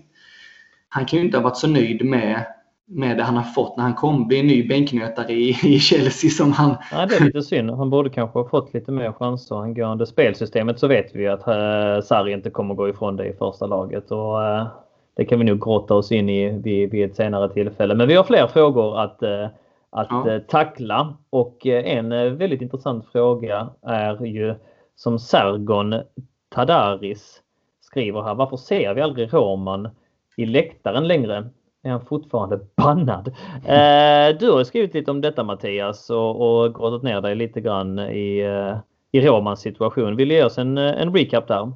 han 0.88 1.04
kan 1.04 1.18
ju 1.18 1.24
inte 1.24 1.36
ha 1.36 1.44
varit 1.44 1.56
så 1.56 1.68
nöjd 1.68 2.04
med, 2.04 2.46
med 2.86 3.16
det 3.16 3.22
han 3.22 3.36
har 3.36 3.42
fått 3.42 3.76
när 3.76 3.84
han 3.84 3.94
kom. 3.94 4.28
Blir 4.28 4.40
en 4.40 4.46
ny 4.46 4.68
bänknötare 4.68 5.32
i, 5.32 5.48
i 5.62 5.78
Chelsea 5.78 6.30
som 6.30 6.52
han... 6.52 6.76
Ja, 6.92 7.06
det 7.06 7.16
är 7.16 7.24
lite 7.24 7.42
synd. 7.42 7.70
Han 7.70 7.90
borde 7.90 8.10
kanske 8.10 8.38
ha 8.38 8.48
fått 8.48 8.74
lite 8.74 8.92
mer 8.92 9.12
chanser 9.12 9.62
angående 9.62 10.06
spelsystemet 10.06 10.78
så 10.78 10.86
vet 10.86 11.14
vi 11.14 11.26
att 11.28 11.48
eh, 11.48 12.04
Sarri 12.04 12.32
inte 12.32 12.50
kommer 12.50 12.74
gå 12.74 12.88
ifrån 12.88 13.16
det 13.16 13.26
i 13.26 13.32
första 13.32 13.66
laget. 13.66 14.10
Och, 14.10 14.44
eh, 14.44 14.66
det 15.16 15.24
kan 15.24 15.38
vi 15.38 15.44
nog 15.44 15.60
grotta 15.60 15.94
oss 15.94 16.12
in 16.12 16.28
i 16.28 16.50
vid, 16.50 16.90
vid 16.90 17.10
ett 17.10 17.16
senare 17.16 17.48
tillfälle. 17.48 17.94
Men 17.94 18.08
vi 18.08 18.14
har 18.14 18.24
fler 18.24 18.46
frågor 18.46 19.00
att 19.00 19.22
eh, 19.22 19.46
att 19.96 20.08
ja. 20.10 20.30
Eh, 20.30 20.38
tackla. 20.38 21.16
Och 21.30 21.66
eh, 21.66 21.96
en 21.96 22.12
eh, 22.12 22.30
väldigt 22.30 22.62
intressant 22.62 23.06
fråga 23.12 23.68
är 23.82 24.24
ju 24.24 24.54
som 24.96 25.18
Sergon 25.18 25.94
Tadaris 26.54 27.42
skriver 27.80 28.22
här. 28.22 28.34
Varför 28.34 28.56
ser 28.56 28.94
vi 28.94 29.00
aldrig 29.00 29.34
Roman 29.34 29.88
i 30.36 30.46
läktaren 30.46 31.08
längre? 31.08 31.48
Är 31.82 31.90
han 31.90 32.04
fortfarande 32.04 32.60
bannad? 32.76 33.28
Eh, 33.56 34.38
du 34.38 34.50
har 34.50 34.64
skrivit 34.64 34.94
lite 34.94 35.10
om 35.10 35.20
detta 35.20 35.44
Mattias 35.44 36.10
och, 36.10 36.64
och 36.64 36.74
grottat 36.74 37.02
ner 37.02 37.20
dig 37.20 37.34
lite 37.34 37.60
grann 37.60 37.98
i, 37.98 38.44
i 39.12 39.20
Romans 39.20 39.60
situation. 39.60 40.16
Vill 40.16 40.28
du 40.28 40.34
ge 40.34 40.44
oss 40.44 40.58
en, 40.58 40.78
en 40.78 41.14
recap 41.14 41.48
där? 41.48 41.72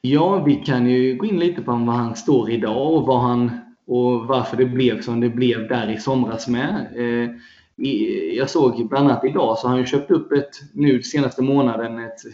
Ja, 0.00 0.42
vi 0.46 0.54
kan 0.54 0.86
ju 0.86 1.16
gå 1.16 1.26
in 1.26 1.38
lite 1.38 1.62
på 1.62 1.72
var 1.72 1.94
han 1.94 2.16
står 2.16 2.50
idag 2.50 2.94
och 2.94 3.06
vad 3.06 3.20
han 3.20 3.67
och 3.88 4.26
varför 4.26 4.56
det 4.56 4.66
blev 4.66 5.00
som 5.00 5.20
det 5.20 5.28
blev 5.28 5.68
där 5.68 5.90
i 5.90 5.96
somras 5.96 6.48
med. 6.48 6.86
Eh, 6.96 7.30
jag 8.36 8.50
såg 8.50 8.88
bland 8.88 9.10
annat 9.10 9.24
idag 9.24 9.58
så 9.58 9.68
har 9.68 9.76
han 9.76 9.86
köpt 9.86 10.10
upp 10.10 10.32
ett, 10.32 10.50
nu 10.72 11.02
senaste 11.02 11.42
månaden, 11.42 11.98
ett 11.98 12.24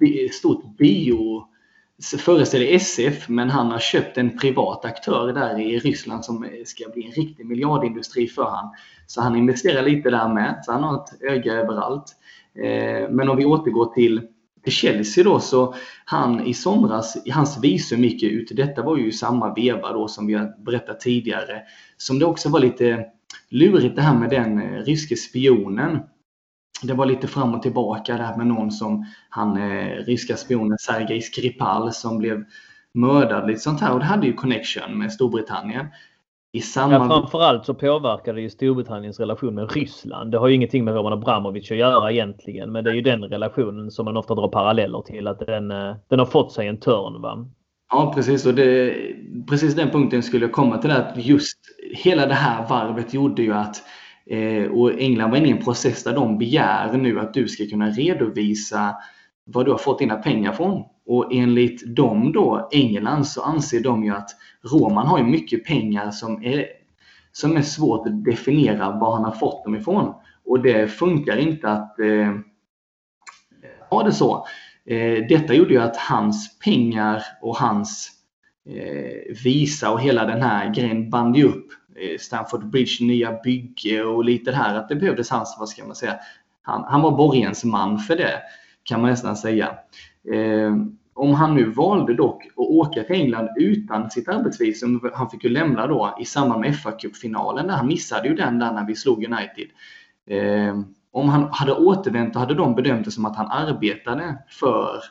eh, 0.00 0.30
stort 0.30 0.76
bio 0.78 1.46
föreställer 2.18 2.74
SF, 2.74 3.28
men 3.28 3.50
han 3.50 3.70
har 3.70 3.78
köpt 3.78 4.18
en 4.18 4.38
privat 4.38 4.84
aktör 4.84 5.32
där 5.32 5.60
i 5.60 5.78
Ryssland 5.78 6.24
som 6.24 6.48
ska 6.64 6.84
bli 6.94 7.06
en 7.06 7.12
riktig 7.12 7.46
miljardindustri 7.46 8.26
för 8.26 8.44
han. 8.44 8.70
Så 9.06 9.20
han 9.20 9.36
investerar 9.36 9.82
lite 9.82 10.10
där 10.10 10.28
med, 10.28 10.60
så 10.62 10.72
han 10.72 10.82
har 10.82 10.94
ett 10.94 11.22
öga 11.22 11.52
överallt. 11.52 12.16
Eh, 12.54 13.10
men 13.10 13.28
om 13.28 13.36
vi 13.36 13.44
återgår 13.44 13.94
till 13.94 14.22
för 14.66 14.70
Chelsea 14.70 15.24
då 15.24 15.40
så 15.40 15.74
han 16.04 16.46
i 16.46 16.54
somras, 16.54 17.16
hans 17.32 17.58
visum 17.62 18.04
gick 18.04 18.22
ut. 18.22 18.48
Detta 18.56 18.82
var 18.82 18.96
ju 18.96 19.12
samma 19.12 19.54
veva 19.54 19.92
då 19.92 20.08
som 20.08 20.26
vi 20.26 20.34
har 20.34 20.64
berättat 20.64 21.00
tidigare. 21.00 21.62
Som 21.96 22.18
det 22.18 22.24
också 22.24 22.48
var 22.48 22.60
lite 22.60 23.04
lurigt 23.50 23.96
det 23.96 24.02
här 24.02 24.18
med 24.18 24.30
den 24.30 24.62
eh, 24.62 24.82
ryske 24.82 25.16
spionen. 25.16 25.98
Det 26.82 26.92
var 26.94 27.06
lite 27.06 27.26
fram 27.26 27.54
och 27.54 27.62
tillbaka 27.62 28.16
det 28.16 28.22
här 28.22 28.36
med 28.36 28.46
någon 28.46 28.70
som 28.70 29.06
han 29.28 29.56
eh, 29.56 30.04
ryska 30.06 30.36
spionen 30.36 30.78
Sergej 30.78 31.20
Skripal 31.20 31.92
som 31.92 32.18
blev 32.18 32.44
mördad 32.94 33.46
lite 33.46 33.60
sånt 33.60 33.80
här 33.80 33.92
och 33.92 33.98
det 33.98 34.04
hade 34.04 34.26
ju 34.26 34.32
connection 34.32 34.98
med 34.98 35.12
Storbritannien. 35.12 35.86
I 36.56 36.60
samma... 36.60 36.94
ja, 36.94 37.08
framförallt 37.08 37.66
så 37.66 37.74
påverkar 37.74 38.34
det 38.34 38.40
ju 38.40 38.50
Storbritanniens 38.50 39.20
relation 39.20 39.54
med 39.54 39.72
Ryssland. 39.72 40.32
Det 40.32 40.38
har 40.38 40.48
ju 40.48 40.54
ingenting 40.54 40.84
med 40.84 40.94
Roman 40.94 41.12
Abramovic 41.12 41.70
att 41.70 41.76
göra 41.76 42.12
egentligen. 42.12 42.72
Men 42.72 42.84
det 42.84 42.90
är 42.90 42.94
ju 42.94 43.00
den 43.00 43.24
relationen 43.24 43.90
som 43.90 44.04
man 44.04 44.16
ofta 44.16 44.34
drar 44.34 44.48
paralleller 44.48 45.02
till. 45.02 45.26
Att 45.26 45.38
den, 45.38 45.70
eh, 45.70 45.94
den 46.08 46.18
har 46.18 46.26
fått 46.26 46.52
sig 46.52 46.68
en 46.68 46.80
törn. 46.80 47.22
Va? 47.22 47.46
Ja 47.90 48.12
precis 48.14 48.46
och 48.46 48.54
det, 48.54 48.94
precis 49.48 49.74
den 49.74 49.90
punkten 49.90 50.22
skulle 50.22 50.44
jag 50.44 50.52
komma 50.52 50.78
till. 50.78 50.90
Att 50.90 51.12
just 51.16 51.58
hela 51.92 52.26
det 52.26 52.34
här 52.34 52.68
varvet 52.68 53.14
gjorde 53.14 53.42
ju 53.42 53.52
att 53.52 53.76
eh, 54.26 54.72
och 54.72 55.00
England 55.00 55.30
var 55.30 55.36
inne 55.36 55.48
i 55.48 55.52
en 55.52 55.64
process 55.64 56.04
där 56.04 56.14
de 56.14 56.38
begär 56.38 56.92
nu 56.92 57.20
att 57.20 57.34
du 57.34 57.48
ska 57.48 57.66
kunna 57.66 57.90
redovisa 57.90 58.94
vad 59.44 59.64
du 59.64 59.70
har 59.70 59.78
fått 59.78 59.98
dina 59.98 60.14
pengar 60.14 60.52
från. 60.52 60.84
Och 61.06 61.32
enligt 61.32 61.96
dem 61.96 62.32
då, 62.32 62.68
England, 62.72 63.26
så 63.26 63.42
anser 63.42 63.80
de 63.80 64.04
ju 64.04 64.10
att 64.10 64.30
Roman 64.72 65.06
har 65.06 65.18
ju 65.18 65.24
mycket 65.24 65.64
pengar 65.64 66.10
som 66.10 66.44
är, 66.44 66.66
som 67.32 67.56
är 67.56 67.62
svårt 67.62 68.06
att 68.06 68.24
definiera 68.24 68.98
var 68.98 69.14
han 69.14 69.24
har 69.24 69.32
fått 69.32 69.64
dem 69.64 69.74
ifrån. 69.74 70.14
Och 70.44 70.62
det 70.62 70.88
funkar 70.88 71.36
inte 71.36 71.70
att 71.70 71.98
eh, 72.00 72.32
ha 73.90 74.02
det 74.02 74.12
så. 74.12 74.46
Eh, 74.86 75.26
detta 75.28 75.54
gjorde 75.54 75.74
ju 75.74 75.80
att 75.80 75.96
hans 75.96 76.58
pengar 76.58 77.22
och 77.42 77.56
hans 77.56 78.10
eh, 78.68 79.34
visa 79.44 79.90
och 79.90 80.00
hela 80.00 80.24
den 80.24 80.42
här 80.42 80.74
grejen 80.74 81.10
band 81.10 81.36
ju 81.36 81.44
upp 81.44 81.66
eh, 81.96 82.18
Stanford 82.18 82.70
Bridge 82.70 83.04
nya 83.04 83.32
bygge 83.44 84.04
och 84.04 84.24
lite 84.24 84.50
det 84.50 84.56
här 84.56 84.74
att 84.74 84.88
det 84.88 84.96
behövdes 84.96 85.30
hans, 85.30 85.56
vad 85.58 85.68
ska 85.68 85.84
man 85.84 85.96
säga, 85.96 86.14
han, 86.62 86.84
han 86.84 87.02
var 87.02 87.10
borgensman 87.10 87.98
för 87.98 88.16
det 88.16 88.42
kan 88.82 89.00
man 89.00 89.10
nästan 89.10 89.36
säga. 89.36 89.78
Eh, 90.32 90.76
om 91.14 91.34
han 91.34 91.54
nu 91.54 91.64
valde 91.64 92.14
dock 92.14 92.46
att 92.46 92.58
åka 92.58 93.02
till 93.02 93.16
England 93.16 93.48
utan 93.56 94.10
sitt 94.10 94.28
arbetsvisum, 94.28 95.10
han 95.14 95.30
fick 95.30 95.44
ju 95.44 95.50
lämna 95.50 95.86
då 95.86 96.16
i 96.20 96.24
samband 96.24 96.60
med 96.60 96.80
fa 96.80 96.92
Cup-finalen, 96.92 97.70
han 97.70 97.86
missade 97.86 98.28
ju 98.28 98.34
den 98.34 98.58
där 98.58 98.72
när 98.72 98.86
vi 98.86 98.94
slog 98.94 99.24
United. 99.24 99.68
Eh, 100.26 100.80
om 101.10 101.28
han 101.28 101.48
hade 101.52 101.72
återvänt 101.72 102.34
då 102.34 102.38
hade 102.38 102.54
de 102.54 102.74
bedömt 102.74 103.04
det 103.04 103.10
som 103.10 103.24
att 103.24 103.36
han 103.36 103.50
arbetade 103.50 104.38
för 104.48 105.02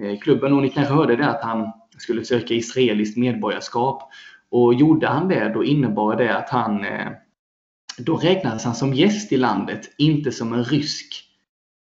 eh, 0.00 0.18
klubben 0.18 0.52
och 0.52 0.62
ni 0.62 0.68
kanske 0.68 0.94
hörde 0.94 1.16
det 1.16 1.28
att 1.28 1.42
han 1.42 1.72
skulle 1.98 2.24
söka 2.24 2.54
israeliskt 2.54 3.16
medborgarskap. 3.16 4.10
Och 4.50 4.74
gjorde 4.74 5.06
han 5.06 5.28
det, 5.28 5.52
då 5.54 5.64
innebar 5.64 6.16
det 6.16 6.36
att 6.36 6.50
han 6.50 6.84
eh, 6.84 7.08
då 7.98 8.16
räknades 8.16 8.64
han 8.64 8.74
som 8.74 8.94
gäst 8.94 9.32
i 9.32 9.36
landet, 9.36 9.94
inte 9.98 10.32
som 10.32 10.52
en 10.52 10.64
rysk 10.64 11.24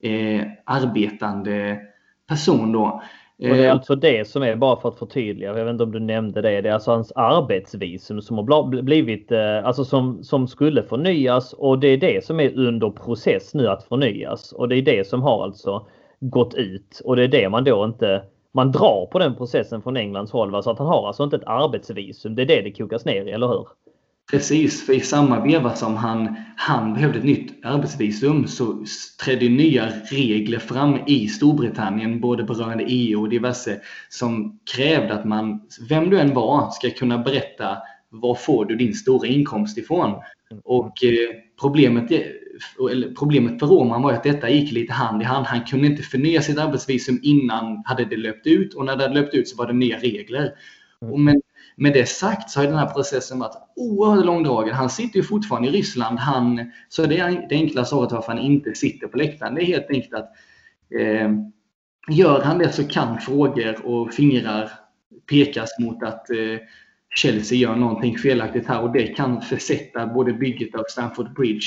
eh, 0.03 0.47
arbetande 0.65 1.81
person 2.29 2.73
då. 2.73 3.03
Och 3.39 3.49
det 3.49 3.65
är 3.65 3.67
eh, 3.67 3.73
alltså 3.73 3.95
det 3.95 4.29
som 4.29 4.43
är, 4.43 4.57
bara 4.57 4.81
för 4.81 4.89
att 4.89 4.99
förtydliga, 4.99 5.59
jag 5.59 5.65
vet 5.65 5.73
inte 5.73 5.85
om 5.85 5.93
du 5.93 6.01
nämnde 6.01 6.43
det, 6.43 6.61
det 6.61 6.69
är 6.69 6.73
alltså 6.73 6.91
hans 6.91 7.13
arbetsvisum 7.13 8.23
som 8.23 8.39
har 8.39 8.83
blivit, 8.83 9.33
eh, 9.33 9.67
alltså 9.67 9.85
som, 9.85 10.25
som 10.25 10.49
skulle 10.49 10.83
förnyas 10.83 11.53
och 11.53 11.79
det 11.79 11.89
är 11.89 11.97
det 11.97 12.25
som 12.25 12.41
är 12.41 12.59
under 12.59 12.91
process 12.91 13.55
nu 13.55 13.69
att 13.69 13.85
förnyas 13.85 14.53
och 14.53 14.69
det 14.69 14.77
är 14.77 14.83
det 14.83 15.09
som 15.09 15.23
har 15.23 15.45
alltså 15.45 15.87
gått 16.21 16.55
ut 16.55 17.01
och 17.05 17.17
det 17.17 17.23
är 17.23 17.29
det 17.29 17.49
man 17.49 17.65
då 17.65 17.85
inte, 17.85 18.23
man 18.53 18.73
drar 18.73 19.07
på 19.13 19.19
den 19.19 19.35
processen 19.35 19.83
från 19.83 19.97
Englands 19.97 20.33
håll. 20.33 20.63
Så 20.63 20.71
att 20.71 20.79
han 20.79 20.87
har 20.87 21.07
alltså 21.07 21.25
inte 21.25 21.37
ett 21.37 21.47
arbetsvisum, 21.47 22.35
det 22.35 22.43
är 22.43 22.47
det 22.47 22.63
det 22.63 22.73
kokas 22.73 23.05
ner 23.05 23.25
i, 23.25 23.31
eller 23.31 23.49
hur? 23.49 23.67
Precis, 24.31 24.87
för 24.87 24.93
i 24.93 25.01
samma 25.01 25.45
veva 25.45 25.75
som 25.75 25.97
han, 25.97 26.37
han 26.57 26.95
behövde 26.95 27.19
ett 27.19 27.25
nytt 27.25 27.65
arbetsvisum 27.65 28.47
så 28.47 28.85
trädde 29.25 29.49
nya 29.49 29.93
regler 30.11 30.59
fram 30.59 30.99
i 31.07 31.29
Storbritannien, 31.29 32.21
både 32.21 32.45
berörande 32.45 32.85
EU 32.85 33.21
och 33.21 33.29
diverse, 33.29 33.81
som 34.09 34.59
krävde 34.77 35.15
att 35.15 35.25
man, 35.25 35.61
vem 35.89 36.11
du 36.11 36.19
än 36.19 36.35
var, 36.35 36.71
ska 36.71 36.91
kunna 36.91 37.19
berätta 37.19 37.77
var 38.11 38.35
får 38.35 38.65
du 38.65 38.77
din 38.77 38.95
stora 38.95 39.29
inkomst 39.29 39.79
ifrån. 39.79 40.11
Och 40.65 41.05
eh, 41.05 41.37
problemet, 41.61 42.11
eller 42.93 43.15
problemet 43.15 43.61
för 43.61 43.67
Roman 43.67 44.03
var 44.03 44.13
att 44.13 44.23
detta 44.23 44.51
gick 44.51 44.73
lite 44.73 44.93
hand 44.93 45.23
i 45.23 45.25
hand. 45.25 45.47
Han 45.47 45.65
kunde 45.65 45.87
inte 45.87 46.03
förnya 46.03 46.43
sitt 46.43 46.59
arbetsvisum 46.59 47.21
innan 47.23 47.83
hade 47.85 48.05
det 48.05 48.17
löpt 48.17 48.47
ut 48.47 48.75
och 48.75 48.85
när 48.85 48.97
det 48.97 49.03
hade 49.03 49.21
löpt 49.21 49.35
ut 49.35 49.49
så 49.49 49.57
var 49.57 49.67
det 49.67 49.73
nya 49.73 49.99
regler. 49.99 50.51
Och 51.01 51.21
Men 51.21 51.41
med 51.77 51.93
det 51.93 52.09
sagt 52.09 52.51
så 52.51 52.61
har 52.61 52.67
den 52.67 52.77
här 52.77 52.91
processen 52.91 53.39
varit 53.39 53.57
oerhört 53.77 54.25
långdragen. 54.25 54.75
Han 54.75 54.91
sitter 54.91 55.17
ju 55.17 55.23
fortfarande 55.23 55.69
i 55.69 55.71
Ryssland. 55.71 56.19
Han, 56.19 56.71
så 56.89 57.07
det 57.07 57.19
är 57.19 57.47
det 57.49 57.55
enkla 57.55 57.85
svaret 57.85 58.13
varför 58.13 58.33
han 58.33 58.43
inte 58.43 58.75
sitter 58.75 59.07
på 59.07 59.19
läktaren. 59.19 59.55
Det 59.55 59.63
är 59.63 59.67
helt 59.67 59.91
enkelt 59.91 60.15
att 60.15 60.31
eh, 61.01 61.31
gör 62.11 62.43
han 62.43 62.59
det 62.59 62.73
så 62.73 62.89
kan 62.89 63.21
frågor 63.21 63.87
och 63.87 64.15
fingrar 64.15 64.71
pekas 65.31 65.71
mot 65.79 66.03
att 66.03 66.31
eh, 66.31 66.59
Chelsea 67.15 67.59
gör 67.59 67.77
någonting 67.77 68.19
felaktigt 68.19 68.67
här 68.67 68.83
och 68.83 68.93
det 68.93 69.07
kan 69.07 69.43
försätta 69.43 70.07
både 70.07 70.33
bygget 70.33 70.75
av 70.75 70.85
Stamford 70.89 71.35
Bridge 71.35 71.67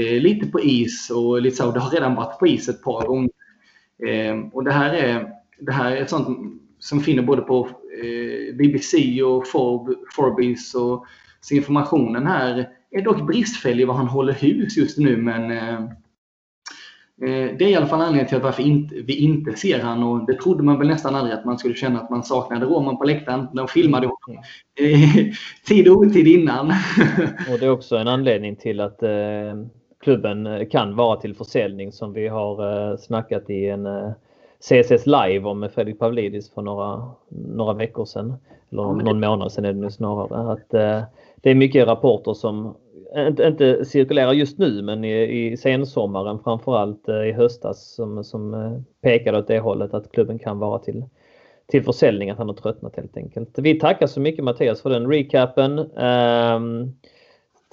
eh, 0.00 0.20
lite 0.20 0.46
på 0.46 0.60
is 0.60 1.10
och 1.10 1.42
lite 1.42 1.56
så. 1.56 1.70
Det 1.70 1.80
har 1.80 1.90
redan 1.90 2.14
varit 2.14 2.38
på 2.38 2.46
is 2.46 2.68
ett 2.68 2.82
par 2.82 3.06
gånger. 3.06 3.30
Eh, 4.06 4.38
och 4.52 4.64
det 4.64 4.72
här 4.72 4.94
är, 4.94 5.28
det 5.60 5.72
här 5.72 5.90
är 5.90 6.02
ett 6.02 6.10
sånt 6.10 6.60
som 6.78 7.00
finner 7.00 7.22
både 7.22 7.42
på 7.42 7.70
BBC 8.58 9.22
och 9.22 9.46
Forb, 9.48 9.94
Forbes 10.16 10.74
och 10.74 11.06
så 11.40 11.54
informationen 11.54 12.26
här 12.26 12.68
är 12.90 13.02
dock 13.02 13.26
bristfällig 13.26 13.86
vad 13.86 13.96
han 13.96 14.08
håller 14.08 14.32
hus 14.32 14.76
just 14.76 14.98
nu 14.98 15.16
men 15.16 15.50
eh, 15.50 15.74
eh, 17.22 17.56
det 17.58 17.64
är 17.64 17.68
i 17.68 17.74
alla 17.74 17.86
fall 17.86 18.00
anledningen 18.00 18.28
till 18.28 18.36
att 18.36 18.42
varför 18.42 18.62
inte, 18.62 18.94
vi 18.94 19.16
inte 19.16 19.52
ser 19.52 19.80
han 19.80 20.02
och 20.02 20.26
det 20.26 20.34
trodde 20.34 20.62
man 20.62 20.78
väl 20.78 20.88
nästan 20.88 21.14
aldrig 21.14 21.38
att 21.38 21.44
man 21.44 21.58
skulle 21.58 21.74
känna 21.74 22.00
att 22.00 22.10
man 22.10 22.22
saknade 22.22 22.66
Roman 22.66 22.98
på 22.98 23.04
läktaren. 23.04 23.46
De 23.52 23.68
filmade 23.68 24.06
honom 24.06 24.42
eh, 24.80 25.26
tid 25.66 25.88
och 25.88 25.96
otid 25.96 26.26
innan. 26.26 26.66
och 27.52 27.58
det 27.60 27.66
är 27.66 27.70
också 27.70 27.96
en 27.96 28.08
anledning 28.08 28.56
till 28.56 28.80
att 28.80 29.02
eh, 29.02 29.54
klubben 30.00 30.66
kan 30.70 30.96
vara 30.96 31.20
till 31.20 31.34
försäljning 31.34 31.92
som 31.92 32.12
vi 32.12 32.28
har 32.28 32.90
eh, 32.90 32.96
snackat 32.96 33.50
i 33.50 33.68
en 33.68 33.86
eh, 33.86 34.12
CSS 34.68 35.06
live 35.06 35.48
om 35.48 35.68
Fredrik 35.74 35.98
Pavlidis 35.98 36.50
för 36.50 36.62
några, 36.62 37.10
några 37.28 37.72
veckor 37.72 38.04
sedan. 38.04 38.34
Eller 38.72 38.82
ja, 38.82 38.92
någon 38.92 39.20
det... 39.20 39.28
månad 39.28 39.52
sedan 39.52 39.64
är 39.64 39.72
det 39.72 39.80
nu 39.80 39.90
snarare. 39.90 40.52
Att, 40.52 40.74
eh, 40.74 41.02
det 41.36 41.50
är 41.50 41.54
mycket 41.54 41.86
rapporter 41.86 42.34
som 42.34 42.76
inte, 43.16 43.42
inte 43.42 43.84
cirkulerar 43.84 44.32
just 44.32 44.58
nu 44.58 44.82
men 44.82 45.04
i, 45.04 45.52
i 45.52 45.56
sensommaren 45.56 46.38
framförallt 46.44 47.08
eh, 47.08 47.22
i 47.22 47.32
höstas 47.32 47.94
som, 47.94 48.24
som 48.24 48.54
eh, 48.54 48.80
pekade 49.02 49.38
åt 49.38 49.46
det 49.46 49.58
hållet 49.58 49.94
att 49.94 50.12
klubben 50.12 50.38
kan 50.38 50.58
vara 50.58 50.78
till, 50.78 51.04
till 51.66 51.84
försäljning, 51.84 52.30
att 52.30 52.38
han 52.38 52.48
har 52.48 52.54
tröttnat 52.54 52.96
helt 52.96 53.16
enkelt. 53.16 53.58
Vi 53.58 53.80
tackar 53.80 54.06
så 54.06 54.20
mycket 54.20 54.44
Mattias 54.44 54.82
för 54.82 54.90
den 54.90 55.10
recapen. 55.10 55.78
Um, 55.78 56.94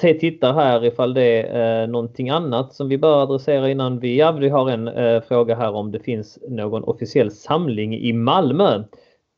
tittar 0.02 0.54
här 0.54 0.86
ifall 0.86 1.14
det 1.14 1.42
är 1.42 1.82
eh, 1.82 1.90
någonting 1.90 2.30
annat 2.30 2.74
som 2.74 2.90
vi 2.90 2.98
bör 2.98 3.24
adressera 3.24 3.70
innan 3.70 4.00
vi, 4.00 4.18
ja, 4.18 4.32
vi 4.32 4.50
har 4.50 4.70
en 4.70 4.88
eh, 4.88 5.22
fråga 5.22 5.56
här 5.56 5.72
om 5.72 5.92
det 5.92 6.00
finns 6.00 6.40
någon 6.50 6.84
officiell 6.84 7.32
samling 7.32 7.98
i 7.98 8.14
Malmö 8.14 8.84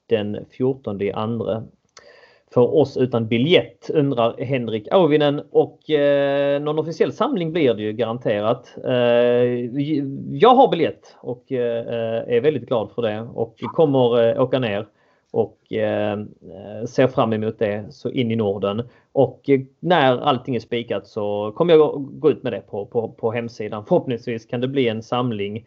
den 0.09 0.45
14 0.51 1.01
i 1.01 1.11
andra. 1.11 1.63
För 2.53 2.75
oss 2.75 2.97
utan 2.97 3.27
biljett 3.27 3.89
undrar 3.89 4.37
Henrik 4.37 4.87
Auvinen. 4.91 5.41
Och 5.51 5.89
eh, 5.89 6.61
någon 6.61 6.79
officiell 6.79 7.13
samling 7.13 7.51
blir 7.51 7.73
det 7.73 7.81
ju 7.81 7.93
garanterat. 7.93 8.75
Eh, 8.85 8.93
jag 10.31 10.55
har 10.55 10.71
biljett 10.71 11.15
och 11.21 11.51
eh, 11.51 11.87
eh, 11.87 12.35
är 12.35 12.41
väldigt 12.41 12.67
glad 12.67 12.91
för 12.95 13.01
det 13.01 13.27
och 13.33 13.55
kommer 13.59 14.29
eh, 14.29 14.41
åka 14.41 14.59
ner 14.59 14.87
och 15.33 15.73
eh, 15.73 16.17
ser 16.85 17.07
fram 17.07 17.33
emot 17.33 17.59
det 17.59 17.85
så 17.89 18.09
in 18.09 18.31
i 18.31 18.35
Norden. 18.35 18.89
Och 19.11 19.49
eh, 19.49 19.59
när 19.79 20.17
allting 20.17 20.55
är 20.55 20.59
spikat 20.59 21.07
så 21.07 21.51
kommer 21.55 21.73
jag 21.73 22.05
gå 22.19 22.31
ut 22.31 22.43
med 22.43 22.53
det 22.53 22.61
på, 22.61 22.85
på, 22.85 23.09
på 23.09 23.31
hemsidan. 23.31 23.85
Förhoppningsvis 23.85 24.45
kan 24.45 24.61
det 24.61 24.67
bli 24.67 24.87
en 24.87 25.03
samling 25.03 25.57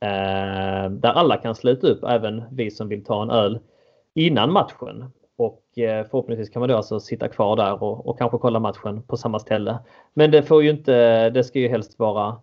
eh, 0.00 0.90
där 0.90 1.12
alla 1.12 1.36
kan 1.36 1.54
sluta 1.54 1.86
upp, 1.86 2.04
även 2.04 2.42
vi 2.52 2.70
som 2.70 2.88
vill 2.88 3.04
ta 3.04 3.22
en 3.22 3.30
öl 3.30 3.58
innan 4.14 4.52
matchen. 4.52 5.04
Och 5.36 5.78
eh, 5.78 6.06
förhoppningsvis 6.10 6.50
kan 6.50 6.60
man 6.60 6.68
då 6.68 6.76
alltså 6.76 7.00
sitta 7.00 7.28
kvar 7.28 7.56
där 7.56 7.82
och, 7.82 8.06
och 8.06 8.18
kanske 8.18 8.38
kolla 8.38 8.58
matchen 8.58 9.02
på 9.02 9.16
samma 9.16 9.38
ställe. 9.38 9.78
Men 10.14 10.30
det 10.30 10.42
får 10.42 10.62
ju 10.62 10.70
inte, 10.70 11.30
det 11.30 11.44
ska 11.44 11.58
ju 11.58 11.68
helst 11.68 11.98
vara 11.98 12.36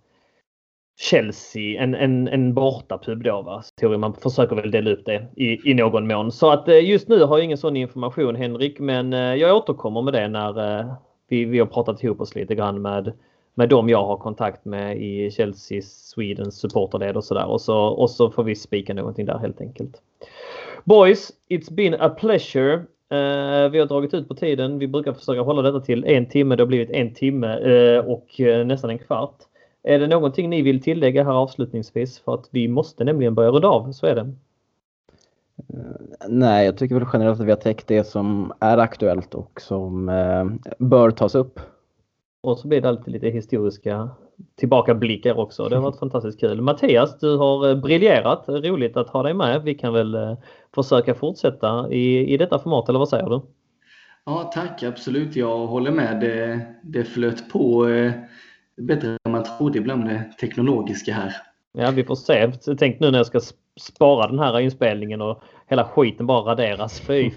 Chelsea, 0.99 1.83
en, 1.83 1.95
en, 1.95 2.27
en 2.27 2.53
bortapub 2.53 3.23
då 3.23 3.41
va? 3.41 3.63
Teori, 3.79 3.97
man 3.97 4.13
försöker 4.13 4.55
väl 4.55 4.71
dela 4.71 4.91
upp 4.91 5.05
det 5.05 5.27
i, 5.35 5.71
i 5.71 5.73
någon 5.73 6.07
mån. 6.07 6.31
Så 6.31 6.51
att 6.51 6.67
eh, 6.67 6.89
just 6.89 7.07
nu 7.07 7.23
har 7.23 7.37
jag 7.37 7.45
ingen 7.45 7.57
sån 7.57 7.77
information 7.77 8.35
Henrik, 8.35 8.79
men 8.79 9.13
eh, 9.13 9.35
jag 9.35 9.57
återkommer 9.57 10.01
med 10.01 10.13
det 10.13 10.27
när 10.27 10.79
eh, 10.79 10.93
vi, 11.27 11.45
vi 11.45 11.59
har 11.59 11.65
pratat 11.65 12.03
ihop 12.03 12.21
oss 12.21 12.35
lite 12.35 12.55
grann 12.55 12.81
med, 12.81 13.13
med 13.53 13.69
dem 13.69 13.89
jag 13.89 14.05
har 14.05 14.17
kontakt 14.17 14.65
med 14.65 15.01
i 15.01 15.31
Chelsea 15.31 15.81
Swedens 15.81 16.59
supporterled 16.59 17.17
och 17.17 17.23
sådär. 17.23 17.45
Och 17.45 17.61
så, 17.61 17.77
och 17.77 18.09
så 18.09 18.29
får 18.29 18.43
vi 18.43 18.55
spika 18.55 18.93
någonting 18.93 19.25
där 19.25 19.37
helt 19.37 19.61
enkelt. 19.61 20.01
Boys, 20.83 21.31
it's 21.49 21.73
been 21.73 21.93
a 21.93 22.09
pleasure. 22.09 22.73
Uh, 23.13 23.69
vi 23.71 23.79
har 23.79 23.85
dragit 23.85 24.13
ut 24.13 24.27
på 24.27 24.35
tiden. 24.35 24.79
Vi 24.79 24.87
brukar 24.87 25.13
försöka 25.13 25.41
hålla 25.41 25.61
detta 25.61 25.79
till 25.79 26.05
en 26.05 26.25
timme. 26.25 26.55
Det 26.55 26.63
har 26.63 26.67
blivit 26.67 26.89
en 26.89 27.13
timme 27.13 27.59
uh, 27.59 27.99
och 27.99 28.27
uh, 28.39 28.65
nästan 28.65 28.89
en 28.89 28.99
kvart. 28.99 29.35
Är 29.83 29.99
det 29.99 30.07
någonting 30.07 30.49
ni 30.49 30.61
vill 30.61 30.81
tillägga 30.81 31.23
här 31.23 31.31
avslutningsvis? 31.31 32.19
För 32.19 32.33
att 32.33 32.49
vi 32.51 32.67
måste 32.67 33.03
nämligen 33.03 33.35
börja 33.35 33.49
runda 33.49 33.67
av, 33.67 33.91
så 33.91 34.05
är 34.05 34.15
det. 34.15 34.33
Nej, 36.27 36.65
jag 36.65 36.77
tycker 36.77 36.95
väl 36.95 37.07
generellt 37.13 37.39
att 37.39 37.45
vi 37.45 37.51
har 37.51 37.57
täckt 37.57 37.87
det 37.87 38.03
som 38.03 38.53
är 38.59 38.77
aktuellt 38.77 39.35
och 39.35 39.61
som 39.61 40.09
eh, 40.09 40.73
bör 40.77 41.11
tas 41.11 41.35
upp. 41.35 41.59
Och 42.41 42.59
så 42.59 42.67
blir 42.67 42.81
det 42.81 42.89
alltid 42.89 43.13
lite 43.13 43.27
historiska 43.27 44.09
tillbakablickar 44.55 45.39
också. 45.39 45.69
Det 45.69 45.75
har 45.75 45.83
varit 45.83 45.99
fantastiskt 45.99 46.39
kul. 46.39 46.61
Mattias, 46.61 47.19
du 47.19 47.37
har 47.37 47.69
eh, 47.69 47.75
briljerat. 47.75 48.43
Roligt 48.47 48.97
att 48.97 49.09
ha 49.09 49.23
dig 49.23 49.33
med. 49.33 49.63
Vi 49.63 49.73
kan 49.73 49.93
väl 49.93 50.15
eh, 50.15 50.37
försöka 50.75 51.15
fortsätta 51.15 51.91
i, 51.91 52.33
i 52.33 52.37
detta 52.37 52.59
format, 52.59 52.89
eller 52.89 52.99
vad 52.99 53.09
säger 53.09 53.29
du? 53.29 53.41
Ja, 54.25 54.51
tack. 54.53 54.83
Absolut. 54.83 55.35
Jag 55.35 55.67
håller 55.67 55.91
med. 55.91 56.19
Det, 56.19 56.65
det 56.83 57.03
flöt 57.03 57.49
på 57.49 57.87
eh, 57.89 58.11
bättre 58.81 59.17
än 59.25 59.31
man 59.31 59.43
trodde 59.43 59.77
ibland 59.77 60.05
det 60.05 60.23
teknologiska 60.39 61.13
här. 61.13 61.35
Ja, 61.73 61.91
vi 61.91 62.03
får 62.03 62.15
se. 62.15 62.51
Tänk 62.77 62.99
nu 62.99 63.11
när 63.11 63.19
jag 63.19 63.27
ska 63.27 63.39
spara 63.79 64.27
den 64.27 64.39
här 64.39 64.59
inspelningen 64.59 65.21
och 65.21 65.43
hela 65.67 65.87
skiten 65.87 66.27
bara 66.27 66.51
raderas. 66.51 66.99
Fy 66.99 67.31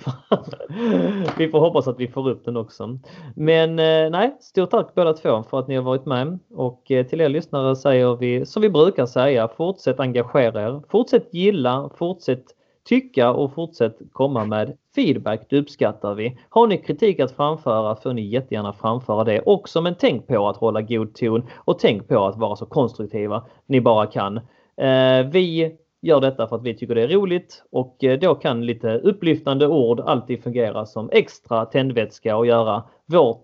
Vi 1.38 1.48
får 1.48 1.60
hoppas 1.60 1.88
att 1.88 2.00
vi 2.00 2.08
får 2.08 2.28
upp 2.28 2.44
den 2.44 2.56
också. 2.56 2.98
Men 3.36 3.78
eh, 3.78 4.10
nej, 4.10 4.36
stort 4.40 4.70
tack 4.70 4.94
båda 4.94 5.12
två 5.12 5.42
för 5.50 5.58
att 5.58 5.68
ni 5.68 5.74
har 5.76 5.82
varit 5.82 6.06
med. 6.06 6.38
Och 6.54 6.90
eh, 6.90 7.06
till 7.06 7.20
er 7.20 7.28
lyssnare 7.28 7.76
säger 7.76 8.16
vi 8.16 8.46
som 8.46 8.62
vi 8.62 8.70
brukar 8.70 9.06
säga, 9.06 9.48
fortsätt 9.48 10.00
engagera 10.00 10.62
er. 10.62 10.82
Fortsätt 10.88 11.34
gilla, 11.34 11.90
fortsätt 11.96 12.44
tycka 12.84 13.32
och 13.32 13.54
fortsätt 13.54 13.98
komma 14.12 14.44
med 14.44 14.76
feedback. 14.94 15.46
Det 15.48 15.58
uppskattar 15.58 16.14
vi. 16.14 16.38
Har 16.48 16.66
ni 16.66 16.78
kritik 16.78 17.20
att 17.20 17.32
framföra 17.32 17.96
får 17.96 18.12
ni 18.12 18.22
jättegärna 18.22 18.72
framföra 18.72 19.24
det 19.24 19.40
också. 19.46 19.80
Men 19.80 19.94
tänk 19.98 20.26
på 20.26 20.48
att 20.48 20.56
hålla 20.56 20.82
god 20.82 21.14
ton 21.14 21.42
och 21.54 21.78
tänk 21.78 22.08
på 22.08 22.26
att 22.26 22.36
vara 22.36 22.56
så 22.56 22.66
konstruktiva 22.66 23.44
ni 23.66 23.80
bara 23.80 24.06
kan. 24.06 24.36
Eh, 24.76 25.26
vi 25.32 25.76
gör 26.00 26.20
detta 26.20 26.46
för 26.46 26.56
att 26.56 26.62
vi 26.62 26.74
tycker 26.74 26.94
det 26.94 27.02
är 27.02 27.08
roligt 27.08 27.64
och 27.70 28.04
eh, 28.04 28.18
då 28.18 28.34
kan 28.34 28.66
lite 28.66 28.98
upplyftande 28.98 29.66
ord 29.66 30.00
alltid 30.00 30.42
fungera 30.42 30.86
som 30.86 31.10
extra 31.12 31.64
tändvätska 31.64 32.36
och 32.36 32.46
göra 32.46 32.82
vårt 33.06 33.42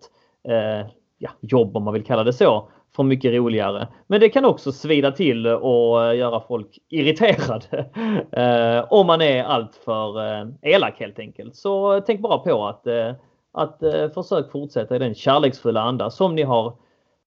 eh, 0.49 0.91
ja, 1.19 1.31
jobb 1.41 1.77
om 1.77 1.83
man 1.85 1.95
vill 1.95 2.05
kalla 2.05 2.25
det 2.25 2.33
så 2.33 2.71
för 2.97 3.03
mycket 3.03 3.33
roligare. 3.33 3.89
Men 4.07 4.21
det 4.21 4.29
kan 4.29 4.45
också 4.45 4.73
svida 4.73 5.12
till 5.12 5.47
och 5.47 6.17
göra 6.17 6.41
folk 6.41 6.79
irriterade. 6.89 7.85
eh, 8.33 8.93
om 8.93 9.07
man 9.07 9.21
är 9.21 9.45
alltför 9.45 10.41
eh, 10.41 10.49
elak 10.62 11.01
helt 11.01 11.19
enkelt. 11.19 11.57
Så 11.57 12.01
tänk 12.01 12.21
bara 12.21 12.39
på 12.39 12.67
att, 12.67 12.87
eh, 12.87 13.12
att 13.53 13.83
eh, 13.83 14.09
försök 14.09 14.51
fortsätta 14.51 14.97
i 14.97 14.99
den 14.99 15.15
kärleksfulla 15.15 15.81
anda 15.81 16.11
som 16.11 16.35
ni 16.35 16.43
har 16.43 16.75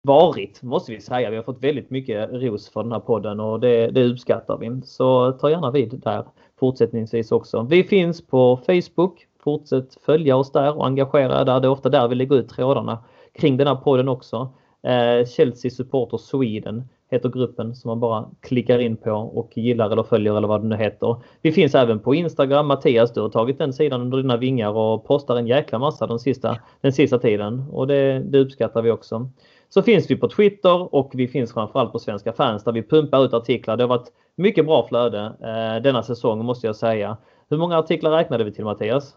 varit, 0.02 0.62
måste 0.62 0.92
vi 0.92 1.00
säga. 1.00 1.30
Vi 1.30 1.36
har 1.36 1.42
fått 1.42 1.64
väldigt 1.64 1.90
mycket 1.90 2.30
ros 2.32 2.70
för 2.70 2.82
den 2.82 2.92
här 2.92 3.00
podden 3.00 3.40
och 3.40 3.60
det, 3.60 3.86
det 3.86 4.04
uppskattar 4.04 4.58
vi. 4.58 4.80
Så 4.84 5.32
ta 5.32 5.50
gärna 5.50 5.70
vid 5.70 6.00
där 6.04 6.24
fortsättningsvis 6.60 7.32
också. 7.32 7.62
Vi 7.62 7.84
finns 7.84 8.26
på 8.26 8.60
Facebook. 8.66 9.26
Fortsätt 9.44 9.94
följa 9.94 10.36
oss 10.36 10.52
där 10.52 10.76
och 10.76 10.86
engagera 10.86 11.40
er 11.40 11.44
där. 11.44 11.60
Det 11.60 11.66
är 11.66 11.70
ofta 11.70 11.88
där 11.88 12.08
vi 12.08 12.14
lägger 12.14 12.36
ut 12.36 12.48
trådarna 12.48 12.98
kring 13.34 13.56
den 13.56 13.66
här 13.66 13.74
podden 13.74 14.08
också. 14.08 14.48
Eh, 14.82 15.26
Chelsea 15.26 15.70
Supporter 15.70 16.18
Sweden 16.18 16.88
heter 17.10 17.28
gruppen 17.28 17.74
som 17.74 17.88
man 17.88 18.00
bara 18.00 18.30
klickar 18.40 18.78
in 18.78 18.96
på 18.96 19.10
och 19.10 19.58
gillar 19.58 19.90
eller 19.90 20.02
följer 20.02 20.36
eller 20.36 20.48
vad 20.48 20.62
det 20.62 20.68
nu 20.68 20.76
heter. 20.76 21.16
Vi 21.42 21.52
finns 21.52 21.74
även 21.74 21.98
på 21.98 22.14
Instagram. 22.14 22.66
Mattias, 22.66 23.12
du 23.12 23.20
har 23.20 23.28
tagit 23.28 23.58
den 23.58 23.72
sidan 23.72 24.00
under 24.00 24.18
dina 24.18 24.36
vingar 24.36 24.70
och 24.70 25.06
postar 25.06 25.36
en 25.36 25.46
jäkla 25.46 25.78
massa 25.78 26.06
den 26.06 26.18
sista, 26.18 26.56
den 26.80 26.92
sista 26.92 27.18
tiden 27.18 27.64
och 27.72 27.86
det, 27.86 28.18
det 28.18 28.38
uppskattar 28.38 28.82
vi 28.82 28.90
också. 28.90 29.30
Så 29.68 29.82
finns 29.82 30.10
vi 30.10 30.16
på 30.16 30.28
Twitter 30.28 30.94
och 30.94 31.10
vi 31.14 31.28
finns 31.28 31.52
framförallt 31.52 31.92
på 31.92 31.98
Svenska 31.98 32.32
fans 32.32 32.64
där 32.64 32.72
vi 32.72 32.82
pumpar 32.82 33.24
ut 33.24 33.34
artiklar. 33.34 33.76
Det 33.76 33.82
har 33.82 33.88
varit 33.88 34.12
mycket 34.36 34.66
bra 34.66 34.86
flöde 34.88 35.24
eh, 35.24 35.82
denna 35.82 36.02
säsong 36.02 36.44
måste 36.44 36.66
jag 36.66 36.76
säga. 36.76 37.16
Hur 37.50 37.56
många 37.56 37.78
artiklar 37.78 38.10
räknade 38.10 38.44
vi 38.44 38.52
till 38.52 38.64
Mattias? 38.64 39.16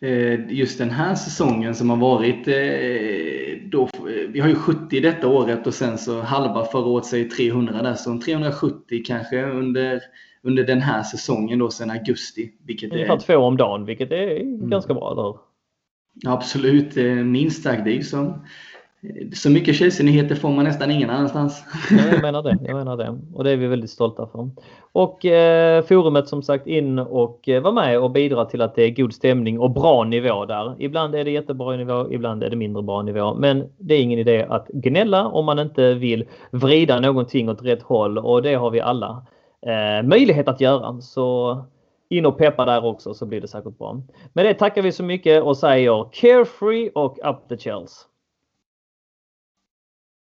Eh, 0.00 0.52
just 0.52 0.78
den 0.78 0.90
här 0.90 1.14
säsongen 1.14 1.74
som 1.74 1.90
har 1.90 1.96
varit, 1.96 2.48
eh, 2.48 3.68
då, 3.70 3.88
vi 4.28 4.40
har 4.40 4.48
ju 4.48 4.54
70 4.54 5.00
detta 5.00 5.28
året 5.28 5.66
och 5.66 5.74
sen 5.74 5.98
så 5.98 6.20
halva 6.20 6.64
förra 6.64 6.86
året 6.86 7.04
säger 7.04 7.28
300 7.28 7.82
där, 7.82 7.94
så 7.94 8.20
370 8.20 9.02
kanske 9.06 9.44
under, 9.44 10.00
under 10.42 10.64
den 10.64 10.80
här 10.80 11.02
säsongen 11.02 11.58
då 11.58 11.70
sen 11.70 11.90
augusti. 11.90 12.52
Vilket 12.66 12.92
Ungefär 12.92 13.14
är, 13.14 13.18
två 13.18 13.36
om 13.36 13.56
dagen, 13.56 13.84
vilket 13.84 14.12
är 14.12 14.40
mm. 14.40 14.70
ganska 14.70 14.94
bra, 14.94 15.12
eller 15.12 15.38
Absolut, 16.32 16.96
minst 17.26 17.62
sagt. 17.62 17.84
Det 17.84 17.90
är 17.90 17.94
ju 17.94 18.02
som 18.02 18.44
så 19.34 19.50
mycket 19.50 19.76
Chelsea-nyheter 19.76 20.34
får 20.34 20.48
man 20.48 20.64
nästan 20.64 20.90
ingen 20.90 21.10
annanstans. 21.10 21.64
jag 22.12 22.22
menar 22.22 22.42
det. 22.42 22.58
Jag 22.64 22.76
menar 22.76 22.96
det. 22.96 23.18
Och 23.34 23.44
det 23.44 23.50
är 23.50 23.56
vi 23.56 23.66
väldigt 23.66 23.90
stolta 23.90 24.26
för. 24.26 24.50
Och 24.92 25.24
eh, 25.24 25.84
forumet 25.84 26.28
som 26.28 26.42
sagt 26.42 26.66
in 26.66 26.98
och 26.98 27.48
eh, 27.48 27.62
var 27.62 27.72
med 27.72 28.00
och 28.00 28.10
bidra 28.10 28.44
till 28.44 28.62
att 28.62 28.74
det 28.74 28.82
är 28.82 28.90
god 28.90 29.14
stämning 29.14 29.60
och 29.60 29.70
bra 29.70 30.04
nivå 30.04 30.44
där. 30.44 30.74
Ibland 30.78 31.14
är 31.14 31.24
det 31.24 31.30
jättebra 31.30 31.76
nivå, 31.76 32.12
ibland 32.12 32.42
är 32.42 32.50
det 32.50 32.56
mindre 32.56 32.82
bra 32.82 33.02
nivå. 33.02 33.34
Men 33.34 33.68
det 33.78 33.94
är 33.94 34.00
ingen 34.00 34.18
idé 34.18 34.46
att 34.48 34.68
gnälla 34.68 35.26
om 35.26 35.44
man 35.44 35.58
inte 35.58 35.94
vill 35.94 36.24
vrida 36.50 37.00
någonting 37.00 37.48
åt 37.48 37.62
rätt 37.62 37.82
håll 37.82 38.18
och 38.18 38.42
det 38.42 38.54
har 38.54 38.70
vi 38.70 38.80
alla 38.80 39.26
eh, 39.66 40.06
möjlighet 40.06 40.48
att 40.48 40.60
göra. 40.60 41.00
Så 41.00 41.58
in 42.08 42.26
och 42.26 42.38
peppa 42.38 42.64
där 42.64 42.84
också 42.84 43.14
så 43.14 43.26
blir 43.26 43.40
det 43.40 43.48
säkert 43.48 43.78
bra. 43.78 44.00
Med 44.32 44.44
det 44.44 44.54
tackar 44.54 44.82
vi 44.82 44.92
så 44.92 45.02
mycket 45.02 45.42
och 45.42 45.56
säger 45.56 46.08
carefree 46.12 46.90
och 46.94 47.18
up 47.24 47.48
the 47.48 47.56
Chills. 47.56 48.08